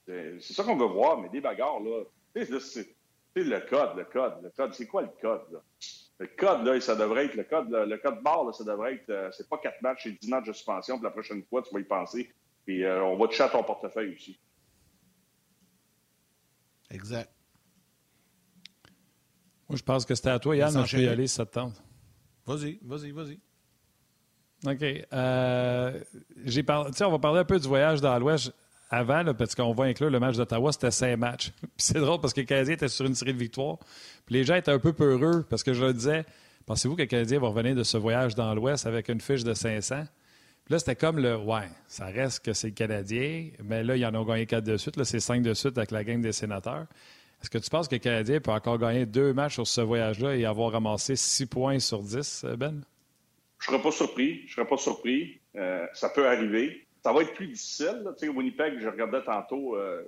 C'est 0.06 0.52
ça 0.52 0.62
qu'on 0.62 0.76
veut 0.76 0.86
voir, 0.86 1.18
mais 1.18 1.28
des 1.28 1.40
bagarres, 1.40 1.80
là, 1.80 2.04
c'est 2.44 2.86
le 3.34 3.60
code, 3.68 3.96
le 3.96 4.04
code, 4.04 4.42
le 4.42 4.50
code. 4.50 4.74
C'est 4.74 4.86
quoi 4.86 5.02
le 5.02 5.10
code, 5.20 5.42
là? 5.52 5.60
Le 6.18 6.26
code, 6.28 6.64
là, 6.64 6.80
ça 6.80 6.96
devrait 6.96 7.26
être, 7.26 7.34
le 7.34 7.44
code, 7.44 7.68
le, 7.68 7.84
le 7.84 7.98
code 7.98 8.22
barre, 8.22 8.44
là, 8.44 8.52
ça 8.52 8.64
devrait 8.64 8.94
être, 8.94 9.10
euh, 9.10 9.30
c'est 9.32 9.46
pas 9.48 9.58
quatre 9.58 9.82
matchs, 9.82 10.04
c'est 10.04 10.12
dix 10.12 10.30
matchs 10.30 10.46
de 10.46 10.52
suspension, 10.54 10.96
puis 10.96 11.04
la 11.04 11.10
prochaine 11.10 11.42
fois, 11.44 11.60
tu 11.62 11.74
vas 11.74 11.80
y 11.80 11.84
penser, 11.84 12.32
puis 12.64 12.84
euh, 12.84 13.04
on 13.04 13.18
va 13.18 13.26
toucher 13.26 13.42
à 13.42 13.50
ton 13.50 13.62
portefeuille 13.62 14.14
aussi. 14.14 14.40
Exact. 16.90 17.30
Moi, 19.68 19.76
je 19.76 19.82
pense 19.82 20.06
que 20.06 20.14
c'était 20.14 20.30
à 20.30 20.38
toi, 20.38 20.56
Yann, 20.56 20.86
je 20.86 20.96
peux 20.96 21.02
y 21.02 21.08
aller 21.08 21.26
si 21.26 21.34
ça 21.34 21.44
te 21.44 21.52
tente. 21.52 21.82
Vas-y, 22.46 22.78
vas-y, 22.82 23.10
vas-y. 23.10 23.40
OK. 24.64 25.06
Euh, 25.12 26.00
j'ai 26.44 26.62
parlé, 26.62 26.90
on 27.02 27.10
va 27.10 27.18
parler 27.18 27.40
un 27.40 27.44
peu 27.44 27.58
du 27.58 27.68
voyage 27.68 28.00
dans 28.00 28.18
l'Ouest 28.18 28.54
avant, 28.90 29.22
là, 29.22 29.34
parce 29.34 29.54
qu'on 29.54 29.72
va 29.72 29.84
inclure 29.84 30.10
le 30.10 30.20
match 30.20 30.36
d'Ottawa, 30.36 30.72
c'était 30.72 30.90
cinq 30.90 31.16
matchs. 31.16 31.52
c'est 31.76 31.98
drôle 31.98 32.20
parce 32.20 32.32
que 32.32 32.40
le 32.40 32.46
Canadien 32.46 32.74
était 32.74 32.88
sur 32.88 33.06
une 33.06 33.14
série 33.14 33.34
de 33.34 33.38
victoires. 33.38 33.78
Puis 34.26 34.34
les 34.34 34.44
gens 34.44 34.54
étaient 34.54 34.70
un 34.70 34.78
peu 34.78 34.92
peureux 34.92 35.44
parce 35.48 35.62
que 35.62 35.72
je 35.72 35.82
leur 35.82 35.94
disais 35.94 36.24
Pensez-vous 36.66 36.96
que 36.96 37.02
le 37.02 37.06
Canadien 37.06 37.38
va 37.38 37.48
revenir 37.48 37.76
de 37.76 37.84
ce 37.84 37.96
voyage 37.96 38.34
dans 38.34 38.52
l'Ouest 38.52 38.86
avec 38.86 39.08
une 39.08 39.20
fiche 39.20 39.44
de 39.44 39.54
500 39.54 40.02
Puis 40.64 40.72
là, 40.72 40.80
c'était 40.80 40.96
comme 40.96 41.18
le 41.18 41.36
Ouais, 41.36 41.68
ça 41.86 42.06
reste 42.06 42.44
que 42.44 42.52
c'est 42.52 42.68
le 42.68 42.72
Canadien, 42.74 43.50
mais 43.62 43.84
là, 43.84 43.96
ils 43.96 44.04
en 44.04 44.14
ont 44.16 44.24
gagné 44.24 44.46
quatre 44.46 44.64
de 44.64 44.76
suite. 44.76 44.96
Là, 44.96 45.04
c'est 45.04 45.20
cinq 45.20 45.42
de 45.42 45.54
suite 45.54 45.78
avec 45.78 45.92
la 45.92 46.02
game 46.02 46.20
des 46.20 46.32
sénateurs. 46.32 46.86
Est-ce 47.40 47.50
que 47.50 47.58
tu 47.58 47.70
penses 47.70 47.86
que 47.86 47.94
le 47.94 48.00
Canadien 48.00 48.40
peut 48.40 48.50
encore 48.50 48.78
gagner 48.78 49.06
deux 49.06 49.32
matchs 49.32 49.54
sur 49.54 49.66
ce 49.66 49.80
voyage-là 49.80 50.34
et 50.34 50.44
avoir 50.44 50.72
ramassé 50.72 51.14
six 51.14 51.46
points 51.46 51.78
sur 51.78 52.02
dix, 52.02 52.44
Ben? 52.58 52.82
Je 53.58 53.70
ne 53.70 53.76
serais 53.76 53.82
pas 53.82 53.92
surpris. 53.92 54.42
Je 54.46 54.54
serais 54.54 54.66
pas 54.66 54.76
surpris. 54.76 55.40
Euh, 55.54 55.86
ça 55.92 56.08
peut 56.08 56.26
arriver 56.26 56.85
ça 57.06 57.12
va 57.12 57.22
être 57.22 57.34
plus 57.34 57.46
difficile. 57.46 58.02
Winnipeg, 58.34 58.80
je 58.80 58.88
regardais 58.88 59.22
tantôt, 59.22 59.76
euh, 59.76 60.02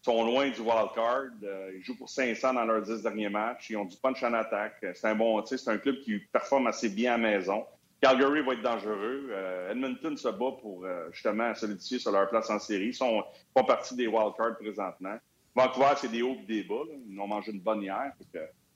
sont 0.00 0.24
loin 0.24 0.48
du 0.48 0.58
wild 0.62 0.88
card. 0.94 1.24
Euh, 1.42 1.72
ils 1.76 1.82
jouent 1.82 1.98
pour 1.98 2.08
500 2.08 2.54
dans 2.54 2.64
leurs 2.64 2.80
10 2.80 3.02
derniers 3.02 3.28
matchs. 3.28 3.68
Ils 3.68 3.76
ont 3.76 3.84
du 3.84 3.98
punch 3.98 4.22
en 4.22 4.32
attaque. 4.32 4.76
C'est 4.94 5.06
un 5.06 5.14
bon, 5.14 5.42
tu 5.42 5.58
c'est 5.58 5.70
un 5.70 5.76
club 5.76 6.00
qui 6.00 6.20
performe 6.32 6.66
assez 6.66 6.88
bien 6.88 7.12
à 7.12 7.18
maison. 7.18 7.66
Calgary 8.00 8.40
va 8.40 8.54
être 8.54 8.62
dangereux. 8.62 9.28
Euh, 9.32 9.70
Edmonton 9.70 10.16
se 10.16 10.28
bat 10.28 10.52
pour 10.62 10.86
euh, 10.86 11.10
justement 11.12 11.54
solidifier 11.54 11.98
sur 11.98 12.10
leur 12.10 12.30
place 12.30 12.48
en 12.48 12.58
série. 12.58 12.86
Ils 12.86 12.94
sont 12.94 13.22
pas 13.52 13.64
partie 13.64 13.94
des 13.94 14.06
wild 14.06 14.32
cards 14.34 14.56
présentement. 14.56 15.18
Vancouver, 15.54 15.92
c'est 15.98 16.10
des 16.10 16.22
hauts 16.22 16.38
et 16.40 16.46
des 16.46 16.62
bas. 16.62 16.84
Là. 16.88 16.94
Ils 17.06 17.20
ont 17.20 17.26
mangé 17.26 17.52
une 17.52 17.60
bonne 17.60 17.82
hier. 17.82 18.12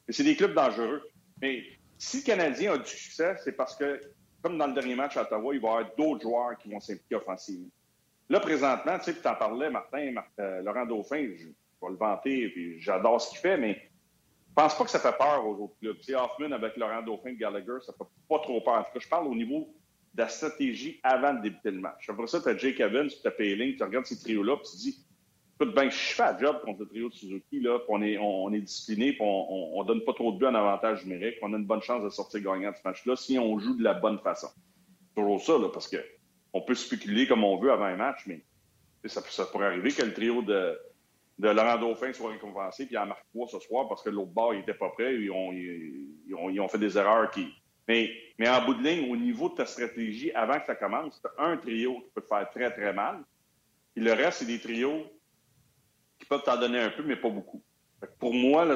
C'est 0.07 0.23
des 0.23 0.37
clubs 0.37 0.53
dangereux. 0.53 1.01
Mais 1.41 1.65
si 1.97 2.19
le 2.19 2.25
Canadien 2.25 2.75
a 2.75 2.77
du 2.77 2.91
succès, 2.91 3.37
c'est 3.43 3.53
parce 3.53 3.75
que 3.75 3.99
comme 4.43 4.59
dans 4.59 4.67
le 4.67 4.75
dernier 4.75 4.95
match 4.95 5.17
à 5.17 5.23
Ottawa, 5.23 5.55
il 5.55 5.61
va 5.61 5.69
y 5.69 5.71
avoir 5.71 5.97
d'autres 5.97 6.23
joueurs 6.23 6.57
qui 6.59 6.71
vont 6.71 6.81
s'impliquer 6.81 7.17
offensivement. 7.17 7.69
Là, 8.29 8.41
présentement, 8.41 8.99
tu 8.99 9.05
sais, 9.05 9.21
tu 9.21 9.27
en 9.27 9.35
parlais, 9.35 9.71
Martin, 9.71 10.15
euh, 10.39 10.63
Laurent 10.63 10.87
Dauphin, 10.87 11.29
je, 11.37 11.47
vais 11.47 11.91
le 11.91 11.97
vanter, 11.97 12.49
puis 12.49 12.81
j'adore 12.81 13.21
ce 13.21 13.31
qu'il 13.31 13.39
fait, 13.39 13.57
mais 13.57 13.75
je 13.75 14.55
pense 14.55 14.77
pas 14.77 14.85
que 14.85 14.91
ça 14.91 14.99
fait 14.99 15.17
peur 15.17 15.47
aux 15.47 15.65
autres 15.65 15.79
clubs. 15.81 15.97
Tu 15.99 16.05
sais, 16.05 16.15
Hoffman 16.15 16.53
avec 16.53 16.77
Laurent 16.77 17.03
Dauphin, 17.03 17.33
Gallagher, 17.35 17.79
ça 17.85 17.93
fait 17.93 18.05
pas 18.29 18.39
trop 18.41 18.61
peur. 18.61 18.75
En 18.75 18.83
tout 18.83 18.93
cas, 18.93 19.01
je 19.01 19.09
parle 19.09 19.29
au 19.29 19.35
niveau 19.35 19.73
de 20.15 20.23
la 20.23 20.29
stratégie 20.29 21.01
avant 21.03 21.35
de 21.35 21.43
débuter 21.43 21.71
le 21.71 21.81
match. 21.81 22.09
Après 22.09 22.27
ça, 22.27 22.41
tu 22.41 22.49
as 22.49 22.57
Jake 22.57 22.81
Evans, 22.81 23.09
tu 23.09 23.27
as 23.27 23.31
Payling, 23.31 23.77
tu 23.77 23.83
regardes 23.83 24.07
ces 24.07 24.19
trios-là, 24.19 24.57
puis 24.57 24.65
tu 24.71 24.77
te 24.77 24.83
dis, 24.83 25.07
écoute, 25.61 25.75
ben, 25.75 25.91
je 25.91 25.97
fais 25.97 26.33
le 26.35 26.39
job 26.39 26.61
contre 26.65 26.81
le 26.81 26.87
trio 26.87 27.09
de 27.09 27.15
Suzuki, 27.15 27.61
là, 27.61 27.79
on 27.89 28.01
est, 28.03 28.17
on, 28.19 28.53
est 28.53 28.61
discipliné, 28.61 29.13
puis 29.13 29.23
on, 29.23 29.79
on, 29.79 29.85
donne 29.85 30.05
pas 30.05 30.13
trop 30.13 30.31
de 30.33 30.39
buts 30.39 30.47
en 30.47 30.55
avantage 30.55 31.05
numérique, 31.05 31.37
on 31.43 31.53
a 31.53 31.57
une 31.57 31.67
bonne 31.67 31.83
chance 31.83 32.03
de 32.05 32.09
sortir 32.11 32.41
gagnant 32.41 32.71
de 32.71 32.77
ce 32.77 32.83
match-là 32.85 33.17
si 33.17 33.39
on 33.39 33.59
joue 33.59 33.77
de 33.77 33.83
la 33.83 33.95
bonne 33.95 34.19
façon. 34.21 34.49
Toujours 35.17 35.41
ça, 35.41 35.59
là, 35.59 35.69
parce 35.73 35.89
que 35.89 35.97
on 36.53 36.61
peut 36.63 36.75
spéculer 36.75 37.27
comme 37.27 37.43
on 37.45 37.59
veut 37.59 37.73
avant 37.73 37.87
un 37.87 37.97
match, 37.97 38.25
mais 38.27 38.43
ça, 39.07 39.21
ça 39.23 39.47
pourrait 39.47 39.67
arriver 39.67 39.91
que 39.91 40.03
le 40.03 40.13
trio 40.13 40.43
de, 40.43 40.79
de 41.39 41.49
Laurent 41.49 41.79
Dauphin 41.79 42.13
soit 42.13 42.31
récompensé, 42.31 42.87
puis 42.87 42.97
en 42.97 43.07
marque 43.07 43.27
trois 43.31 43.49
ce 43.49 43.59
soir 43.59 43.89
parce 43.89 44.03
que 44.03 44.11
l'autre 44.11 44.31
bord, 44.31 44.55
il 44.55 44.61
était 44.61 44.75
pas 44.75 44.91
prêt, 44.91 45.15
ils 45.17 45.31
ont, 45.31 45.53
ils, 45.53 46.35
ont, 46.35 46.51
ils 46.51 46.61
ont 46.61 46.69
fait 46.69 46.79
des 46.79 46.97
erreurs 46.97 47.31
qui. 47.31 47.49
Mais, 47.89 48.11
mais 48.39 48.49
en 48.49 48.65
bout 48.65 48.75
de 48.75 48.83
ligne, 48.83 49.11
au 49.11 49.17
niveau 49.17 49.49
de 49.49 49.55
ta 49.55 49.67
stratégie, 49.67 50.31
avant 50.33 50.61
que 50.61 50.67
ça 50.67 50.75
commence, 50.75 51.21
tu 51.21 51.29
un 51.43 51.57
trio 51.57 52.01
qui 52.01 52.11
peut 52.15 52.21
te 52.21 52.27
faire 52.27 52.49
très, 52.51 52.71
très 52.71 52.93
mal. 52.93 53.25
Puis 53.95 54.05
le 54.05 54.13
reste, 54.13 54.41
c'est 54.41 54.47
des 54.47 54.61
trios 54.61 55.07
qui 56.19 56.27
peuvent 56.27 56.43
t'en 56.43 56.59
donner 56.59 56.81
un 56.81 56.91
peu, 56.91 57.03
mais 57.03 57.17
pas 57.17 57.31
beaucoup. 57.31 57.63
Pour 58.19 58.33
moi, 58.33 58.67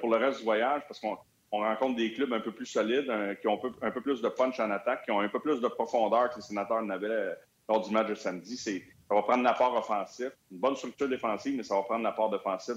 pour 0.00 0.10
le 0.10 0.16
reste 0.16 0.38
du 0.38 0.44
voyage, 0.44 0.82
parce 0.86 1.00
qu'on 1.00 1.16
rencontre 1.50 1.96
des 1.96 2.12
clubs 2.12 2.32
un 2.32 2.40
peu 2.40 2.52
plus 2.52 2.66
solides, 2.66 3.10
qui 3.40 3.48
ont 3.48 3.60
un 3.82 3.90
peu, 3.90 4.00
plus 4.00 4.20
de 4.20 4.28
punch 4.28 4.60
en 4.60 4.70
attaque, 4.70 5.04
qui 5.04 5.10
ont 5.10 5.20
un 5.20 5.28
peu 5.28 5.40
plus 5.40 5.60
de 5.60 5.68
profondeur 5.68 6.30
que 6.30 6.36
les 6.36 6.42
sénateurs 6.42 6.82
n'avaient 6.82 7.08
euh, 7.08 7.34
lors 7.68 7.80
du 7.86 7.92
match 7.92 8.08
de 8.08 8.14
samedi. 8.14 8.56
Ça 8.56 9.14
va 9.14 9.22
prendre 9.22 9.42
l'apport 9.42 9.74
offensif, 9.74 10.30
une 10.52 10.58
bonne 10.58 10.76
structure 10.76 11.08
défensive, 11.08 11.56
mais 11.56 11.62
ça 11.62 11.74
va 11.74 11.82
prendre 11.82 12.04
l'apport 12.04 12.32
offensif 12.32 12.76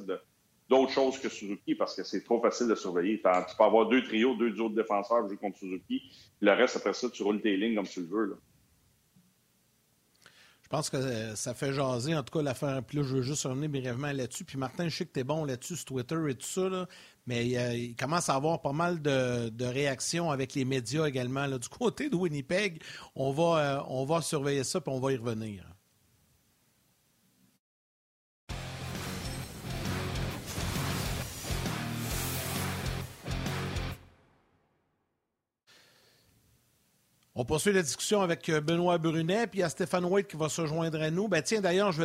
d'autres 0.69 0.91
choses 0.91 1.19
que 1.19 1.29
Suzuki 1.29 1.75
parce 1.75 1.95
que 1.95 2.03
c'est 2.03 2.23
trop 2.23 2.41
facile 2.41 2.67
de 2.67 2.75
surveiller. 2.75 3.17
Tu 3.17 3.55
peux 3.57 3.63
avoir 3.63 3.87
deux 3.87 4.03
trios, 4.03 4.35
deux 4.35 4.51
duos 4.51 4.69
de 4.69 4.75
défenseurs 4.75 5.27
jouer 5.27 5.37
contre 5.37 5.57
Suzuki. 5.57 6.01
Le 6.41 6.51
reste, 6.51 6.77
après 6.77 6.93
ça, 6.93 7.09
tu 7.09 7.23
roules 7.23 7.41
tes 7.41 7.55
lignes 7.57 7.75
comme 7.75 7.87
tu 7.87 8.01
le 8.01 8.07
veux. 8.07 8.37
Je 10.73 10.77
pense 10.77 10.89
que 10.89 10.97
euh, 10.97 11.35
ça 11.35 11.53
fait 11.53 11.71
jaser, 11.71 12.15
en 12.15 12.23
tout 12.23 12.35
cas, 12.35 12.43
l'affaire. 12.43 12.81
Puis 12.81 12.97
là, 12.97 13.03
je 13.03 13.17
veux 13.17 13.21
juste 13.21 13.43
revenir 13.43 13.69
brièvement 13.69 14.11
là-dessus. 14.11 14.43
Puis 14.43 14.57
Martin, 14.57 14.89
je 14.89 14.97
sais 14.97 15.05
que 15.05 15.13
tu 15.13 15.19
es 15.19 15.23
bon 15.23 15.45
là-dessus 15.45 15.75
sur 15.75 15.85
Twitter 15.85 16.17
et 16.27 16.33
tout 16.33 16.47
ça, 16.47 16.87
mais 17.27 17.45
il 17.45 17.95
commence 17.95 18.27
à 18.27 18.33
avoir 18.33 18.59
pas 18.59 18.71
mal 18.71 18.99
de, 18.99 19.65
réactions 19.65 20.31
avec 20.31 20.55
les 20.55 20.65
médias 20.65 21.05
également. 21.05 21.47
Du 21.47 21.69
côté 21.69 22.09
de 22.09 22.15
Winnipeg, 22.15 22.81
euh, 23.15 23.79
on 23.87 24.05
va 24.05 24.21
surveiller 24.23 24.63
ça 24.63 24.81
puis 24.81 24.91
on 24.91 24.99
va 24.99 25.11
y 25.11 25.17
revenir. 25.17 25.63
On 37.43 37.45
poursuit 37.45 37.73
la 37.73 37.81
discussion 37.81 38.21
avec 38.21 38.47
euh, 38.47 38.61
Benoît 38.61 38.97
Brunet, 38.97 39.47
puis 39.47 39.59
il 39.59 39.63
y 39.63 39.65
a 39.65 39.69
Stéphane 39.69 40.05
White 40.05 40.29
qui 40.29 40.37
va 40.37 40.47
se 40.47 40.65
joindre 40.65 41.01
à 41.01 41.11
nous. 41.11 41.27
Ben 41.27 41.41
tiens, 41.41 41.59
d'ailleurs, 41.59 41.91
je, 41.91 42.03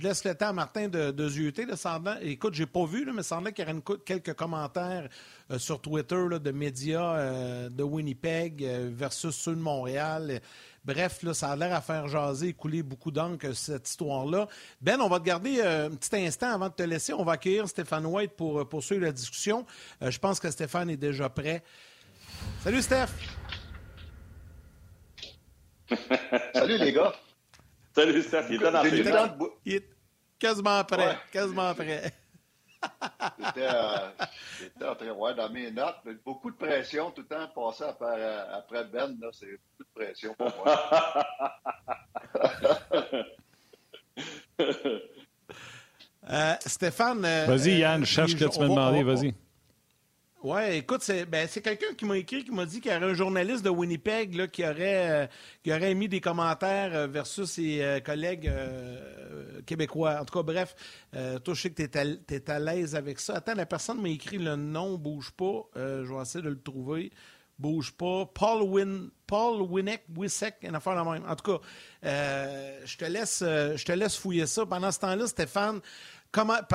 laisse 0.00 0.24
le 0.24 0.32
temps 0.36 0.50
à 0.50 0.52
Martin 0.52 0.86
de, 0.86 1.10
de 1.10 1.28
zioter. 1.28 1.66
Là, 1.66 1.74
semblant, 1.74 2.14
écoute, 2.22 2.54
j'ai 2.54 2.66
pas 2.66 2.84
vu, 2.84 3.04
là, 3.04 3.12
mais 3.12 3.24
semblait 3.24 3.52
qu'il 3.52 3.68
y 3.68 3.68
aurait 3.68 3.98
quelques 4.06 4.34
commentaires 4.34 5.08
euh, 5.50 5.58
sur 5.58 5.80
Twitter 5.80 6.38
de 6.40 6.50
médias 6.52 7.16
euh, 7.16 7.68
de 7.68 7.82
Winnipeg 7.82 8.64
versus 8.92 9.34
ceux 9.34 9.56
de 9.56 9.60
Montréal. 9.60 10.40
Bref, 10.84 11.24
ça 11.32 11.50
a 11.50 11.56
l'air 11.56 11.74
à 11.74 11.80
faire 11.80 12.06
jaser 12.06 12.50
et 12.50 12.52
couler 12.52 12.84
beaucoup 12.84 13.10
d'encre, 13.10 13.56
cette 13.56 13.88
histoire-là. 13.88 14.46
Ben, 14.80 15.00
on 15.00 15.08
va 15.08 15.18
te 15.18 15.24
garder 15.24 15.62
un 15.62 15.90
petit 15.90 16.14
instant 16.14 16.54
avant 16.54 16.68
de 16.68 16.74
te 16.74 16.84
laisser. 16.84 17.12
On 17.12 17.24
va 17.24 17.32
accueillir 17.32 17.68
Stéphane 17.68 18.06
White 18.06 18.34
pour 18.36 18.68
poursuivre 18.68 19.02
la 19.02 19.10
discussion. 19.10 19.66
je 20.00 20.18
pense 20.20 20.38
que 20.38 20.48
Stéphane 20.48 20.90
est 20.90 20.96
déjà 20.96 21.28
prêt. 21.28 21.64
Salut, 22.62 22.82
Steph! 22.82 23.08
Salut 26.54 26.78
les 26.78 26.92
gars. 26.92 27.12
Salut 27.94 28.22
Steph, 28.22 28.46
il 28.50 28.62
est 28.62 28.70
dans 28.70 28.82
le 28.82 29.52
Il 29.64 29.74
est 29.74 29.88
quasiment 30.38 30.82
prêt, 30.84 31.18
quasiment 31.30 31.74
prêt. 31.74 32.12
J'étais 33.38 33.62
euh, 33.62 34.10
en 34.90 34.94
train 34.94 35.06
de 35.06 35.10
voir 35.12 35.34
dans 35.34 35.48
mes 35.50 35.70
notes. 35.70 35.96
Beaucoup 36.24 36.50
de 36.50 36.56
pression 36.56 37.10
tout 37.10 37.22
le 37.22 37.28
temps 37.28 37.48
passé 37.54 37.84
après, 37.84 38.16
euh, 38.18 38.56
après 38.58 38.84
Ben. 38.84 39.16
C'est 39.32 39.46
beaucoup 39.46 39.84
de 39.84 39.88
pression 39.94 40.34
pour 40.34 40.52
moi. 40.56 41.24
euh, 46.30 46.54
Stéphane. 46.66 47.24
Euh, 47.24 47.46
vas-y, 47.46 47.78
Yann, 47.78 48.04
je 48.04 48.10
cherche 48.10 48.32
ce 48.32 48.36
que 48.36 48.44
tu 48.44 48.58
m'as 48.58 48.68
demandé. 48.68 49.02
Vas-y. 49.02 49.34
Oui, 50.44 50.60
écoute, 50.72 51.00
c'est 51.02 51.24
ben, 51.24 51.48
quelqu'un 51.48 51.94
qui 51.96 52.04
m'a 52.04 52.18
écrit, 52.18 52.44
qui 52.44 52.50
m'a 52.50 52.66
dit 52.66 52.82
qu'il 52.82 52.92
y 52.92 52.94
aurait 52.94 53.06
un 53.06 53.14
journaliste 53.14 53.64
de 53.64 53.70
Winnipeg 53.70 54.34
là, 54.34 54.46
qui, 54.46 54.62
aurait, 54.62 55.10
euh, 55.10 55.26
qui 55.62 55.72
aurait 55.72 55.92
émis 55.92 56.06
des 56.06 56.20
commentaires 56.20 56.94
euh, 56.94 57.06
versus 57.06 57.52
ses 57.52 57.80
euh, 57.80 58.00
collègues 58.00 58.52
québécois. 59.64 60.18
En 60.20 60.26
tout 60.26 60.34
cas, 60.34 60.42
bref, 60.42 60.76
toi, 61.12 61.54
je 61.54 61.60
sais 61.62 61.70
que 61.70 61.82
tu 61.82 62.34
es, 62.34 62.50
à 62.50 62.58
l'aise 62.58 62.94
avec 62.94 63.20
ça. 63.20 63.36
Attends, 63.36 63.54
la 63.54 63.64
personne 63.64 64.02
m'a 64.02 64.10
écrit 64.10 64.36
le 64.36 64.54
nom, 64.54 64.98
bouge 64.98 65.30
pas. 65.30 65.62
je 65.76 66.14
vais 66.14 66.20
essayer 66.20 66.44
de 66.44 66.50
le 66.50 66.60
trouver. 66.60 67.10
Bouge 67.58 67.92
pas. 67.92 68.26
Paul 68.26 68.64
Win, 68.64 69.10
Paul 69.26 69.62
Winnick, 69.62 70.02
Wissek, 70.14 70.56
une 70.62 70.74
affaire 70.74 70.94
la 70.94 71.04
même. 71.04 71.24
En 71.26 71.36
tout 71.36 71.52
cas, 71.52 71.60
je 72.02 72.96
te 72.98 73.04
laisse, 73.06 73.38
je 73.40 73.82
te 73.82 73.92
laisse 73.92 74.18
fouiller 74.18 74.44
ça. 74.44 74.66
Pendant 74.66 74.92
ce 74.92 74.98
temps-là, 74.98 75.26
Stéphane, 75.26 75.80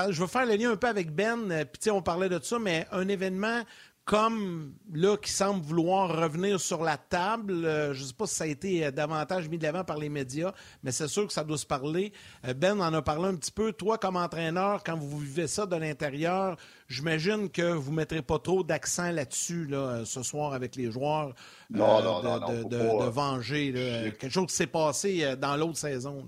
je 0.09 0.21
veux 0.21 0.27
faire 0.27 0.45
le 0.45 0.55
lien 0.55 0.71
un 0.71 0.77
peu 0.77 0.87
avec 0.87 1.13
Ben, 1.13 1.51
euh, 1.51 1.65
puis 1.65 1.91
on 1.91 2.01
parlait 2.01 2.29
de 2.29 2.39
ça, 2.41 2.59
mais 2.59 2.87
un 2.91 3.07
événement 3.07 3.63
comme 4.05 4.73
là 4.91 5.17
qui 5.17 5.31
semble 5.31 5.63
vouloir 5.63 6.19
revenir 6.19 6.59
sur 6.59 6.83
la 6.83 6.97
table, 6.97 7.63
euh, 7.63 7.93
je 7.93 8.01
ne 8.01 8.07
sais 8.07 8.13
pas 8.13 8.25
si 8.25 8.33
ça 8.33 8.45
a 8.45 8.47
été 8.47 8.83
euh, 8.83 8.89
davantage 8.89 9.47
mis 9.49 9.59
de 9.59 9.63
l'avant 9.63 9.83
par 9.83 9.99
les 9.99 10.09
médias, 10.09 10.51
mais 10.81 10.91
c'est 10.91 11.07
sûr 11.07 11.27
que 11.27 11.33
ça 11.33 11.43
doit 11.43 11.59
se 11.59 11.65
parler. 11.67 12.11
ben 12.55 12.81
en 12.81 12.91
a 12.91 13.01
parlé 13.03 13.27
un 13.27 13.35
petit 13.35 13.51
peu. 13.51 13.71
Toi, 13.71 13.99
comme 13.99 14.15
entraîneur, 14.15 14.83
quand 14.83 14.97
vous 14.97 15.19
vivez 15.19 15.45
ça 15.45 15.67
de 15.67 15.75
l'intérieur, 15.75 16.57
j'imagine 16.87 17.49
que 17.49 17.71
vous 17.73 17.91
ne 17.91 17.97
mettrez 17.97 18.23
pas 18.23 18.39
trop 18.39 18.63
d'accent 18.63 19.11
là-dessus 19.11 19.65
là, 19.65 20.03
ce 20.05 20.23
soir 20.23 20.53
avec 20.53 20.75
les 20.75 20.89
joueurs 20.89 21.35
de, 21.69 23.09
venger 23.09 23.73
quelque 24.19 24.33
chose 24.33 24.47
qui 24.47 24.55
s'est 24.55 24.65
passé 24.67 25.35
dans 25.37 25.55
l'autre 25.55 25.77
saison. 25.77 26.25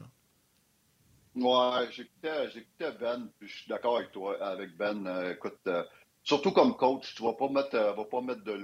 Ouais, 1.36 1.88
j'écoutais 1.92 2.92
Ben, 3.00 3.30
puis 3.40 3.48
je 3.48 3.58
suis 3.60 3.70
d'accord 3.70 3.98
avec 3.98 4.12
toi, 4.12 4.38
avec 4.44 4.76
Ben. 4.76 5.08
Euh, 5.08 5.34
écoute, 5.34 5.60
euh, 5.68 5.84
surtout 6.24 6.52
comme 6.52 6.76
coach, 6.76 7.16
tu 7.16 7.24
vas 7.24 7.34
pas 7.34 7.48
mettre, 7.48 7.76
euh, 7.76 7.94
vas 7.94 8.06
pas 8.06 8.22
mettre 8.22 8.44
de, 8.44 8.58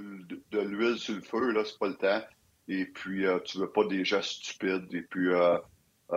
de, 0.51 0.59
l'huile 0.59 0.97
sur 0.97 1.15
le 1.15 1.21
feu, 1.21 1.51
là, 1.51 1.63
c'est 1.63 1.77
pas 1.79 1.87
le 1.87 1.95
temps. 1.95 2.21
Et 2.67 2.85
puis, 2.85 3.25
tu 3.45 3.59
veux 3.59 3.71
pas 3.71 3.85
des 3.85 4.03
gestes 4.03 4.43
stupides. 4.43 4.93
Et 4.93 5.01
puis, 5.03 5.29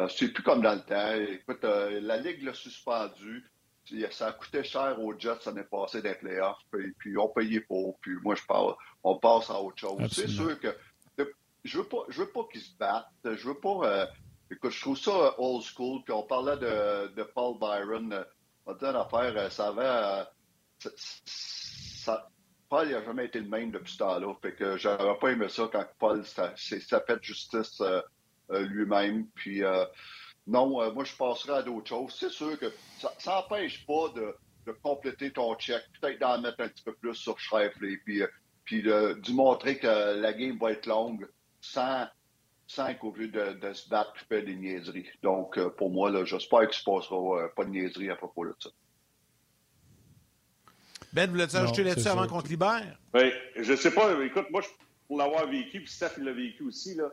c'est 0.08 0.32
plus 0.32 0.42
comme 0.42 0.62
dans 0.62 0.74
le 0.74 0.80
temps. 0.80 1.14
Écoute, 1.14 1.62
la 1.62 2.16
Ligue 2.16 2.42
l'a 2.42 2.54
suspendu. 2.54 3.48
Ça 4.10 4.26
a 4.26 4.32
coûté 4.32 4.64
cher 4.64 4.96
aux 5.00 5.16
Jets 5.16 5.46
l'année 5.46 5.62
passée 5.62 6.02
des 6.02 6.14
playoffs. 6.14 6.58
Puis, 6.72 6.92
puis 6.98 7.16
on 7.16 7.28
payait 7.28 7.60
pour. 7.60 8.00
Puis 8.00 8.16
moi, 8.24 8.34
je 8.34 8.42
parle, 8.46 8.74
on 9.04 9.16
passe 9.20 9.48
à 9.48 9.60
autre 9.60 9.78
chose. 9.78 10.00
C'est 10.10 10.26
sûr 10.26 10.58
que 10.58 10.76
je 11.62 11.78
veux 11.78 11.84
pas, 11.84 12.04
je 12.08 12.22
veux 12.22 12.30
pas 12.30 12.42
qu'ils 12.50 12.62
se 12.62 12.76
battent. 12.76 13.06
Je 13.24 13.46
veux 13.46 13.60
pas 13.60 14.08
Écoute, 14.52 14.72
je 14.72 14.80
trouve 14.80 14.98
ça 14.98 15.34
old 15.38 15.62
school. 15.62 16.02
Puis 16.04 16.12
on 16.12 16.24
parlait 16.24 16.56
de, 16.56 17.22
Paul 17.34 17.58
Byron. 17.58 18.24
On 18.66 18.74
dit 18.74 18.84
une 18.84 18.96
affaire, 18.96 19.32
euh, 19.36 19.48
ça 19.48 19.68
avait. 19.68 20.26
Euh, 22.06 22.16
Paul 22.68 22.88
n'a 22.88 23.04
jamais 23.04 23.26
été 23.26 23.40
le 23.40 23.48
même 23.48 23.70
depuis 23.70 23.92
ce 23.92 23.98
temps-là. 23.98 24.34
Fait 24.42 24.54
que 24.54 24.76
j'aurais 24.76 25.18
pas 25.18 25.28
aimé 25.28 25.48
ça 25.48 25.68
quand 25.72 25.84
Paul 25.98 26.24
s'est 26.24 26.80
fait 26.80 27.22
justice 27.22 27.80
euh, 27.80 28.02
lui-même. 28.50 29.26
Puis 29.34 29.62
non, 30.46 30.92
moi 30.92 31.04
je 31.04 31.16
passerai 31.16 31.52
à 31.58 31.62
d'autres 31.62 31.88
choses. 31.88 32.16
C'est 32.18 32.30
sûr 32.30 32.58
que 32.58 32.72
ça 32.98 33.12
n'empêche 33.26 33.84
pas 33.86 34.08
de, 34.14 34.34
compléter 34.82 35.32
ton 35.32 35.56
check, 35.56 35.82
peut-être 36.00 36.20
d'en 36.20 36.40
mettre 36.40 36.60
un 36.60 36.68
petit 36.68 36.84
peu 36.84 36.94
plus 36.94 37.16
sur 37.16 37.38
Schreifler, 37.40 37.96
puis, 38.04 38.22
puis 38.64 38.82
de, 38.82 39.20
de 39.20 39.32
montrer 39.32 39.78
que 39.78 40.20
la 40.20 40.32
game 40.32 40.56
va 40.58 40.70
être 40.70 40.86
longue 40.86 41.28
sans 41.60 42.06
cinq 42.70 43.02
au 43.02 43.12
lieu 43.12 43.28
de, 43.28 43.72
se 43.72 43.88
battre 43.88 44.12
et 44.16 44.24
faire 44.26 44.44
des 44.44 44.54
niaiseries. 44.54 45.08
Donc, 45.22 45.58
euh, 45.58 45.70
pour 45.70 45.90
moi, 45.90 46.24
j'espère 46.24 46.60
qu'il 46.60 46.68
ne 46.68 46.72
se 46.72 46.84
passera 46.84 47.42
euh, 47.42 47.48
pas 47.48 47.64
de 47.64 47.70
niaiseries 47.70 48.10
à 48.10 48.16
propos 48.16 48.46
de 48.46 48.54
ça. 48.58 48.70
Ben, 51.12 51.28
voulais-tu 51.28 51.56
ajouter 51.56 51.82
là-dessus 51.82 52.08
avant 52.08 52.26
qu'on 52.28 52.40
te 52.40 52.48
libère? 52.48 52.96
Oui, 53.14 53.32
je 53.56 53.74
sais 53.74 53.90
pas. 53.90 54.12
Écoute, 54.22 54.46
moi, 54.50 54.62
pour 55.08 55.18
l'avoir 55.18 55.48
vécu, 55.48 55.80
puis 55.80 55.92
Steph 55.92 56.18
l'a 56.18 56.32
vécu 56.32 56.62
aussi, 56.62 56.94
là, 56.94 57.10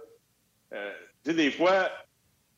euh, 0.74 0.94
tu 1.24 1.32
sais, 1.32 1.36
des 1.36 1.50
fois, 1.50 1.90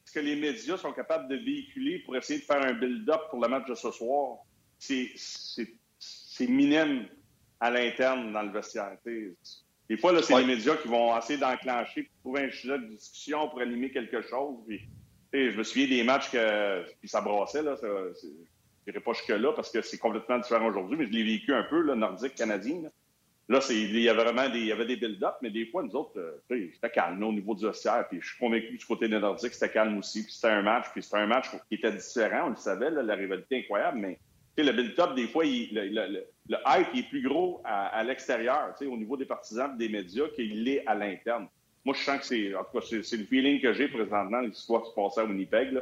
ce 0.03 0.11
que 0.11 0.19
les 0.19 0.35
médias 0.35 0.77
sont 0.77 0.91
capables 0.91 1.29
de 1.29 1.35
véhiculer 1.37 1.99
pour 1.99 2.17
essayer 2.17 2.39
de 2.39 2.45
faire 2.45 2.61
un 2.61 2.73
build-up 2.73 3.21
pour 3.29 3.41
le 3.41 3.47
match 3.47 3.67
de 3.69 3.75
ce 3.75 3.91
soir, 3.91 4.39
c'est 4.77 6.47
minime 6.47 7.07
à 7.61 7.69
l'interne 7.69 8.33
dans 8.33 8.41
le 8.41 8.51
vestiaire. 8.51 8.97
Des 9.89 9.97
fois, 9.97 10.13
là, 10.13 10.21
c'est 10.21 10.37
les 10.37 10.45
médias 10.45 10.75
qui 10.75 10.87
vont 10.87 11.17
essayer 11.17 11.39
d'enclencher, 11.39 12.03
pour 12.03 12.19
trouver 12.21 12.47
un 12.47 12.51
sujet 12.51 12.77
de 12.77 12.85
discussion 12.85 13.49
pour 13.49 13.59
animer 13.59 13.89
quelque 13.89 14.21
chose. 14.21 14.57
Puis, 14.67 14.81
je 15.33 15.57
me 15.57 15.63
souviens 15.63 15.87
des 15.87 16.03
matchs 16.03 16.29
que 16.29 16.83
puis 16.99 17.09
ça 17.09 17.21
brassait. 17.21 17.63
Là, 17.63 17.75
je 17.81 18.27
n'irai 18.85 18.99
pas 18.99 19.13
jusque-là 19.13 19.51
parce 19.53 19.71
que 19.71 19.81
c'est 19.81 19.97
complètement 19.97 20.37
différent 20.37 20.67
aujourd'hui, 20.67 20.95
mais 20.95 21.07
je 21.07 21.11
l'ai 21.11 21.23
vécu 21.23 21.53
un 21.53 21.63
peu, 21.63 21.81
là, 21.81 21.95
nordique, 21.95 22.35
canadien. 22.35 22.83
Là, 23.47 23.59
il 23.71 23.99
y 23.99 24.07
avait 24.09 24.23
vraiment 24.23 24.47
des, 24.47 24.59
il 24.59 24.65
y 24.67 24.71
avait 24.71 24.85
des 24.85 24.95
build-up, 24.95 25.33
mais 25.41 25.49
des 25.49 25.65
fois, 25.65 25.81
nous 25.81 25.95
autres, 25.95 26.19
euh, 26.19 26.69
c'était 26.71 26.91
calme 26.91 27.23
au 27.23 27.33
niveau 27.33 27.55
du 27.55 27.65
vestiaire. 27.65 28.07
Puis 28.07 28.21
je 28.21 28.27
suis 28.29 28.37
convaincu 28.37 28.77
du 28.77 28.85
côté 28.85 29.07
des 29.07 29.17
Nordiques, 29.17 29.53
c'était 29.53 29.73
calme 29.73 29.97
aussi. 29.97 30.23
Puis 30.23 30.33
c'était 30.33 30.53
un 30.53 30.61
match, 30.61 30.85
puis 30.93 31.01
c'était 31.01 31.17
un 31.17 31.25
match 31.25 31.47
qui 31.67 31.75
était 31.75 31.91
différent, 31.91 32.45
on 32.45 32.49
le 32.51 32.55
savait, 32.57 32.91
la 32.91 33.15
rivalité 33.15 33.57
incroyable, 33.57 33.97
mais 33.97 34.19
le 34.63 34.71
build-up, 34.71 35.15
des 35.15 35.27
fois, 35.27 35.43
le, 35.45 36.25
hype 36.65 36.95
est 36.95 37.09
plus 37.09 37.21
gros 37.21 37.61
à, 37.63 38.03
l'extérieur, 38.03 38.73
au 38.81 38.97
niveau 38.97 39.15
des 39.17 39.25
partisans 39.25 39.77
des 39.77 39.89
médias 39.89 40.27
qu'il 40.35 40.63
l'est 40.63 40.85
à 40.87 40.95
l'interne. 40.95 41.47
Moi, 41.85 41.95
je 41.97 42.03
sens 42.03 42.19
que 42.19 42.25
c'est, 42.25 42.55
en 42.55 42.63
tout 42.63 42.79
cas, 42.79 42.85
c'est, 42.85 43.17
le 43.17 43.23
feeling 43.23 43.61
que 43.61 43.73
j'ai 43.73 43.87
présentement, 43.87 44.41
l'histoire 44.41 44.83
qui 44.83 44.89
se 44.89 44.95
passait 44.95 45.21
à 45.21 45.25
Winnipeg. 45.25 45.81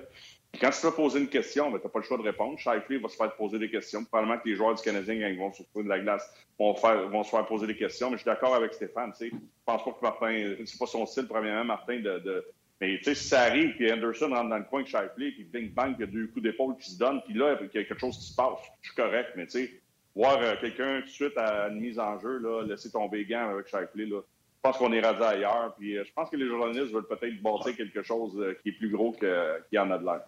quand 0.60 0.70
tu 0.70 0.82
te 0.82 0.96
poser 0.96 1.20
une 1.20 1.28
question, 1.28 1.72
ben, 1.72 1.80
tu 1.80 1.86
n'as 1.86 1.90
pas 1.90 2.00
le 2.00 2.06
choix 2.06 2.18
de 2.18 2.24
répondre. 2.24 2.58
Shifley 2.60 2.98
va 2.98 3.10
se 3.10 3.16
faire 3.16 3.36
poser 3.36 3.58
des 3.60 3.70
questions. 3.70 4.04
Probablement 4.06 4.40
que 4.40 4.48
les 4.48 4.56
joueurs 4.56 4.76
du 4.76 4.84
Canadien, 4.84 5.16
quand 5.20 5.28
ils 5.28 5.38
vont 5.38 5.52
le 5.76 5.84
de 5.84 5.90
la 5.90 6.00
glace, 6.00 6.34
vont 6.60 6.76
se 7.24 7.30
faire 7.30 7.46
poser 7.46 7.68
des 7.68 7.76
questions. 7.76 8.10
Mais 8.10 8.18
je 8.18 8.22
suis 8.22 8.30
d'accord 8.30 8.54
avec 8.54 8.74
Stéphane. 8.74 9.14
Je 9.20 9.30
pense 9.66 9.84
pas 9.84 9.92
que 9.92 10.02
Martin, 10.02 10.56
c'est 10.66 10.80
pas 10.80 10.86
son 10.86 11.06
style, 11.06 11.28
premièrement, 11.28 11.66
Martin, 11.66 12.00
de, 12.00 12.46
Mais 12.80 12.98
tu 13.00 13.06
sais, 13.06 13.16
si 13.16 13.28
ça 13.30 13.42
arrive, 13.42 13.76
puis 13.76 13.92
Anderson 13.92 14.30
rentre 14.30 14.50
dans 14.50 14.58
le 14.60 14.66
coin 14.66 14.84
que 14.84 14.90
Shifley, 14.90 15.32
puis 15.32 15.46
bing 15.46 15.72
bang, 15.72 15.96
il 15.98 16.02
y 16.02 16.04
a 16.04 16.08
deux 16.08 16.28
coups 16.28 16.44
d'épaule 16.44 16.78
qui 16.78 16.92
se 16.92 17.00
donnent, 17.00 17.22
puis 17.26 17.34
là, 17.34 17.58
il 17.60 17.66
y 17.66 17.80
a 17.80 17.84
quelque 17.86 18.00
chose 18.00 18.18
qui 18.18 18.26
se 18.26 18.36
passe. 18.36 18.60
Je 18.82 18.90
suis 18.90 18.96
correct, 18.96 19.32
mais 19.36 19.48
tu 19.48 19.66
sais, 19.66 19.82
voir 20.18 20.40
euh, 20.42 20.56
quelqu'un 20.60 21.02
tout 21.02 21.08
de 21.08 21.12
suite 21.12 21.38
à 21.38 21.70
une 21.70 21.80
mise 21.80 22.00
en 22.00 22.20
jeu, 22.20 22.40
là, 22.40 22.64
laisser 22.64 22.92
tomber 22.92 23.26
gants 23.26 23.50
avec 23.52 23.68
Shifley, 23.68 24.06
là, 24.06 24.22
je 24.22 24.62
pense 24.62 24.78
qu'on 24.78 24.92
est 24.92 25.02
rendu 25.02 25.22
ailleurs. 25.22 25.76
Puis 25.78 25.98
euh, 25.98 26.04
je 26.06 26.12
pense 26.14 26.30
que 26.30 26.36
les 26.36 26.48
journalistes 26.48 26.92
veulent 26.92 27.08
peut-être 27.08 27.42
bâtir 27.42 27.76
quelque 27.76 28.02
chose 28.02 28.34
euh, 28.38 28.58
qui 28.62 28.70
est 28.70 28.74
plus 28.74 28.90
gros 28.90 29.12
qu'il 29.14 29.30
y 29.72 29.80
en 29.80 29.92
a 29.92 29.98
de 29.98 30.04
l'air. 30.04 30.22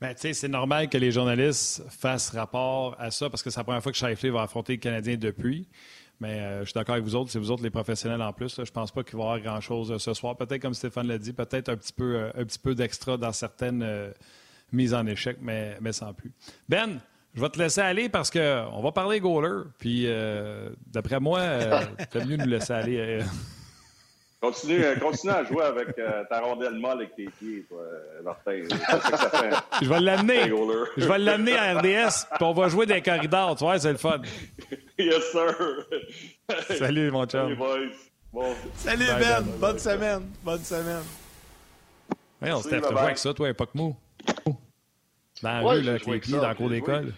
Ben, 0.00 0.14
c'est 0.16 0.48
normal 0.48 0.88
que 0.88 0.98
les 0.98 1.12
journalistes 1.12 1.84
fassent 1.88 2.30
rapport 2.30 2.96
à 2.98 3.12
ça 3.12 3.30
parce 3.30 3.42
que 3.42 3.50
c'est 3.50 3.60
la 3.60 3.64
première 3.64 3.82
fois 3.82 3.92
que 3.92 3.98
Shifley 3.98 4.30
va 4.30 4.42
affronter 4.42 4.72
le 4.72 4.78
Canadien 4.80 5.16
depuis. 5.16 5.68
Mais 6.22 6.38
euh, 6.38 6.60
je 6.60 6.66
suis 6.66 6.74
d'accord 6.74 6.94
avec 6.94 7.04
vous 7.04 7.16
autres, 7.16 7.32
c'est 7.32 7.40
vous 7.40 7.50
autres 7.50 7.64
les 7.64 7.70
professionnels 7.70 8.22
en 8.22 8.32
plus. 8.32 8.54
Je 8.56 8.64
Je 8.64 8.70
pense 8.70 8.92
pas 8.92 9.02
qu'il 9.02 9.18
va 9.18 9.24
y 9.24 9.26
avoir 9.26 9.40
grand-chose 9.40 9.90
euh, 9.90 9.98
ce 9.98 10.14
soir. 10.14 10.36
Peut-être, 10.36 10.62
comme 10.62 10.72
Stéphane 10.72 11.08
l'a 11.08 11.18
dit, 11.18 11.32
peut-être 11.32 11.68
un 11.68 11.76
petit 11.76 11.92
peu, 11.92 12.14
euh, 12.14 12.30
un 12.36 12.44
petit 12.44 12.60
peu 12.60 12.76
d'extra 12.76 13.16
dans 13.16 13.32
certaines 13.32 14.12
mises 14.72 14.94
en 14.94 15.04
échec, 15.06 15.38
mais, 15.40 15.76
mais 15.80 15.92
sans 15.92 16.14
plus. 16.14 16.30
Ben, 16.68 17.00
je 17.34 17.40
vais 17.40 17.48
te 17.48 17.58
laisser 17.58 17.80
aller 17.80 18.08
parce 18.08 18.30
qu'on 18.30 18.80
va 18.82 18.92
parler 18.92 19.20
goaler. 19.20 19.64
Puis, 19.78 20.08
d'après 20.86 21.20
moi, 21.20 21.40
c'est 22.12 22.24
mieux 22.24 22.36
de 22.36 22.42
nous 22.44 22.50
laisser 22.50 22.72
aller. 22.72 23.20
Continue, 24.40 24.82
continue 25.00 25.32
à 25.32 25.44
jouer 25.44 25.62
avec 25.62 25.94
ta 26.28 26.40
rondelle 26.40 26.74
molle 26.74 26.98
avec 26.98 27.14
tes 27.14 27.26
pieds, 27.38 27.64
Martin. 28.24 28.62
Je 29.80 29.88
vais 29.88 30.00
l'amener. 30.00 30.52
Je 30.96 31.06
vais 31.06 31.18
l'amener 31.18 31.56
à 31.56 31.78
RDS, 31.78 32.26
puis 32.34 32.44
on 32.44 32.52
va 32.52 32.68
jouer 32.68 32.86
des 32.86 33.00
corridors. 33.00 33.54
Tu 33.56 33.64
vois, 33.64 33.78
c'est 33.78 33.92
le 33.92 33.98
fun. 33.98 34.20
Yes, 34.98 35.32
sir. 35.32 35.86
Salut, 36.76 37.10
mon 37.10 37.24
chum. 37.26 37.40
Salut, 37.40 37.56
boys. 37.56 37.78
Bon. 38.32 38.54
Salut, 38.76 39.04
Ben. 39.18 39.42
Bonne 39.60 39.78
semaine. 39.78 40.22
Bonne 40.42 40.64
semaine. 40.64 41.02
Ouais, 42.40 42.52
on 42.52 42.62
s'était 42.62 42.80
fait 42.80 42.98
avec 42.98 43.18
ça, 43.18 43.32
toi, 43.34 43.48
époque 43.48 43.74
mou. 43.74 43.96
Dans 45.42 45.52
la 45.52 45.60
rue, 45.60 45.82
là, 45.82 45.90
avec 45.92 46.06
les 46.06 46.20
pieds 46.20 46.38
dans 46.38 46.54
cours 46.54 46.70
d'école. 46.70 47.12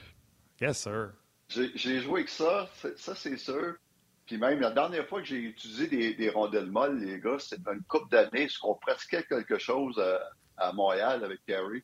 Yes, 0.61 0.79
sir. 0.79 1.11
J'ai 1.49 2.01
joué 2.01 2.20
avec 2.20 2.29
ça, 2.29 2.68
ça, 2.97 3.14
c'est 3.14 3.37
sûr. 3.37 3.75
Puis 4.27 4.39
même, 4.39 4.61
la 4.61 4.70
dernière 4.70 5.07
fois 5.07 5.20
que 5.20 5.27
j'ai 5.27 5.37
utilisé 5.37 5.87
des, 5.87 6.14
des, 6.14 6.31
rondelles 6.31 6.70
molles, 6.70 6.99
les 6.99 7.20
gars, 7.20 7.39
c'était 7.39 7.72
une 7.72 7.83
couple 7.83 8.11
d'années, 8.11 8.47
parce 8.47 8.57
qu'on 8.57 8.75
pratiquait 8.75 9.22
quelque 9.25 9.59
chose 9.59 9.99
à, 9.99 10.68
à, 10.68 10.72
Montréal 10.72 11.22
avec 11.22 11.41
Gary. 11.47 11.83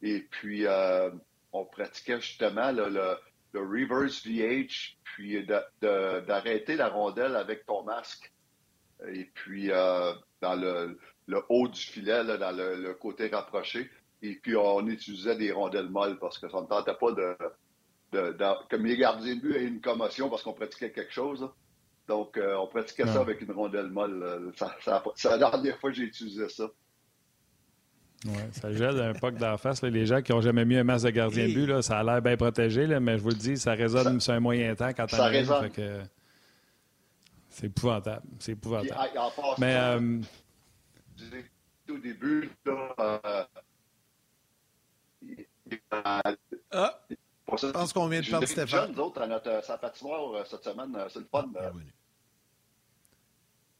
Et 0.00 0.20
puis, 0.20 0.66
euh, 0.66 1.10
on 1.52 1.64
pratiquait 1.64 2.20
justement 2.20 2.70
là, 2.70 2.88
le, 2.88 3.16
le 3.52 3.60
reverse 3.60 4.24
VH, 4.24 4.96
puis 5.02 5.46
d'arrêter 5.80 6.76
la 6.76 6.88
rondelle 6.88 7.36
avec 7.36 7.66
ton 7.66 7.82
masque. 7.82 8.32
Et 9.08 9.24
puis 9.34 9.70
euh, 9.70 10.12
dans 10.40 10.54
le, 10.54 10.98
haut 11.48 11.68
du 11.68 11.80
filet, 11.80 12.24
dans 12.38 12.52
le, 12.52 12.94
côté 12.94 13.28
rapproché. 13.28 13.90
Et 14.22 14.36
puis 14.36 14.56
on 14.56 14.86
utilisait 14.86 15.36
des 15.36 15.52
rondelles 15.52 15.88
molles 15.88 16.18
parce 16.18 16.38
que 16.38 16.48
ça 16.48 16.60
ne 16.60 16.66
tentait 16.66 16.94
pas 16.94 17.12
de, 17.12 17.36
de, 18.12 18.68
Comme 18.70 18.86
les 18.86 18.96
gardiens 18.96 19.34
de 19.34 19.40
but 19.40 19.56
aient 19.56 19.64
une 19.64 19.80
commotion 19.80 20.30
parce 20.30 20.42
qu'on 20.42 20.52
pratiquait 20.52 20.92
quelque 20.92 21.12
chose. 21.12 21.48
Donc 22.08 22.36
euh, 22.36 22.56
on 22.56 22.66
pratiquait 22.66 23.06
ça 23.06 23.20
avec 23.20 23.40
une 23.40 23.52
rondelle 23.52 23.88
molle. 23.88 24.52
C'est 25.16 25.28
la 25.28 25.38
dernière 25.38 25.78
fois 25.78 25.90
que 25.90 25.96
j'ai 25.96 26.04
utilisé 26.04 26.48
ça. 26.48 26.68
Oui, 28.24 28.38
ça 28.52 28.72
gèle 28.72 29.00
un 29.00 29.14
poc 29.14 29.34
d'en 29.36 29.56
face. 29.56 29.82
Les 29.82 30.06
gens 30.06 30.22
qui 30.22 30.30
n'ont 30.32 30.40
jamais 30.40 30.64
mis 30.64 30.76
un 30.76 30.84
masque 30.84 31.06
de 31.06 31.10
gardien 31.10 31.48
de 31.48 31.54
but, 31.54 31.66
là, 31.66 31.82
ça 31.82 31.98
a 31.98 32.04
l'air 32.04 32.22
bien 32.22 32.36
protégé, 32.36 32.86
là, 32.86 33.00
mais 33.00 33.18
je 33.18 33.22
vous 33.22 33.30
le 33.30 33.34
dis, 33.34 33.56
ça 33.56 33.72
résonne 33.72 34.20
sur 34.20 34.32
un 34.32 34.38
moyen 34.40 34.74
temps 34.76 34.92
quand 34.92 35.06
on 35.12 35.18
arrive. 35.18 35.52
Que... 35.74 36.00
C'est 37.50 37.66
épouvantable. 37.66 38.22
C'est 38.38 38.52
épouvantable. 38.52 39.10
mais. 39.58 39.76
Euh... 39.76 40.20
Au 41.90 41.98
début, 41.98 42.48
là, 42.64 42.94
euh... 43.00 43.44
ah, 45.90 46.22
je 47.56 47.66
pense 47.66 47.92
qu'on 47.92 48.06
vient 48.08 48.20
de 48.20 48.26
perdre 48.26 48.46
Stéphane. 48.46 48.92
Nous 48.92 49.00
autres, 49.00 49.22
à 49.22 49.26
notre 49.26 49.64
sa 49.64 49.78
patinoire 49.78 50.34
euh, 50.34 50.44
cette 50.44 50.64
semaine, 50.64 50.94
euh, 50.96 51.08
c'est 51.08 51.20
le 51.20 51.28
fun. 51.30 51.50
Euh... 51.56 51.70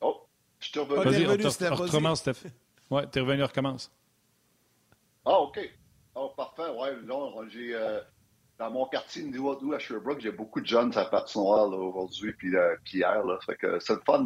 Oh, 0.01 0.26
je 0.59 0.68
suis 0.68 0.80
revenu. 0.80 1.05
Vas-y, 1.05 1.70
on, 1.70 1.74
recommence, 1.74 2.20
Steph. 2.20 2.49
Ouais, 2.90 3.07
t'es 3.07 3.20
revenu, 3.20 3.43
on 3.43 3.47
recommence. 3.47 3.90
Ah, 5.24 5.38
OK. 5.38 5.59
Oh, 6.14 6.32
parfait. 6.36 6.68
Ouais, 6.70 6.93
j'ai. 7.49 7.74
Euh, 7.74 8.01
dans 8.59 8.70
mon 8.70 8.86
quartier 8.86 9.24
de 9.24 9.74
à 9.74 9.78
Sherbrooke, 9.78 10.20
j'ai 10.20 10.30
beaucoup 10.30 10.61
de 10.61 10.66
jeunes 10.66 10.97
à 10.97 11.05
patinoire 11.07 11.68
aujourd'hui 11.68 12.32
puis, 12.32 12.55
euh, 12.55 12.76
hier. 12.93 13.24
Là. 13.24 13.38
Fait 13.45 13.57
que 13.57 13.80
c'est 13.80 13.95
le 13.95 14.03
fun. 14.05 14.24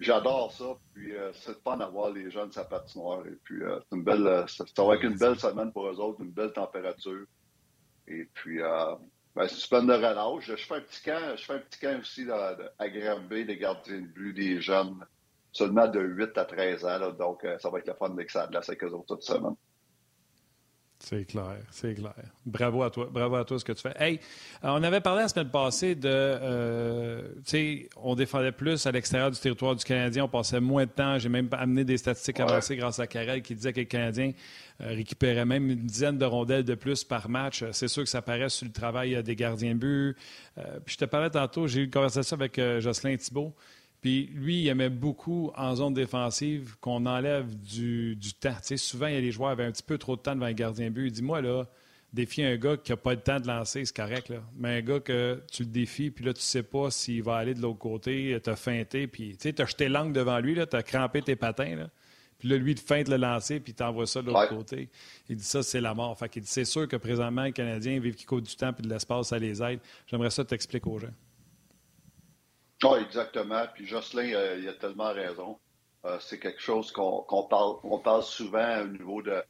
J'adore 0.00 0.52
ça. 0.52 0.76
Puis 0.94 1.14
euh, 1.14 1.32
c'est 1.32 1.60
fun 1.62 1.76
d'avoir 1.76 2.10
les 2.10 2.30
jeunes 2.30 2.50
à 2.56 2.64
patinoire. 2.64 3.26
Et 3.26 3.38
puis 3.44 3.60
c'est 3.60 3.96
une 3.96 4.02
belle. 4.02 4.44
ça, 4.48 4.84
va 4.84 4.94
être 4.94 5.04
une 5.04 5.16
belle 5.16 5.38
semaine 5.38 5.72
pour 5.72 5.88
eux 5.88 6.00
autres, 6.00 6.20
une 6.22 6.32
belle 6.32 6.52
température. 6.52 7.24
Et 8.08 8.28
puis 8.34 8.58
ben, 8.58 9.46
c'est 9.46 9.54
une 9.54 9.60
semaine 9.60 9.86
de 9.86 9.94
relâche. 9.94 10.46
Je 10.46 10.56
fais 10.56 10.76
un 10.76 10.80
petit 10.80 11.02
camp, 11.02 11.36
je 11.36 11.44
fais 11.44 11.54
un 11.54 11.58
petit 11.60 11.78
camp 11.78 11.98
aussi 12.00 12.26
à 12.30 12.88
Granby, 12.88 13.44
des 13.44 13.56
gardiens 13.56 14.00
de 14.00 14.06
but, 14.06 14.32
des 14.32 14.60
jeunes, 14.60 15.06
seulement 15.52 15.86
de 15.86 16.00
8 16.00 16.36
à 16.36 16.44
13 16.44 16.84
ans. 16.84 17.10
Donc 17.12 17.46
ça 17.58 17.70
va 17.70 17.78
être 17.78 17.86
le 17.86 17.94
fun 17.94 18.10
avec 18.10 18.30
ça 18.30 18.46
de 18.48 18.54
la 18.54 18.60
avec 18.60 18.82
eux 18.82 18.90
autres 18.90 19.16
cette 19.20 19.36
semaine. 19.36 19.54
C'est 21.04 21.24
clair, 21.24 21.56
c'est 21.72 21.94
clair. 21.94 22.14
Bravo 22.46 22.82
à 22.84 22.90
toi, 22.90 23.08
bravo 23.12 23.34
à 23.34 23.44
toi 23.44 23.58
ce 23.58 23.64
que 23.64 23.72
tu 23.72 23.82
fais. 23.82 23.94
Hey, 23.98 24.20
euh, 24.62 24.68
on 24.68 24.82
avait 24.84 25.00
parlé 25.00 25.22
la 25.22 25.28
semaine 25.28 25.50
passée 25.50 25.96
de, 25.96 26.08
euh, 26.08 27.22
tu 27.38 27.42
sais, 27.44 27.88
on 27.96 28.14
défendait 28.14 28.52
plus 28.52 28.86
à 28.86 28.92
l'extérieur 28.92 29.32
du 29.32 29.38
territoire 29.38 29.74
du 29.74 29.84
Canadien, 29.84 30.24
on 30.24 30.28
passait 30.28 30.60
moins 30.60 30.84
de 30.84 30.90
temps. 30.90 31.18
J'ai 31.18 31.28
même 31.28 31.48
amené 31.52 31.84
des 31.84 31.96
statistiques 31.96 32.38
avancées 32.38 32.76
grâce 32.76 33.00
à 33.00 33.08
Karel 33.08 33.42
qui 33.42 33.56
disait 33.56 33.72
que 33.72 33.80
les 33.80 33.86
Canadiens 33.86 34.30
euh, 34.80 34.88
récupéraient 34.90 35.44
même 35.44 35.70
une 35.70 35.86
dizaine 35.86 36.18
de 36.18 36.24
rondelles 36.24 36.64
de 36.64 36.76
plus 36.76 37.02
par 37.02 37.28
match. 37.28 37.64
C'est 37.72 37.88
sûr 37.88 38.04
que 38.04 38.08
ça 38.08 38.22
paraît 38.22 38.48
sur 38.48 38.66
le 38.66 38.72
travail 38.72 39.20
des 39.24 39.34
gardiens 39.34 39.74
de 39.74 39.80
but. 39.80 40.16
puis 40.84 40.94
je 40.94 40.98
te 40.98 41.04
parlais 41.04 41.30
tantôt, 41.30 41.66
j'ai 41.66 41.80
eu 41.80 41.84
une 41.84 41.90
conversation 41.90 42.36
avec 42.36 42.60
Jocelyn 42.78 43.16
Thibault. 43.16 43.52
Puis 44.02 44.28
lui, 44.34 44.62
il 44.62 44.68
aimait 44.68 44.90
beaucoup 44.90 45.52
en 45.56 45.76
zone 45.76 45.94
défensive 45.94 46.74
qu'on 46.80 47.06
enlève 47.06 47.56
du, 47.56 48.18
temps. 48.38 48.50
Tu 48.54 48.60
sais, 48.62 48.76
souvent, 48.76 49.06
il 49.06 49.14
y 49.14 49.16
a 49.16 49.20
des 49.20 49.30
joueurs 49.30 49.50
qui 49.50 49.60
avaient 49.60 49.68
un 49.68 49.72
petit 49.72 49.84
peu 49.84 49.96
trop 49.96 50.16
de 50.16 50.20
temps 50.20 50.34
devant 50.34 50.46
un 50.46 50.52
gardien 50.52 50.90
but. 50.90 51.06
Il 51.06 51.12
dit 51.12 51.22
Moi, 51.22 51.40
là, 51.40 51.68
défier 52.12 52.44
un 52.44 52.56
gars 52.56 52.76
qui 52.76 52.90
n'a 52.90 52.96
pas 52.96 53.14
le 53.14 53.20
temps 53.20 53.38
de 53.38 53.46
lancer, 53.46 53.84
c'est 53.84 53.96
correct. 53.96 54.28
Là. 54.28 54.42
Mais 54.56 54.78
un 54.78 54.80
gars 54.80 54.98
que 54.98 55.40
tu 55.52 55.62
le 55.62 55.68
défies, 55.68 56.10
puis 56.10 56.24
là, 56.24 56.34
tu 56.34 56.42
sais 56.42 56.64
pas 56.64 56.90
s'il 56.90 57.22
va 57.22 57.36
aller 57.36 57.54
de 57.54 57.62
l'autre 57.62 57.78
côté, 57.78 58.36
t'as 58.42 58.56
feinté, 58.56 59.06
puis 59.06 59.36
tu 59.36 59.54
as 59.56 59.64
jeté 59.64 59.88
l'angle 59.88 60.12
devant 60.12 60.40
lui, 60.40 60.54
tu 60.54 60.76
as 60.76 60.82
crampé 60.82 61.22
tes 61.22 61.36
patins. 61.36 61.76
Là. 61.76 61.88
Puis 62.40 62.48
là, 62.48 62.56
lui, 62.56 62.72
il 62.72 62.78
feinte 62.80 63.06
le 63.06 63.18
lancer, 63.18 63.60
puis 63.60 63.72
t'envoies 63.72 64.08
ça 64.08 64.20
de 64.20 64.26
l'autre 64.26 64.48
côté. 64.48 64.88
Il 65.28 65.36
dit 65.36 65.44
ça, 65.44 65.62
c'est 65.62 65.80
la 65.80 65.94
mort. 65.94 66.18
Fait 66.18 66.28
qu'il 66.28 66.42
dit 66.42 66.48
c'est 66.48 66.64
sûr 66.64 66.88
que 66.88 66.96
présentement, 66.96 67.44
les 67.44 67.52
Canadiens 67.52 68.00
vivent 68.00 68.16
qui 68.16 68.24
coûte 68.24 68.44
du 68.48 68.56
temps 68.56 68.72
puis 68.72 68.82
de 68.82 68.92
l'espace, 68.92 69.32
à 69.32 69.38
les 69.38 69.62
aide. 69.62 69.78
J'aimerais 70.08 70.30
ça 70.30 70.44
t'expliquer 70.44 70.90
aux 70.90 70.98
gens. 70.98 71.14
Oui, 72.82 72.98
exactement. 73.00 73.64
Puis 73.74 73.86
Jocelyn, 73.86 74.34
euh, 74.34 74.58
il 74.60 74.68
a 74.68 74.74
tellement 74.74 75.12
raison. 75.12 75.58
Euh, 76.04 76.18
c'est 76.20 76.38
quelque 76.38 76.60
chose 76.60 76.90
qu'on 76.90 77.46
parle, 77.48 77.76
on 77.84 77.98
parle 77.98 78.24
souvent 78.24 78.82
au 78.82 78.88
niveau 78.88 79.22
de, 79.22 79.42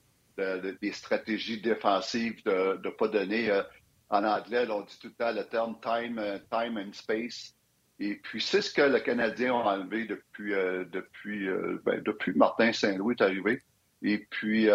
des 0.80 0.92
stratégies 0.92 1.60
défensives 1.60 2.44
de 2.44 2.78
ne 2.84 2.90
pas 2.90 3.08
donner. 3.08 3.50
Euh, 3.50 3.62
en 4.10 4.24
anglais, 4.24 4.66
on 4.68 4.82
dit 4.82 4.98
tout 5.00 5.08
le 5.08 5.14
temps 5.14 5.32
le 5.32 5.44
terme 5.44 5.78
time, 5.80 6.20
time 6.50 6.76
and 6.76 6.92
space. 6.92 7.54
Et 7.98 8.16
puis, 8.16 8.42
c'est 8.42 8.60
ce 8.60 8.70
que 8.70 8.82
le 8.82 9.00
Canadien 9.00 9.54
a 9.54 9.76
enlevé 9.76 10.04
depuis, 10.04 10.50
depuis, 10.52 11.48
ben, 11.84 12.02
depuis 12.02 12.32
Martin 12.34 12.72
Saint-Louis 12.72 13.14
est 13.18 13.22
arrivé. 13.22 13.62
Et 14.02 14.18
puis, 14.18 14.68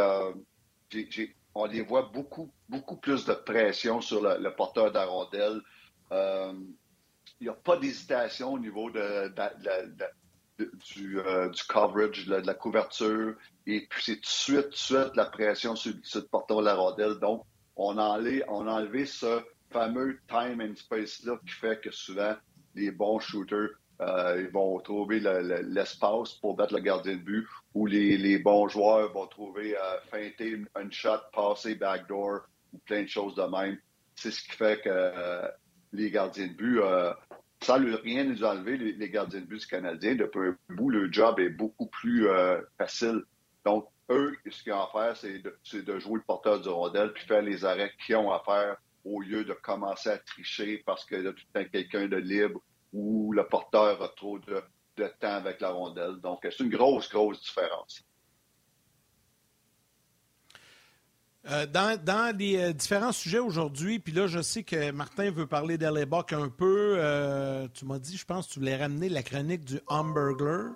on 1.53 1.66
les 1.66 1.82
voit 1.82 2.10
beaucoup, 2.14 2.51
beaucoup 2.70 2.95
plus 2.95 3.26
de 3.26 3.34
pression 3.34 4.01
sur 4.01 4.22
le, 4.22 4.49
porteur 4.55 4.91
d'arondelle 4.91 5.62
il 7.40 7.44
n'y 7.46 7.50
a 7.50 7.54
pas 7.54 7.78
d'hésitation 7.78 8.54
au 8.54 8.60
niveau 8.60 8.90
de, 8.90 9.32
du, 10.94 11.20
euh, 11.20 11.50
du, 11.50 11.64
coverage, 11.64 12.26
de 12.26 12.36
la, 12.36 12.54
couverture. 12.54 13.36
Et 13.66 13.88
puis, 13.90 14.04
c'est 14.04 14.16
tout 14.16 14.22
de 14.22 14.26
suite, 14.26 14.64
tout 14.64 14.70
de 14.70 14.76
suite 14.76 15.16
la 15.16 15.26
pression 15.26 15.76
sur, 15.76 15.94
sur 16.04 16.22
le 16.22 16.28
porteur 16.28 16.60
de 16.60 16.66
la 16.66 16.76
rondelle. 16.76 17.16
Donc, 17.20 17.46
on 17.76 17.98
a, 17.98 18.04
enlevé, 18.04 18.44
on 18.48 18.66
ce 19.06 19.42
fameux 19.70 20.20
time 20.28 20.62
and 20.62 20.76
space-là 20.76 21.38
qui 21.46 21.54
fait 21.54 21.80
que 21.82 21.92
souvent, 21.92 22.36
les 22.76 22.92
bons 22.92 23.20
shooters 23.20 23.70
euh, 24.02 24.48
vont 24.54 24.80
trouver 24.80 25.20
l'espace 25.20 26.34
pour 26.34 26.56
battre 26.56 26.74
le 26.76 26.82
gardien 26.82 27.14
de 27.14 27.22
but 27.22 27.48
ou 27.74 27.86
les, 27.86 28.18
les 28.18 28.38
bons 28.40 28.68
joueurs 28.68 29.12
vont 29.12 29.28
trouver 29.28 29.76
euh, 29.76 30.00
feinter 30.12 30.50
une, 30.50 30.92
shot, 30.92 31.18
passer 31.34 31.76
backdoor 31.76 32.42
ou 32.74 32.78
plein 32.80 33.04
de 33.04 33.08
choses 33.08 33.36
de 33.36 33.44
même. 33.44 33.78
C'est 34.16 34.32
ce 34.32 34.44
qui 34.44 34.52
fait 34.52 34.82
que 34.82 34.90
euh, 34.90 35.48
les 35.94 36.12
gardiens 36.12 36.48
de 36.48 36.54
but 36.54 36.82
euh, 37.64 37.66
sans 37.66 37.80
rien 38.03 38.24
nous 38.24 38.43
enlever, 38.43 38.78
les, 38.78 39.10
gardiens 39.10 39.41
de 39.41 39.45
but 39.45 39.66
canadiens, 39.66 40.16
depuis 40.16 40.49
un 40.49 40.76
bout, 40.76 40.89
le 40.89 41.12
job 41.12 41.39
est 41.39 41.49
beaucoup 41.49 41.88
plus 41.88 42.28
euh, 42.28 42.62
facile. 42.78 43.24
Donc, 43.66 43.88
eux, 44.10 44.36
ce 44.49 44.64
qu'ils 44.64 44.74
ont 44.74 44.82
à 44.82 44.89
faire, 44.91 45.18
c'est 45.18 45.39
de, 45.39 45.99
jouer 45.99 46.16
le 46.16 46.22
porteur 46.22 46.62
du 46.62 46.70
rondelle 46.70 47.12
puis 47.14 47.26
faire 47.26 47.41
les 47.41 47.66
arrêts 47.66 47.91
qu'ils 48.05 48.16
ont 48.16 48.32
à 48.32 48.41
faire 48.45 48.78
au 49.03 49.22
lieu 49.22 49.43
de 49.43 49.53
commencer 49.53 50.10
à 50.10 50.18
tricher 50.18 50.84
parce 50.86 51.05
qu'il 51.05 51.24
y 51.24 51.28
a 51.28 51.34
tout 51.34 51.43
le 51.53 51.64
temps 51.64 51.70
quelqu'un 51.72 52.08
de 52.08 52.18
libre 52.18 52.62
ou 52.93 53.32
le 53.34 53.45
porteur 53.45 54.01
a 54.01 54.10
trop 54.10 54.39
de, 54.39 54.64
temps 55.20 55.36
avec 55.36 55.62
la 55.62 55.70
rondelle. 55.70 56.16
Donc, 56.22 56.39
c'est 56.43 56.64
une 56.64 56.70
grosse, 56.70 57.10
grosse 57.10 57.41
différence. 57.41 58.03
Euh, 61.50 61.66
dans, 61.66 62.38
les 62.38 62.58
euh, 62.58 62.74
différents 62.74 63.14
sujets 63.14 63.39
aujourd'hui, 63.39 64.00
puis 64.00 64.12
là, 64.12 64.28
je 64.28 64.41
sais 64.41 64.64
que 64.64 64.91
Martin 64.91 65.32
veut 65.32 65.48
parler 65.48 65.78
d'Alebok 65.78 66.34
un 66.34 66.50
peu. 66.50 66.95
Euh, 66.98 67.68
tu 67.74 67.86
m'as 67.86 68.00
dit, 68.00 68.18
je 68.18 68.26
pense, 68.26 68.48
que 68.48 68.54
tu 68.54 68.60
voulais 68.60 68.76
ramener 68.76 69.08
la 69.08 69.24
chronique 69.24 69.64
du 69.64 69.80
Hamburglar. 69.88 70.72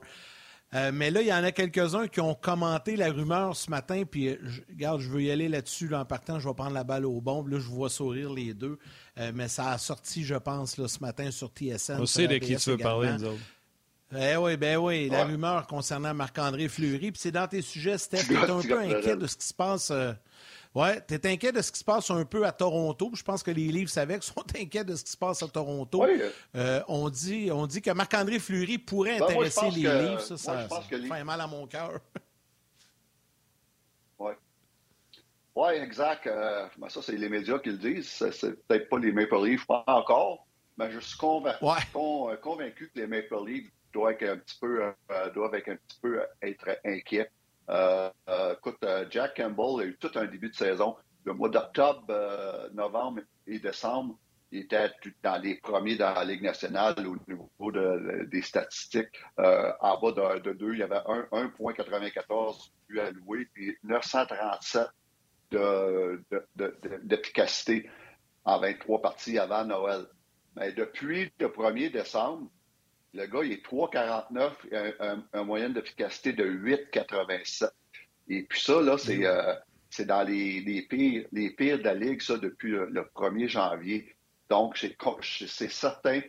mais 0.93 1.11
là, 1.11 1.21
il 1.21 1.27
y 1.27 1.33
en 1.33 1.43
a 1.43 1.51
quelques-uns 1.51 2.07
qui 2.07 2.21
ont 2.21 2.35
commenté 2.35 2.95
la 2.95 3.11
rumeur 3.11 3.57
ce 3.57 3.69
matin, 3.69 4.03
puis 4.09 4.37
regarde, 4.69 5.01
je 5.01 5.09
veux 5.09 5.21
y 5.21 5.29
aller 5.29 5.49
là-dessus. 5.49 5.93
en 5.93 6.05
partant, 6.05 6.39
je 6.39 6.47
vais 6.47 6.55
prendre 6.55 6.73
la 6.73 6.85
balle 6.85 7.05
au 7.05 7.19
bon. 7.19 7.45
Là, 7.45 7.59
je 7.59 7.67
vois 7.67 7.89
sourire 7.89 8.31
les 8.31 8.53
deux. 8.53 8.79
mais 9.33 9.49
ça 9.49 9.71
a 9.71 9.77
sorti, 9.77 10.23
je 10.23 10.35
pense, 10.35 10.77
là, 10.77 10.87
ce 10.87 10.99
matin 10.99 11.31
sur 11.31 11.49
TSN. 11.49 11.99
On 11.99 12.05
sait 12.05 12.27
de 12.27 12.37
qui 12.37 12.55
tu 12.55 12.69
veux 12.69 12.77
parler, 12.77 13.11
nous 13.11 13.25
autres. 13.25 13.41
Eh 14.17 14.35
oui, 14.35 14.57
ben 14.57 14.77
oui, 14.77 15.09
la 15.09 15.23
rumeur 15.23 15.67
concernant 15.67 16.13
Marc-André 16.13 16.67
Fleury. 16.67 17.11
Puis 17.11 17.21
c'est 17.21 17.31
dans 17.31 17.47
tes 17.47 17.61
sujets, 17.61 17.97
Steph, 17.97 18.25
tu 18.27 18.33
es 18.33 18.37
un 18.37 18.61
peu 18.61 18.79
inquiet 18.79 19.15
de 19.15 19.27
ce 19.27 19.37
qui 19.37 19.47
se 19.47 19.53
passe 19.53 19.91
oui, 20.73 20.87
tu 21.05 21.15
es 21.15 21.27
inquiet 21.27 21.51
de 21.51 21.61
ce 21.61 21.71
qui 21.71 21.79
se 21.79 21.83
passe 21.83 22.09
un 22.11 22.23
peu 22.23 22.45
à 22.45 22.51
Toronto. 22.53 23.11
Je 23.13 23.23
pense 23.23 23.43
que 23.43 23.51
les 23.51 23.67
livres 23.67 23.89
savaient 23.89 24.19
qu'ils 24.19 24.33
sont 24.33 24.45
inquiets 24.55 24.85
de 24.85 24.95
ce 24.95 25.03
qui 25.03 25.11
se 25.11 25.17
passe 25.17 25.43
à 25.43 25.47
Toronto. 25.47 26.05
Euh, 26.55 26.81
on, 26.87 27.09
dit, 27.09 27.49
on 27.51 27.67
dit 27.67 27.81
que 27.81 27.91
Marc-André 27.91 28.39
Fleury 28.39 28.77
pourrait 28.77 29.19
ben, 29.19 29.25
intéresser 29.25 29.69
les 29.71 29.81
livres. 29.81 30.21
Ça, 30.21 30.37
ça, 30.37 30.67
fait 30.81 31.23
mal 31.23 31.41
à 31.41 31.47
mon 31.47 31.67
cœur. 31.67 31.99
Oui. 34.19 34.33
Oui, 35.55 35.73
exact. 35.81 36.27
Euh, 36.27 36.67
ben, 36.77 36.89
ça, 36.89 37.01
c'est 37.01 37.17
les 37.17 37.27
médias 37.27 37.57
qui 37.57 37.69
le 37.69 37.77
disent. 37.77 38.07
C'est 38.07 38.67
peut-être 38.67 38.87
pas 38.87 38.99
les 38.99 39.11
Maple 39.11 39.43
Leafs, 39.43 39.65
pas 39.65 39.83
encore. 39.87 40.45
Mais 40.77 40.91
je 40.91 40.99
suis 40.99 41.17
euh, 41.23 42.35
convaincu, 42.37 42.91
que 42.93 42.99
les 42.99 43.07
Maple 43.07 43.47
Leafs 43.47 43.71
doivent 43.91 44.11
être 44.11 44.29
un 44.29 44.37
petit 44.37 44.59
peu, 44.61 44.93
doivent 45.33 45.55
être 45.55 45.69
un 45.69 45.75
petit 45.75 45.99
peu 45.99 46.21
être 46.43 46.69
inquiets 46.85 47.21
euh, 47.21 47.25
euh, 47.25 47.40
écoute, 48.53 48.77
euh, 48.83 49.05
Jack 49.09 49.37
Campbell 49.37 49.81
a 49.81 49.85
eu 49.85 49.97
tout 49.97 50.11
un 50.15 50.25
début 50.25 50.49
de 50.49 50.55
saison. 50.55 50.95
Le 51.23 51.33
mois 51.33 51.49
d'octobre, 51.49 52.05
novembre 52.73 53.21
et 53.45 53.59
décembre, 53.59 54.17
il 54.51 54.61
était 54.61 54.89
dans 55.23 55.37
les 55.41 55.55
premiers 55.55 55.95
dans 55.95 56.13
la 56.13 56.25
Ligue 56.25 56.41
nationale 56.41 56.95
au 57.07 57.15
niveau 57.27 57.71
des 57.71 58.41
statistiques. 58.41 59.21
en 59.37 59.99
bas 60.01 60.39
de, 60.39 60.53
deux, 60.53 60.73
il 60.73 60.79
y 60.79 60.83
avait 60.83 60.97
1,94 60.97 62.71
buts 62.89 62.99
alloués 62.99 63.47
puis 63.53 63.77
937 63.83 64.87
d'efficacité 67.03 67.89
en 68.43 68.59
23 68.59 69.01
parties 69.01 69.37
avant 69.37 69.63
Noël. 69.65 70.07
Mais 70.55 70.71
depuis 70.73 71.31
le 71.39 71.47
1er 71.47 71.91
décembre, 71.91 72.49
le 73.13 73.25
gars, 73.25 73.43
il 73.43 73.51
est 73.51 73.65
3,49 73.65 74.51
et 74.71 74.93
un, 74.99 75.23
un, 75.33 75.43
moyenne 75.43 75.73
d'efficacité 75.73 76.33
de 76.33 76.45
8,87. 76.45 77.69
Et 78.29 78.43
puis 78.43 78.61
ça, 78.61 78.81
là, 78.81 78.97
c'est, 78.97 79.25
euh, 79.25 79.53
dans 80.05 80.23
les, 80.23 80.87
pires, 80.89 81.27
de 81.79 81.83
la 81.83 81.93
Ligue, 81.93 82.21
ça, 82.21 82.37
depuis 82.37 82.71
le, 82.71 83.09
1er 83.15 83.47
janvier. 83.49 84.15
Donc, 84.49 84.77
c'est, 84.77 84.95
certain 85.69 86.21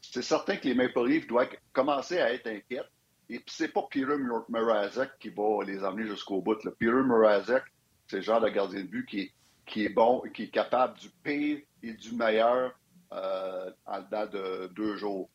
certain 0.00 0.56
que 0.56 0.68
les 0.68 0.74
Maple 0.74 1.06
Leafs 1.06 1.26
doivent 1.26 1.50
commencer 1.72 2.18
à 2.18 2.32
être 2.32 2.46
inquiets. 2.46 2.82
Et 3.28 3.40
puis, 3.40 3.54
c'est 3.54 3.68
pas 3.68 3.82
Peter 3.90 4.06
Mrazek 4.48 5.10
qui 5.18 5.28
va 5.30 5.62
les 5.64 5.84
emmener 5.84 6.06
jusqu'au 6.06 6.40
bout. 6.40 6.62
Là. 6.64 6.70
Peter 6.78 6.92
Mrazek, 6.92 7.62
c'est 8.06 8.16
le 8.16 8.22
genre 8.22 8.40
de 8.40 8.48
gardien 8.48 8.80
de 8.80 8.86
but 8.86 9.04
qui, 9.06 9.32
qui 9.66 9.84
est 9.84 9.90
bon, 9.90 10.22
qui 10.32 10.44
est 10.44 10.50
capable 10.50 10.96
du 10.98 11.10
pire 11.22 11.60
et 11.82 11.92
du 11.92 12.14
meilleur 12.14 12.72
euh, 13.12 13.70
en 13.86 14.00
dedans 14.00 14.26
de 14.26 14.68
deux 14.68 14.96
jours 14.96 15.28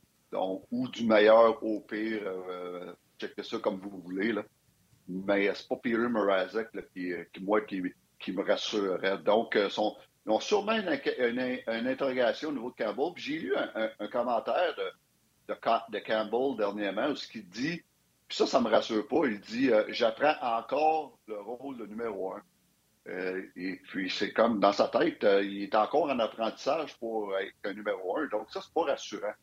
ou 0.71 0.87
du 0.89 1.05
meilleur 1.05 1.63
au 1.63 1.81
pire, 1.81 2.21
euh, 2.25 2.93
checkez 3.19 3.43
ça 3.43 3.57
comme 3.59 3.79
vous 3.79 4.01
voulez. 4.01 4.33
Là. 4.33 4.43
Mais 5.07 5.53
c'est 5.53 5.67
pas 5.67 5.75
Peter 5.77 5.97
Mrazek 5.97 6.69
qui, 6.93 7.13
moi, 7.41 7.61
qui, 7.61 7.81
me 7.81 8.43
rassurerait. 8.43 9.17
Donc, 9.19 9.55
euh, 9.55 9.69
son, 9.69 9.95
ils 10.25 10.31
ont 10.31 10.39
sûrement 10.39 10.73
une, 10.73 11.87
interrogation 11.87 12.49
au 12.49 12.53
niveau 12.53 12.71
de 12.71 12.83
Campbell. 12.83 13.11
J'ai 13.17 13.39
lu 13.39 13.53
un, 13.55 14.07
commentaire 14.07 14.75
de, 15.47 15.53
Campbell 15.99 16.57
dernièrement 16.57 17.09
où 17.09 17.15
ce 17.15 17.27
qu'il 17.27 17.47
dit, 17.49 17.81
ça, 18.29 18.47
ça 18.47 18.61
me 18.61 18.69
rassure 18.69 19.07
pas, 19.07 19.25
il 19.25 19.39
dit 19.41 19.71
euh, 19.71 19.83
J'apprends 19.89 20.35
encore 20.41 21.19
le 21.27 21.39
rôle 21.39 21.77
de 21.77 21.85
numéro 21.85 22.33
un. 22.33 22.41
et 23.55 23.79
puis, 23.89 24.09
c'est 24.09 24.31
comme 24.31 24.59
dans 24.59 24.71
sa 24.71 24.87
tête, 24.87 25.23
il 25.43 25.63
est 25.63 25.75
encore 25.75 26.05
en 26.05 26.17
apprentissage 26.19 26.97
pour 26.97 27.37
être 27.37 27.53
un 27.65 27.73
numéro 27.73 28.17
un. 28.17 28.27
Donc, 28.27 28.49
ça, 28.49 28.61
c'est 28.61 28.73
pas 28.73 28.85
rassurant. 28.85 29.33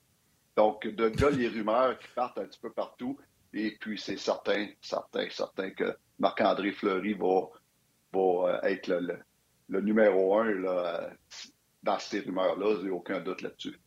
Donc, 0.61 0.87
de 0.87 1.05
là, 1.23 1.31
les 1.31 1.49
rumeurs 1.49 1.99
qui 1.99 2.09
partent 2.15 2.37
un 2.37 2.45
petit 2.45 2.61
peu 2.61 2.71
partout. 2.71 3.19
Et 3.55 3.79
puis, 3.81 3.99
c'est 3.99 4.19
certain, 4.19 4.69
certain, 4.83 5.27
certain 5.31 5.71
que 5.71 5.97
Marc-André 6.19 6.73
Fleury 6.73 7.15
va, 7.15 7.49
euh, 8.15 8.61
être 8.65 8.89
le, 8.89 9.81
numéro 9.81 10.39
un 10.39 10.53
là, 10.53 11.11
dans 11.83 11.99
ces 11.99 12.21
rumeurs-là. 12.21 12.87
A 12.87 12.93
aucun 12.93 13.21
doute 13.21 13.41
là-dessus. 13.41 13.81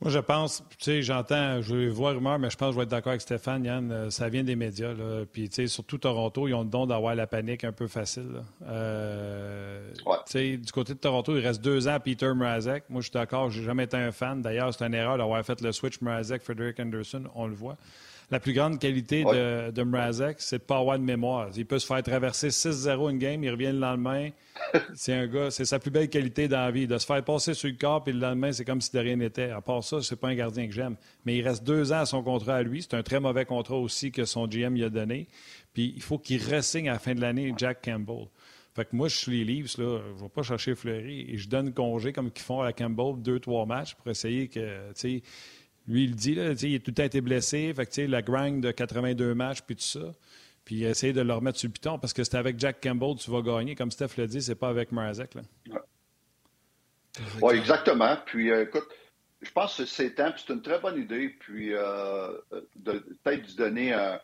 Moi, 0.00 0.12
je 0.12 0.20
pense, 0.20 0.62
tu 0.70 0.76
sais, 0.84 1.02
j'entends, 1.02 1.60
je 1.60 1.88
voir 1.88 2.14
rumeur, 2.14 2.38
mais 2.38 2.50
je 2.50 2.56
pense 2.56 2.68
que 2.68 2.74
je 2.74 2.76
vais 2.76 2.84
être 2.84 2.90
d'accord 2.90 3.10
avec 3.10 3.20
Stéphane, 3.20 3.64
Yann, 3.64 3.90
euh, 3.90 4.10
ça 4.10 4.28
vient 4.28 4.44
des 4.44 4.54
médias. 4.54 4.94
Là. 4.94 5.24
Puis, 5.32 5.48
tu 5.48 5.56
sais, 5.56 5.66
surtout 5.66 5.98
Toronto, 5.98 6.46
ils 6.46 6.54
ont 6.54 6.62
le 6.62 6.68
don 6.68 6.86
d'avoir 6.86 7.16
la 7.16 7.26
panique 7.26 7.64
un 7.64 7.72
peu 7.72 7.88
facile. 7.88 8.42
Euh, 8.68 9.90
tu 9.94 10.04
sais, 10.26 10.56
du 10.56 10.70
côté 10.70 10.94
de 10.94 11.00
Toronto, 11.00 11.36
il 11.36 11.44
reste 11.44 11.62
deux 11.62 11.88
ans 11.88 11.94
à 11.94 12.00
Peter 12.00 12.32
Mrazek. 12.32 12.84
Moi, 12.90 13.00
je 13.00 13.06
suis 13.06 13.12
d'accord, 13.12 13.50
j'ai 13.50 13.64
jamais 13.64 13.84
été 13.84 13.96
un 13.96 14.12
fan. 14.12 14.40
D'ailleurs, 14.40 14.72
c'est 14.72 14.86
une 14.86 14.94
erreur 14.94 15.18
d'avoir 15.18 15.44
fait 15.44 15.60
le 15.60 15.72
switch 15.72 16.00
Mrazek, 16.00 16.42
Frederick 16.42 16.78
Anderson, 16.78 17.24
on 17.34 17.48
le 17.48 17.54
voit 17.54 17.76
la 18.30 18.40
plus 18.40 18.52
grande 18.52 18.78
qualité 18.78 19.24
de, 19.24 19.70
de 19.70 19.82
Mrazek, 19.82 20.36
c'est 20.38 20.58
de 20.58 20.62
pas 20.62 20.78
avoir 20.78 20.98
de 20.98 21.04
mémoire. 21.04 21.48
Il 21.56 21.64
peut 21.64 21.78
se 21.78 21.86
faire 21.86 22.02
traverser 22.02 22.48
6-0 22.48 23.10
une 23.10 23.18
game, 23.18 23.42
il 23.42 23.50
revient 23.50 23.72
le 23.72 23.78
lendemain. 23.78 24.30
C'est 24.94 25.14
un 25.14 25.28
gars, 25.28 25.52
c'est 25.52 25.64
sa 25.64 25.78
plus 25.78 25.92
belle 25.92 26.10
qualité 26.10 26.48
dans 26.48 26.58
la 26.58 26.72
vie. 26.72 26.88
De 26.88 26.98
se 26.98 27.06
faire 27.06 27.22
passer 27.24 27.54
sur 27.54 27.68
le 27.68 27.76
corps, 27.76 28.02
puis 28.02 28.12
le 28.12 28.18
lendemain, 28.18 28.50
c'est 28.50 28.64
comme 28.64 28.80
si 28.80 28.90
de 28.90 28.98
rien 28.98 29.14
n'était. 29.14 29.50
À 29.50 29.60
part 29.60 29.84
ça, 29.84 30.02
c'est 30.02 30.16
pas 30.16 30.28
un 30.28 30.34
gardien 30.34 30.66
que 30.66 30.72
j'aime. 30.72 30.96
Mais 31.24 31.36
il 31.36 31.46
reste 31.46 31.62
deux 31.62 31.92
ans 31.92 32.00
à 32.00 32.06
son 32.06 32.24
contrat 32.24 32.56
à 32.56 32.62
lui. 32.62 32.82
C'est 32.82 32.94
un 32.94 33.04
très 33.04 33.20
mauvais 33.20 33.44
contrat 33.44 33.76
aussi 33.76 34.10
que 34.10 34.24
son 34.24 34.48
GM 34.48 34.74
lui 34.74 34.82
a 34.82 34.90
donné. 34.90 35.28
Puis 35.72 35.92
il 35.94 36.02
faut 36.02 36.18
qu'il 36.18 36.42
ressigne 36.42 36.88
à 36.88 36.94
la 36.94 36.98
fin 36.98 37.14
de 37.14 37.20
l'année 37.20 37.54
Jack 37.56 37.84
Campbell. 37.84 38.26
Fait 38.74 38.84
que 38.84 38.94
moi, 38.94 39.08
je 39.08 39.16
suis 39.16 39.38
les 39.38 39.44
livres, 39.44 39.68
là, 39.78 40.00
je 40.06 40.14
ne 40.14 40.22
vais 40.22 40.28
pas 40.28 40.42
chercher 40.42 40.74
Fleury 40.74 41.26
et 41.28 41.36
je 41.36 41.48
donne 41.48 41.72
congé 41.72 42.12
comme 42.12 42.30
qu'ils 42.30 42.44
font 42.44 42.60
à 42.60 42.72
Campbell, 42.72 43.14
deux, 43.22 43.40
trois 43.40 43.64
matchs 43.64 43.94
pour 43.94 44.08
essayer 44.08 44.48
que, 44.48 44.90
tu 44.90 44.92
sais, 44.94 45.22
lui, 45.88 46.04
il 46.04 46.14
dit, 46.14 46.34
là, 46.34 46.52
il 46.52 46.74
a 46.74 46.78
tout 46.78 46.90
le 46.90 46.94
temps 46.94 47.04
été 47.04 47.20
blessé. 47.22 47.72
Fait 47.74 47.86
que, 47.86 48.00
la 48.02 48.20
grind 48.20 48.62
de 48.62 48.70
82 48.70 49.34
matchs, 49.34 49.62
puis 49.62 49.74
tout 49.74 49.82
ça. 49.82 50.12
Puis 50.66 50.84
essayer 50.84 51.14
de 51.14 51.22
le 51.22 51.32
remettre 51.32 51.58
sur 51.58 51.68
le 51.68 51.72
piton 51.72 51.98
parce 51.98 52.12
que 52.12 52.22
c'est 52.24 52.36
avec 52.36 52.60
Jack 52.60 52.82
Campbell 52.82 53.16
que 53.16 53.22
tu 53.22 53.30
vas 53.30 53.40
gagner. 53.40 53.74
Comme 53.74 53.90
Steph 53.90 54.18
l'a 54.18 54.26
dit, 54.26 54.42
c'est 54.42 54.54
pas 54.54 54.68
avec 54.68 54.92
Marazek. 54.92 55.30
Oui, 57.40 57.54
exactement. 57.54 58.18
Puis 58.26 58.50
euh, 58.50 58.64
écoute, 58.64 58.86
je 59.40 59.50
pense 59.50 59.78
que 59.78 59.86
c'est 59.86 60.10
temps, 60.10 60.30
c'est 60.36 60.52
une 60.52 60.60
très 60.60 60.78
bonne 60.78 61.00
idée. 61.00 61.30
Puis 61.40 61.72
euh, 61.72 62.34
de 62.76 62.98
peut-être 63.24 63.56
donner 63.56 63.94
un, 63.94 64.20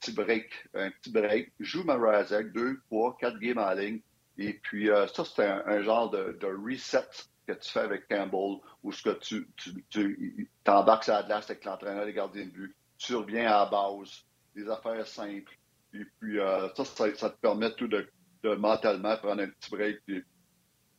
petit 0.00 0.10
break. 0.10 0.50
Un 0.74 0.90
petit 0.90 1.12
break. 1.12 1.52
Joue 1.60 1.84
Marazek, 1.84 2.52
deux, 2.52 2.80
trois, 2.88 3.16
quatre 3.20 3.38
games 3.38 3.58
en 3.58 3.72
ligne. 3.72 4.00
Et 4.38 4.54
puis 4.54 4.90
euh, 4.90 5.06
ça, 5.06 5.24
c'est 5.24 5.46
un, 5.46 5.82
genre 5.82 6.10
de 6.10 6.46
reset 6.66 7.06
que 7.46 7.52
tu 7.52 7.70
fais 7.70 7.80
avec 7.80 8.08
Campbell 8.08 8.60
ou 8.82 8.92
ce 8.92 9.02
que 9.02 9.18
tu, 9.18 9.48
tu, 9.88 10.50
t'embarques 10.64 11.08
à 11.08 11.22
la 11.22 11.36
avec 11.36 11.64
l'entraîneur 11.64 12.04
des 12.04 12.12
gardiens 12.12 12.46
de 12.46 12.50
but, 12.50 12.76
tu 12.98 13.14
reviens 13.14 13.46
à 13.46 13.64
la 13.64 13.66
base, 13.66 14.24
des 14.54 14.68
affaires 14.68 15.06
simples. 15.06 15.56
Et 15.92 16.04
puis, 16.18 16.38
euh, 16.38 16.68
ça, 16.74 16.84
ça, 17.14 17.30
te 17.30 17.40
permet 17.40 17.72
tout 17.74 17.88
de, 17.88 18.08
de, 18.42 18.54
mentalement 18.54 19.16
prendre 19.16 19.42
un 19.42 19.48
petit 19.48 19.70
break 19.70 20.00
et 20.08 20.22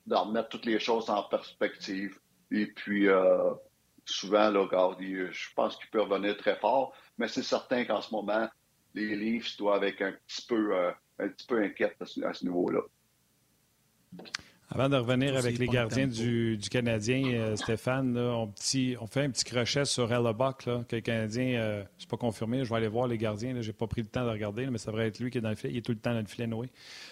de 0.06 0.16
remettre 0.16 0.50
toutes 0.50 0.66
les 0.66 0.80
choses 0.80 1.10
en 1.10 1.24
perspective. 1.24 2.18
Et 2.52 2.68
puis, 2.68 3.08
euh, 3.08 3.54
souvent, 4.06 4.50
là, 4.50 4.68
je 5.00 5.54
pense 5.56 5.76
qu'il 5.76 5.90
peut 5.90 6.02
revenir 6.02 6.38
très 6.38 6.56
fort, 6.56 6.94
mais 7.18 7.28
c'est 7.28 7.44
certain 7.44 7.84
qu'en 7.86 8.02
ce 8.02 8.12
moment, 8.14 8.48
les 8.94 9.16
Leafs 9.16 9.58
doivent 9.58 9.84
être 9.84 10.02
un 10.02 10.14
petit 10.26 10.46
peu, 10.48 10.76
euh, 10.76 10.92
un 11.20 11.28
petit 11.30 11.46
peu 11.46 11.64
à 11.64 12.34
ce 12.34 12.46
niveau-là. 12.46 12.82
Avant 14.70 14.90
de 14.90 14.98
revenir 14.98 15.38
avec 15.38 15.60
les 15.60 15.68
gardiens 15.68 16.08
du, 16.08 16.60
Canadien, 16.70 17.24
euh, 17.26 17.56
Stéphane, 17.56 18.18
on, 18.18 18.48
petit, 18.48 18.98
on, 19.00 19.08
fait 19.08 19.22
un 19.22 19.30
petit 19.30 19.46
crochet 19.46 19.86
sur 19.86 20.12
Hellebuck, 20.12 20.66
que 20.88 20.96
le 20.98 21.02
Canadien, 21.02 21.58
euh, 21.58 21.84
c'est 21.98 22.10
pas 22.10 22.18
confirmé, 22.18 22.66
je 22.66 22.70
vais 22.70 22.76
aller 22.76 22.90
voir 22.90 23.08
les 23.08 23.18
gardiens, 23.18 23.56
je 23.62 23.68
n'ai 23.68 23.74
pas 23.74 23.88
pris 23.88 24.02
le 24.02 24.08
temps 24.08 24.26
de 24.26 24.30
regarder, 24.30 24.68
mais 24.68 24.78
ça 24.78 24.92
devrait 24.92 25.08
être 25.08 25.20
lui 25.20 25.32
qui 25.32 25.38
est 25.38 25.42
dans 25.42 25.50
le 25.50 25.56
filet, 25.56 25.74
il 25.74 25.78
est 25.78 25.82
tout 25.82 25.94
le 25.94 25.98
temps 26.00 26.12
dans 26.12 26.20
le 26.20 26.26
filet 26.26 26.48
Noé. 26.48 26.68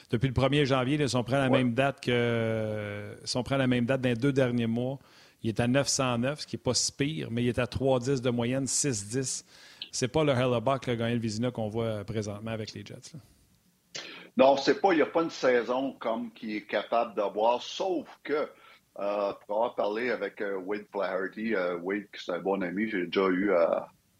Depuis 0.10 0.28
le 0.28 0.34
1er 0.34 0.66
janvier, 0.66 0.98
ils 1.00 1.08
sont 1.08 1.24
prêts 1.24 1.38
à 1.38 1.42
la 1.42 1.50
même 1.50 1.74
date 1.74 2.02
que 2.02 3.16
sont 3.24 3.44
prêts 3.44 3.56
à 3.56 3.60
la 3.60 3.68
même 3.68 3.86
date 3.86 4.02
dans 4.02 4.10
les 4.10 4.16
deux 4.16 4.34
derniers 4.34 4.68
mois. 4.68 5.00
Il 5.42 5.50
est 5.50 5.60
à 5.62 5.68
909, 5.68 6.42
ce 6.42 6.48
qui 6.48 6.58
n'est 6.58 6.62
pas 6.62 6.74
si 6.74 6.92
pire, 6.92 7.30
mais 7.32 7.44
il 7.44 7.48
est 7.48 7.60
à 7.60 7.66
3,10 7.66 8.20
de 8.20 8.30
moyenne, 8.32 8.66
6,10. 8.66 9.46
C'est 9.92 10.10
pas 10.10 10.26
le 10.26 10.34
Hellebuck, 10.34 10.88
le 10.88 10.96
gagnant 10.96 11.14
le 11.14 11.20
Vizina 11.20 11.52
qu'on 11.52 11.70
voit 11.70 12.04
présentement 12.04 12.52
avec 12.52 12.74
les 12.74 12.84
Jets. 12.84 13.14
Non, 14.38 14.58
c'est 14.58 14.82
pas, 14.82 14.92
il 14.92 14.98
n'y 14.98 15.02
a 15.02 15.08
pas 15.08 15.24
une 15.24 15.30
saison 15.30 15.94
comme 15.94 16.32
qui 16.34 16.58
est 16.58 16.66
capable 16.66 17.16
d'avoir, 17.16 17.62
sauf 17.62 18.08
que 18.24 18.50
euh, 19.00 19.34
pour 19.46 19.58
avoir 19.58 19.76
parlé 19.76 20.10
avec 20.10 20.42
euh, 20.42 20.58
Wade 20.58 20.86
Flaherty, 20.92 21.56
euh, 21.56 21.78
Wade, 21.78 22.08
c'est 22.14 22.32
un 22.32 22.40
bon 22.40 22.62
ami, 22.62 22.90
j'ai 22.90 23.06
déjà 23.08 23.28
eu, 23.28 23.52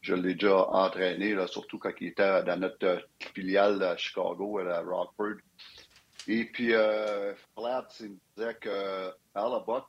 je 0.02 0.14
l'ai 0.14 0.34
déjà 0.34 0.68
entraîné, 0.70 1.36
surtout 1.48 1.80
quand 1.80 1.92
il 2.00 2.08
était 2.08 2.44
dans 2.44 2.60
notre 2.60 3.06
filiale 3.34 3.82
à 3.84 3.98
Chicago, 3.98 4.60
à 4.60 4.82
Rockford. 4.82 5.38
Et 6.28 6.46
puis, 6.46 6.74
euh, 6.74 7.34
Flatt, 7.56 7.94
il 8.00 8.12
me 8.12 8.18
disait 8.36 8.56
que 8.56 9.12
Buck, 9.66 9.86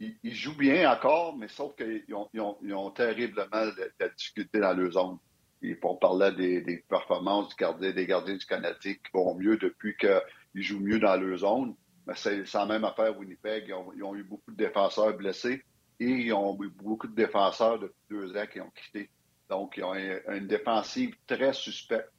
il, 0.00 0.16
il, 0.22 0.34
joue 0.34 0.56
bien 0.56 0.90
encore, 0.90 1.36
mais 1.36 1.48
sauf 1.48 1.74
qu'ils 1.76 2.14
ont, 2.14 2.28
ont, 2.34 2.90
terriblement 2.90 3.66
de, 3.66 3.92
la 3.98 4.08
difficulté 4.08 4.60
dans 4.60 4.72
leur 4.72 4.92
zone. 4.92 5.18
Et 5.62 5.78
on 5.82 5.96
parlait 5.96 6.32
des, 6.32 6.60
des 6.60 6.78
performances 6.88 7.48
du 7.48 7.56
gardien, 7.56 7.90
des 7.92 8.06
gardiens 8.06 8.36
du 8.36 8.46
Canadien 8.46 8.94
qui 8.94 9.10
vont 9.12 9.34
mieux 9.34 9.56
depuis 9.56 9.96
qu'ils 9.96 10.62
jouent 10.62 10.80
mieux 10.80 10.98
dans 10.98 11.16
leur 11.16 11.38
zone. 11.38 11.74
Mais 12.06 12.14
c'est 12.16 12.52
la 12.54 12.66
même 12.66 12.84
affaire 12.84 13.18
Winnipeg. 13.18 13.64
Ils 13.68 13.74
ont, 13.74 13.92
ils 13.94 14.02
ont, 14.02 14.14
eu 14.14 14.22
beaucoup 14.22 14.50
de 14.50 14.56
défenseurs 14.56 15.14
blessés 15.16 15.62
et 16.00 16.06
ils 16.06 16.32
ont 16.32 16.56
eu 16.62 16.70
beaucoup 16.70 17.08
de 17.08 17.14
défenseurs 17.14 17.78
depuis 17.78 18.02
deux 18.10 18.36
ans 18.36 18.46
qui 18.50 18.60
ont 18.60 18.70
quitté. 18.70 19.10
Donc, 19.50 19.76
ils 19.76 19.84
ont 19.84 19.94
une 19.94 20.46
défensive 20.46 21.14
très 21.26 21.52
suspecte. 21.52 22.10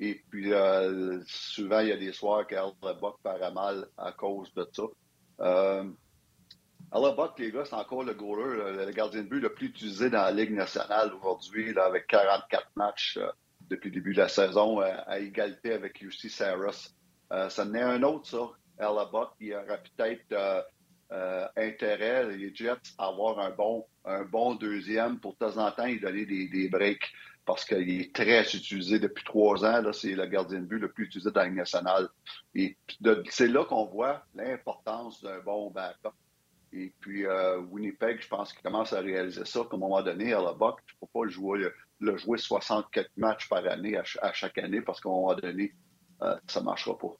Et 0.00 0.22
puis, 0.30 0.52
euh, 0.52 1.20
souvent, 1.26 1.80
il 1.80 1.88
y 1.88 1.92
a 1.92 1.96
des 1.96 2.12
soirs 2.12 2.46
qu'Al 2.46 2.72
Buck 2.80 3.16
paraît 3.22 3.52
mal 3.52 3.88
à 3.96 4.12
cause 4.12 4.52
de 4.54 4.68
ça. 4.72 4.84
Euh, 5.40 5.84
Buck, 6.90 7.38
les 7.38 7.52
gars, 7.52 7.64
c'est 7.64 7.74
encore 7.74 8.02
le 8.02 8.14
goaler, 8.14 8.86
le 8.86 8.90
gardien 8.92 9.22
de 9.22 9.28
but 9.28 9.40
le 9.40 9.52
plus 9.52 9.66
utilisé 9.66 10.08
dans 10.10 10.22
la 10.22 10.30
Ligue 10.30 10.52
nationale 10.52 11.12
aujourd'hui, 11.14 11.76
avec 11.78 12.06
44 12.06 12.70
matchs 12.76 13.18
euh, 13.18 13.30
depuis 13.68 13.90
le 13.90 13.96
début 13.96 14.14
de 14.14 14.20
la 14.20 14.28
saison, 14.28 14.80
euh, 14.80 14.94
à 15.06 15.18
égalité 15.18 15.74
avec 15.74 16.00
UC 16.00 16.30
Saros. 16.30 16.90
Euh, 17.32 17.50
ça 17.50 17.64
n'est 17.66 17.82
un 17.82 18.02
autre, 18.02 18.26
ça. 18.26 19.04
Buck, 19.12 19.30
il 19.40 19.54
aurait 19.54 19.82
peut-être 19.82 20.66
intérêt, 21.56 22.28
les 22.28 22.54
Jets, 22.54 22.94
à 22.96 23.08
avoir 23.08 23.40
un 23.40 23.50
bon, 23.50 23.84
un 24.04 24.22
bon 24.22 24.54
deuxième. 24.54 25.18
Pour 25.18 25.32
de 25.32 25.38
temps 25.38 25.56
en 25.58 25.70
temps, 25.72 25.86
il 25.86 26.00
donner 26.00 26.24
des, 26.24 26.48
des 26.48 26.68
breaks 26.68 27.12
parce 27.44 27.64
qu'il 27.64 27.90
est 28.00 28.14
très 28.14 28.42
utilisé 28.42 29.00
depuis 29.00 29.24
trois 29.24 29.64
ans. 29.64 29.82
C'est 29.92 30.14
le 30.14 30.26
gardien 30.26 30.60
de 30.60 30.66
but 30.66 30.78
le 30.78 30.92
plus 30.92 31.06
utilisé 31.06 31.32
dans 31.32 31.40
la 31.40 31.46
Ligue 31.48 31.56
nationale. 31.56 32.08
Et 32.54 32.76
c'est 33.30 33.48
là 33.48 33.64
qu'on 33.64 33.86
voit 33.86 34.22
l'importance 34.36 35.20
d'un 35.22 35.40
bon 35.40 35.70
backup. 35.70 36.12
Et 36.72 36.92
puis, 37.00 37.26
euh, 37.26 37.58
Winnipeg, 37.58 38.20
je 38.20 38.28
pense 38.28 38.52
qu'il 38.52 38.62
commence 38.62 38.92
à 38.92 39.00
réaliser 39.00 39.44
ça 39.44 39.60
qu'à 39.60 39.76
un 39.76 39.78
moment 39.78 40.02
donné, 40.02 40.32
à 40.32 40.42
la 40.42 40.52
boxe, 40.52 40.82
tu 40.86 40.94
ne 40.94 41.00
peux 41.00 41.10
pas 41.12 41.24
le 41.24 41.30
jouer, 41.30 41.68
le 42.00 42.16
jouer 42.16 42.38
64 42.38 43.10
matchs 43.16 43.48
par 43.48 43.66
année 43.66 43.96
à, 43.96 44.32
chaque 44.32 44.58
année 44.58 44.82
parce 44.82 45.00
qu'à 45.00 45.08
un 45.08 45.12
moment 45.12 45.34
donné, 45.34 45.72
euh, 46.22 46.36
ça 46.46 46.60
ne 46.60 46.66
marchera 46.66 46.96
pas. 46.98 47.16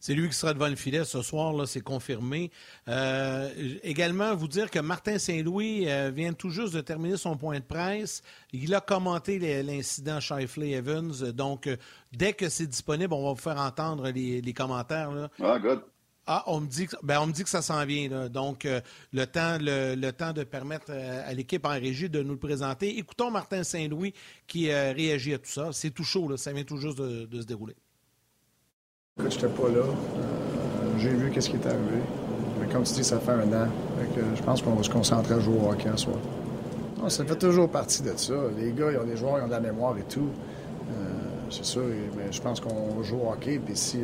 C'est 0.00 0.12
lui 0.12 0.28
qui 0.28 0.34
sera 0.34 0.52
devant 0.52 0.68
le 0.68 0.76
filet 0.76 1.02
ce 1.04 1.22
soir, 1.22 1.54
là, 1.54 1.64
c'est 1.64 1.80
confirmé. 1.80 2.50
Euh, 2.88 3.48
également, 3.82 4.34
vous 4.34 4.48
dire 4.48 4.70
que 4.70 4.78
Martin 4.78 5.18
Saint-Louis 5.18 5.86
vient 6.12 6.34
tout 6.34 6.50
juste 6.50 6.74
de 6.74 6.82
terminer 6.82 7.16
son 7.16 7.38
point 7.38 7.58
de 7.58 7.64
presse. 7.64 8.22
Il 8.52 8.74
a 8.74 8.82
commenté 8.82 9.62
l'incident 9.62 10.20
Shifley-Evans. 10.20 11.32
Donc, 11.32 11.70
dès 12.12 12.34
que 12.34 12.50
c'est 12.50 12.66
disponible, 12.66 13.14
on 13.14 13.24
va 13.24 13.30
vous 13.30 13.40
faire 13.40 13.58
entendre 13.58 14.10
les, 14.10 14.52
commentaires. 14.52 15.10
Là. 15.10 15.30
Ah, 15.40 15.58
good. 15.58 15.80
Ah, 16.26 16.42
on 16.46 16.60
me 16.60 16.66
dit 16.66 16.86
que, 16.86 16.96
ben, 17.02 17.20
on 17.20 17.26
me 17.26 17.32
dit 17.32 17.44
que 17.44 17.50
ça 17.50 17.60
s'en 17.60 17.84
vient. 17.84 18.28
Donc, 18.28 18.64
euh, 18.64 18.80
le, 19.12 19.24
temps, 19.26 19.58
de 19.58 20.44
permettre 20.44 20.86
euh, 20.88 21.22
à 21.28 21.34
l'équipe 21.34 21.64
en 21.66 21.70
régie 21.70 22.08
de 22.08 22.22
nous 22.22 22.32
le 22.32 22.38
présenter. 22.38 22.98
Écoutons 22.98 23.30
Martin 23.30 23.62
Saint-Louis 23.62 24.14
qui 24.46 24.70
euh, 24.70 24.92
réagit 24.92 25.34
à 25.34 25.38
tout 25.38 25.50
ça. 25.50 25.68
C'est 25.72 25.90
tout 25.90 26.04
chaud, 26.04 26.28
là. 26.28 26.38
ça 26.38 26.52
vient 26.52 26.64
tout 26.64 26.78
juste 26.78 26.98
de, 26.98 27.40
se 27.40 27.46
dérouler. 27.46 27.76
Je 29.18 29.24
n'étais 29.24 29.48
pas 29.48 29.68
là. 29.68 29.84
J'ai 30.98 31.10
vu 31.10 31.30
qu'est-ce 31.30 31.50
qui 31.50 31.56
est 31.56 31.66
arrivé. 31.66 31.98
Mais 32.58 32.72
comme 32.72 32.84
tu 32.84 32.94
dis, 32.94 33.04
ça 33.04 33.20
fait 33.20 33.32
un 33.32 33.52
an. 33.52 33.68
je 34.34 34.42
pense 34.42 34.62
qu'on 34.62 34.74
va 34.74 34.82
se 34.82 34.90
concentrer 34.90 35.34
à 35.34 35.40
jouer 35.40 35.58
au 35.58 35.70
hockey 35.70 35.90
en 35.90 35.96
soi. 35.96 36.14
ça 37.08 37.24
fait 37.24 37.38
toujours 37.38 37.70
partie 37.70 38.02
de 38.02 38.16
ça. 38.16 38.34
Les 38.58 38.72
gars, 38.72 38.92
ils 38.92 38.98
ont 38.98 39.04
des 39.04 39.16
joueurs, 39.16 39.38
ils 39.38 39.42
ont 39.42 39.48
de 39.48 39.52
la 39.52 39.60
mémoire 39.60 39.96
et 39.98 40.04
tout. 40.04 40.30
c'est 41.50 41.66
sûr, 41.66 41.84
mais 42.16 42.32
je 42.32 42.40
pense 42.40 42.60
qu'on 42.60 43.02
joue 43.02 43.18
au 43.18 43.30
hockey. 43.30 43.60
Puis 43.62 43.76
si 43.76 43.98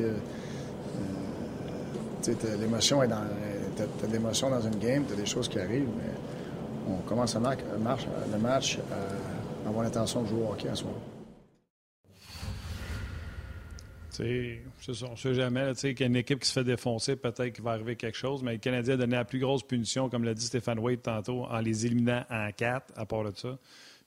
l'émotion 2.60 3.02
est 3.02 3.08
dans. 3.08 3.22
T'as 3.76 4.06
de 4.06 4.12
l'émotion 4.12 4.50
dans 4.50 4.60
une 4.60 4.78
game, 4.78 5.04
t'as 5.08 5.14
des 5.14 5.26
choses 5.26 5.48
qui 5.48 5.58
arrivent, 5.58 5.88
mais 5.96 6.12
on 6.88 6.96
commence 7.08 7.34
le 7.34 7.40
match, 7.40 7.60
le 8.32 8.38
match 8.38 8.78
à 9.64 9.68
avoir 9.68 9.84
l'intention 9.84 10.22
de 10.22 10.28
jouer 10.28 10.42
au 10.42 10.52
hockey 10.52 10.68
à 10.68 10.74
ce 10.74 10.84
moment. 10.84 11.00
C'est 14.10 14.94
ça, 14.94 15.06
on 15.06 15.12
ne 15.12 15.16
sait 15.16 15.34
jamais. 15.34 15.72
Qu'il 15.74 16.00
y 16.00 16.02
a 16.02 16.06
une 16.06 16.16
équipe 16.16 16.40
qui 16.40 16.48
se 16.48 16.52
fait 16.52 16.64
défoncer, 16.64 17.16
peut-être 17.16 17.52
qu'il 17.52 17.64
va 17.64 17.72
arriver 17.72 17.96
quelque 17.96 18.18
chose, 18.18 18.42
mais 18.42 18.52
le 18.52 18.58
Canadien 18.58 18.94
a 18.94 18.96
donné 18.98 19.16
la 19.16 19.24
plus 19.24 19.38
grosse 19.38 19.62
punition, 19.62 20.10
comme 20.10 20.24
l'a 20.24 20.34
dit 20.34 20.44
Stéphane 20.44 20.78
Wade 20.78 21.02
tantôt, 21.02 21.44
en 21.44 21.60
les 21.60 21.86
éliminant 21.86 22.24
en 22.28 22.50
quatre, 22.54 22.92
à 22.96 23.06
part 23.06 23.24
de 23.24 23.32
ça. 23.34 23.58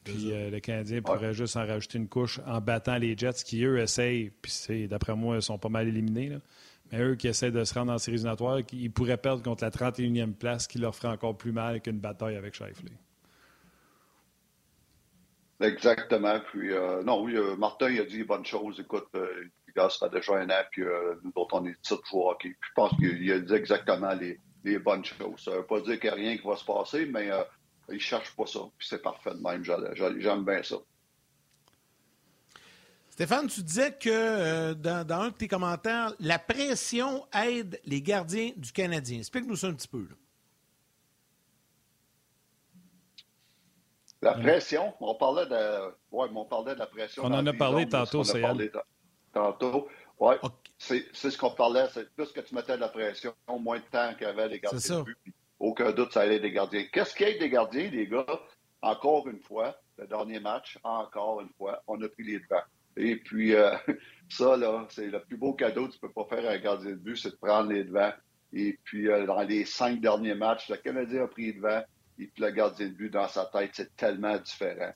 Puis 0.04 0.32
euh, 0.32 0.50
le 0.50 0.60
Canadien 0.60 1.02
pourrait 1.02 1.34
juste 1.34 1.56
en 1.56 1.66
rajouter 1.66 1.98
une 1.98 2.10
couche 2.10 2.42
en 2.46 2.60
battant 2.60 2.98
les 2.98 3.18
Jets 3.18 3.44
qui, 3.46 3.64
eux, 3.64 3.80
essayent, 3.80 4.32
puis 4.42 4.88
d'après 4.88 5.16
moi, 5.16 5.38
ils 5.38 5.42
sont 5.42 5.58
pas 5.58 5.70
mal 5.70 5.88
éliminés. 5.88 6.30
Là. 6.30 6.38
Eux 7.02 7.16
qui 7.16 7.28
essaient 7.28 7.52
de 7.52 7.64
se 7.64 7.74
rendre 7.74 7.92
en 7.92 7.98
séries 7.98 8.16
éliminatoires, 8.16 8.60
ils 8.72 8.92
pourraient 8.92 9.18
perdre 9.18 9.42
contre 9.42 9.64
la 9.64 9.72
31e 9.72 10.34
place 10.34 10.68
qui 10.68 10.78
leur 10.78 10.96
ferait 10.96 11.10
encore 11.10 11.38
plus 11.38 11.52
mal 11.52 11.82
qu'une 11.82 12.00
bataille 12.00 12.36
avec 12.36 12.54
Shifley. 12.54 12.92
Exactement. 15.64 16.40
Puis, 16.52 16.74
euh, 16.74 17.04
non, 17.04 17.24
oui, 17.24 17.36
euh, 17.36 17.56
Martin, 17.56 17.90
il 17.90 18.00
a 18.00 18.06
dit 18.06 18.24
bonnes 18.24 18.46
choses. 18.46 18.80
Écoute, 18.80 19.08
euh, 19.16 19.28
les 19.68 20.10
déjà 20.10 20.34
un 20.36 20.50
an, 20.50 20.64
puis 20.72 20.84
nous 21.24 21.32
autres, 21.36 21.56
on 21.56 21.66
est 21.66 21.72
de 21.72 21.76
jouer 21.84 22.24
hockey. 22.26 22.56
Je 22.62 22.70
pense 22.76 22.96
qu'il 22.98 23.32
a 23.32 23.40
dit 23.40 23.54
exactement 23.54 24.14
les, 24.14 24.80
bonnes 24.80 25.04
choses. 25.04 25.40
Ça 25.44 25.52
ne 25.52 25.58
veut 25.58 25.66
pas 25.66 25.80
dire 25.82 26.00
qu'il 26.00 26.10
n'y 26.12 26.16
a 26.16 26.16
rien 26.16 26.38
qui 26.38 26.46
va 26.46 26.56
se 26.56 26.66
passer, 26.66 27.06
mais 27.08 27.30
il 27.90 27.96
ne 27.96 28.00
cherche 28.00 28.36
pas 28.36 28.46
ça. 28.46 28.60
Puis, 28.78 28.88
c'est 28.88 29.02
parfait 29.02 29.34
de 29.34 29.42
même. 29.42 29.64
J'aime 29.64 30.44
bien 30.44 30.62
ça. 30.62 30.76
Stéphane, 33.14 33.46
tu 33.46 33.62
disais 33.62 33.92
que 33.92 34.10
euh, 34.10 34.74
dans, 34.74 35.08
un 35.12 35.28
de 35.30 35.36
tes 35.36 35.48
commentaires, 35.48 36.14
la 36.20 36.40
pression 36.40 37.28
aide 37.32 37.80
les 37.86 38.02
gardiens 38.02 38.50
du 38.58 38.72
Canadien. 38.72 39.20
Explique-nous 39.20 39.56
ça 39.56 39.68
un 39.68 39.76
petit 39.76 39.88
peu. 39.88 40.08
La 44.20 44.34
pression, 44.34 44.96
on 45.00 45.14
parlait 45.14 45.46
de, 45.46 45.94
ouais, 46.12 46.28
on 46.34 46.46
parlait 46.46 46.74
de 46.74 46.80
la 46.80 46.88
pression. 46.88 47.22
On 47.24 47.32
en 47.32 47.46
a 47.46 47.54
parlé 47.54 47.88
tantôt, 47.88 48.24
c'est 48.24 48.42
Tantôt, 49.32 49.88
oui. 50.20 50.34
C'est 50.80 51.06
ce 51.14 51.38
qu'on 51.38 51.52
parlait. 51.52 51.86
C'est 51.94 52.12
plus 52.16 52.32
que 52.32 52.42
tu 52.42 52.56
mettais 52.56 52.78
de 52.78 52.82
la 52.82 52.90
pression, 52.90 53.36
moins 53.60 53.78
de 53.78 53.84
temps 53.92 54.12
avait 54.26 54.48
les 54.48 54.60
gardiens 54.60 54.98
de 54.98 55.04
but. 55.04 55.18
Aucun 55.60 55.92
doute, 55.92 56.14
ça 56.14 56.22
allait 56.22 56.40
des 56.40 56.52
gardiens. 56.52 56.86
Qu'est-ce 56.92 57.14
qu'il 57.14 57.30
y 57.30 57.36
a 57.36 57.38
des 57.38 57.50
gardiens, 57.52 57.92
les 57.92 58.08
gars? 58.08 58.26
Encore 58.82 59.28
une 59.28 59.40
fois, 59.40 59.78
le 60.00 60.08
dernier 60.08 60.40
match, 60.40 60.80
encore 60.84 61.42
une 61.42 61.50
fois, 61.60 61.84
on 61.86 62.02
a 62.02 62.10
pris 62.10 62.24
les 62.24 62.40
devants. 62.40 62.64
Et 62.98 63.16
puis, 63.18 63.56
euh, 63.56 63.76
ça, 64.30 64.58
là, 64.58 64.86
c'est 64.90 65.08
le 65.08 65.22
plus 65.24 65.38
beau 65.38 65.54
cadeau 65.54 65.88
que 65.88 65.94
tu 65.94 66.00
peux 66.00 66.12
pas 66.12 66.26
faire 66.26 66.50
à 66.50 66.54
un 66.54 66.60
gardien 66.60 66.92
de 66.92 66.96
but, 66.96 67.18
c'est 67.18 67.32
de 67.32 67.36
prendre 67.36 67.72
les 67.72 67.84
devants. 67.84 68.14
Et 68.54 68.78
puis, 68.84 69.10
euh, 69.10 69.26
dans 69.26 69.42
les 69.42 69.66
cinq 69.66 70.00
derniers 70.00 70.36
matchs, 70.36 70.70
le 70.70 70.78
Canadien 70.78 71.24
a 71.24 71.28
pris 71.28 71.48
les 71.48 71.54
devants. 71.54 71.84
Et 72.20 72.28
puis, 72.28 72.44
le 72.44 72.52
gardien 72.52 72.88
de 72.88 72.94
but, 72.94 73.10
dans 73.10 73.28
sa 73.28 73.46
tête, 73.46 73.72
c'est 73.74 73.96
tellement 73.96 74.38
différent. 74.38 74.94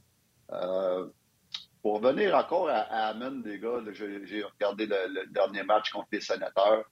Euh, 0.52 1.08
pour 1.82 1.96
revenir 2.02 2.36
encore 2.36 2.70
à, 2.70 2.82
Amen, 3.10 3.42
les 3.46 3.60
gars, 3.60 3.82
j'ai 3.94 4.44
regardé 4.44 4.86
le, 4.86 5.32
dernier 5.32 5.64
match 5.64 5.92
contre 5.92 6.08
les 6.12 6.22
sénateurs. 6.22 6.86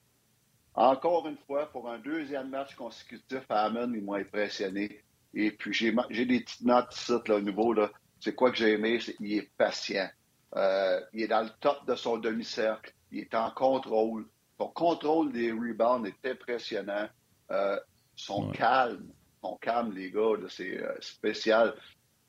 Encore 0.74 1.26
une 1.28 1.38
fois, 1.46 1.66
pour 1.70 1.88
un 1.90 1.98
deuxième 1.98 2.50
match 2.50 2.74
consécutif, 2.74 3.44
Amen, 3.48 3.92
ils 3.94 4.02
m'ont 4.02 4.14
impressionné. 4.14 5.02
Et 5.34 5.52
puis, 5.52 5.72
j'ai 5.72 6.26
des 6.26 6.40
petites 6.40 6.64
notes 6.64 6.94
ici, 6.94 7.12
là, 7.26 7.36
au 7.36 7.40
niveau, 7.40 7.72
là. 7.72 7.90
C'est 8.20 8.34
quoi 8.34 8.50
que 8.50 8.56
j'ai 8.56 8.72
aimé? 8.72 8.98
Qu'il 8.98 9.32
est 9.34 9.50
patient. 9.56 10.08
Euh, 10.56 11.00
il 11.12 11.22
est 11.22 11.28
dans 11.28 11.42
le 11.42 11.50
top 11.60 11.86
de 11.86 11.94
son 11.94 12.18
demi-cercle. 12.18 12.92
Il 13.12 13.20
est 13.20 13.34
en 13.34 13.50
contrôle. 13.50 14.26
Son 14.58 14.68
contrôle 14.68 15.32
des 15.32 15.52
rebounds 15.52 16.06
est 16.06 16.30
impressionnant. 16.30 17.08
Euh, 17.50 17.78
son 18.14 18.50
calme, 18.50 19.12
son 19.42 19.56
calme, 19.56 19.92
les 19.92 20.10
gars, 20.10 20.36
c'est 20.48 20.82
euh, 20.82 20.94
spécial. 21.00 21.74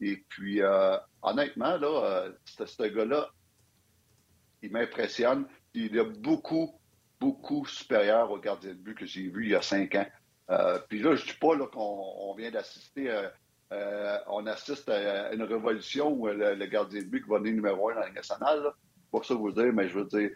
Et 0.01 0.17
puis, 0.29 0.61
honnêtement, 1.23 1.77
là, 1.77 2.27
ce 2.45 2.83
gars-là, 2.83 3.31
il 4.61 4.71
m'impressionne. 4.71 5.47
Il 5.73 5.97
est 5.97 6.03
beaucoup, 6.03 6.79
beaucoup 7.19 7.65
supérieur 7.65 8.29
au 8.29 8.37
gardien 8.37 8.71
de 8.71 8.75
but 8.75 8.95
que 8.95 9.07
j'ai 9.07 9.29
vu 9.29 9.45
il 9.45 9.51
y 9.51 9.55
a 9.55 9.61
cinq 9.63 9.95
ans. 9.95 10.05
puis 10.87 10.99
là, 11.01 11.15
je 11.15 11.23
ne 11.23 11.27
dis 11.27 11.37
pas 11.39 11.57
qu'on 11.67 12.35
vient 12.37 12.51
d'assister 12.51 13.09
à 13.09 13.33
euh, 13.71 14.17
on 14.27 14.45
assiste 14.45 14.87
à 14.89 15.33
une 15.33 15.43
révolution 15.43 16.11
où 16.11 16.27
le, 16.27 16.65
gardien 16.65 17.01
de 17.01 17.07
but 17.07 17.23
qui 17.23 17.29
va 17.29 17.39
venir 17.39 17.53
numéro 17.53 17.89
un 17.89 17.95
dans 17.95 18.01
la 18.01 18.11
nationale. 18.11 18.71
Pour 19.11 19.25
ça 19.25 19.33
vous 19.35 19.51
dire, 19.51 19.73
mais 19.73 19.87
je 19.87 19.99
veux 19.99 20.05
dire, 20.05 20.31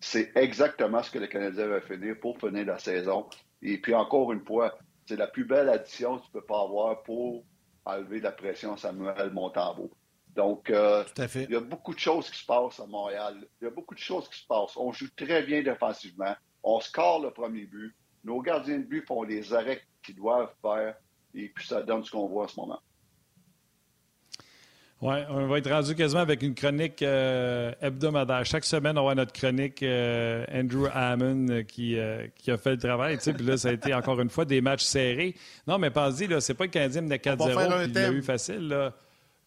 c'est 0.00 0.32
exactement 0.36 1.02
ce 1.02 1.10
que 1.10 1.18
le 1.18 1.26
Canadien 1.26 1.66
va 1.66 1.80
finir 1.80 2.16
pour 2.20 2.38
finir 2.38 2.66
la 2.66 2.78
saison. 2.78 3.28
Et 3.62 3.78
puis 3.78 3.94
encore 3.94 4.32
une 4.32 4.44
fois, 4.44 4.76
c'est 5.06 5.16
la 5.16 5.26
plus 5.26 5.44
belle 5.44 5.68
addition 5.68 6.18
que 6.18 6.24
tu 6.24 6.30
peux 6.32 6.44
pas 6.44 6.62
avoir 6.62 7.02
pour 7.02 7.44
enlever 7.84 8.20
la 8.20 8.32
pression 8.32 8.74
à 8.74 8.76
Samuel 8.76 9.30
Montambeau. 9.32 9.90
Donc, 10.34 10.68
euh, 10.70 11.04
il 11.34 11.50
y 11.50 11.56
a 11.56 11.60
beaucoup 11.60 11.94
de 11.94 11.98
choses 11.98 12.28
qui 12.28 12.40
se 12.40 12.46
passent 12.46 12.80
à 12.80 12.86
Montréal. 12.86 13.46
Il 13.60 13.64
y 13.64 13.68
a 13.68 13.70
beaucoup 13.70 13.94
de 13.94 14.00
choses 14.00 14.28
qui 14.28 14.40
se 14.40 14.46
passent. 14.46 14.76
On 14.76 14.92
joue 14.92 15.08
très 15.14 15.42
bien 15.42 15.62
défensivement. 15.62 16.34
On 16.62 16.80
score 16.80 17.22
le 17.22 17.30
premier 17.30 17.66
but. 17.66 17.94
Nos 18.24 18.40
gardiens 18.40 18.78
de 18.78 18.84
but 18.84 19.06
font 19.06 19.22
les 19.22 19.54
arrêts 19.54 19.82
qu'ils 20.02 20.16
doivent 20.16 20.52
faire. 20.60 20.96
Et 21.34 21.48
puis, 21.48 21.66
ça 21.66 21.82
donne 21.82 22.04
ce 22.04 22.10
qu'on 22.10 22.26
voit 22.26 22.44
en 22.44 22.48
ce 22.48 22.58
moment. 22.58 22.80
Oui, 25.04 25.16
on 25.28 25.46
va 25.48 25.58
être 25.58 25.70
rendu 25.70 25.94
quasiment 25.94 26.22
avec 26.22 26.42
une 26.42 26.54
chronique 26.54 27.02
euh, 27.02 27.72
hebdomadaire. 27.82 28.46
Chaque 28.46 28.64
semaine, 28.64 28.96
on 28.96 29.04
va 29.04 29.14
notre 29.14 29.32
chronique 29.32 29.82
euh, 29.82 30.46
Andrew 30.50 30.86
Hammond 30.90 31.48
euh, 31.50 31.62
qui, 31.62 31.98
qui, 32.36 32.50
a 32.50 32.56
fait 32.56 32.70
le 32.70 32.78
travail. 32.78 33.18
Puis 33.18 33.44
là, 33.44 33.58
ça 33.58 33.68
a 33.68 33.72
été 33.72 33.92
encore 33.92 34.18
une 34.20 34.30
fois 34.30 34.46
des 34.46 34.62
matchs 34.62 34.84
serrés. 34.84 35.34
Non, 35.66 35.76
mais 35.76 35.90
pense-y, 35.90 36.28
c'est 36.40 36.54
pas 36.54 36.64
le 36.64 36.70
Canadien 36.70 37.02
de 37.02 37.14
4-0 37.14 37.86
qui 37.88 37.92
l'a 37.92 38.10
eu 38.12 38.22
facile. 38.22 38.92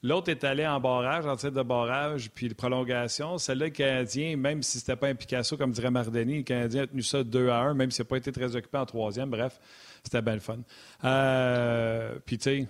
L'autre 0.04 0.30
est 0.30 0.44
allé 0.44 0.68
en 0.68 0.80
barrage, 0.80 1.26
en 1.26 1.36
titre 1.36 1.54
de 1.54 1.64
barrage, 1.64 2.30
puis 2.36 2.50
de 2.50 2.54
prolongation. 2.54 3.40
Celle-là, 3.40 3.66
le 3.66 3.72
Canadien, 3.72 4.38
même 4.38 4.62
si 4.62 4.80
c'était 4.80 4.96
pas 4.96 5.08
un 5.08 5.16
Picasso, 5.16 5.58
comme 5.58 5.72
dirait 5.72 5.90
Mardeni, 5.90 6.38
le 6.38 6.44
Canadien 6.44 6.84
a 6.84 6.88
tenu 6.88 7.02
ça 7.02 7.24
2 7.24 7.50
à 7.50 7.62
1, 7.62 7.74
même 7.74 7.90
s'il 7.90 8.04
n'a 8.04 8.10
pas 8.10 8.18
été 8.18 8.32
très 8.32 8.56
occupé 8.56 8.78
en 8.78 8.86
troisième. 8.86 9.32
Bref, 9.32 9.60
c'était 10.08 10.22
bien 10.22 10.36
le 10.36 10.40
fun. 10.40 10.60
puis, 12.26 12.38
tu 12.38 12.44
sais 12.44 12.68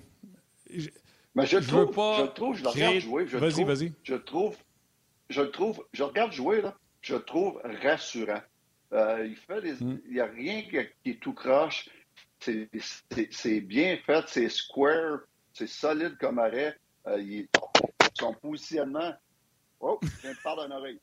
mais 1.35 1.45
je, 1.45 1.59
je 1.59 1.67
trouve, 1.69 1.91
pas 1.91 2.17
je 2.17 2.31
trouve, 2.31 2.55
je 2.55 2.63
le 2.63 2.69
regarde 2.69 2.99
jouer, 2.99 3.25
vas-y, 3.25 3.63
vas-y. 3.63 3.93
Je 4.03 4.15
trouve, 4.15 4.57
je 5.29 5.43
trouve, 5.43 5.85
je 5.93 6.01
regarde 6.01 6.31
jouer, 6.31 6.61
là, 6.61 6.75
je 7.01 7.13
le 7.13 7.21
trouve 7.21 7.61
rassurant. 7.83 8.41
Euh, 8.93 9.27
il 9.27 9.35
fait 9.35 9.61
hmm. 9.79 9.99
il 10.07 10.13
n'y 10.13 10.19
a 10.19 10.25
rien 10.25 10.63
qui, 10.63 10.77
est 11.11 11.21
tout 11.21 11.33
croche. 11.33 11.89
C'est 12.39 13.61
bien 13.61 13.97
fait, 14.05 14.23
c'est 14.27 14.49
square, 14.49 15.19
c'est 15.53 15.67
solide 15.67 16.17
comme 16.17 16.39
arrêt. 16.39 16.75
Euh, 17.05 17.21
il, 17.21 17.47
son 18.15 18.33
positionnement. 18.33 19.13
Oh, 19.79 19.99
je 20.01 20.21
viens 20.21 20.31
de 20.31 20.41
parler 20.43 20.63
d'une 20.63 20.73
oreille. 20.73 20.99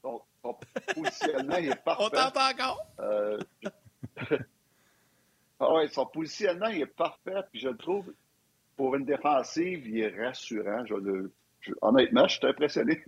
Son, 0.00 0.22
son, 0.44 0.56
positionnement, 0.94 1.56
il 1.56 1.70
est 1.70 1.74
parfait. 1.84 2.04
On 2.04 2.10
t'entend 2.10 2.50
encore? 2.50 2.86
Euh, 3.00 3.38
ah 5.62 5.74
ouais, 5.74 5.88
son 5.88 6.06
positionnement, 6.06 6.66
il 6.66 6.82
est 6.82 6.86
parfait, 6.86 7.40
puis 7.50 7.60
je 7.60 7.68
le 7.68 7.76
trouve 7.76 8.12
pour 8.76 8.94
une 8.96 9.04
défensive, 9.04 9.86
il 9.86 10.00
est 10.00 10.14
rassurant. 10.24 10.84
honnêtement, 11.82 12.26
je 12.26 12.38
suis 12.38 12.46
impressionné. 12.46 13.02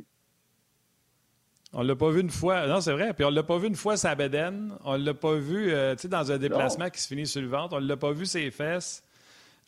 On 1.72 1.82
ne 1.82 1.88
l'a 1.88 1.96
pas 1.96 2.10
vu 2.10 2.20
une 2.20 2.30
fois. 2.30 2.66
Non, 2.68 2.80
c'est 2.80 2.92
vrai. 2.92 3.12
Puis 3.14 3.24
on 3.24 3.30
ne 3.30 3.34
l'a 3.34 3.42
pas 3.42 3.58
vu 3.58 3.66
une 3.66 3.74
fois 3.74 3.96
sa 3.96 4.14
bédaine. 4.14 4.72
On 4.84 4.96
ne 4.96 5.04
l'a 5.04 5.14
pas 5.14 5.34
vu 5.34 5.72
euh, 5.72 5.96
dans 6.04 6.30
un 6.30 6.38
déplacement 6.38 6.88
qui 6.88 7.00
se 7.00 7.08
finit 7.08 7.26
sur 7.26 7.42
le 7.42 7.48
ventre. 7.48 7.76
On 7.76 7.80
ne 7.80 7.88
l'a 7.88 7.96
pas 7.96 8.12
vu 8.12 8.26
ses 8.26 8.50
fesses. 8.52 9.02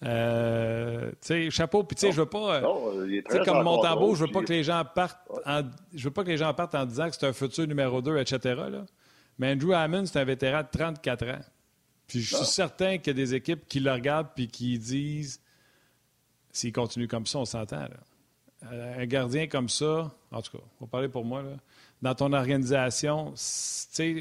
Euh, 0.04 1.10
chapeau. 1.50 1.82
Puis 1.82 1.96
tu 1.96 2.06
sais, 2.06 2.12
je 2.12 2.20
veux 2.20 2.26
pas. 2.26 2.62
Euh, 2.62 3.22
comme 3.44 3.64
Montembeau, 3.64 4.14
je 4.14 4.24
veux 4.24 4.30
pas 4.30 4.42
que 4.42 4.52
les 4.52 4.62
gens 4.62 4.84
partent. 4.84 5.18
En, 5.44 5.62
je 5.92 6.04
veux 6.04 6.12
pas 6.12 6.22
que 6.22 6.28
les 6.28 6.36
gens 6.36 6.54
partent 6.54 6.76
en 6.76 6.86
disant 6.86 7.08
que 7.08 7.16
c'est 7.16 7.26
un 7.26 7.32
futur 7.32 7.66
numéro 7.66 8.00
2, 8.00 8.18
etc. 8.18 8.38
Là. 8.70 8.84
Mais 9.38 9.52
Andrew 9.52 9.72
Hammond, 9.72 10.06
c'est 10.06 10.20
un 10.20 10.24
vétéran 10.24 10.62
de 10.62 10.68
34 10.70 11.28
ans. 11.28 11.40
Puis 12.06 12.20
je 12.20 12.36
suis 12.36 12.46
certain 12.46 12.98
qu'il 12.98 13.08
y 13.08 13.10
a 13.10 13.24
des 13.24 13.34
équipes 13.34 13.66
qui 13.68 13.80
le 13.80 13.92
regardent 13.92 14.30
puis 14.34 14.48
qui 14.48 14.78
disent 14.78 15.40
s'il 16.56 16.72
continue 16.72 17.08
comme 17.08 17.26
ça, 17.26 17.40
on 17.40 17.44
s'entend. 17.44 17.86
Euh, 18.72 19.02
un 19.02 19.06
gardien 19.06 19.46
comme 19.46 19.68
ça, 19.68 20.14
en 20.32 20.42
tout 20.42 20.56
cas, 20.56 20.64
on 20.80 20.86
va 20.86 20.90
parler 20.90 21.08
pour 21.08 21.24
moi, 21.24 21.42
dans 22.02 22.14
ton 22.14 22.32
organisation, 22.32 23.34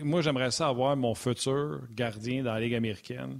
moi, 0.04 0.22
j'aimerais 0.22 0.52
ça 0.52 0.68
avoir 0.68 0.96
mon 0.98 1.16
futur 1.16 1.82
gardien 1.92 2.44
dans 2.44 2.54
la 2.54 2.60
Ligue 2.60 2.76
américaine, 2.76 3.40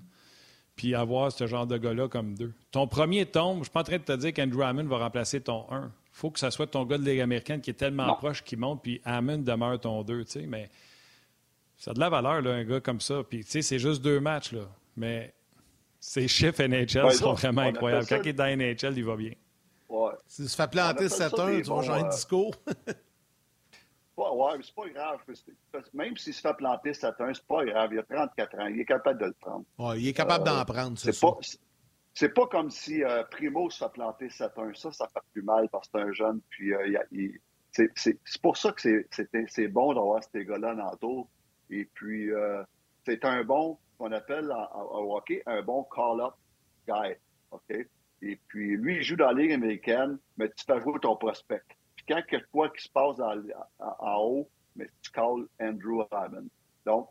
puis 0.76 0.96
avoir 0.96 1.32
ce 1.32 1.48
genre 1.48 1.68
de 1.68 1.78
gars-là 1.78 2.08
comme 2.08 2.36
deux. 2.36 2.54
Ton 2.72 2.88
premier 2.88 3.26
tombe, 3.26 3.56
je 3.56 3.60
ne 3.60 3.64
suis 3.66 3.72
pas 3.72 3.82
en 3.82 3.84
train 3.84 3.98
de 3.98 4.04
te 4.04 4.16
dire 4.16 4.34
qu'Andrew 4.34 4.62
Hammond 4.62 4.86
va 4.86 4.98
remplacer 4.98 5.42
ton 5.42 5.66
1. 5.72 5.86
Il 5.86 5.90
faut 6.12 6.32
que 6.32 6.40
ça 6.40 6.52
soit 6.52 6.68
ton 6.68 6.86
gars 6.86 6.98
de 6.98 7.04
Ligue 7.04 7.20
américaine 7.20 7.62
qui 7.62 7.70
est 7.70 7.76
tellement 7.76 8.16
proche 8.16 8.44
qu'il 8.44 8.60
monte, 8.60 8.82
puis 8.82 9.02
Hammond 9.04 9.40
demeure 9.40 9.80
ton 9.80 10.04
2, 10.04 10.26
mais 10.48 10.70
ça 11.78 11.92
a 11.92 11.94
de 11.94 12.00
la 12.00 12.10
valeur, 12.10 12.42
là, 12.42 12.52
un 12.52 12.64
gars 12.64 12.80
comme 12.80 13.02
ça. 13.02 13.24
Puis, 13.24 13.44
c'est 13.44 13.80
juste 13.80 14.02
deux 14.02 14.20
matchs, 14.20 14.54
là. 14.54 14.68
Mais 14.96 15.34
ces 16.00 16.28
chiffres 16.28 16.64
NHL 16.64 17.12
sont 17.12 17.34
vraiment 17.34 17.64
incroyables. 17.64 18.06
Quand 18.08 18.22
il 18.24 18.30
est 18.30 18.34
dans 18.34 18.46
NHL, 18.46 18.98
il 18.98 19.06
va 19.06 19.16
bien. 19.16 19.34
Ouais. 19.90 20.12
Si 20.28 20.48
se 20.48 20.56
fait 20.56 20.70
planter 20.70 21.08
7-1, 21.08 21.64
tu 21.64 21.70
vas 21.70 21.82
changer 21.82 22.04
de 22.04 22.10
discours. 22.10 22.56
ouais, 24.18 24.30
ouais, 24.30 24.58
mais 24.58 24.64
c'est 24.64 24.76
pas 24.76 24.90
grave. 24.90 25.20
Même 25.94 26.18
s'il 26.18 26.34
se 26.34 26.42
fait 26.42 26.54
planter 26.54 26.92
7-1, 26.92 27.34
c'est 27.34 27.48
pas 27.48 27.66
grave. 27.66 27.90
Il 27.94 28.00
a 28.00 28.04
34 28.04 28.60
ans. 28.60 28.68
Il 28.68 28.80
est 28.80 28.86
capable 28.86 29.20
de 29.20 29.26
le 29.26 29.34
prendre. 29.34 29.66
Ouais, 29.78 30.00
il 30.00 30.08
est 30.08 30.14
capable 30.14 30.46
d'en 30.46 30.60
euh, 30.60 30.64
prendre, 30.64 30.98
c'est 30.98 31.12
ça. 31.12 31.28
c'est 32.14 32.34
pas 32.34 32.48
comme 32.48 32.70
si 32.72 33.04
euh, 33.04 33.24
Primo 33.30 33.70
se 33.70 33.84
fait 33.84 33.92
planter 33.92 34.28
7-1. 34.28 34.76
Ça, 34.76 34.92
ça 34.92 35.08
fait 35.14 35.20
plus 35.34 35.44
mal 35.44 35.70
parce 35.70 35.88
que 35.88 36.00
c'est 36.00 36.06
un 36.06 36.14
jeune. 36.14 36.42
Puis 36.50 36.74
euh, 36.74 36.98
c'est 37.72 38.42
pour 38.42 38.58
ça 38.58 38.72
que 38.72 39.06
c'est 39.12 39.68
bon 39.68 39.94
d'avoir 39.94 40.22
ces 40.32 40.46
gars-là 40.46 40.76
dans 40.76 40.92
le 40.92 40.98
tour. 40.98 41.30
Et 41.70 41.86
puis, 41.86 42.30
c'est 43.06 43.24
un 43.26 43.44
bon 43.44 43.78
qu'on 43.98 44.12
appelle 44.12 44.52
en, 44.52 45.16
hockey 45.16 45.42
un 45.46 45.62
bon 45.62 45.84
call-up 45.84 46.34
guy. 46.88 47.16
Et 48.22 48.40
puis, 48.48 48.78
lui, 48.78 48.98
il 48.98 49.04
joue 49.04 49.16
dans 49.16 49.32
la 49.32 49.42
Ligue 49.42 49.54
américaine, 49.54 50.18
mais 50.38 50.50
tu 50.50 50.66
fais 50.66 50.80
jouer 50.82 51.00
ton 51.00 51.16
prospect. 51.16 51.62
Puis 51.96 52.06
quand 52.08 52.22
quelque 52.28 52.48
chose 52.54 52.70
qui 52.76 52.84
se 52.84 52.92
passe 52.92 53.20
en, 53.80 54.18
haut, 54.18 54.50
mais 54.76 54.88
tu 55.02 55.12
calls 55.12 55.48
Andrew 55.62 56.04
Hammond. 56.12 56.48
Donc, 56.86 57.10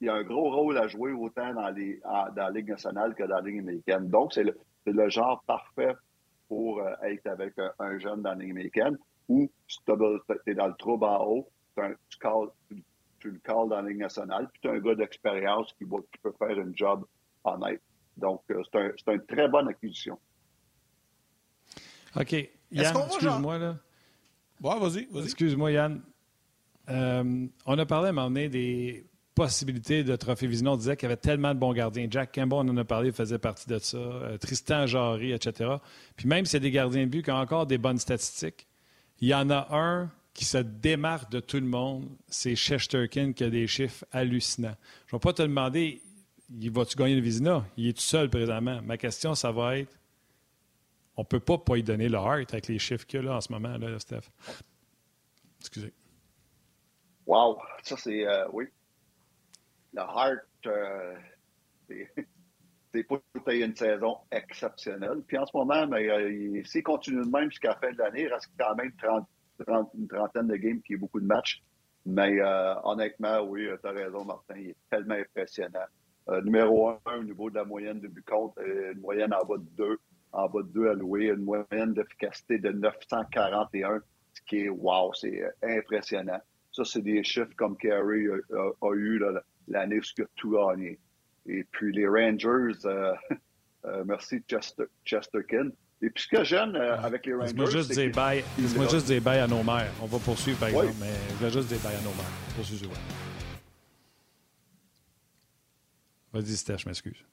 il 0.00 0.08
a 0.08 0.14
un 0.14 0.22
gros 0.22 0.50
rôle 0.50 0.78
à 0.78 0.88
jouer 0.88 1.12
autant 1.12 1.52
dans, 1.52 1.68
les, 1.70 2.00
dans 2.00 2.32
la 2.34 2.50
Ligue 2.50 2.70
nationale 2.70 3.14
que 3.14 3.22
dans 3.24 3.36
la 3.36 3.42
Ligue 3.42 3.60
américaine. 3.60 4.08
Donc, 4.08 4.32
c'est 4.32 4.44
le, 4.44 4.58
le, 4.86 5.08
genre 5.10 5.42
parfait 5.46 5.94
pour 6.48 6.80
euh, 6.80 6.94
être 7.02 7.26
avec 7.26 7.54
un, 7.78 7.98
jeune 7.98 8.22
dans 8.22 8.30
la 8.30 8.36
Ligue 8.36 8.50
américaine 8.52 8.98
ou 9.28 9.50
si 9.68 9.78
tu 9.84 9.92
es 10.46 10.54
dans 10.54 10.66
le 10.66 10.74
trouble 10.74 11.04
en 11.04 11.24
haut, 11.24 11.48
tu, 11.76 12.18
calls, 12.18 12.48
le 13.28 13.38
calls 13.38 13.68
dans 13.68 13.80
la 13.80 13.88
Ligue 13.88 13.98
nationale, 13.98 14.48
puis 14.52 14.60
tu 14.62 14.68
as 14.68 14.72
un 14.72 14.78
gars 14.78 14.94
d'expérience 14.94 15.72
qui, 15.74 15.84
peut 15.84 16.32
faire 16.38 16.58
un 16.58 16.72
job 16.74 17.04
honnête. 17.44 17.82
Donc, 18.16 18.42
euh, 18.50 18.62
c'est 18.72 19.12
une 19.12 19.24
très 19.26 19.48
bonne 19.48 19.68
acquisition. 19.68 20.18
OK. 22.16 22.32
Yann, 22.72 22.96
excuse-moi, 23.06 23.58
là. 23.58 23.76
vas-y, 24.60 25.06
vas-y. 25.06 25.24
Excuse-moi, 25.24 25.72
Yann. 25.72 26.02
Euh, 26.88 27.46
on 27.66 27.78
a 27.78 27.86
parlé 27.86 28.06
à 28.06 28.10
un 28.10 28.12
moment 28.12 28.28
donné 28.28 28.48
des 28.48 29.06
possibilités 29.34 30.04
de 30.04 30.16
trophée 30.16 30.46
Vision. 30.46 30.72
On 30.72 30.76
disait 30.76 30.96
qu'il 30.96 31.08
y 31.08 31.12
avait 31.12 31.20
tellement 31.20 31.54
de 31.54 31.58
bons 31.58 31.72
gardiens. 31.72 32.06
Jack 32.10 32.34
Campbell, 32.34 32.58
on 32.58 32.68
en 32.68 32.76
a 32.76 32.84
parlé, 32.84 33.12
faisait 33.12 33.38
partie 33.38 33.68
de 33.68 33.78
ça. 33.78 33.96
Euh, 33.96 34.38
Tristan 34.38 34.86
Jarry, 34.86 35.32
etc. 35.32 35.76
Puis 36.16 36.28
même 36.28 36.44
s'il 36.44 36.54
y 36.54 36.56
a 36.56 36.60
des 36.60 36.70
gardiens 36.70 37.04
de 37.04 37.10
but 37.10 37.22
qui 37.22 37.30
ont 37.30 37.36
encore 37.36 37.66
des 37.66 37.78
bonnes 37.78 37.98
statistiques, 37.98 38.66
il 39.20 39.28
y 39.28 39.34
en 39.34 39.50
a 39.50 39.68
un 39.70 40.10
qui 40.34 40.44
se 40.44 40.58
démarque 40.58 41.30
de 41.30 41.40
tout 41.40 41.58
le 41.58 41.66
monde, 41.66 42.08
c'est 42.28 42.54
Shesterkin 42.54 43.32
qui 43.32 43.44
a 43.44 43.50
des 43.50 43.66
chiffres 43.66 44.04
hallucinants. 44.12 44.76
Je 45.06 45.14
ne 45.14 45.18
vais 45.18 45.22
pas 45.22 45.32
te 45.32 45.42
demander, 45.42 46.02
vas-tu 46.48 46.96
gagner 46.96 47.16
le 47.16 47.20
Vizina? 47.20 47.64
Il 47.76 47.88
est 47.88 47.92
tout 47.92 48.02
seul 48.02 48.30
présentement. 48.30 48.80
Ma 48.82 48.96
question, 48.96 49.34
ça 49.34 49.50
va 49.50 49.78
être, 49.78 49.98
on 51.16 51.22
ne 51.22 51.26
peut 51.26 51.40
pas 51.40 51.58
pas 51.58 51.74
lui 51.74 51.82
donner 51.82 52.08
le 52.08 52.16
heart 52.16 52.52
avec 52.52 52.68
les 52.68 52.78
chiffres 52.78 53.06
qu'il 53.06 53.20
a 53.20 53.22
là, 53.22 53.36
en 53.36 53.40
ce 53.40 53.52
moment, 53.52 53.76
là, 53.76 53.98
Steph. 53.98 54.30
Excusez. 55.60 55.92
Wow, 57.26 57.58
ça 57.82 57.96
c'est, 57.96 58.26
euh, 58.26 58.48
oui. 58.52 58.66
Le 59.92 60.00
heart, 60.00 60.46
euh, 60.66 61.16
c'est 62.92 63.04
pas 63.44 63.54
une 63.54 63.76
saison 63.76 64.18
exceptionnelle. 64.30 65.22
Puis 65.26 65.36
en 65.36 65.44
ce 65.44 65.56
moment, 65.56 65.86
mais, 65.86 66.08
euh, 66.08 66.62
s'il 66.64 66.82
continue 66.82 67.24
de 67.24 67.30
même 67.30 67.50
jusqu'à 67.50 67.70
la 67.70 67.76
fin 67.76 67.92
de 67.92 67.98
l'année, 67.98 68.22
il 68.22 68.32
reste 68.32 68.50
quand 68.58 68.74
même 68.76 68.92
30 68.96 69.28
une 69.94 70.08
trentaine 70.08 70.48
de 70.48 70.56
games 70.56 70.80
qui 70.82 70.94
est 70.94 70.96
beaucoup 70.96 71.20
de 71.20 71.26
matchs. 71.26 71.62
Mais 72.06 72.40
euh, 72.40 72.74
honnêtement, 72.84 73.40
oui, 73.42 73.68
tu 73.80 73.88
as 73.88 73.92
raison, 73.92 74.24
Martin. 74.24 74.54
Il 74.56 74.70
est 74.70 74.76
tellement 74.90 75.14
impressionnant. 75.14 75.86
Euh, 76.28 76.40
numéro 76.42 76.88
un, 76.88 77.18
au 77.18 77.22
niveau 77.22 77.50
de 77.50 77.56
la 77.56 77.64
moyenne 77.64 78.00
de 78.00 78.08
but 78.08 78.24
contre, 78.24 78.60
euh, 78.60 78.92
une 78.92 79.00
moyenne 79.00 79.34
en 79.34 79.44
bas 79.44 79.58
de 79.58 79.66
2, 79.76 79.98
en 80.32 80.48
bas 80.48 80.62
de 80.62 80.68
2 80.68 80.88
alloués, 80.88 81.26
une 81.26 81.44
moyenne 81.44 81.92
d'efficacité 81.92 82.58
de 82.58 82.70
941, 82.70 84.00
ce 84.32 84.42
qui 84.42 84.60
est 84.60 84.68
wow, 84.68 85.12
c'est 85.14 85.42
impressionnant. 85.62 86.40
Ça, 86.72 86.84
c'est 86.84 87.02
des 87.02 87.22
chiffres 87.24 87.54
comme 87.56 87.76
Carey 87.76 88.26
a, 88.52 88.92
eu 88.94 89.20
l'année 89.68 89.98
où 89.98 90.02
il 90.16 90.22
a 90.22 90.26
tout 90.36 90.52
gagné. 90.52 90.98
Et 91.46 91.64
puis 91.64 91.92
les 91.92 92.06
Rangers, 92.06 92.78
merci 94.04 94.40
Chester, 94.46 94.84
Chesterkin, 95.04 95.70
et 96.02 96.10
puis 96.10 96.22
ce 96.22 96.28
que 96.28 96.44
j'aime 96.44 96.74
euh, 96.76 96.98
avec 96.98 97.26
les 97.26 97.34
Rangers. 97.34 97.46
Laisse-moi 97.48 97.70
juste, 97.70 97.92
dire 97.92 98.12
bye. 98.12 98.42
Laisse-moi 98.58 98.88
juste 98.88 99.06
dire 99.06 99.20
bye 99.20 99.38
à 99.38 99.46
nos 99.46 99.62
mères. 99.62 99.92
On 100.02 100.06
va 100.06 100.18
poursuivre, 100.18 100.58
par 100.58 100.68
exemple, 100.68 100.94
mais 100.98 101.12
je 101.38 101.44
vais 101.44 101.50
juste 101.50 101.68
dire 101.68 101.78
bye 101.80 101.94
à 101.94 102.00
nos 102.00 102.14
mères. 102.14 102.30
Poursuivre. 102.56 102.92
Vas-y, 106.32 106.56
Steph, 106.56 106.78
je 106.78 106.88
m'excuse. 106.88 107.24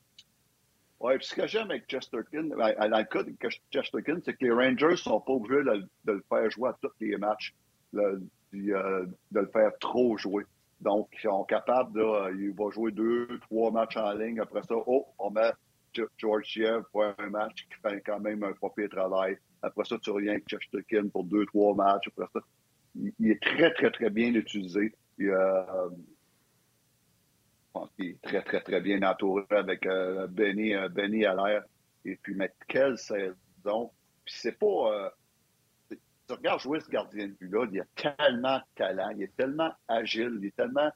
Oui, 1.00 1.16
puis 1.18 1.28
ce 1.28 1.36
que 1.36 1.48
j'aime 1.48 1.70
avec 1.70 1.88
Chesterkin, 1.88 2.50
ben, 2.58 2.74
dans 2.90 2.98
le 2.98 3.04
cas 3.04 3.24
de 3.24 3.34
Chesterkin, 3.72 4.18
c'est 4.26 4.34
que 4.34 4.44
les 4.44 4.52
Rangers 4.52 4.92
ne 4.92 4.96
sont 4.96 5.22
pas 5.22 5.34
obligés 5.34 5.64
de, 5.64 6.12
le 6.12 6.24
faire 6.28 6.50
jouer 6.50 6.70
à 6.70 6.78
tous 6.82 6.92
les 7.00 7.16
matchs, 7.18 7.54
euh, 7.96 8.20
de, 8.52 9.06
le 9.32 9.48
faire 9.48 9.72
trop 9.80 10.18
jouer. 10.18 10.44
Donc, 10.82 11.10
ils 11.14 11.22
sont 11.22 11.44
capables 11.44 11.94
de. 11.94 12.36
Il 12.40 12.54
va 12.54 12.72
jouer 12.72 12.92
deux, 12.92 13.28
trois 13.42 13.72
matchs 13.72 13.98
en 13.98 14.12
ligne. 14.14 14.40
Après 14.40 14.62
ça, 14.64 14.76
oh, 14.76 15.08
on 15.20 15.30
met 15.30 15.52
Georgiev 16.18 16.84
pour 16.92 17.04
un 17.04 17.30
match 17.30 17.68
qui 17.68 17.80
fait 17.82 18.02
quand 18.02 18.20
même 18.20 18.44
un 18.44 18.54
papier 18.54 18.90
travail. 18.90 19.38
Après 19.62 19.86
ça, 19.86 19.98
tu 20.00 20.10
reviens 20.12 20.34
avec 20.34 20.48
Chesterkin 20.48 21.10
pour 21.10 21.24
deux, 21.24 21.46
trois 21.48 21.74
matchs. 21.76 22.08
Après 22.08 22.28
ça, 22.34 22.40
il, 22.96 23.32
est 23.32 23.42
très, 23.42 23.74
très, 23.74 23.92
très 23.92 24.10
bien 24.10 24.34
utilisé. 24.34 24.94
Il, 25.18 25.30
euh, 25.30 25.90
je 25.90 27.72
pense 27.74 27.90
qu'il 27.96 28.08
est 28.08 28.22
très, 28.22 28.42
très, 28.44 28.62
très 28.62 28.82
bien 28.82 29.02
entouré 29.04 29.46
avec 29.50 29.86
euh, 29.86 30.28
Benny, 30.28 30.76
euh, 30.76 30.90
Benny 30.90 31.26
à 31.26 31.34
l'air. 31.34 31.64
Et 32.06 32.16
puis, 32.16 32.36
mais 32.36 32.52
quelle 32.68 32.98
saison! 32.98 33.92
Puis 34.26 34.36
c'est 34.38 34.58
pas... 34.58 35.14
tu 35.90 35.98
regardes 36.30 36.62
jouer 36.62 36.80
ce 36.80 36.90
gardien 36.90 37.28
de 37.28 37.34
but-là, 37.34 37.66
il 37.72 37.82
a 37.82 37.86
tellement 37.96 38.58
de 38.58 38.64
talent, 38.76 39.10
il 39.16 39.24
est 39.24 39.36
tellement 39.36 39.72
agile, 39.88 40.38
il 40.40 40.48
est 40.48 40.56
tellement. 40.56 40.92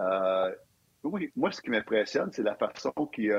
Euh, 0.00 0.54
oui, 1.02 1.30
moi, 1.36 1.52
ce 1.52 1.60
qui 1.60 1.70
m'impressionne, 1.70 2.30
c'est 2.32 2.42
la 2.42 2.56
façon 2.56 2.92
qu'il 3.12 3.32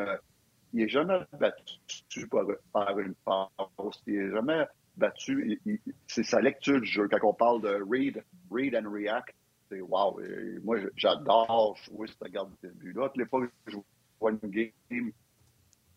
euh, 0.74 0.78
n'est 0.78 0.88
jamais 0.88 1.20
battu 1.40 2.28
par, 2.74 3.00
une 3.00 3.16
passe. 3.26 4.02
Il 4.06 4.14
n'est 4.14 4.32
jamais 4.32 4.66
battu. 4.96 5.60
C'est 6.08 6.24
sa 6.24 6.42
lecture 6.42 6.82
du 6.82 6.88
jeu. 6.88 7.08
Quand 7.08 7.30
on 7.30 7.34
parle 7.34 7.62
de 7.62 7.84
read, 7.90 8.24
read 8.52 8.76
and 8.76 8.90
react, 8.92 9.36
c'est 9.70 9.82
wow. 9.82 10.20
moi, 10.64 10.78
j'adore 10.96 11.78
jouer 11.84 12.08
ce 12.08 12.30
gardien 12.30 12.56
de 12.64 12.70
but-là. 12.70 13.10
Toutes 13.10 13.18
les 13.18 13.26
fois 13.26 13.46
que 13.46 13.52
je 13.72 13.78
vois 14.20 14.32
une 14.32 14.50
game, 14.50 15.12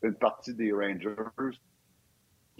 une 0.02 0.14
partie 0.14 0.54
des 0.54 0.72
Rangers, 0.72 1.14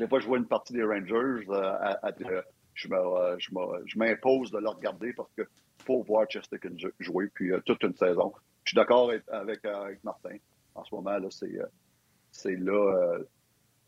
les 0.01 0.09
fois 0.09 0.19
que 0.19 0.23
je 0.23 0.29
vois 0.29 0.39
une 0.39 0.47
partie 0.47 0.73
des 0.73 0.83
Rangers, 0.83 1.47
euh, 1.49 1.73
à, 1.81 2.09
euh, 2.09 2.43
je 2.77 3.99
m'impose 3.99 4.51
de 4.51 4.59
le 4.59 4.69
regarder 4.69 5.13
parce 5.13 5.31
qu'il 5.35 5.47
faut 5.85 6.03
voir 6.03 6.27
Chesterkin 6.29 6.71
jouer 6.99 7.29
puis 7.35 7.53
euh, 7.53 7.61
toute 7.61 7.83
une 7.83 7.95
saison. 7.95 8.33
Je 8.65 8.71
suis 8.71 8.77
d'accord 8.77 9.11
avec, 9.11 9.65
avec, 9.65 10.03
Martin. 10.05 10.37
En 10.75 10.85
ce 10.85 10.95
moment, 10.95 11.19
là, 11.19 11.29
c'est, 11.31 11.59
c'est 12.43 12.57
là, 12.57 13.19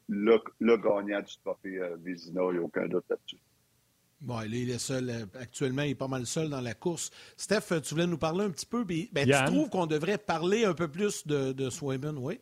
le, 0.08 0.38
le, 0.60 0.76
gagnant 0.76 1.20
du 1.20 1.36
trophée 1.44 1.80
Vézina. 2.02 2.42
Il 2.50 2.52
n'y 2.52 2.58
a 2.58 2.62
aucun 2.62 2.86
doute 2.86 3.04
là-dessus. 3.08 3.38
Bon, 4.20 4.40
il 4.42 4.70
est 4.70 4.78
seul. 4.78 5.28
Actuellement, 5.40 5.82
il 5.82 5.90
est 5.90 5.94
pas 5.96 6.08
mal 6.08 6.26
seul 6.26 6.48
dans 6.48 6.60
la 6.60 6.74
course. 6.74 7.10
Steph, 7.36 7.80
tu 7.82 7.94
voulais 7.94 8.06
nous 8.06 8.18
parler 8.18 8.44
un 8.44 8.50
petit 8.50 8.66
peu. 8.66 8.84
Ben, 8.84 9.08
tu 9.14 9.32
trouves 9.46 9.68
qu'on 9.68 9.86
devrait 9.86 10.18
parler 10.18 10.64
un 10.64 10.74
peu 10.74 10.88
plus 10.88 11.26
de, 11.26 11.52
de 11.52 11.70
Swayman, 11.70 12.16
oui? 12.18 12.38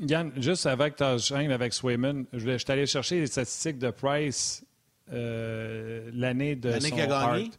Yann, 0.00 0.32
juste 0.36 0.66
avec 0.66 0.96
ta 0.96 1.16
chaîne 1.18 1.52
avec 1.52 1.72
Swayman, 1.72 2.26
je, 2.32 2.38
je 2.38 2.56
suis 2.58 2.72
allé 2.72 2.86
chercher 2.86 3.20
les 3.20 3.26
statistiques 3.28 3.78
de 3.78 3.90
Price 3.90 4.64
euh, 5.12 6.10
l'année 6.14 6.56
de 6.56 6.70
l'année 6.70 6.88
son 6.88 6.98
a 6.98 7.06
gagné? 7.06 7.50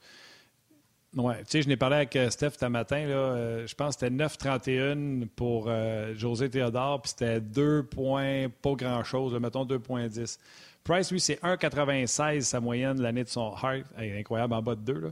Ouais, 1.16 1.38
tu 1.40 1.44
sais, 1.48 1.62
je 1.62 1.68
n'ai 1.70 1.78
parlé 1.78 1.96
avec 1.98 2.16
euh, 2.16 2.30
Steph 2.30 2.52
ce 2.60 2.66
matin. 2.66 3.06
Là, 3.06 3.16
euh, 3.16 3.68
je 3.68 3.74
pense 3.76 3.96
que 3.96 4.02
c'était 4.02 4.16
9,31 4.16 5.28
pour 5.36 5.70
José 6.16 6.50
Théodore, 6.50 7.02
puis 7.02 7.12
c'était 7.12 7.40
2 7.40 7.84
points, 7.84 8.48
pas 8.62 8.74
grand-chose, 8.74 9.34
mettons 9.40 9.66
2,10. 9.66 10.40
Price, 10.84 11.12
lui, 11.12 11.20
c'est 11.20 11.42
1,96 11.42 12.42
sa 12.42 12.60
moyenne 12.60 13.02
l'année 13.02 13.24
de 13.24 13.30
son 13.30 13.54
Heart. 13.56 13.86
incroyable, 13.98 14.54
en 14.54 14.62
bas 14.62 14.76
de 14.76 14.82
2. 14.82 14.94
Là 15.00 15.10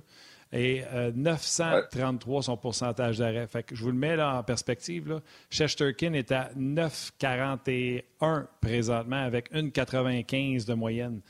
et 0.53 0.83
933 1.15 2.37
euh, 2.37 2.41
son 2.43 2.57
pourcentage 2.57 3.17
d'arrêt. 3.17 3.47
Fait 3.47 3.63
que 3.63 3.75
je 3.75 3.83
vous 3.83 3.89
le 3.89 3.97
mets 3.97 4.15
là 4.15 4.37
en 4.37 4.43
perspective. 4.43 5.09
Là. 5.09 5.19
Shesterkin 5.49 6.13
est 6.13 6.31
à 6.31 6.51
9,41 6.55 8.45
présentement 8.61 9.23
avec 9.23 9.51
1,95 9.51 10.67
de 10.67 10.73
moyenne. 10.75 11.21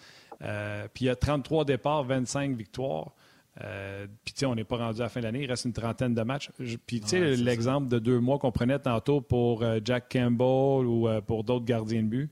Euh, 0.42 0.88
puis 0.94 1.06
il 1.06 1.08
y 1.08 1.12
a 1.12 1.16
33 1.16 1.64
départs, 1.64 2.04
25 2.04 2.56
victoires. 2.56 3.14
Euh, 3.62 4.08
puis, 4.26 4.34
tu 4.34 4.40
sais, 4.40 4.46
on 4.46 4.56
n'est 4.56 4.64
pas 4.64 4.78
rendu 4.78 5.02
à 5.02 5.04
la 5.04 5.10
fin 5.10 5.20
de 5.20 5.26
l'année, 5.26 5.44
il 5.44 5.50
reste 5.50 5.66
une 5.66 5.74
trentaine 5.74 6.16
de 6.16 6.22
matchs. 6.24 6.50
Puis, 6.88 7.02
tu 7.02 7.08
sais, 7.08 7.36
l'exemple 7.36 7.88
de 7.88 8.00
deux 8.00 8.20
mois 8.20 8.40
qu'on 8.40 8.52
prenait 8.52 8.80
tantôt 8.80 9.22
pour 9.22 9.64
Jack 9.84 10.12
Campbell 10.12 10.88
ou 10.88 11.08
pour 11.28 11.44
d'autres 11.44 11.66
gardiens 11.66 12.02
de 12.02 12.08
but, 12.08 12.32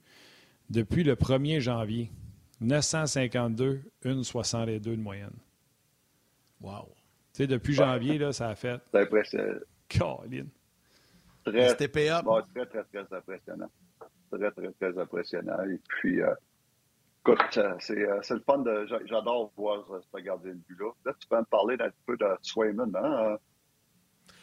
depuis 0.69 1.03
le 1.03 1.15
1er 1.15 1.59
janvier, 1.59 2.11
952, 2.61 3.82
1,62 4.03 4.80
de 4.80 4.95
moyenne. 4.95 5.34
Wow. 6.61 6.88
Tu 7.34 7.43
sais, 7.43 7.47
depuis 7.47 7.74
janvier, 7.74 8.17
là, 8.17 8.32
ça 8.34 8.49
a 8.49 8.55
fait. 8.55 8.80
C'est 8.91 9.01
impressionnant. 9.01 9.59
Caroline. 9.88 10.49
Très, 11.43 11.76
très, 11.76 11.88
très, 11.88 12.84
très 12.84 13.15
impressionnant. 13.15 13.69
Très, 14.32 14.51
très, 14.51 14.72
très 14.72 14.97
impressionnant. 14.99 15.63
Et 15.65 15.80
puis, 15.88 16.22
euh, 16.22 16.34
écoute, 17.26 17.57
euh, 17.57 17.78
euh, 17.89 18.19
c'est 18.22 18.34
le 18.34 18.43
fun 18.45 18.59
de. 18.59 18.88
J'adore 19.05 19.51
voir 19.57 19.84
ce 20.13 20.22
gardien 20.22 20.51
de 20.51 20.59
but-là. 20.67 20.91
Là, 21.05 21.13
tu 21.19 21.28
peux 21.28 21.38
me 21.38 21.45
parler 21.45 21.76
un 21.80 21.89
peu 22.05 22.17
de 22.17 22.28
Swayman, 22.41 22.91
hein? 22.95 23.38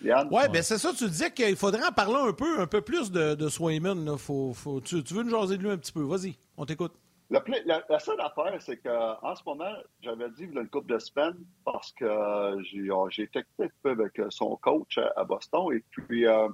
Yann? 0.03 0.29
Oui, 0.31 0.49
bien 0.51 0.63
c'est 0.63 0.79
ça, 0.79 0.93
tu 0.97 1.07
disais 1.07 1.33
qu'il 1.33 1.57
faudrait 1.57 1.85
en 1.85 1.93
parler 1.93 2.29
un 2.29 2.33
peu, 2.33 2.61
un 2.61 2.67
peu 2.67 2.81
plus 2.81 3.11
de, 3.11 3.35
de 3.35 3.49
Swayman. 3.49 4.17
Faut, 4.17 4.53
faut, 4.53 4.81
tu, 4.81 5.03
tu 5.03 5.15
veux 5.15 5.23
nous 5.23 5.31
jaser 5.31 5.59
de 5.59 5.63
lui 5.63 5.71
un 5.71 5.79
petit 5.79 5.93
peu? 5.93 6.03
Vas-y, 6.03 6.37
on 6.57 6.65
t'écoute. 6.65 6.93
La, 7.31 7.99
seule 7.99 8.21
affaire, 8.21 8.57
c'est 8.61 8.79
qu'en 8.79 9.35
ce 9.35 9.43
moment, 9.45 9.75
j'avais 10.01 10.31
dit 10.31 10.45
il 10.45 10.55
y 10.55 10.59
a 10.59 10.63
une 10.63 10.69
couple 10.71 10.95
de 10.95 10.99
semaines 10.99 11.37
parce 11.63 11.93
que 11.93 12.07
euh, 12.07 12.63
j'ai 13.11 13.23
été 13.25 13.45
un 13.59 13.69
peu 13.83 13.91
avec 13.91 14.19
euh, 14.19 14.31
son 14.31 14.57
coach 14.57 14.99
à, 15.15 15.25
Boston 15.25 15.75
et 15.75 15.85
puis 15.91 16.27
euh, 16.27 16.49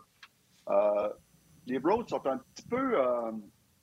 les 1.66 1.78
Browns 1.78 2.08
sont 2.08 2.26
un 2.26 2.38
petit 2.38 2.66
peu 2.68 2.96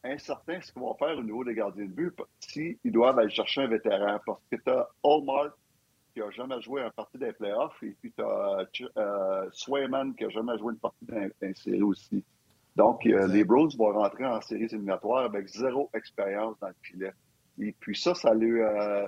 incertains 0.04 0.62
ce 0.62 0.72
qu'ils 0.72 0.82
vont 0.82 0.96
faire 0.96 1.18
au 1.18 1.24
niveau 1.24 1.44
des 1.44 1.54
gardiens 1.54 1.86
de 1.86 1.92
but 1.92 2.14
s'ils 2.40 2.78
doivent 2.86 3.20
aller 3.20 3.30
chercher 3.30 3.62
un 3.62 3.68
vétéran 3.68 4.20
parce 4.26 4.42
que 4.52 4.56
tu 4.56 4.70
as 4.70 4.88
Allmark 5.04 5.54
qui 6.14 6.20
n'a 6.20 6.32
jamais 6.32 6.62
joué 6.62 6.82
un 6.82 6.90
partie 6.90 7.18
des 7.18 7.32
playoffs 7.34 7.82
et 7.84 7.96
puis 8.02 8.12
tu 8.12 8.24
as 8.24 9.48
Swayman 9.52 10.16
qui 10.16 10.24
n'a 10.24 10.30
jamais 10.30 10.58
joué 10.58 10.74
une 10.74 10.80
partie 10.80 11.06
d'un 11.06 11.54
série 11.54 11.82
aussi. 11.82 12.24
Donc, 12.76 13.06
euh, 13.06 13.28
les 13.28 13.44
Bros 13.44 13.68
vont 13.78 13.92
rentrer 13.92 14.26
en 14.26 14.40
séries 14.42 14.64
éliminatoires 14.64 15.26
avec 15.26 15.48
zéro 15.48 15.90
expérience 15.94 16.58
dans 16.60 16.70
le 16.70 16.76
filet. 16.82 17.12
Et 17.60 17.74
puis 17.74 17.98
ça, 17.98 18.16
ça, 18.16 18.32
euh, 18.32 19.08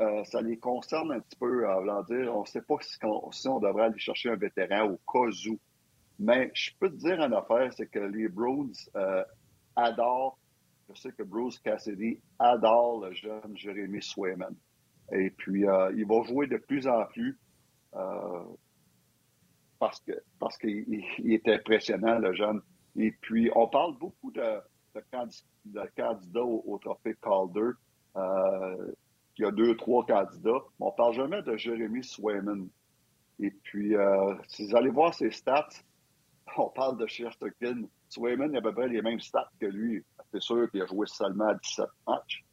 euh, 0.00 0.24
ça 0.24 0.40
les 0.40 0.56
concerne 0.58 1.12
un 1.12 1.20
petit 1.20 1.36
peu, 1.36 1.68
en 1.68 2.02
dire, 2.02 2.34
on 2.34 2.42
ne 2.42 2.46
sait 2.46 2.62
pas 2.62 2.76
si 2.80 2.96
on, 3.48 3.58
devrait 3.58 3.86
aller 3.86 3.98
chercher 3.98 4.30
un 4.30 4.36
vétéran 4.36 4.84
au 4.84 5.00
cas 5.12 5.28
où. 5.48 5.58
Mais 6.20 6.50
je 6.54 6.70
peux 6.78 6.88
te 6.88 6.96
dire 6.96 7.20
une 7.20 7.34
affaire, 7.34 7.72
c'est 7.72 7.86
que 7.86 7.98
les 7.98 8.28
Bros 8.28 8.68
adorent, 9.82 10.38
je 10.88 11.00
sais 11.00 11.12
que 11.12 11.22
Bruce 11.22 11.58
Cassidy 11.58 12.20
adore 12.38 13.04
le 13.04 13.12
jeune 13.12 13.56
Jérémy 13.56 14.02
Swayman. 14.02 14.54
Et 15.12 15.30
puis, 15.30 15.62
il 15.96 16.06
va 16.06 16.22
jouer 16.24 16.46
de 16.46 16.56
plus 16.56 16.86
en 16.86 17.04
plus 17.06 17.38
parce 19.80 19.98
que 20.00 20.12
parce 20.38 20.56
qu'il 20.58 21.04
est 21.24 21.48
impressionnant, 21.48 22.18
le 22.18 22.32
jeune. 22.34 22.60
Et 22.96 23.12
puis, 23.22 23.50
on 23.56 23.66
parle 23.66 23.96
beaucoup 23.98 24.30
de, 24.30 24.60
candidats 25.96 26.44
au, 26.44 26.78
trophée 26.78 27.16
Calder. 27.20 27.70
Euh, 28.16 28.92
il 29.38 29.42
y 29.42 29.44
a 29.46 29.50
deux, 29.50 29.76
trois 29.76 30.04
candidats. 30.04 30.62
Mais 30.78 30.86
on 30.86 30.92
parle 30.92 31.14
jamais 31.14 31.42
de 31.42 31.56
Jeremy 31.56 32.04
Swayman. 32.04 32.68
Et 33.38 33.50
puis, 33.50 33.96
euh, 33.96 34.34
si 34.48 34.66
vous 34.66 34.76
allez 34.76 34.90
voir 34.90 35.14
ses 35.14 35.30
stats, 35.30 35.68
on 36.56 36.68
parle 36.68 36.98
de 36.98 37.06
Shesterkin. 37.06 37.82
Swayman 38.08 38.54
a 38.54 38.58
à 38.58 38.62
peu 38.62 38.72
près 38.72 38.88
les 38.88 39.02
mêmes 39.02 39.20
stats 39.20 39.50
que 39.60 39.66
lui. 39.66 40.04
C'est 40.32 40.42
sûr 40.42 40.70
qu'il 40.70 40.82
a 40.82 40.86
joué 40.86 41.06
seulement 41.06 41.52
17 41.52 41.86
matchs. 42.06 42.44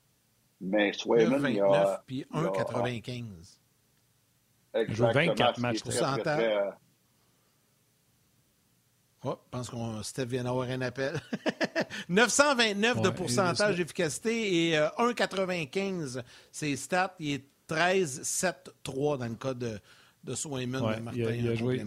Mais 0.59 0.93
Swayman, 0.93 1.41
9, 1.41 1.51
il 1.51 1.61
a... 1.61 2.03
puis 2.05 2.25
1,95. 2.33 3.59
Il 4.75 4.93
joue 4.93 5.05
24 5.05 5.59
matchs. 5.59 5.81
Très, 5.83 6.21
très, 6.23 6.69
Oh, 9.23 9.35
je 9.45 9.49
pense 9.49 9.69
qu'on 9.69 10.03
Steph 10.03 10.25
vient 10.25 10.43
d'avoir 10.43 10.69
un 10.69 10.81
appel. 10.81 11.19
929 12.09 13.01
de 13.01 13.09
pourcentage 13.09 13.75
d'efficacité 13.75 14.69
et 14.69 14.75
1,95 14.75 16.17
euh, 16.17 16.21
c'est 16.51 16.75
stats. 16.75 17.15
Il 17.19 17.33
est 17.33 17.45
13-7-3 17.67 19.17
dans 19.17 19.27
le 19.27 19.35
cas 19.35 19.53
de, 19.53 19.79
de 20.27 20.35
Swayman. 20.35 20.81
Martin, 20.81 21.11
il, 21.15 21.47
a, 21.47 21.55
joué, 21.55 21.81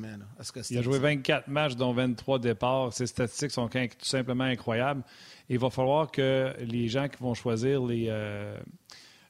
il 0.70 0.78
a 0.78 0.82
joué 0.82 0.99
24 0.99 1.49
matchs, 1.49 1.76
dont 1.76 1.93
23 1.93 2.38
départs. 2.38 2.93
Ses 2.93 3.07
statistiques 3.07 3.51
sont 3.51 3.68
tout 3.68 3.88
simplement 4.01 4.45
incroyables. 4.45 5.03
Il 5.49 5.59
va 5.59 5.70
falloir 5.70 6.11
que 6.11 6.55
les 6.61 6.88
gens 6.88 7.09
qui 7.09 7.22
vont 7.22 7.34
choisir 7.34 7.84
les, 7.84 8.07
euh, 8.09 8.59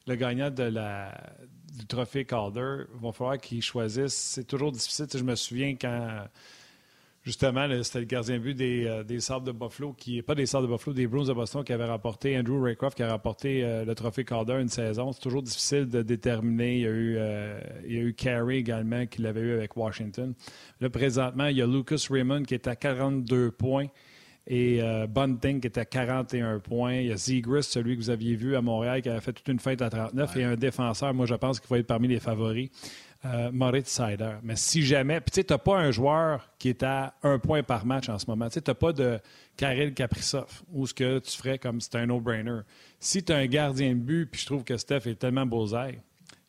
le 0.07 0.15
gagnant 0.15 0.49
de 0.49 0.63
la, 0.63 1.13
du 1.77 1.85
trophée 1.85 2.25
Calder, 2.25 2.85
il 2.93 3.01
va 3.01 3.11
falloir 3.11 3.37
qu'ils 3.37 3.61
choisissent. 3.61 4.15
C'est 4.15 4.45
toujours 4.45 4.71
difficile. 4.71 5.07
je 5.13 5.23
me 5.23 5.35
souviens 5.35 5.75
quand 5.75 6.25
Justement, 7.23 7.67
c'était 7.83 7.99
le 7.99 8.05
gardien 8.05 8.39
but 8.39 8.55
des, 8.55 8.87
euh, 8.87 9.03
des 9.03 9.19
Sables 9.19 9.45
de 9.45 9.51
Buffalo, 9.51 9.93
qui 9.93 10.23
pas 10.23 10.33
des 10.33 10.47
Sables 10.47 10.67
de 10.67 10.71
Buffalo, 10.71 10.95
des 10.95 11.05
Bruins 11.05 11.25
de 11.25 11.33
Boston 11.33 11.63
qui 11.63 11.71
avait 11.71 11.85
rapporté, 11.85 12.35
Andrew 12.37 12.63
Raycroft 12.63 12.97
qui 12.97 13.03
a 13.03 13.09
rapporté 13.09 13.63
euh, 13.63 13.85
le 13.85 13.93
trophée 13.93 14.25
Calder 14.25 14.57
une 14.59 14.69
saison. 14.69 15.11
C'est 15.11 15.21
toujours 15.21 15.43
difficile 15.43 15.87
de 15.87 16.01
déterminer. 16.01 16.77
Il 16.77 16.81
y 16.81 16.87
a 16.87 16.89
eu, 16.89 17.15
euh, 17.17 17.59
il 17.85 17.93
y 17.93 17.97
a 17.99 18.01
eu 18.01 18.13
Carey 18.15 18.57
également 18.57 19.05
qui 19.05 19.21
l'avait 19.21 19.41
eu 19.41 19.53
avec 19.53 19.77
Washington. 19.77 20.33
Là, 20.79 20.89
présentement, 20.89 21.45
il 21.45 21.57
y 21.57 21.61
a 21.61 21.67
Lucas 21.67 22.07
Raymond 22.09 22.41
qui 22.41 22.55
est 22.55 22.67
à 22.67 22.75
42 22.75 23.51
points 23.51 23.87
et 24.47 24.81
Bunting 25.07 25.61
qui 25.61 25.67
est 25.67 25.77
à 25.77 25.85
41 25.85 26.57
points. 26.59 26.95
Il 26.95 27.07
y 27.07 27.11
a 27.11 27.17
Zegris, 27.17 27.63
celui 27.63 27.95
que 27.95 28.01
vous 28.01 28.09
aviez 28.09 28.35
vu 28.35 28.55
à 28.55 28.61
Montréal, 28.61 29.03
qui 29.03 29.09
a 29.09 29.21
fait 29.21 29.31
toute 29.31 29.47
une 29.47 29.59
fête 29.59 29.83
à 29.83 29.91
39. 29.91 30.35
Et 30.37 30.43
un 30.43 30.55
défenseur, 30.55 31.13
moi, 31.13 31.27
je 31.27 31.35
pense 31.35 31.59
qu'il 31.59 31.69
va 31.69 31.77
être 31.77 31.85
parmi 31.85 32.07
les 32.07 32.19
favoris 32.19 32.71
euh, 33.25 33.51
Moritz 33.51 33.89
Sider. 33.89 34.37
Mais 34.43 34.55
si 34.55 34.83
jamais. 34.83 35.21
Puis 35.21 35.43
tu 35.43 35.53
n'as 35.53 35.57
pas 35.57 35.77
un 35.77 35.91
joueur 35.91 36.49
qui 36.57 36.69
est 36.69 36.83
à 36.83 37.13
un 37.23 37.37
point 37.39 37.63
par 37.63 37.85
match 37.85 38.09
en 38.09 38.17
ce 38.17 38.25
moment. 38.27 38.49
Tu 38.49 38.59
n'as 38.65 38.73
pas 38.73 38.93
de 38.93 39.19
Kirill 39.57 39.93
Kaprizov 39.93 40.63
ou 40.71 40.87
ce 40.87 40.93
que 40.93 41.19
tu 41.19 41.37
ferais 41.37 41.59
comme 41.59 41.81
c'est 41.81 41.95
un 41.95 42.07
no-brainer. 42.07 42.61
Si 42.99 43.23
tu 43.23 43.31
as 43.31 43.37
un 43.37 43.45
gardien 43.45 43.89
de 43.89 43.99
but, 43.99 44.25
puis 44.25 44.41
je 44.41 44.45
trouve 44.45 44.63
que 44.63 44.77
Steph 44.77 45.07
est 45.07 45.19
tellement 45.19 45.45
beau 45.45 45.67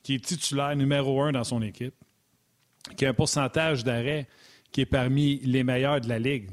qui 0.02 0.14
est 0.14 0.24
titulaire 0.24 0.74
numéro 0.74 1.22
un 1.22 1.32
dans 1.32 1.44
son 1.44 1.62
équipe, 1.62 1.94
qui 2.96 3.06
a 3.06 3.10
un 3.10 3.14
pourcentage 3.14 3.84
d'arrêt 3.84 4.26
qui 4.72 4.80
est 4.80 4.86
parmi 4.86 5.38
les 5.40 5.64
meilleurs 5.64 6.00
de 6.00 6.08
la 6.08 6.18
Ligue, 6.18 6.50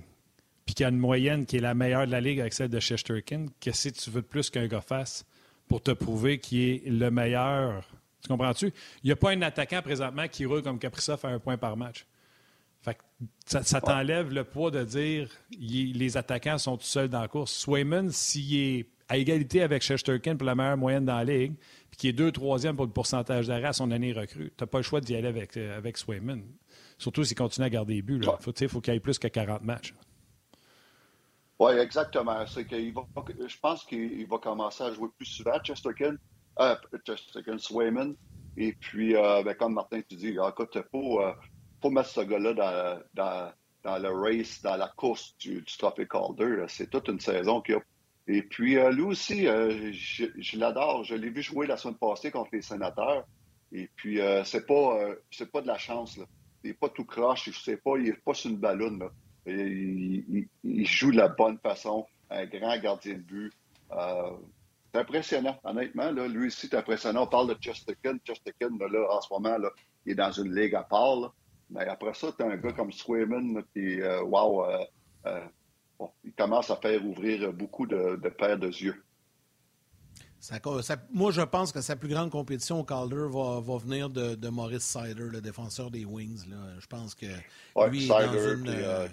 puis 0.66 0.76
qui 0.76 0.84
a 0.84 0.90
une 0.90 0.98
moyenne 1.00 1.46
qui 1.46 1.58
est 1.58 1.62
la 1.62 1.74
meilleure 1.74 2.06
de 2.06 2.12
la 2.12 2.22
Ligue 2.22 2.42
avec 2.42 2.54
celle 2.54 2.70
de 2.70 2.80
Shesterkin, 2.80 3.48
que 3.60 3.72
si 3.72 3.92
tu 3.92 4.10
veux 4.12 4.22
de 4.22 4.28
plus 4.28 4.50
qu'un 4.50 4.68
gars 4.68 4.82
face, 4.82 5.26
pour 5.68 5.82
te 5.82 5.92
prouver 5.92 6.40
qu'il 6.40 6.60
est 6.60 6.84
le 6.86 7.10
meilleur. 7.10 7.88
Tu 8.22 8.28
comprends-tu? 8.28 8.74
Il 9.04 9.08
n'y 9.08 9.12
a 9.12 9.16
pas 9.16 9.32
un 9.32 9.42
attaquant 9.42 9.82
présentement 9.82 10.28
qui 10.28 10.46
roule 10.46 10.62
comme 10.62 10.80
Kaprizov 10.80 11.24
à 11.24 11.30
un 11.30 11.40
point 11.40 11.58
par 11.58 11.78
match. 11.78 12.06
Fait 12.82 12.98
ça, 13.46 13.64
ça 13.64 13.82
t'enlève 13.82 14.34
le 14.34 14.44
poids 14.44 14.72
de 14.72 14.84
dire 14.84 15.30
les 15.60 16.18
attaquants 16.18 16.58
sont 16.58 16.78
tout 16.78 16.86
seuls 16.86 17.10
dans 17.10 17.22
la 17.22 17.28
course. 17.28 17.52
Swayman, 17.52 18.10
s'il 18.10 18.56
est 18.56 18.86
à 19.10 19.18
égalité 19.18 19.64
avec 19.64 19.82
Shesterkin 19.82 20.36
pour 20.36 20.46
la 20.46 20.56
meilleure 20.56 20.78
moyenne 20.78 21.04
dans 21.04 21.18
la 21.18 21.24
ligue, 21.24 21.56
puis 21.90 21.98
qui 21.98 22.08
est 22.08 22.14
deux 22.14 22.32
troisième 22.32 22.76
pour 22.76 22.86
le 22.86 22.92
pourcentage 22.92 23.48
d'arrêt 23.48 23.66
à 23.66 23.74
son 23.74 23.92
année 23.92 24.14
recrue, 24.14 24.52
tu 24.56 24.64
n'as 24.64 24.68
pas 24.68 24.78
le 24.78 24.84
choix 24.84 25.02
d'y 25.02 25.16
aller 25.16 25.28
avec, 25.28 25.58
euh, 25.58 25.78
avec 25.78 25.98
Swayman. 25.98 26.44
Surtout 26.98 27.24
s'il 27.24 27.36
continue 27.36 27.66
à 27.66 27.70
garder 27.70 27.96
les 27.96 28.02
buts. 28.02 28.22
Il 28.22 28.30
faut, 28.40 28.54
faut 28.70 28.82
qu'il 28.82 28.94
aille 28.94 29.00
plus 29.00 29.18
que 29.18 29.28
40 29.28 29.64
matchs. 29.64 29.94
Oui, 31.58 31.74
exactement. 31.74 32.46
C'est 32.48 32.66
qu'il 32.66 32.94
va, 32.94 33.02
je 33.48 33.58
pense 33.62 33.84
qu'il 33.84 34.26
va 34.28 34.38
commencer 34.38 34.84
à 34.84 34.94
jouer 34.94 35.10
plus 35.18 35.26
souvent, 35.26 35.60
Chesterkin, 35.64 36.16
euh. 36.60 36.76
Et 38.58 38.74
puis, 38.74 39.16
euh, 39.16 39.44
ben, 39.44 39.54
comme 39.56 39.74
Martin, 39.74 40.02
tu 40.08 40.16
dis, 40.16 40.30
écoute, 40.30 40.72
il 40.76 40.84
faut, 40.92 41.22
euh, 41.22 41.32
faut 41.82 41.90
mettre 41.90 42.10
ce 42.10 42.22
gars-là 42.22 43.04
dans, 43.14 44.00
le 44.00 44.10
race, 44.10 44.62
dans 44.62 44.76
la 44.76 44.90
course 44.90 45.36
du, 45.38 45.62
du 45.62 45.78
Trophée 45.78 46.08
Calder. 46.08 46.66
C'est 46.68 46.90
toute 46.90 47.08
une 47.08 47.20
saison 47.20 47.62
qu'il 47.62 47.76
a. 47.76 47.80
Et 48.28 48.44
puis, 48.44 48.76
lui 48.76 49.02
aussi, 49.02 49.46
je, 49.46 50.58
l'adore. 50.58 51.04
Je 51.04 51.16
l'ai 51.16 51.32
vu 51.32 51.42
jouer 51.42 51.66
la 51.66 51.78
semaine 51.78 51.98
passée 51.98 52.30
contre 52.30 52.50
les 52.54 52.62
sénateurs. 52.62 53.26
Et 53.72 53.90
puis, 53.96 54.20
c'est 54.44 54.68
pas, 54.68 55.00
c'est 55.32 55.52
pas 55.52 55.62
de 55.62 55.68
la 55.68 55.80
chance. 55.80 56.20
Il 56.64 56.68
n'est 56.68 56.74
pas 56.76 56.90
tout 56.90 57.06
croche. 57.06 57.50
Je 57.52 57.60
sais 57.60 57.78
pas, 57.78 57.98
il 57.98 58.04
n'est 58.04 58.14
pas 58.14 58.36
sur 58.36 58.52
une 58.52 58.58
ballonne. 58.58 59.02
Il, 59.48 60.48
joue 60.86 61.12
de 61.12 61.18
la 61.18 61.30
bonne 61.30 61.58
façon, 61.58 62.06
un 62.30 62.46
grand 62.46 62.78
gardien 62.78 63.16
de 63.16 63.20
but. 63.20 63.54
Euh, 64.90 64.94
c'est 64.94 65.00
impressionnant, 65.00 65.60
honnêtement. 65.64 66.12
Là, 66.12 66.28
lui 66.28 66.48
aussi, 66.48 66.68
c'est 66.68 66.78
impressionnant. 66.78 67.24
On 67.24 67.28
parle 67.28 67.56
de 67.56 67.62
Chesterkin. 67.62 68.18
Chesterkin, 68.26 68.70
là, 68.80 69.08
en 69.12 69.22
ce 69.22 69.32
moment, 69.32 69.58
là, 69.58 69.70
il 70.06 70.14
est 70.14 70.16
dans 70.16 70.32
une 70.32 70.54
ligue 70.56 70.76
à 70.76 70.84
part. 70.84 71.34
Mais 71.70 71.86
après 71.86 72.14
ça, 72.14 72.32
tu 72.36 72.44
as 72.44 72.48
un 72.48 72.58
gars 72.58 72.74
comme 72.74 72.92
Swayman 72.92 73.64
qui, 73.74 74.02
euh, 74.02 74.24
wow, 74.24 74.66
euh, 74.66 75.48
il 76.24 76.34
commence 76.34 76.72
à 76.72 76.78
faire 76.78 77.06
ouvrir 77.06 77.54
beaucoup 77.54 77.86
de, 77.86 78.16
de 78.16 78.30
paires 78.30 78.58
de 78.58 78.68
yeux 78.68 79.04
moi, 81.12 81.32
je 81.32 81.42
pense 81.42 81.72
que 81.72 81.82
sa 81.82 81.96
plus 81.96 82.08
grande 82.08 82.32
compétition 82.32 82.80
au 82.80 82.84
Calder 82.84 83.28
va, 83.30 83.60
va 83.60 83.78
venir 83.78 84.10
de, 84.10 84.36
de, 84.36 84.50
Maurice 84.50 84.84
Sider, 84.84 85.28
le 85.32 85.42
défenseur 85.42 85.92
des 85.92 86.06
Wings. 86.06 86.50
Là. 86.50 86.58
Je 86.80 86.88
pense 86.88 87.14
que 87.14 87.26
lui 87.90 88.06
est 88.06 88.08
dans 88.08 88.32
une 88.32 88.70
euh, 88.70 89.08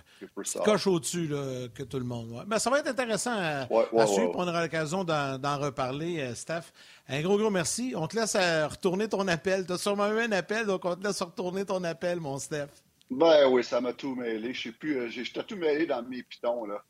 coche 0.64 0.86
au-dessus 0.86 1.28
que 1.74 1.82
tout 1.82 1.98
le 1.98 2.04
monde. 2.04 2.30
Ouais. 2.30 2.44
Ben, 2.46 2.58
ça 2.58 2.70
va 2.70 2.78
être 2.78 2.88
intéressant 2.88 3.32
à, 3.34 3.66
suivre. 4.06 4.32
On 4.36 4.46
aura 4.46 4.62
l'occasion 4.62 5.04
d'en 5.04 5.58
reparler, 5.58 6.20
euh, 6.20 6.34
Steph. 6.34 6.72
Un 7.08 7.20
gros, 7.22 7.36
gros 7.38 7.50
merci. 7.50 7.94
On 7.96 8.06
te 8.06 8.16
laisse 8.16 8.36
euh, 8.36 8.68
retourner 8.68 9.08
ton 9.08 9.26
appel. 9.26 9.66
Tu 9.66 9.72
as 9.72 9.78
sûrement 9.78 10.08
eu 10.08 10.20
un 10.20 10.32
appel, 10.32 10.66
donc 10.66 10.84
on 10.84 10.94
te 10.94 11.06
laisse 11.06 11.20
retourner 11.22 11.64
ton 11.64 11.82
appel, 11.84 12.20
mon 12.20 12.38
Steph. 12.38 12.68
Ben 13.10 13.48
oui, 13.48 13.64
ça 13.64 13.80
m'a 13.80 13.92
tout 13.92 14.14
mêlé. 14.14 14.54
Je 14.54 14.62
sais 14.62 14.72
plus. 14.72 15.10
J'étais 15.10 15.42
tout 15.42 15.56
mêlé 15.56 15.86
dans 15.86 16.02
mes 16.02 16.22
pitons, 16.22 16.66
là. 16.66 16.82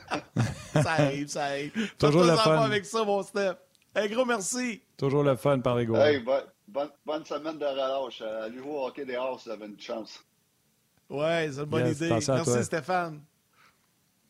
ça 0.74 0.92
arrive, 0.92 1.28
ça 1.28 1.46
arrive. 1.46 1.72
Toujours 1.98 2.24
le 2.24 2.36
fun. 2.36 2.62
avec 2.62 2.86
ça, 2.86 3.04
mon 3.04 3.22
Steph. 3.24 3.56
Un 3.96 4.08
gros 4.08 4.26
merci. 4.26 4.82
Toujours 4.98 5.24
le 5.24 5.36
fun 5.36 5.60
par 5.60 5.76
les 5.76 5.86
gars. 5.86 6.08
Hey, 6.08 6.20
bonne, 6.20 6.90
bonne, 7.06 7.26
semaine 7.26 7.58
de 7.58 7.66
relâche. 7.66 8.22
Allez 8.22 8.60
voir 8.60 8.86
hockey 8.86 9.06
des 9.06 9.18
Hauts, 9.18 9.38
vous 9.44 9.52
avez 9.52 9.68
une 9.68 9.80
chance. 9.80 10.24
Ouais, 11.10 11.50
c'est 11.52 11.60
une 11.60 11.66
bonne 11.66 11.88
idée. 11.88 12.10
Merci, 12.10 12.64
Stéphane. 12.64 13.22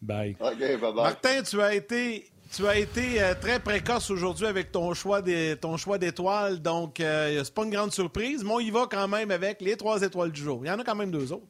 Bye. 0.01 0.35
OK, 0.39 0.59
bye 0.59 0.77
bye. 0.77 0.93
Martin, 0.95 1.43
tu 1.43 1.61
as 1.61 1.73
été, 1.75 2.29
tu 2.51 2.67
as 2.67 2.77
été 2.77 3.21
euh, 3.21 3.33
très 3.39 3.59
précoce 3.61 4.09
aujourd'hui 4.09 4.47
avec 4.47 4.71
ton 4.71 4.93
choix 4.93 5.21
des, 5.21 5.55
ton 5.55 5.77
choix 5.77 5.97
d'étoiles, 5.97 6.61
donc 6.61 6.99
euh, 6.99 7.41
c'est 7.41 7.53
pas 7.53 7.63
une 7.63 7.71
grande 7.71 7.93
surprise, 7.93 8.43
mais 8.43 8.51
on 8.51 8.59
y 8.59 8.69
va 8.69 8.85
quand 8.91 9.07
même 9.07 9.31
avec 9.31 9.61
les 9.61 9.77
trois 9.77 10.01
étoiles 10.01 10.33
du 10.33 10.41
jour. 10.41 10.59
Il 10.63 10.67
y 10.67 10.71
en 10.71 10.79
a 10.79 10.83
quand 10.83 10.95
même 10.95 11.11
deux 11.11 11.31
autres. 11.31 11.47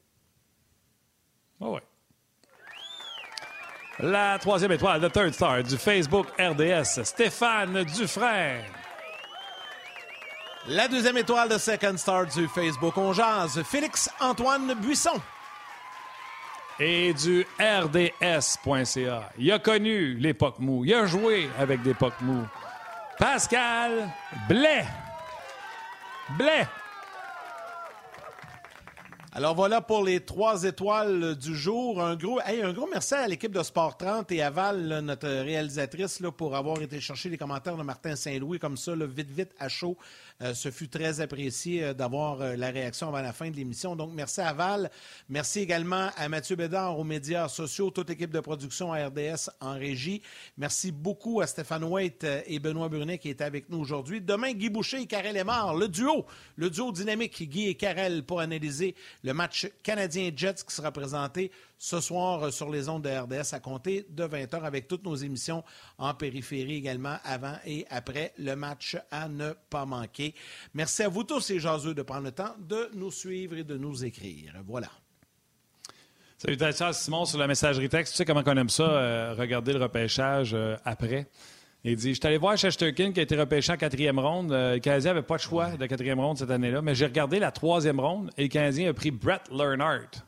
Ah 1.60 1.70
ouais. 1.72 1.82
La 4.00 4.40
troisième 4.40 4.72
étoile, 4.72 5.02
le 5.02 5.10
third 5.10 5.34
star 5.34 5.64
du 5.64 5.78
Facebook 5.78 6.28
RDS, 6.40 7.04
Stéphane 7.04 7.84
Dufresne. 7.84 8.64
La 10.68 10.88
deuxième 10.88 11.18
étoile 11.18 11.50
de 11.50 11.58
Second 11.58 11.98
Star 11.98 12.26
du 12.26 12.48
Facebook 12.48 12.98
On 12.98 13.14
Jazz, 13.14 13.62
Félix-Antoine 13.64 14.74
Buisson. 14.76 15.22
Et 16.80 17.14
du 17.14 17.46
RDS.ca. 17.60 19.30
Il 19.38 19.52
a 19.52 19.60
connu 19.60 20.16
l'époque 20.16 20.58
mou. 20.60 20.86
Il 20.86 20.94
a 20.94 21.06
joué 21.06 21.50
avec 21.60 21.84
l'époque 21.86 22.20
mou. 22.22 22.48
Pascal 23.20 24.10
Blais. 24.48 24.86
Blais. 26.38 26.66
Alors 29.36 29.56
voilà 29.56 29.82
pour 29.82 30.04
les 30.04 30.20
trois 30.20 30.64
étoiles 30.64 31.36
du 31.36 31.56
jour. 31.56 32.00
Un 32.04 32.16
gros, 32.16 32.40
un 32.46 32.72
gros 32.72 32.88
merci 32.88 33.16
à 33.16 33.28
l'équipe 33.28 33.52
de 33.52 33.64
Sport 33.64 33.98
30 33.98 34.32
et 34.32 34.44
à 34.44 34.52
Val, 34.52 35.00
notre 35.00 35.28
réalisatrice, 35.28 36.20
là, 36.20 36.32
pour 36.32 36.56
avoir 36.56 36.80
été 36.84 37.02
chercher 37.02 37.30
les 37.30 37.38
commentaires 37.40 37.76
de 37.76 37.82
Martin 37.82 38.16
Saint-Louis 38.16 38.60
comme 38.60 38.78
ça, 38.78 38.94
vite, 38.96 39.32
vite, 39.32 39.50
à 39.58 39.70
chaud. 39.70 39.98
Euh, 40.44 40.54
ce 40.54 40.70
fut 40.70 40.88
très 40.88 41.20
apprécié 41.20 41.84
euh, 41.84 41.94
d'avoir 41.94 42.42
euh, 42.42 42.56
la 42.56 42.70
réaction 42.70 43.08
avant 43.08 43.22
la 43.22 43.34
fin 43.34 43.50
de 43.50 43.56
l'émission. 43.56 43.96
Donc, 43.96 44.12
merci 44.14 44.42
à 44.42 44.54
Val. 44.54 44.92
Merci 45.30 45.62
également 45.62 46.10
à 46.16 46.30
Mathieu 46.30 46.56
Bédard 46.56 47.00
aux 47.00 47.04
médias 47.04 47.48
sociaux, 47.48 47.90
toute 47.90 48.12
équipe 48.12 48.32
de 48.32 48.40
production 48.40 48.94
à 48.94 49.08
RDS 49.08 49.50
en 49.62 49.74
régie. 49.74 50.22
Merci 50.58 50.92
beaucoup 50.92 51.42
à 51.42 51.48
Stéphane 51.48 51.84
White 51.84 52.26
et 52.46 52.60
Benoît 52.60 52.90
Brunet 52.90 53.18
qui 53.18 53.30
étaient 53.30 53.44
avec 53.44 53.70
nous 53.70 53.80
aujourd'hui. 53.80 54.22
Demain, 54.22 54.54
Guy 54.54 54.70
Boucher 54.70 55.02
et 55.02 55.06
Karel 55.08 55.36
Lemar, 55.36 55.76
le 55.76 55.88
duo, 55.88 56.26
le 56.56 56.70
duo 56.70 56.92
dynamique 56.92 57.50
Guy 57.50 57.70
et 57.70 57.76
Karel 57.76 58.24
pour 58.24 58.40
analyser 58.40 58.96
le 59.24 59.34
match 59.34 59.68
canadien-Jets 59.84 60.66
qui 60.68 60.74
sera 60.74 60.92
présenté 60.92 61.52
ce 61.78 62.00
soir 62.00 62.52
sur 62.52 62.70
les 62.70 62.90
ondes 62.90 63.04
de 63.04 63.10
RDS 63.10 63.54
à 63.54 63.60
compter 63.60 64.06
de 64.10 64.24
20h 64.24 64.64
avec 64.64 64.88
toutes 64.88 65.04
nos 65.04 65.16
émissions 65.16 65.64
en 65.98 66.14
périphérie 66.14 66.76
également 66.76 67.18
avant 67.24 67.56
et 67.66 67.86
après 67.90 68.34
le 68.38 68.56
match 68.56 68.98
à 69.12 69.28
ne 69.28 69.54
pas 69.70 69.86
manquer. 69.86 70.36
Merci 70.74 71.04
à 71.04 71.10
vous 71.10 71.24
tous 71.24 71.50
et 71.52 71.60
jaseux 71.60 71.94
de 71.94 72.02
prendre 72.02 72.26
le 72.26 72.32
temps 72.32 72.56
de 72.60 72.90
nous 72.94 73.12
suivre 73.12 73.58
et 73.58 73.64
de 73.64 73.78
nous 73.78 74.04
écrire. 74.04 74.56
Voilà. 74.66 74.90
Salutations 76.38 76.88
à 76.88 76.94
Simon 76.94 77.24
sur 77.24 77.40
la 77.40 77.48
messagerie 77.48 77.88
texte. 77.88 78.14
Tu 78.14 78.18
sais 78.18 78.26
comment 78.26 78.44
on 78.46 78.58
aime 78.58 78.70
ça, 78.70 78.84
euh, 78.84 79.34
regarder 79.34 79.72
le 79.72 79.82
repêchage 79.82 80.54
euh, 80.54 80.76
après. 80.84 81.30
Il 81.86 81.98
dit 81.98 82.14
Je 82.14 82.20
suis 82.20 82.28
allé 82.28 82.38
voir 82.38 82.58
Shesterkin 82.58 83.12
qui 83.12 83.20
a 83.20 83.24
été 83.24 83.36
repêché 83.36 83.74
en 83.74 83.78
quatrième 83.78 84.18
ronde. 84.18 84.52
Euh, 84.52 84.76
le 84.76 84.80
Canadien 84.80 85.14
n'avait 85.14 85.26
pas 85.26 85.36
de 85.36 85.42
choix 85.42 85.72
de 85.72 85.86
quatrième 85.86 86.20
ronde 86.20 86.38
cette 86.38 86.52
année-là, 86.52 86.82
mais 86.82 86.96
j'ai 86.96 87.06
regardé 87.06 87.40
la 87.40 87.52
troisième 87.52 88.00
ronde 88.00 88.32
et 88.38 88.44
le 88.44 88.48
Canadien 88.48 88.90
a 88.90 88.94
pris 88.94 89.12
Brett 89.12 89.42
Lernhardt. 89.52 90.24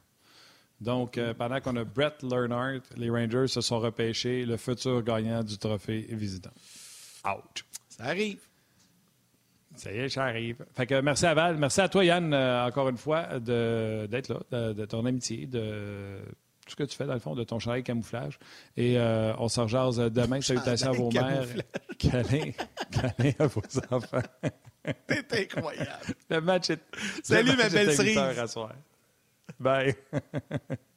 Donc, 0.82 1.18
euh, 1.18 1.34
pendant 1.34 1.62
qu'on 1.62 1.76
a 1.78 1.86
Brett 1.86 2.22
Lernhardt, 2.22 2.84
les 2.98 3.10
Rangers 3.10 3.48
se 3.48 3.62
sont 3.62 3.80
repêchés 3.80 4.46
le 4.46 4.58
futur 4.58 5.02
gagnant 5.02 5.44
du 5.44 5.58
trophée 5.58 6.06
visitant. 6.10 6.52
Ouch. 7.26 7.64
Ça 7.88 8.04
arrive. 8.04 8.40
Ça 9.78 9.92
y 9.94 9.98
est, 9.98 10.10
ça 10.10 10.26
arrive. 10.26 10.66
Fait 10.74 10.86
que 10.86 11.00
merci 11.00 11.26
à 11.26 11.34
Val. 11.34 11.58
Merci 11.58 11.80
à 11.80 11.88
toi, 11.88 12.04
Yann, 12.04 12.34
euh, 12.34 12.66
encore 12.66 12.90
une 12.90 12.98
fois, 12.98 13.40
d'être 13.40 14.30
là, 14.52 14.74
de, 14.74 14.86
ton 14.86 15.06
amitié, 15.06 15.48
de 15.48 16.20
tout 16.66 16.72
ce 16.72 16.76
que 16.76 16.84
tu 16.84 16.98
fais, 16.98 17.06
dans 17.06 17.14
le 17.14 17.20
fond, 17.20 17.36
de 17.36 17.44
ton 17.44 17.60
chandail 17.60 17.84
camouflage. 17.84 18.40
Et 18.76 18.98
euh, 18.98 19.34
on 19.38 19.48
s'en 19.48 19.68
jase 19.68 19.98
demain. 19.98 20.42
Salutations 20.42 20.90
à 20.90 20.92
vos 20.94 21.12
mères. 21.12 21.46
Câlin, 22.00 22.52
câlin 22.92 23.32
à 23.40 23.48
vos 23.48 23.62
enfants. 23.92 24.22
T'es 25.08 25.42
incroyable. 25.44 25.90
Le 26.30 26.42
match 26.42 26.70
est. 26.72 26.82
Salut, 27.24 27.56
ma 27.56 27.70
belle 27.70 27.94
cerise. 27.94 28.20
Bye. 29.60 29.96